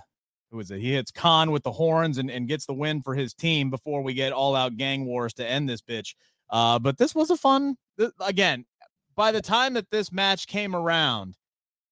who 0.52 0.58
was 0.58 0.72
it? 0.72 0.80
He 0.80 0.94
hits 0.94 1.12
Kaun 1.12 1.52
with 1.52 1.64
the 1.64 1.72
horns 1.72 2.18
and, 2.18 2.30
and 2.30 2.48
gets 2.48 2.66
the 2.66 2.74
win 2.74 3.02
for 3.02 3.14
his 3.16 3.34
team 3.34 3.70
before 3.70 4.02
we 4.02 4.14
get 4.14 4.34
all 4.34 4.56
out 4.56 4.78
gang 4.78 5.06
wars 5.06 5.34
to 5.36 5.48
end 5.48 5.70
this 5.70 5.82
bitch. 5.82 6.16
Uh, 6.50 6.80
but 6.80 6.98
this 6.98 7.14
was 7.14 7.30
a 7.30 7.38
fun 7.38 7.76
again. 8.20 8.66
By 9.16 9.32
the 9.32 9.42
time 9.42 9.74
that 9.74 9.92
this 9.92 10.12
match 10.12 10.48
came 10.48 10.76
around, 10.76 11.36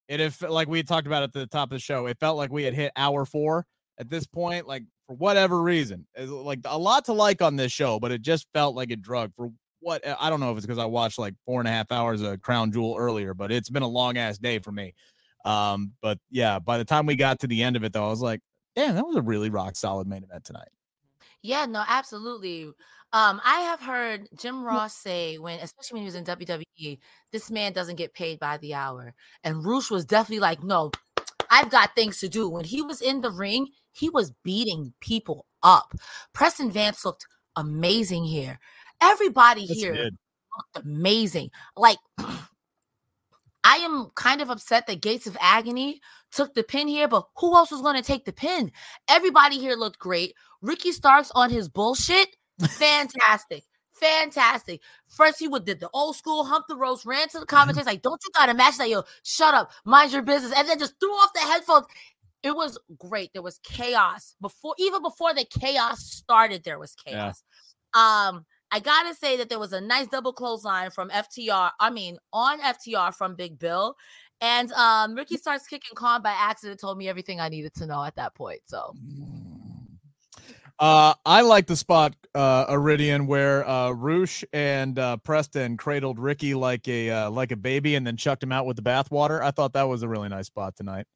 it 0.08 0.20
if 0.20 0.42
like 0.42 0.68
we 0.68 0.82
talked 0.84 1.08
about 1.08 1.24
at 1.24 1.34
the 1.34 1.46
top 1.48 1.72
of 1.72 1.76
the 1.76 1.80
show, 1.80 2.08
it 2.08 2.18
felt 2.20 2.38
like 2.38 2.52
we 2.52 2.64
had 2.64 2.74
hit 2.74 2.92
hour 2.96 3.26
four 3.26 3.66
at 4.00 4.10
this 4.10 4.26
point. 4.26 4.68
Like 4.68 4.84
for 5.06 5.16
whatever 5.16 5.62
reason, 5.62 6.08
like 6.18 6.60
a 6.66 6.78
lot 6.78 7.06
to 7.06 7.14
like 7.14 7.42
on 7.42 7.58
this 7.58 7.72
show, 7.72 8.00
but 8.00 8.12
it 8.12 8.22
just 8.22 8.48
felt 8.54 8.76
like 8.76 8.92
a 8.92 8.96
drug 8.96 9.34
for 9.36 9.52
what 9.82 10.02
I 10.20 10.30
don't 10.30 10.40
know 10.40 10.52
if 10.52 10.58
it's 10.58 10.66
because 10.66 10.80
I 10.80 10.86
watched 10.86 11.20
like 11.20 11.36
four 11.46 11.60
and 11.60 11.68
a 11.68 11.72
half 11.72 11.92
hours 11.92 12.22
of 12.22 12.42
Crown 12.42 12.72
Jewel 12.72 12.96
earlier, 12.98 13.34
but 13.34 13.52
it's 13.52 13.70
been 13.70 13.84
a 13.84 13.88
long 13.88 14.18
ass 14.18 14.38
day 14.38 14.60
for 14.60 14.72
me. 14.72 14.94
Um, 15.46 15.94
but 16.02 16.20
yeah, 16.30 16.60
by 16.60 16.78
the 16.78 16.86
time 16.86 17.06
we 17.06 17.16
got 17.16 17.40
to 17.40 17.48
the 17.48 17.64
end 17.64 17.76
of 17.76 17.84
it, 17.84 17.94
though, 17.94 18.06
I 18.06 18.10
was 18.10 18.22
like, 18.22 18.42
damn, 18.76 18.96
that 18.96 19.06
was 19.06 19.16
a 19.16 19.22
really 19.22 19.50
rock 19.50 19.76
solid 19.76 20.08
main 20.08 20.24
event 20.24 20.44
tonight. 20.44 20.70
Yeah, 21.42 21.66
no, 21.66 21.84
absolutely. 21.88 22.66
Um, 23.14 23.42
I 23.46 23.62
have 23.62 23.80
heard 23.80 24.28
Jim 24.38 24.64
Ross 24.64 24.96
say 24.96 25.38
when, 25.38 25.60
especially 25.60 25.96
when 25.96 26.02
he 26.02 26.08
was 26.08 26.16
in 26.16 26.26
WWE, 26.26 27.00
this 27.32 27.50
man 27.50 27.72
doesn't 27.72 27.96
get 27.96 28.14
paid 28.14 28.38
by 28.40 28.58
the 28.58 28.74
hour. 28.74 29.14
And 29.44 29.66
Rush 29.66 29.90
was 29.90 30.06
definitely 30.06 30.42
like, 30.42 30.62
no, 30.62 30.92
I've 31.50 31.70
got 31.70 31.96
things 31.96 32.20
to 32.20 32.28
do. 32.28 32.50
When 32.50 32.66
he 32.66 32.82
was 32.82 33.02
in 33.02 33.22
the 33.22 33.32
ring, 33.32 33.68
he 33.94 34.10
was 34.10 34.34
beating 34.44 34.94
people 35.00 35.46
up. 35.64 35.94
Preston 36.34 36.70
Vance 36.70 37.06
looked 37.06 37.26
amazing 37.56 38.26
here. 38.26 38.60
Everybody 39.02 39.62
yes, 39.62 39.78
here 39.78 39.94
looked 39.96 40.86
amazing. 40.86 41.50
Like 41.76 41.98
I 43.68 43.78
am 43.80 44.12
kind 44.16 44.40
of 44.40 44.50
upset 44.50 44.88
that 44.88 45.02
Gates 45.02 45.28
of 45.28 45.36
Agony 45.42 46.00
took 46.32 46.54
the 46.54 46.64
pin 46.64 46.88
here, 46.88 47.10
but 47.10 47.28
who 47.36 47.54
else 47.54 47.70
was 47.70 47.82
going 47.82 47.98
to 47.98 48.02
take 48.02 48.24
the 48.24 48.32
pin? 48.32 48.72
Everybody 49.10 49.60
here 49.60 49.76
looked 49.76 50.00
great. 50.00 50.36
Ricky 50.62 50.94
Starks 50.94 51.32
on 51.36 51.50
his 51.50 51.68
bullshit, 51.68 52.30
fantastic. 52.62 53.66
Fantastic. 53.92 54.82
First, 55.10 55.40
he 55.40 55.50
would 55.50 55.66
did 55.66 55.82
the 55.82 55.90
old 55.94 56.16
school 56.16 56.46
hump 56.46 56.68
the 56.70 56.78
ropes, 56.78 57.06
ran 57.06 57.28
to 57.30 57.40
the 57.40 57.46
commentators 57.46 57.88
like, 57.88 58.04
"Don't 58.04 58.22
you 58.24 58.32
got 58.34 58.48
a 58.48 58.54
match?" 58.54 58.78
that 58.78 58.90
yo, 58.90 59.04
shut 59.24 59.56
up, 59.56 59.72
mind 59.86 60.14
your 60.14 60.22
business, 60.22 60.54
and 60.56 60.70
then 60.70 60.78
just 60.80 61.00
threw 61.00 61.10
off 61.10 61.34
the 61.34 61.40
headphones. 61.40 61.88
It 62.44 62.56
was 62.56 62.78
great. 62.98 63.34
There 63.34 63.42
was 63.42 63.60
chaos 63.64 64.36
before, 64.40 64.76
even 64.78 65.02
before 65.02 65.34
the 65.34 65.46
chaos 65.46 66.00
started. 66.06 66.64
There 66.64 66.78
was 66.78 66.94
chaos. 66.94 67.42
Yeah. 67.96 68.28
Um, 68.30 68.46
I 68.72 68.80
gotta 68.80 69.14
say 69.16 69.38
that 69.38 69.50
there 69.50 69.60
was 69.60 69.74
a 69.74 69.82
nice 69.82 70.08
double 70.08 70.34
clothesline 70.34 70.92
from 70.92 71.10
FTR. 71.10 71.72
I 71.80 71.90
mean, 71.90 72.18
on 72.34 72.60
FTR 72.60 73.14
from 73.14 73.36
Big 73.36 73.58
Bill. 73.58 73.96
And 74.42 74.72
um, 74.74 75.16
Ricky 75.16 75.38
Starks 75.38 75.66
kicking 75.68 75.96
Kaun 75.96 76.22
by 76.22 76.32
accident. 76.32 76.80
Told 76.80 76.98
me 76.98 77.08
everything 77.08 77.40
I 77.40 77.50
needed 77.50 77.74
to 77.76 77.86
know 77.86 78.04
at 78.04 78.16
that 78.16 78.36
point. 78.36 78.62
So. 78.66 78.94
Uh, 80.80 81.16
I 81.26 81.42
like 81.42 81.66
the 81.66 81.76
spot, 81.76 82.16
uh, 82.36 82.68
Iridian, 82.68 83.26
where 83.26 83.68
uh, 83.68 83.92
Rush 83.92 84.44
and 84.54 85.00
uh, 85.00 85.18
Preston 85.18 85.76
cradled 85.76 86.20
Ricky 86.20 86.54
like 86.54 86.88
a 86.88 87.10
uh, 87.10 87.30
like 87.32 87.52
a 87.52 87.56
baby, 87.56 87.96
and 87.96 88.06
then 88.06 88.16
chucked 88.16 88.44
him 88.44 88.52
out 88.52 88.68
with 88.68 88.76
the 88.76 88.84
bathwater. 88.84 89.42
I 89.42 89.50
thought 89.50 89.74
that 89.74 89.88
was 89.88 90.04
a 90.04 90.08
really 90.08 90.30
nice 90.30 90.46
spot 90.46 90.76
tonight. 90.76 91.08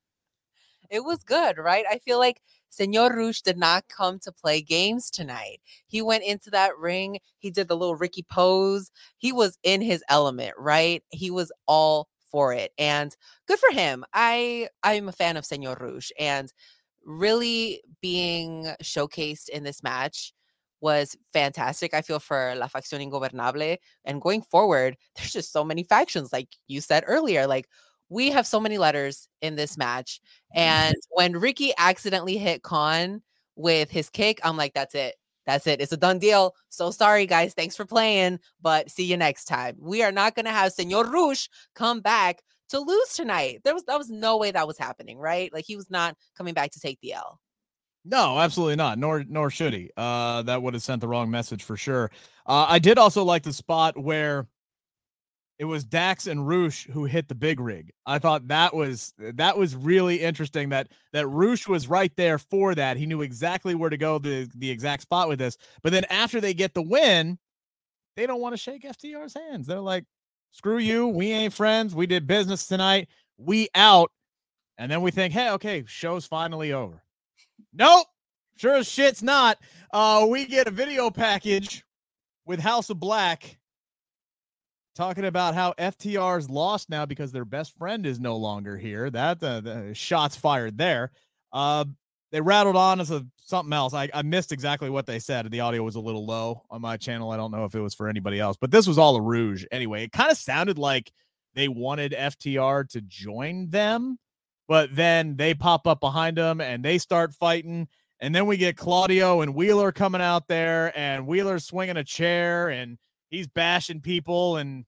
It 0.89 1.03
was 1.03 1.23
good, 1.23 1.59
right? 1.59 1.85
I 1.89 1.99
feel 1.99 2.17
like 2.17 2.41
Senor 2.71 3.15
Rush 3.15 3.41
did 3.43 3.57
not 3.57 3.87
come 3.89 4.17
to 4.19 4.31
play 4.31 4.61
games 4.61 5.11
tonight. 5.11 5.59
He 5.87 6.01
went 6.01 6.23
into 6.23 6.49
that 6.51 6.77
ring. 6.77 7.19
He 7.37 7.51
did 7.51 7.67
the 7.67 7.77
little 7.77 7.95
Ricky 7.95 8.23
pose. 8.23 8.91
He 9.17 9.31
was 9.31 9.59
in 9.61 9.81
his 9.81 10.03
element, 10.09 10.53
right? 10.57 11.03
He 11.09 11.29
was 11.29 11.51
all 11.67 12.07
for 12.31 12.53
it, 12.53 12.71
and 12.77 13.15
good 13.45 13.59
for 13.59 13.71
him. 13.71 14.05
I 14.13 14.69
I'm 14.83 15.09
a 15.09 15.11
fan 15.11 15.37
of 15.37 15.45
Senor 15.45 15.77
Rush, 15.79 16.11
and 16.17 16.51
really 17.05 17.81
being 18.01 18.67
showcased 18.81 19.49
in 19.49 19.63
this 19.63 19.83
match 19.83 20.33
was 20.81 21.15
fantastic. 21.33 21.93
I 21.93 22.01
feel 22.01 22.19
for 22.19 22.55
La 22.57 22.67
Facción 22.67 23.01
Ingobernable. 23.01 23.77
And 24.05 24.21
going 24.21 24.41
forward, 24.41 24.97
there's 25.15 25.33
just 25.33 25.51
so 25.51 25.63
many 25.63 25.83
factions, 25.83 26.33
like 26.33 26.49
you 26.67 26.81
said 26.81 27.03
earlier. 27.07 27.47
Like, 27.47 27.67
we 28.11 28.29
have 28.29 28.45
so 28.45 28.59
many 28.59 28.77
letters 28.77 29.29
in 29.41 29.55
this 29.55 29.77
match. 29.77 30.19
And 30.53 30.93
when 31.11 31.37
Ricky 31.37 31.71
accidentally 31.77 32.37
hit 32.37 32.61
Kaun 32.61 33.21
with 33.55 33.89
his 33.89 34.09
kick, 34.09 34.39
I'm 34.43 34.57
like, 34.57 34.73
that's 34.73 34.93
it. 34.93 35.15
That's 35.47 35.65
it. 35.65 35.81
It's 35.81 35.93
a 35.93 35.97
done 35.97 36.19
deal. 36.19 36.53
So 36.69 36.91
sorry, 36.91 37.25
guys. 37.25 37.53
Thanks 37.53 37.75
for 37.75 37.85
playing, 37.85 38.39
but 38.61 38.91
see 38.91 39.05
you 39.05 39.17
next 39.17 39.45
time. 39.45 39.77
We 39.79 40.03
are 40.03 40.11
not 40.11 40.35
going 40.35 40.45
to 40.45 40.51
have 40.51 40.73
Senor 40.73 41.05
Rush 41.05 41.49
come 41.73 42.01
back 42.01 42.41
to 42.69 42.79
lose 42.79 43.13
tonight. 43.15 43.61
There 43.63 43.73
was 43.73 43.83
that 43.85 43.97
was 43.97 44.09
no 44.09 44.37
way 44.37 44.51
that 44.51 44.67
was 44.67 44.77
happening, 44.77 45.17
right? 45.17 45.51
Like 45.51 45.65
he 45.65 45.75
was 45.75 45.89
not 45.89 46.15
coming 46.37 46.53
back 46.53 46.71
to 46.71 46.79
take 46.79 46.99
the 47.01 47.13
L. 47.13 47.39
No, 48.03 48.39
absolutely 48.39 48.75
not. 48.75 48.99
Nor 48.99 49.23
nor 49.27 49.49
should 49.49 49.73
he. 49.73 49.89
Uh, 49.95 50.41
that 50.43 50.61
would 50.61 50.73
have 50.73 50.83
sent 50.83 51.01
the 51.01 51.07
wrong 51.07 51.31
message 51.31 51.63
for 51.63 51.77
sure. 51.77 52.11
Uh, 52.45 52.65
I 52.67 52.79
did 52.79 52.97
also 52.97 53.23
like 53.23 53.43
the 53.43 53.53
spot 53.53 53.97
where 53.97 54.47
it 55.61 55.65
was 55.65 55.83
Dax 55.83 56.25
and 56.25 56.47
Rush 56.47 56.87
who 56.87 57.05
hit 57.05 57.27
the 57.27 57.35
big 57.35 57.59
rig. 57.59 57.91
I 58.07 58.17
thought 58.17 58.47
that 58.47 58.73
was 58.73 59.13
that 59.19 59.55
was 59.55 59.75
really 59.75 60.19
interesting. 60.19 60.69
That 60.69 60.87
that 61.13 61.27
Rush 61.27 61.67
was 61.67 61.87
right 61.87 62.11
there 62.17 62.39
for 62.39 62.73
that. 62.73 62.97
He 62.97 63.05
knew 63.05 63.21
exactly 63.21 63.75
where 63.75 63.91
to 63.91 63.95
go 63.95 64.17
the 64.17 64.49
the 64.55 64.71
exact 64.71 65.03
spot 65.03 65.29
with 65.29 65.37
this. 65.37 65.57
But 65.83 65.91
then 65.91 66.05
after 66.05 66.41
they 66.41 66.55
get 66.55 66.73
the 66.73 66.81
win, 66.81 67.37
they 68.15 68.25
don't 68.25 68.41
want 68.41 68.53
to 68.53 68.57
shake 68.57 68.81
FTR's 68.81 69.35
hands. 69.35 69.67
They're 69.67 69.79
like, 69.79 70.05
"Screw 70.49 70.79
you. 70.79 71.07
We 71.07 71.31
ain't 71.31 71.53
friends. 71.53 71.93
We 71.93 72.07
did 72.07 72.25
business 72.25 72.65
tonight. 72.65 73.07
We 73.37 73.69
out." 73.75 74.11
And 74.79 74.91
then 74.91 75.03
we 75.03 75.11
think, 75.11 75.31
"Hey, 75.31 75.51
okay, 75.51 75.83
show's 75.85 76.25
finally 76.25 76.73
over." 76.73 77.03
Nope. 77.71 78.07
Sure 78.57 78.77
as 78.77 78.89
shit's 78.89 79.21
not. 79.21 79.59
Uh, 79.93 80.25
we 80.27 80.47
get 80.47 80.67
a 80.67 80.71
video 80.71 81.11
package 81.11 81.85
with 82.47 82.59
House 82.59 82.89
of 82.89 82.99
Black 82.99 83.59
talking 84.95 85.25
about 85.25 85.55
how 85.55 85.73
FTR's 85.73 86.49
lost 86.49 86.89
now 86.89 87.05
because 87.05 87.31
their 87.31 87.45
best 87.45 87.77
friend 87.77 88.05
is 88.05 88.19
no 88.19 88.35
longer 88.37 88.77
here. 88.77 89.09
That 89.09 89.41
uh, 89.43 89.61
the 89.61 89.93
shots 89.93 90.35
fired 90.35 90.77
there. 90.77 91.11
Uh, 91.51 91.85
they 92.31 92.41
rattled 92.41 92.75
on 92.75 92.99
as 93.01 93.11
a 93.11 93.25
something 93.37 93.73
else. 93.73 93.93
I, 93.93 94.09
I 94.13 94.21
missed 94.21 94.51
exactly 94.51 94.89
what 94.89 95.05
they 95.05 95.19
said. 95.19 95.49
The 95.51 95.59
audio 95.59 95.83
was 95.83 95.95
a 95.95 95.99
little 95.99 96.25
low 96.25 96.63
on 96.69 96.81
my 96.81 96.97
channel. 96.97 97.31
I 97.31 97.37
don't 97.37 97.51
know 97.51 97.65
if 97.65 97.75
it 97.75 97.81
was 97.81 97.93
for 97.93 98.07
anybody 98.07 98.39
else, 98.39 98.57
but 98.59 98.71
this 98.71 98.87
was 98.87 98.97
all 98.97 99.15
a 99.17 99.21
rouge 99.21 99.65
anyway. 99.71 100.03
It 100.03 100.13
kind 100.13 100.31
of 100.31 100.37
sounded 100.37 100.77
like 100.77 101.11
they 101.53 101.67
wanted 101.67 102.13
FTR 102.13 102.87
to 102.89 103.01
join 103.01 103.69
them, 103.69 104.17
but 104.67 104.95
then 104.95 105.35
they 105.35 105.53
pop 105.53 105.85
up 105.85 105.99
behind 105.99 106.37
them 106.37 106.61
and 106.61 106.83
they 106.83 106.97
start 106.97 107.33
fighting. 107.33 107.87
And 108.21 108.33
then 108.33 108.45
we 108.45 108.55
get 108.55 108.77
Claudio 108.77 109.41
and 109.41 109.55
Wheeler 109.55 109.91
coming 109.91 110.21
out 110.21 110.47
there, 110.47 110.97
and 110.97 111.25
Wheeler 111.25 111.57
swinging 111.59 111.97
a 111.97 112.03
chair 112.03 112.69
and 112.69 112.97
he's 113.31 113.47
bashing 113.47 114.01
people 114.01 114.57
and 114.57 114.85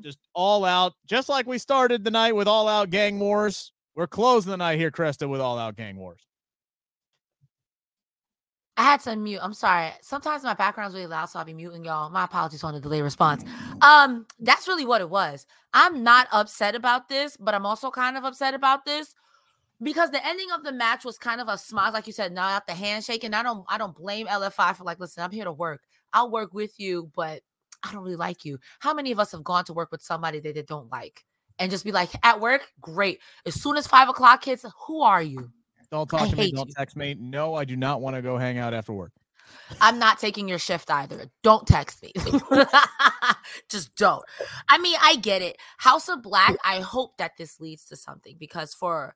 just 0.00 0.18
all 0.34 0.64
out, 0.66 0.92
just 1.06 1.30
like 1.30 1.46
we 1.46 1.56
started 1.56 2.04
the 2.04 2.10
night 2.10 2.36
with 2.36 2.48
all 2.48 2.68
out 2.68 2.90
gang 2.90 3.18
wars. 3.18 3.72
We're 3.94 4.08
closing 4.08 4.50
the 4.50 4.56
night 4.56 4.78
here, 4.78 4.90
Cresta, 4.90 5.28
with 5.28 5.40
all 5.40 5.56
out 5.56 5.76
gang 5.76 5.96
wars. 5.96 6.20
I 8.76 8.82
had 8.82 9.00
to 9.02 9.14
mute. 9.14 9.38
I'm 9.40 9.54
sorry. 9.54 9.92
Sometimes 10.02 10.42
my 10.42 10.54
background's 10.54 10.94
really 10.96 11.06
loud, 11.06 11.26
so 11.26 11.38
I'll 11.38 11.44
be 11.44 11.54
muting 11.54 11.84
y'all. 11.84 12.10
My 12.10 12.24
apologies 12.24 12.64
on 12.64 12.74
the 12.74 12.80
delayed 12.80 13.04
response. 13.04 13.44
Um, 13.82 14.26
that's 14.40 14.66
really 14.66 14.84
what 14.84 15.00
it 15.00 15.08
was. 15.08 15.46
I'm 15.72 16.02
not 16.02 16.26
upset 16.32 16.74
about 16.74 17.08
this, 17.08 17.36
but 17.36 17.54
I'm 17.54 17.64
also 17.64 17.92
kind 17.92 18.16
of 18.16 18.24
upset 18.24 18.52
about 18.52 18.84
this 18.84 19.14
because 19.80 20.10
the 20.10 20.26
ending 20.26 20.48
of 20.52 20.64
the 20.64 20.72
match 20.72 21.04
was 21.04 21.18
kind 21.18 21.40
of 21.40 21.46
a 21.46 21.56
smile, 21.56 21.92
like 21.92 22.08
you 22.08 22.12
said, 22.12 22.32
not 22.32 22.66
the 22.66 22.74
handshake. 22.74 23.22
And 23.22 23.36
I 23.36 23.44
don't 23.44 23.64
I 23.68 23.78
don't 23.78 23.94
blame 23.94 24.26
LFI 24.26 24.74
for 24.74 24.82
like, 24.82 24.98
listen, 24.98 25.22
I'm 25.22 25.30
here 25.30 25.44
to 25.44 25.52
work. 25.52 25.82
I'll 26.14 26.30
work 26.30 26.54
with 26.54 26.78
you, 26.78 27.10
but 27.14 27.42
I 27.82 27.92
don't 27.92 28.02
really 28.02 28.16
like 28.16 28.44
you. 28.44 28.58
How 28.78 28.94
many 28.94 29.12
of 29.12 29.20
us 29.20 29.32
have 29.32 29.44
gone 29.44 29.64
to 29.66 29.74
work 29.74 29.90
with 29.92 30.02
somebody 30.02 30.40
that 30.40 30.54
they 30.54 30.62
don't 30.62 30.90
like? 30.90 31.24
And 31.58 31.70
just 31.70 31.84
be 31.84 31.92
like, 31.92 32.10
at 32.22 32.40
work, 32.40 32.62
great. 32.80 33.20
As 33.46 33.60
soon 33.60 33.76
as 33.76 33.86
five 33.86 34.08
o'clock 34.08 34.44
hits, 34.44 34.64
who 34.86 35.02
are 35.02 35.22
you? 35.22 35.50
Don't 35.90 36.08
talk 36.08 36.28
to 36.30 36.36
me. 36.36 36.50
Don't 36.50 36.68
you. 36.68 36.74
text 36.74 36.96
me. 36.96 37.14
No, 37.18 37.54
I 37.54 37.64
do 37.64 37.76
not 37.76 38.00
want 38.00 38.16
to 38.16 38.22
go 38.22 38.38
hang 38.38 38.58
out 38.58 38.74
after 38.74 38.92
work. 38.92 39.12
I'm 39.80 39.98
not 39.98 40.18
taking 40.18 40.48
your 40.48 40.58
shift 40.58 40.90
either. 40.90 41.26
Don't 41.42 41.66
text 41.66 42.02
me. 42.02 42.12
Just 43.68 43.94
don't. 43.96 44.24
I 44.68 44.78
mean, 44.78 44.96
I 45.00 45.16
get 45.16 45.42
it. 45.42 45.56
House 45.78 46.08
of 46.08 46.22
Black, 46.22 46.56
I 46.64 46.80
hope 46.80 47.16
that 47.18 47.32
this 47.38 47.60
leads 47.60 47.84
to 47.86 47.96
something 47.96 48.36
because 48.38 48.74
for 48.74 49.14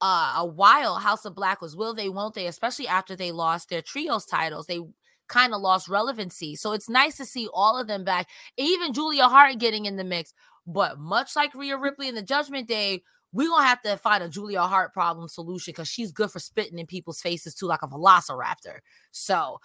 uh, 0.00 0.34
a 0.38 0.46
while, 0.46 0.96
House 0.96 1.24
of 1.24 1.34
Black 1.34 1.60
was 1.60 1.76
will 1.76 1.94
they, 1.94 2.08
won't 2.08 2.34
they, 2.34 2.46
especially 2.46 2.88
after 2.88 3.14
they 3.16 3.32
lost 3.32 3.68
their 3.68 3.82
trios 3.82 4.26
titles. 4.26 4.66
They 4.66 4.80
kind 5.28 5.54
of 5.54 5.60
lost 5.60 5.88
relevancy. 5.88 6.56
So 6.56 6.72
it's 6.72 6.88
nice 6.88 7.16
to 7.16 7.24
see 7.24 7.48
all 7.52 7.78
of 7.78 7.86
them 7.86 8.04
back, 8.04 8.28
even 8.56 8.92
Julia 8.92 9.28
Hart 9.28 9.58
getting 9.58 9.86
in 9.86 9.96
the 9.96 10.04
mix. 10.04 10.32
But 10.66 10.98
much 10.98 11.36
like 11.36 11.54
Rhea 11.54 11.74
mm-hmm. 11.74 11.82
Ripley 11.82 12.08
in 12.08 12.14
the 12.14 12.22
Judgment 12.22 12.68
Day, 12.68 13.02
we're 13.32 13.48
gonna 13.48 13.66
have 13.66 13.82
to 13.82 13.96
find 13.96 14.22
a 14.22 14.28
Julia 14.28 14.62
Hart 14.62 14.92
problem 14.92 15.28
solution 15.28 15.72
because 15.72 15.88
she's 15.88 16.12
good 16.12 16.30
for 16.30 16.38
spitting 16.38 16.78
in 16.78 16.86
people's 16.86 17.20
faces 17.20 17.54
too, 17.54 17.66
like 17.66 17.82
a 17.82 17.88
velociraptor. 17.88 18.78
So 19.12 19.58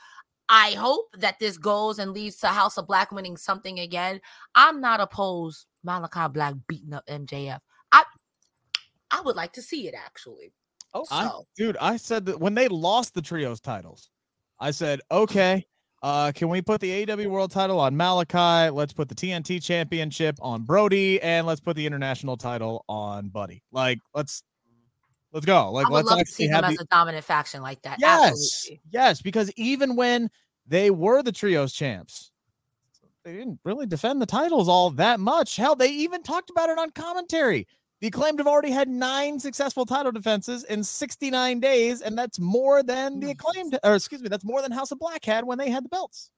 I 0.49 0.71
hope 0.71 1.15
that 1.17 1.39
this 1.39 1.57
goes 1.57 1.97
and 1.97 2.11
leads 2.11 2.37
to 2.37 2.47
House 2.47 2.77
of 2.77 2.85
Black 2.85 3.11
winning 3.11 3.37
something 3.37 3.79
again. 3.79 4.19
I'm 4.53 4.81
not 4.81 4.99
opposed 4.99 5.65
Malachi 5.83 6.31
Black 6.31 6.55
beating 6.67 6.93
up 6.93 7.05
MJF. 7.07 7.59
I 7.91 8.03
I 9.09 9.21
would 9.21 9.35
like 9.35 9.53
to 9.53 9.61
see 9.61 9.87
it 9.87 9.95
actually. 9.95 10.53
Oh, 10.93 11.05
I, 11.09 11.31
dude, 11.55 11.77
I 11.77 11.95
said 11.95 12.25
that 12.25 12.39
when 12.39 12.53
they 12.53 12.67
lost 12.67 13.13
the 13.13 13.21
trios 13.21 13.61
titles, 13.61 14.10
I 14.61 14.69
said, 14.69 15.01
okay, 15.09 15.65
uh, 16.03 16.31
can 16.33 16.47
we 16.47 16.61
put 16.61 16.79
the 16.81 17.11
AW 17.11 17.29
World 17.29 17.51
Title 17.51 17.79
on 17.79 17.97
Malachi? 17.97 18.69
Let's 18.69 18.93
put 18.93 19.09
the 19.09 19.15
TNT 19.15 19.61
Championship 19.61 20.37
on 20.39 20.63
Brody, 20.63 21.19
and 21.21 21.47
let's 21.47 21.59
put 21.59 21.75
the 21.75 21.85
International 21.85 22.37
Title 22.37 22.85
on 22.87 23.29
Buddy. 23.29 23.63
Like, 23.71 23.99
let's 24.13 24.43
let's 25.33 25.47
go. 25.47 25.71
Like, 25.71 25.87
I 25.87 25.89
would 25.89 25.95
let's 25.95 26.09
love 26.09 26.19
to 26.19 26.25
see 26.25 26.47
them 26.47 26.61
the... 26.61 26.67
as 26.67 26.79
a 26.79 26.85
dominant 26.85 27.25
faction 27.25 27.63
like 27.63 27.81
that. 27.81 27.97
Yes, 27.99 28.31
Absolutely. 28.31 28.81
yes, 28.91 29.21
because 29.21 29.51
even 29.57 29.95
when 29.95 30.29
they 30.67 30.91
were 30.91 31.23
the 31.23 31.31
trios 31.31 31.73
champs, 31.73 32.31
they 33.23 33.33
didn't 33.33 33.59
really 33.63 33.87
defend 33.87 34.21
the 34.21 34.27
titles 34.27 34.69
all 34.69 34.91
that 34.91 35.19
much. 35.19 35.55
Hell, 35.55 35.75
they 35.75 35.89
even 35.89 36.21
talked 36.21 36.51
about 36.51 36.69
it 36.69 36.77
on 36.77 36.91
commentary. 36.91 37.67
The 38.01 38.07
acclaimed 38.07 38.39
have 38.39 38.47
already 38.47 38.71
had 38.71 38.89
nine 38.89 39.39
successful 39.39 39.85
title 39.85 40.11
defenses 40.11 40.63
in 40.63 40.83
69 40.83 41.59
days, 41.59 42.01
and 42.01 42.17
that's 42.17 42.39
more 42.39 42.81
than 42.81 43.19
the 43.19 43.29
acclaimed, 43.29 43.77
or 43.83 43.93
excuse 43.93 44.23
me, 44.23 44.27
that's 44.27 44.43
more 44.43 44.63
than 44.63 44.71
House 44.71 44.91
of 44.91 44.97
Black 44.97 45.23
had 45.23 45.45
when 45.45 45.59
they 45.59 45.69
had 45.69 45.85
the 45.85 45.89
belts. 45.89 46.31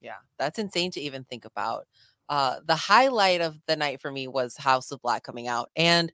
Yeah, 0.00 0.18
that's 0.38 0.60
insane 0.60 0.92
to 0.92 1.00
even 1.00 1.24
think 1.24 1.44
about. 1.44 1.88
Uh, 2.28 2.60
the 2.64 2.76
highlight 2.76 3.40
of 3.40 3.58
the 3.66 3.74
night 3.74 4.00
for 4.00 4.12
me 4.12 4.28
was 4.28 4.56
House 4.56 4.92
of 4.92 5.02
Black 5.02 5.24
coming 5.24 5.48
out. 5.48 5.68
And 5.74 6.12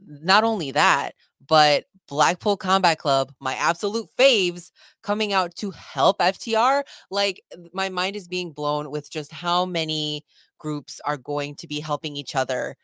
not 0.00 0.44
only 0.44 0.70
that, 0.70 1.14
but 1.44 1.86
Blackpool 2.06 2.56
Combat 2.56 2.98
Club, 2.98 3.32
my 3.40 3.54
absolute 3.56 4.06
faves, 4.16 4.70
coming 5.02 5.32
out 5.32 5.56
to 5.56 5.72
help 5.72 6.20
FTR. 6.20 6.84
Like, 7.10 7.42
my 7.72 7.88
mind 7.88 8.14
is 8.14 8.28
being 8.28 8.52
blown 8.52 8.92
with 8.92 9.10
just 9.10 9.32
how 9.32 9.66
many 9.66 10.24
groups 10.58 11.00
are 11.04 11.16
going 11.16 11.56
to 11.56 11.66
be 11.66 11.80
helping 11.80 12.16
each 12.16 12.36
other 12.36 12.76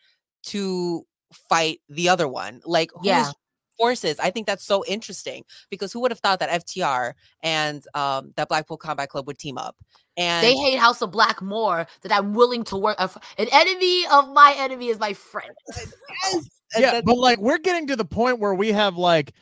to 0.46 1.04
fight 1.32 1.80
the 1.88 2.08
other 2.08 2.28
one. 2.28 2.60
Like 2.64 2.90
who's 2.94 3.06
yeah. 3.06 3.30
forces. 3.78 4.18
I 4.18 4.30
think 4.30 4.46
that's 4.46 4.64
so 4.64 4.84
interesting 4.86 5.44
because 5.70 5.92
who 5.92 6.00
would 6.00 6.10
have 6.10 6.20
thought 6.20 6.40
that 6.40 6.64
FTR 6.66 7.14
and 7.42 7.84
um, 7.94 8.32
that 8.36 8.48
Blackpool 8.48 8.76
Combat 8.76 9.08
Club 9.08 9.26
would 9.26 9.38
team 9.38 9.58
up? 9.58 9.76
And 10.16 10.46
they 10.46 10.54
hate 10.54 10.78
House 10.78 11.02
of 11.02 11.10
Black 11.10 11.42
more 11.42 11.86
that 12.02 12.12
I'm 12.12 12.34
willing 12.34 12.62
to 12.64 12.76
work. 12.76 12.96
An 13.00 13.46
enemy 13.52 14.04
of 14.12 14.32
my 14.32 14.54
enemy 14.56 14.88
is 14.88 14.98
my 14.98 15.12
friend. 15.12 15.52
yes. 15.76 16.48
Yeah, 16.76 17.02
but 17.04 17.16
like 17.16 17.38
we're 17.38 17.58
getting 17.58 17.86
to 17.86 17.94
the 17.94 18.04
point 18.04 18.40
where 18.40 18.52
we 18.52 18.72
have 18.72 18.96
like 18.96 19.32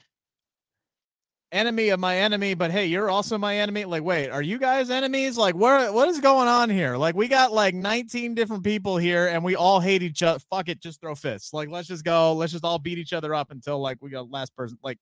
enemy 1.52 1.90
of 1.90 2.00
my 2.00 2.16
enemy, 2.16 2.54
but 2.54 2.70
hey, 2.70 2.86
you're 2.86 3.10
also 3.10 3.38
my 3.38 3.56
enemy. 3.58 3.84
Like, 3.84 4.02
wait, 4.02 4.30
are 4.30 4.42
you 4.42 4.58
guys 4.58 4.90
enemies? 4.90 5.36
Like, 5.36 5.54
where 5.54 5.92
what 5.92 6.08
is 6.08 6.20
going 6.20 6.48
on 6.48 6.70
here? 6.70 6.96
Like, 6.96 7.14
we 7.14 7.28
got 7.28 7.52
like 7.52 7.74
19 7.74 8.34
different 8.34 8.64
people 8.64 8.96
here 8.96 9.28
and 9.28 9.44
we 9.44 9.54
all 9.54 9.78
hate 9.78 10.02
each 10.02 10.22
other. 10.22 10.40
Fuck 10.50 10.68
it, 10.68 10.80
just 10.80 11.00
throw 11.00 11.14
fists. 11.14 11.52
Like, 11.52 11.68
let's 11.68 11.86
just 11.86 12.04
go, 12.04 12.32
let's 12.32 12.52
just 12.52 12.64
all 12.64 12.78
beat 12.78 12.98
each 12.98 13.12
other 13.12 13.34
up 13.34 13.50
until 13.50 13.78
like 13.78 13.98
we 14.00 14.10
got 14.10 14.30
last 14.30 14.56
person. 14.56 14.78
Like, 14.82 14.98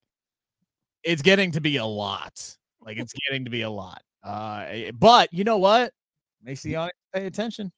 it's 1.03 1.23
getting 1.23 1.53
to 1.53 1.61
be 1.61 1.77
a 1.77 1.87
lot. 1.87 2.57
Like, 2.83 2.99
it's 2.99 3.15
getting 3.29 3.45
to 3.45 3.51
be 3.51 3.63
a 3.63 3.71
lot. 3.71 4.03
Uh, 4.23 4.65
eh, 4.69 4.91
but 4.93 5.33
you 5.33 5.45
know 5.45 5.59
what? 5.59 5.93
Makes 6.43 6.63
the 6.63 6.77
audience 6.77 6.99
pay 7.15 7.27
attention. 7.27 7.73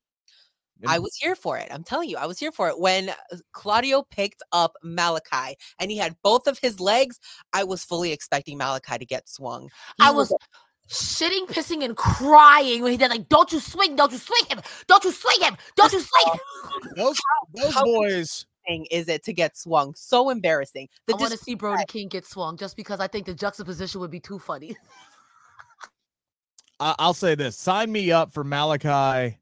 I 0.86 0.98
was 0.98 1.14
here 1.16 1.34
for 1.36 1.58
it. 1.58 1.68
I'm 1.70 1.84
telling 1.84 2.08
you, 2.08 2.16
I 2.16 2.26
was 2.26 2.38
here 2.38 2.52
for 2.52 2.68
it. 2.68 2.78
When 2.78 3.10
uh, 3.10 3.14
Claudio 3.52 4.02
picked 4.10 4.42
up 4.52 4.74
Malachi 4.82 5.56
and 5.78 5.90
he 5.90 5.96
had 5.96 6.16
both 6.22 6.46
of 6.46 6.58
his 6.58 6.80
legs, 6.80 7.18
I 7.52 7.64
was 7.64 7.84
fully 7.84 8.12
expecting 8.12 8.58
Malachi 8.58 8.98
to 8.98 9.04
get 9.06 9.28
swung. 9.28 9.64
He 9.98 10.04
I 10.06 10.10
was 10.10 10.34
shitting, 10.88 11.46
pissing, 11.46 11.84
and 11.84 11.96
crying 11.96 12.82
when 12.82 12.90
he 12.92 12.98
did 12.98 13.10
like, 13.10 13.28
"Don't 13.28 13.52
you 13.52 13.60
swing! 13.60 13.96
Don't 13.96 14.12
you 14.12 14.18
swing 14.18 14.44
him! 14.48 14.60
Don't 14.88 15.04
you 15.04 15.12
swing 15.12 15.40
him! 15.40 15.56
Don't 15.76 15.92
you 15.92 16.00
swing 16.00 16.34
him!" 16.34 16.40
those 16.96 17.18
those 17.54 17.74
how- 17.74 17.84
boys. 17.84 18.46
thing 18.68 18.86
is 18.90 19.08
it 19.08 19.24
to 19.24 19.32
get 19.32 19.56
swung? 19.56 19.92
So 19.96 20.30
embarrassing. 20.30 20.88
The 21.06 21.14
I 21.14 21.16
want 21.16 21.32
to 21.32 21.38
see 21.38 21.54
Brody 21.54 21.84
King 21.88 22.08
get 22.08 22.26
swung 22.26 22.56
just 22.56 22.76
because 22.76 23.00
I 23.00 23.06
think 23.08 23.26
the 23.26 23.34
juxtaposition 23.34 24.00
would 24.00 24.10
be 24.10 24.20
too 24.20 24.38
funny. 24.38 24.76
I- 26.80 26.94
I'll 26.98 27.14
say 27.14 27.34
this: 27.34 27.56
sign 27.56 27.90
me 27.92 28.10
up 28.12 28.32
for 28.32 28.42
Malachi 28.44 29.38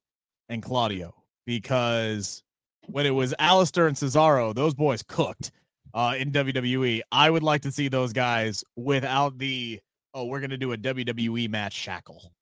and 0.49 0.63
Claudio 0.63 1.15
because 1.47 2.43
when 2.87 3.07
it 3.07 3.11
was 3.11 3.35
Alistair 3.39 3.87
and 3.87 3.97
Cesaro, 3.97 4.55
those 4.55 4.75
boys 4.75 5.03
cooked 5.03 5.53
uh, 5.95 6.15
in 6.19 6.31
WWE. 6.33 7.01
I 7.11 7.31
would 7.31 7.43
like 7.43 7.63
to 7.63 7.73
see 7.73 7.89
those 7.89 8.13
guys 8.13 8.65
without 8.77 9.39
the 9.39 9.81
oh, 10.15 10.25
we're 10.27 10.41
gonna 10.41 10.57
do 10.57 10.73
a 10.73 10.77
WWE 10.77 11.49
match 11.49 11.73
shackle. 11.73 12.33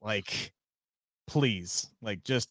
Like, 0.00 0.52
please, 1.26 1.88
like 2.00 2.24
just 2.24 2.48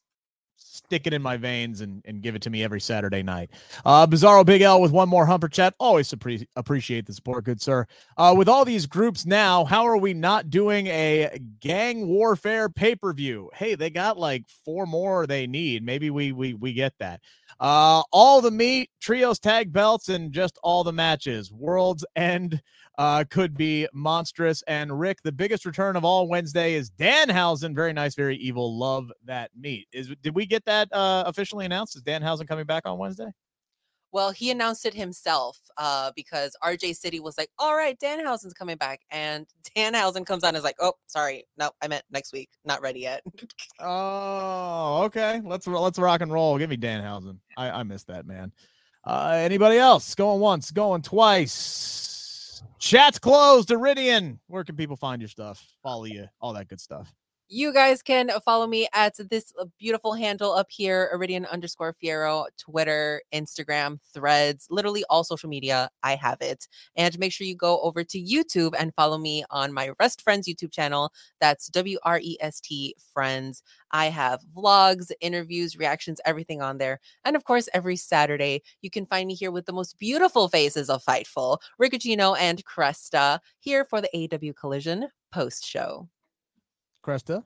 stick 0.64 1.08
it 1.08 1.14
in 1.14 1.22
my 1.22 1.38
veins 1.38 1.82
and, 1.82 2.02
and 2.06 2.22
give 2.22 2.36
it 2.36 2.42
to 2.44 2.50
me 2.50 2.64
every 2.64 2.82
Saturday 2.82 3.24
night. 3.24 3.50
Uh, 3.86 4.06
Bizarro 4.06 4.46
Big 4.46 4.62
L 4.62 4.82
with 4.82 4.92
one 4.92 5.10
more 5.10 5.26
humper 5.26 5.48
chat. 5.48 5.74
Always 5.80 6.12
appre- 6.12 6.46
appreciate 6.56 7.06
the 7.06 7.14
support, 7.14 7.46
good 7.46 7.62
sir. 7.62 7.88
Uh, 8.18 8.34
with 8.38 8.48
all 8.50 8.66
these 8.66 8.86
groups 8.86 9.26
now, 9.26 9.66
how 9.66 9.86
are 9.86 9.98
we 9.98 10.14
not 10.14 10.50
doing 10.50 10.88
a 10.88 11.40
gang 11.60 12.08
warfare 12.08 12.70
pay 12.70 12.96
per 12.96 13.14
view? 13.14 13.50
Hey, 13.54 13.76
they 13.76 13.90
got 13.90 14.18
like 14.18 14.46
four 14.66 14.86
more 14.86 15.26
they 15.26 15.48
need. 15.48 15.84
Maybe 15.84 16.10
we 16.10 16.32
we 16.32 16.54
we 16.54 16.74
get 16.74 16.94
that. 17.00 17.22
Uh, 17.60 18.02
all 18.12 18.42
the 18.42 18.52
meat, 18.52 18.90
trios, 19.00 19.40
tag 19.40 19.72
belts, 19.72 20.10
and 20.10 20.32
just 20.32 20.58
all 20.64 20.84
the 20.84 20.94
matches. 20.94 21.52
World's 21.52 22.06
End 22.16 22.62
uh, 22.97 23.23
could 23.30 23.55
be 23.55 23.88
monstrous. 23.93 24.63
And 24.68 24.99
Rick, 24.99 25.19
the 25.23 25.31
biggest 25.31 25.65
return 25.65 25.95
of 25.95 26.05
all 26.05 26.27
Wednesday 26.27 26.73
is 26.73 26.91
Danhausen. 26.91 27.76
Very 27.76 27.93
nice, 27.93 28.15
very 28.15 28.38
evil. 28.38 28.77
Love 28.77 29.11
that 29.26 29.51
meat. 29.57 29.88
Is 29.91 30.11
did 30.22 30.35
we 30.35 30.45
get 30.45 30.65
that 30.65 30.91
uh, 30.93 31.23
officially 31.26 31.65
announced? 31.65 31.95
Is 31.95 32.03
Danhausen 32.03 32.47
coming 32.47 32.65
back 32.65 32.84
on 32.85 32.97
Wednesday? 32.97 33.31
well, 34.11 34.31
he 34.31 34.51
announced 34.51 34.85
it 34.85 34.93
himself 34.93 35.57
uh, 35.77 36.11
because 36.15 36.55
RJ 36.63 36.95
City 36.95 37.19
was 37.19 37.38
like, 37.38 37.49
"All 37.57 37.76
right, 37.76 37.97
Danhausen's 37.99 38.53
coming 38.53 38.77
back," 38.77 39.01
and 39.09 39.47
Danhausen 39.76 40.26
comes 40.26 40.43
on 40.43 40.49
and 40.49 40.57
is 40.57 40.63
like, 40.63 40.76
"Oh, 40.80 40.93
sorry, 41.07 41.45
no, 41.57 41.72
I 41.81 41.88
meant 41.88 42.03
next 42.11 42.34
week. 42.34 42.49
Not 42.65 42.81
ready 42.81 43.01
yet." 43.01 43.23
Oh, 43.84 45.03
okay. 45.05 45.41
Let's 45.43 45.65
let's 45.65 45.97
rock 45.97 46.22
and 46.22 46.31
roll. 46.31 46.59
Give 46.59 46.69
me 46.69 46.77
Danhausen. 46.77 47.39
I 47.57 47.72
I 47.72 47.84
missed 47.84 48.07
that 48.07 48.27
man. 48.27 48.51
Uh, 49.03 49.31
anybody 49.38 49.77
else 49.77 50.13
going 50.13 50.39
once, 50.39 50.69
going 50.69 51.01
twice? 51.01 52.11
Chat's 52.80 53.20
closed. 53.20 53.70
Iridian. 53.70 54.40
Where 54.48 54.64
can 54.64 54.76
people 54.76 54.96
find 54.96 55.22
your 55.22 55.30
stuff? 55.30 55.64
Follow 55.84 56.06
you, 56.06 56.28
all 56.40 56.54
that 56.54 56.68
good 56.68 56.82
stuff. 56.82 57.14
You 57.53 57.73
guys 57.73 58.02
can 58.02 58.32
follow 58.45 58.65
me 58.65 58.88
at 58.94 59.18
this 59.30 59.52
uh, 59.60 59.65
beautiful 59.78 60.14
handle 60.14 60.53
up 60.53 60.68
here, 60.69 61.11
Iridian 61.14 61.45
underscore 61.52 61.94
Fierro, 62.02 62.45
Twitter, 62.57 63.22
Instagram, 63.34 63.99
threads, 64.14 64.68
literally 64.69 65.03
all 65.10 65.26
social 65.26 65.49
media. 65.49 65.90
I 66.02 66.15
have 66.15 66.38
it. 66.40 66.69
And 66.95 67.19
make 67.19 67.34
sure 67.34 67.45
you 67.45 67.57
go 67.57 67.82
over 67.82 68.06
to 68.06 68.18
YouTube 68.18 68.72
and 68.80 68.95
follow 68.95 69.18
me 69.18 69.44
on 69.49 69.73
my 69.73 69.91
Rest 69.99 70.22
Friends 70.22 70.48
YouTube 70.48 70.72
channel. 70.72 71.11
That's 71.41 71.68
W 71.68 71.99
R 72.03 72.22
E 72.23 72.38
S 72.40 72.61
T 72.61 72.95
Friends. 73.14 73.64
I 73.91 74.06
have 74.06 74.40
vlogs, 74.56 75.11
interviews, 75.19 75.78
reactions, 75.78 76.22
everything 76.23 76.61
on 76.61 76.78
there. 76.78 77.02
And 77.26 77.36
of 77.36 77.44
course, 77.44 77.68
every 77.73 77.98
Saturday, 77.98 78.61
you 78.82 78.90
can 78.90 79.06
find 79.06 79.28
me 79.28 79.34
here 79.34 79.52
with 79.52 79.65
the 79.65 79.73
most 79.73 79.99
beautiful 79.99 80.48
faces 80.48 80.90
of 80.90 81.03
Fightful, 81.03 81.57
Rick 81.78 81.91
Ucchino 81.91 82.38
and 82.40 82.64
Cresta, 82.64 83.40
here 83.60 83.84
for 83.84 83.99
the 83.99 84.10
AW 84.15 84.53
Collision 84.57 85.10
post 85.34 85.65
show. 85.65 86.07
Cresta. 87.03 87.44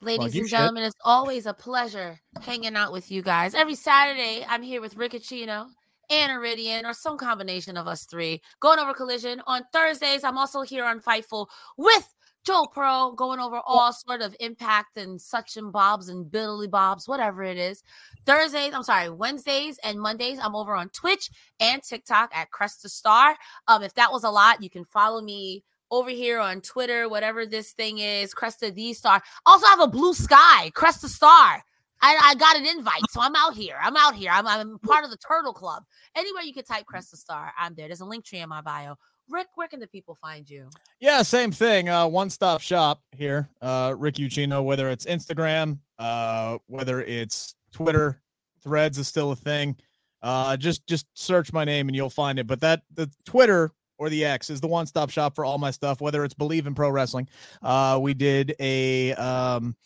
Ladies 0.00 0.34
and 0.34 0.42
shit. 0.48 0.50
gentlemen, 0.50 0.82
it's 0.82 0.96
always 1.04 1.46
a 1.46 1.54
pleasure 1.54 2.18
hanging 2.42 2.74
out 2.74 2.92
with 2.92 3.10
you 3.10 3.22
guys. 3.22 3.54
Every 3.54 3.76
Saturday, 3.76 4.44
I'm 4.48 4.62
here 4.62 4.80
with 4.80 4.96
Rick 4.96 5.12
Ucchino 5.12 5.66
and 6.10 6.32
Iridian, 6.32 6.84
or 6.84 6.92
some 6.92 7.16
combination 7.16 7.76
of 7.76 7.86
us 7.86 8.04
three, 8.04 8.42
going 8.60 8.80
over 8.80 8.94
Collision. 8.94 9.40
On 9.46 9.62
Thursdays, 9.72 10.24
I'm 10.24 10.38
also 10.38 10.62
here 10.62 10.84
on 10.84 11.00
Fightful 11.00 11.46
with 11.76 12.12
Joe 12.44 12.66
Pro, 12.72 13.12
going 13.12 13.38
over 13.38 13.60
all 13.64 13.92
sort 13.92 14.20
of 14.20 14.34
impact 14.40 14.96
and 14.96 15.20
such 15.20 15.56
and 15.56 15.72
bobs 15.72 16.08
and 16.08 16.26
biddly 16.26 16.68
bobs, 16.68 17.06
whatever 17.06 17.44
it 17.44 17.56
is. 17.56 17.84
Thursdays, 18.26 18.74
I'm 18.74 18.82
sorry, 18.82 19.08
Wednesdays 19.08 19.78
and 19.84 20.00
Mondays, 20.00 20.40
I'm 20.42 20.56
over 20.56 20.74
on 20.74 20.88
Twitch 20.88 21.30
and 21.60 21.80
TikTok 21.80 22.30
at 22.34 22.50
Cresta 22.50 22.88
Star. 22.88 23.36
Um, 23.68 23.84
if 23.84 23.94
that 23.94 24.10
was 24.10 24.24
a 24.24 24.30
lot, 24.30 24.62
you 24.62 24.70
can 24.70 24.84
follow 24.84 25.22
me 25.22 25.62
over 25.92 26.10
here 26.10 26.40
on 26.40 26.60
Twitter, 26.62 27.08
whatever 27.08 27.46
this 27.46 27.72
thing 27.72 27.98
is, 27.98 28.34
Cresta 28.34 28.74
the 28.74 28.92
Star. 28.94 29.22
Also 29.46 29.66
have 29.66 29.80
a 29.80 29.86
blue 29.86 30.14
sky, 30.14 30.72
Cresta 30.74 31.06
Star. 31.06 31.62
I, 32.04 32.18
I 32.24 32.34
got 32.34 32.56
an 32.56 32.66
invite, 32.66 33.02
so 33.10 33.20
I'm 33.20 33.36
out 33.36 33.54
here. 33.54 33.76
I'm 33.80 33.96
out 33.96 34.16
here. 34.16 34.30
I'm, 34.32 34.46
I'm 34.46 34.78
part 34.80 35.04
of 35.04 35.10
the 35.10 35.18
Turtle 35.18 35.52
Club. 35.52 35.84
Anywhere 36.16 36.42
you 36.42 36.52
can 36.52 36.64
type 36.64 36.86
Cresta 36.92 37.16
Star, 37.16 37.52
I'm 37.56 37.74
there. 37.76 37.86
There's 37.86 38.00
a 38.00 38.06
link 38.06 38.24
tree 38.24 38.40
in 38.40 38.48
my 38.48 38.62
bio. 38.62 38.96
Rick, 39.28 39.48
where 39.54 39.68
can 39.68 39.78
the 39.78 39.86
people 39.86 40.16
find 40.16 40.48
you? 40.50 40.68
Yeah, 40.98 41.22
same 41.22 41.52
thing. 41.52 41.88
Uh, 41.88 42.08
one 42.08 42.28
stop 42.28 42.60
shop 42.60 43.02
here. 43.12 43.48
Uh, 43.60 43.94
Rick 43.96 44.16
Ucchino, 44.16 44.64
whether 44.64 44.90
it's 44.90 45.04
Instagram, 45.04 45.78
uh, 45.98 46.58
whether 46.66 47.02
it's 47.02 47.54
Twitter, 47.72 48.20
Threads 48.62 48.98
is 48.98 49.08
still 49.08 49.32
a 49.32 49.36
thing. 49.36 49.76
Uh, 50.22 50.56
just 50.56 50.86
just 50.86 51.06
search 51.14 51.52
my 51.52 51.64
name 51.64 51.88
and 51.88 51.96
you'll 51.96 52.10
find 52.10 52.38
it. 52.38 52.46
But 52.46 52.60
that 52.60 52.82
the 52.94 53.10
Twitter 53.24 53.72
or 53.98 54.08
the 54.08 54.24
X 54.24 54.50
is 54.50 54.60
the 54.60 54.66
one 54.66 54.86
stop 54.86 55.10
shop 55.10 55.34
for 55.34 55.44
all 55.44 55.58
my 55.58 55.70
stuff. 55.70 56.00
Whether 56.00 56.24
it's 56.24 56.34
Bleav 56.34 56.66
in 56.66 56.74
Pro 56.74 56.90
Wrestling, 56.90 57.28
uh, 57.62 57.98
we 58.00 58.14
did 58.14 58.54
a 58.60 59.14
um, 59.14 59.76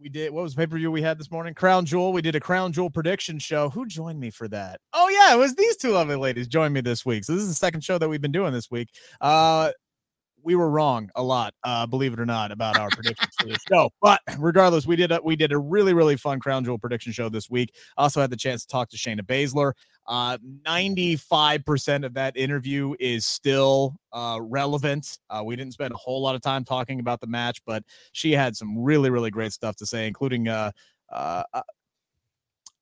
we 0.00 0.08
did 0.08 0.32
what 0.32 0.42
was 0.42 0.54
the 0.54 0.60
pay 0.60 0.66
per 0.66 0.76
view 0.76 0.90
we 0.90 1.02
had 1.02 1.18
this 1.18 1.30
morning? 1.30 1.54
Crown 1.54 1.86
Jewel. 1.86 2.12
We 2.12 2.22
did 2.22 2.34
a 2.34 2.40
Crown 2.40 2.72
Jewel 2.72 2.90
prediction 2.90 3.38
show. 3.38 3.70
Who 3.70 3.86
joined 3.86 4.20
me 4.20 4.30
for 4.30 4.48
that? 4.48 4.80
Oh 4.92 5.08
yeah, 5.08 5.34
it 5.34 5.38
was 5.38 5.54
these 5.54 5.76
two 5.76 5.92
lovely 5.92 6.16
ladies 6.16 6.48
joined 6.48 6.74
me 6.74 6.80
this 6.80 7.06
week. 7.06 7.24
So 7.24 7.32
this 7.32 7.42
is 7.42 7.48
the 7.48 7.54
second 7.54 7.82
show 7.82 7.98
that 7.98 8.08
we've 8.08 8.20
been 8.20 8.32
doing 8.32 8.52
this 8.52 8.70
week. 8.70 8.90
Uh, 9.20 9.72
we 10.46 10.54
were 10.54 10.70
wrong 10.70 11.10
a 11.16 11.22
lot, 11.22 11.52
uh, 11.64 11.84
believe 11.84 12.12
it 12.12 12.20
or 12.20 12.24
not, 12.24 12.52
about 12.52 12.78
our 12.78 12.88
predictions 12.88 13.34
for 13.36 13.48
this 13.48 13.58
show. 13.68 13.90
But 14.00 14.20
regardless, 14.38 14.86
we 14.86 14.94
did 14.94 15.10
a, 15.10 15.20
we 15.22 15.34
did 15.34 15.50
a 15.50 15.58
really 15.58 15.92
really 15.92 16.16
fun 16.16 16.38
Crown 16.38 16.64
Jewel 16.64 16.78
prediction 16.78 17.12
show 17.12 17.28
this 17.28 17.50
week. 17.50 17.74
Also 17.96 18.20
had 18.20 18.30
the 18.30 18.36
chance 18.36 18.62
to 18.62 18.68
talk 18.68 18.88
to 18.90 18.96
Shayna 18.96 19.22
Baszler. 19.22 19.72
Uh, 20.06 20.38
95% 20.64 22.06
of 22.06 22.14
that 22.14 22.36
interview 22.36 22.94
is 23.00 23.26
still 23.26 23.96
uh, 24.12 24.38
relevant. 24.40 25.18
Uh, 25.28 25.42
we 25.44 25.56
didn't 25.56 25.72
spend 25.72 25.92
a 25.92 25.96
whole 25.96 26.22
lot 26.22 26.36
of 26.36 26.42
time 26.42 26.64
talking 26.64 27.00
about 27.00 27.20
the 27.20 27.26
match, 27.26 27.60
but 27.66 27.82
she 28.12 28.30
had 28.30 28.56
some 28.56 28.78
really, 28.78 29.10
really 29.10 29.32
great 29.32 29.52
stuff 29.52 29.74
to 29.74 29.84
say, 29.84 30.06
including 30.06 30.46
uh, 30.46 30.70
uh, 31.12 31.42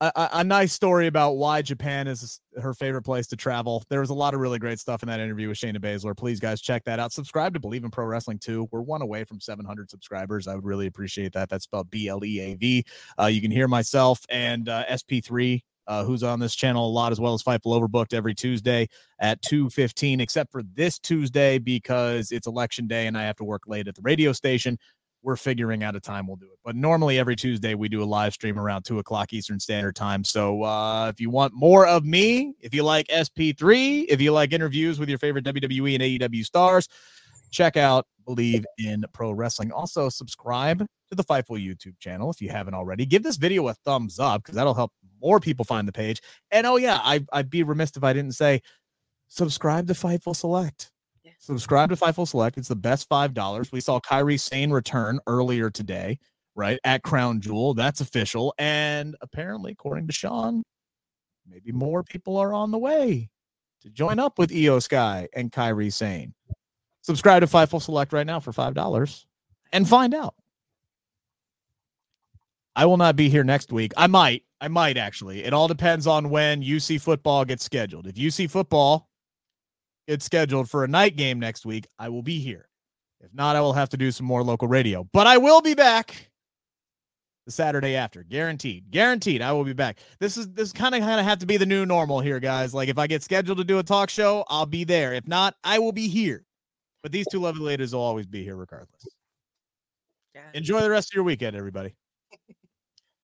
a, 0.00 0.28
a, 0.34 0.44
nice 0.44 0.72
story 0.72 1.06
about 1.06 1.32
why 1.32 1.62
Japan 1.62 2.06
is 2.06 2.40
her 2.60 2.74
favorite 2.74 3.02
place 3.02 3.26
to 3.28 3.36
travel. 3.36 3.84
There 3.88 4.00
was 4.00 4.10
a 4.10 4.14
lot 4.14 4.34
of 4.34 4.40
really 4.40 4.58
great 4.58 4.78
stuff 4.78 5.02
in 5.02 5.08
that 5.08 5.20
interview 5.20 5.48
with 5.48 5.58
Shayna 5.58 5.78
Baszler. 5.78 6.16
Please, 6.16 6.40
guys, 6.40 6.60
check 6.60 6.84
that 6.84 6.98
out. 6.98 7.12
Subscribe 7.12 7.54
to 7.54 7.60
Bleav 7.60 7.84
in 7.84 7.90
Pro 7.90 8.04
Wrestling 8.04 8.38
too. 8.38 8.68
We're 8.70 8.82
one 8.82 9.02
away 9.02 9.24
from 9.24 9.40
700 9.40 9.90
subscribers. 9.90 10.48
I 10.48 10.54
would 10.54 10.64
really 10.64 10.86
appreciate 10.86 11.32
that. 11.34 11.48
That's 11.48 11.64
spelled 11.64 11.90
B 11.90 12.08
L 12.08 12.24
E 12.24 12.40
A 12.40 12.54
V. 12.54 12.84
Uh, 13.20 13.26
you 13.26 13.40
can 13.40 13.50
hear 13.50 13.68
myself 13.68 14.20
and 14.28 14.68
uh, 14.68 14.84
SP3 14.86 15.62
uh, 15.86 16.04
who's 16.04 16.22
on 16.22 16.40
this 16.40 16.54
channel 16.54 16.88
a 16.88 16.90
lot 16.90 17.12
as 17.12 17.20
well 17.20 17.34
as 17.34 17.42
Fightful 17.42 17.78
Overbooked 17.78 18.14
every 18.14 18.34
Tuesday 18.34 18.88
at 19.20 19.42
2:15 19.42 20.20
except 20.20 20.50
for 20.50 20.62
this 20.74 20.98
Tuesday 20.98 21.58
because 21.58 22.32
it's 22.32 22.46
election 22.46 22.86
day 22.86 23.06
and 23.06 23.16
I 23.16 23.24
have 23.24 23.36
to 23.36 23.44
work 23.44 23.62
late 23.66 23.88
at 23.88 23.94
the 23.94 24.02
radio 24.02 24.32
station. 24.32 24.78
We're 25.24 25.36
figuring 25.36 25.82
out 25.82 25.96
a 25.96 26.00
time 26.00 26.26
we'll 26.26 26.36
do 26.36 26.46
it. 26.46 26.58
But 26.62 26.76
normally 26.76 27.18
every 27.18 27.34
Tuesday 27.34 27.74
we 27.74 27.88
do 27.88 28.02
a 28.02 28.04
live 28.04 28.34
stream 28.34 28.58
around 28.58 28.82
two 28.82 28.98
o'clock 28.98 29.32
Eastern 29.32 29.58
Standard 29.58 29.96
Time. 29.96 30.22
So 30.22 30.62
uh, 30.62 31.08
if 31.08 31.18
you 31.18 31.30
want 31.30 31.54
more 31.54 31.86
of 31.86 32.04
me, 32.04 32.52
if 32.60 32.74
you 32.74 32.82
like 32.82 33.08
SP3, 33.08 34.04
if 34.10 34.20
you 34.20 34.32
like 34.32 34.52
interviews 34.52 34.98
with 34.98 35.08
your 35.08 35.18
favorite 35.18 35.46
WWE 35.46 35.94
and 35.94 36.32
AEW 36.32 36.44
stars, 36.44 36.88
check 37.50 37.78
out 37.78 38.06
Bleav 38.28 38.64
in 38.78 39.04
Pro 39.14 39.32
Wrestling. 39.32 39.72
Also, 39.72 40.10
subscribe 40.10 40.80
to 41.08 41.14
the 41.14 41.24
Fightful 41.24 41.58
YouTube 41.58 41.98
channel 42.00 42.30
if 42.30 42.42
you 42.42 42.50
haven't 42.50 42.74
already. 42.74 43.06
Give 43.06 43.22
this 43.22 43.36
video 43.36 43.68
a 43.68 43.74
thumbs 43.74 44.18
up 44.18 44.42
because 44.42 44.56
that'll 44.56 44.74
help 44.74 44.92
more 45.22 45.40
people 45.40 45.64
find 45.64 45.88
the 45.88 45.92
page. 45.92 46.20
And 46.50 46.66
oh 46.66 46.76
yeah, 46.76 47.00
I, 47.02 47.24
I'd 47.32 47.48
be 47.48 47.62
remiss 47.62 47.92
if 47.96 48.04
I 48.04 48.12
didn't 48.12 48.34
say 48.34 48.60
subscribe 49.28 49.86
to 49.88 49.94
Fightful 49.94 50.36
Select. 50.36 50.90
Subscribe 51.44 51.90
to 51.90 51.96
Fightful 51.96 52.26
Select. 52.26 52.56
It's 52.56 52.68
the 52.68 52.74
best 52.74 53.06
five 53.06 53.34
dollars. 53.34 53.70
We 53.70 53.82
saw 53.82 54.00
Kairi 54.00 54.40
Sane 54.40 54.70
return 54.70 55.20
earlier 55.26 55.68
today, 55.68 56.18
right 56.54 56.78
at 56.84 57.02
Crown 57.02 57.42
Jewel. 57.42 57.74
That's 57.74 58.00
official, 58.00 58.54
and 58.56 59.14
apparently, 59.20 59.72
according 59.72 60.06
to 60.06 60.12
Sean, 60.14 60.62
maybe 61.46 61.70
more 61.70 62.02
people 62.02 62.38
are 62.38 62.54
on 62.54 62.70
the 62.70 62.78
way 62.78 63.28
to 63.82 63.90
join 63.90 64.18
up 64.18 64.38
with 64.38 64.52
Iyo 64.52 64.82
Sky 64.82 65.28
and 65.34 65.52
Kairi 65.52 65.92
Sane. 65.92 66.32
Subscribe 67.02 67.42
to 67.42 67.46
Fightful 67.46 67.82
Select 67.82 68.14
right 68.14 68.26
now 68.26 68.40
for 68.40 68.54
five 68.54 68.72
dollars 68.72 69.26
and 69.70 69.86
find 69.86 70.14
out. 70.14 70.34
I 72.74 72.86
will 72.86 72.96
not 72.96 73.16
be 73.16 73.28
here 73.28 73.44
next 73.44 73.70
week. 73.70 73.92
I 73.98 74.06
might. 74.06 74.44
I 74.62 74.68
might 74.68 74.96
actually. 74.96 75.44
It 75.44 75.52
all 75.52 75.68
depends 75.68 76.06
on 76.06 76.30
when 76.30 76.62
UC 76.62 77.02
football 77.02 77.44
gets 77.44 77.64
scheduled. 77.64 78.06
If 78.06 78.14
UC 78.14 78.50
football 78.50 79.10
gets 80.08 80.24
scheduled 80.24 80.70
for 80.70 80.84
a 80.84 80.88
night 80.88 81.16
game 81.16 81.38
next 81.38 81.66
week, 81.66 81.86
I 81.98 82.08
will 82.08 82.22
be 82.22 82.38
here. 82.38 82.68
If 83.20 83.32
not, 83.32 83.56
I 83.56 83.60
will 83.60 83.72
have 83.72 83.88
to 83.90 83.96
do 83.96 84.10
some 84.10 84.26
more 84.26 84.42
local 84.42 84.68
radio. 84.68 85.08
But 85.12 85.26
I 85.26 85.38
will 85.38 85.62
be 85.62 85.74
back 85.74 86.30
the 87.46 87.52
Saturday 87.52 87.96
after. 87.96 88.22
Guaranteed. 88.22 88.90
Guaranteed 88.90 89.42
I 89.42 89.52
will 89.52 89.64
be 89.64 89.72
back. 89.72 89.98
This 90.18 90.36
is 90.36 90.50
this 90.52 90.72
kind 90.72 90.94
of 90.94 91.00
kind 91.00 91.20
of 91.20 91.26
have 91.26 91.38
to 91.38 91.46
be 91.46 91.56
the 91.56 91.66
new 91.66 91.86
normal 91.86 92.20
here, 92.20 92.40
guys. 92.40 92.74
Like 92.74 92.88
if 92.88 92.98
I 92.98 93.06
get 93.06 93.22
scheduled 93.22 93.58
to 93.58 93.64
do 93.64 93.78
a 93.78 93.82
talk 93.82 94.10
show, 94.10 94.44
I'll 94.48 94.66
be 94.66 94.84
there. 94.84 95.14
If 95.14 95.26
not, 95.26 95.54
I 95.64 95.78
will 95.78 95.92
be 95.92 96.08
here. 96.08 96.44
But 97.02 97.12
these 97.12 97.26
two 97.30 97.40
lovely 97.40 97.64
ladies 97.64 97.94
will 97.94 98.00
always 98.00 98.26
be 98.26 98.42
here 98.42 98.56
regardless. 98.56 99.06
Yeah. 100.34 100.42
Enjoy 100.54 100.80
the 100.80 100.90
rest 100.90 101.12
of 101.12 101.14
your 101.14 101.24
weekend, 101.24 101.54
everybody. 101.56 101.94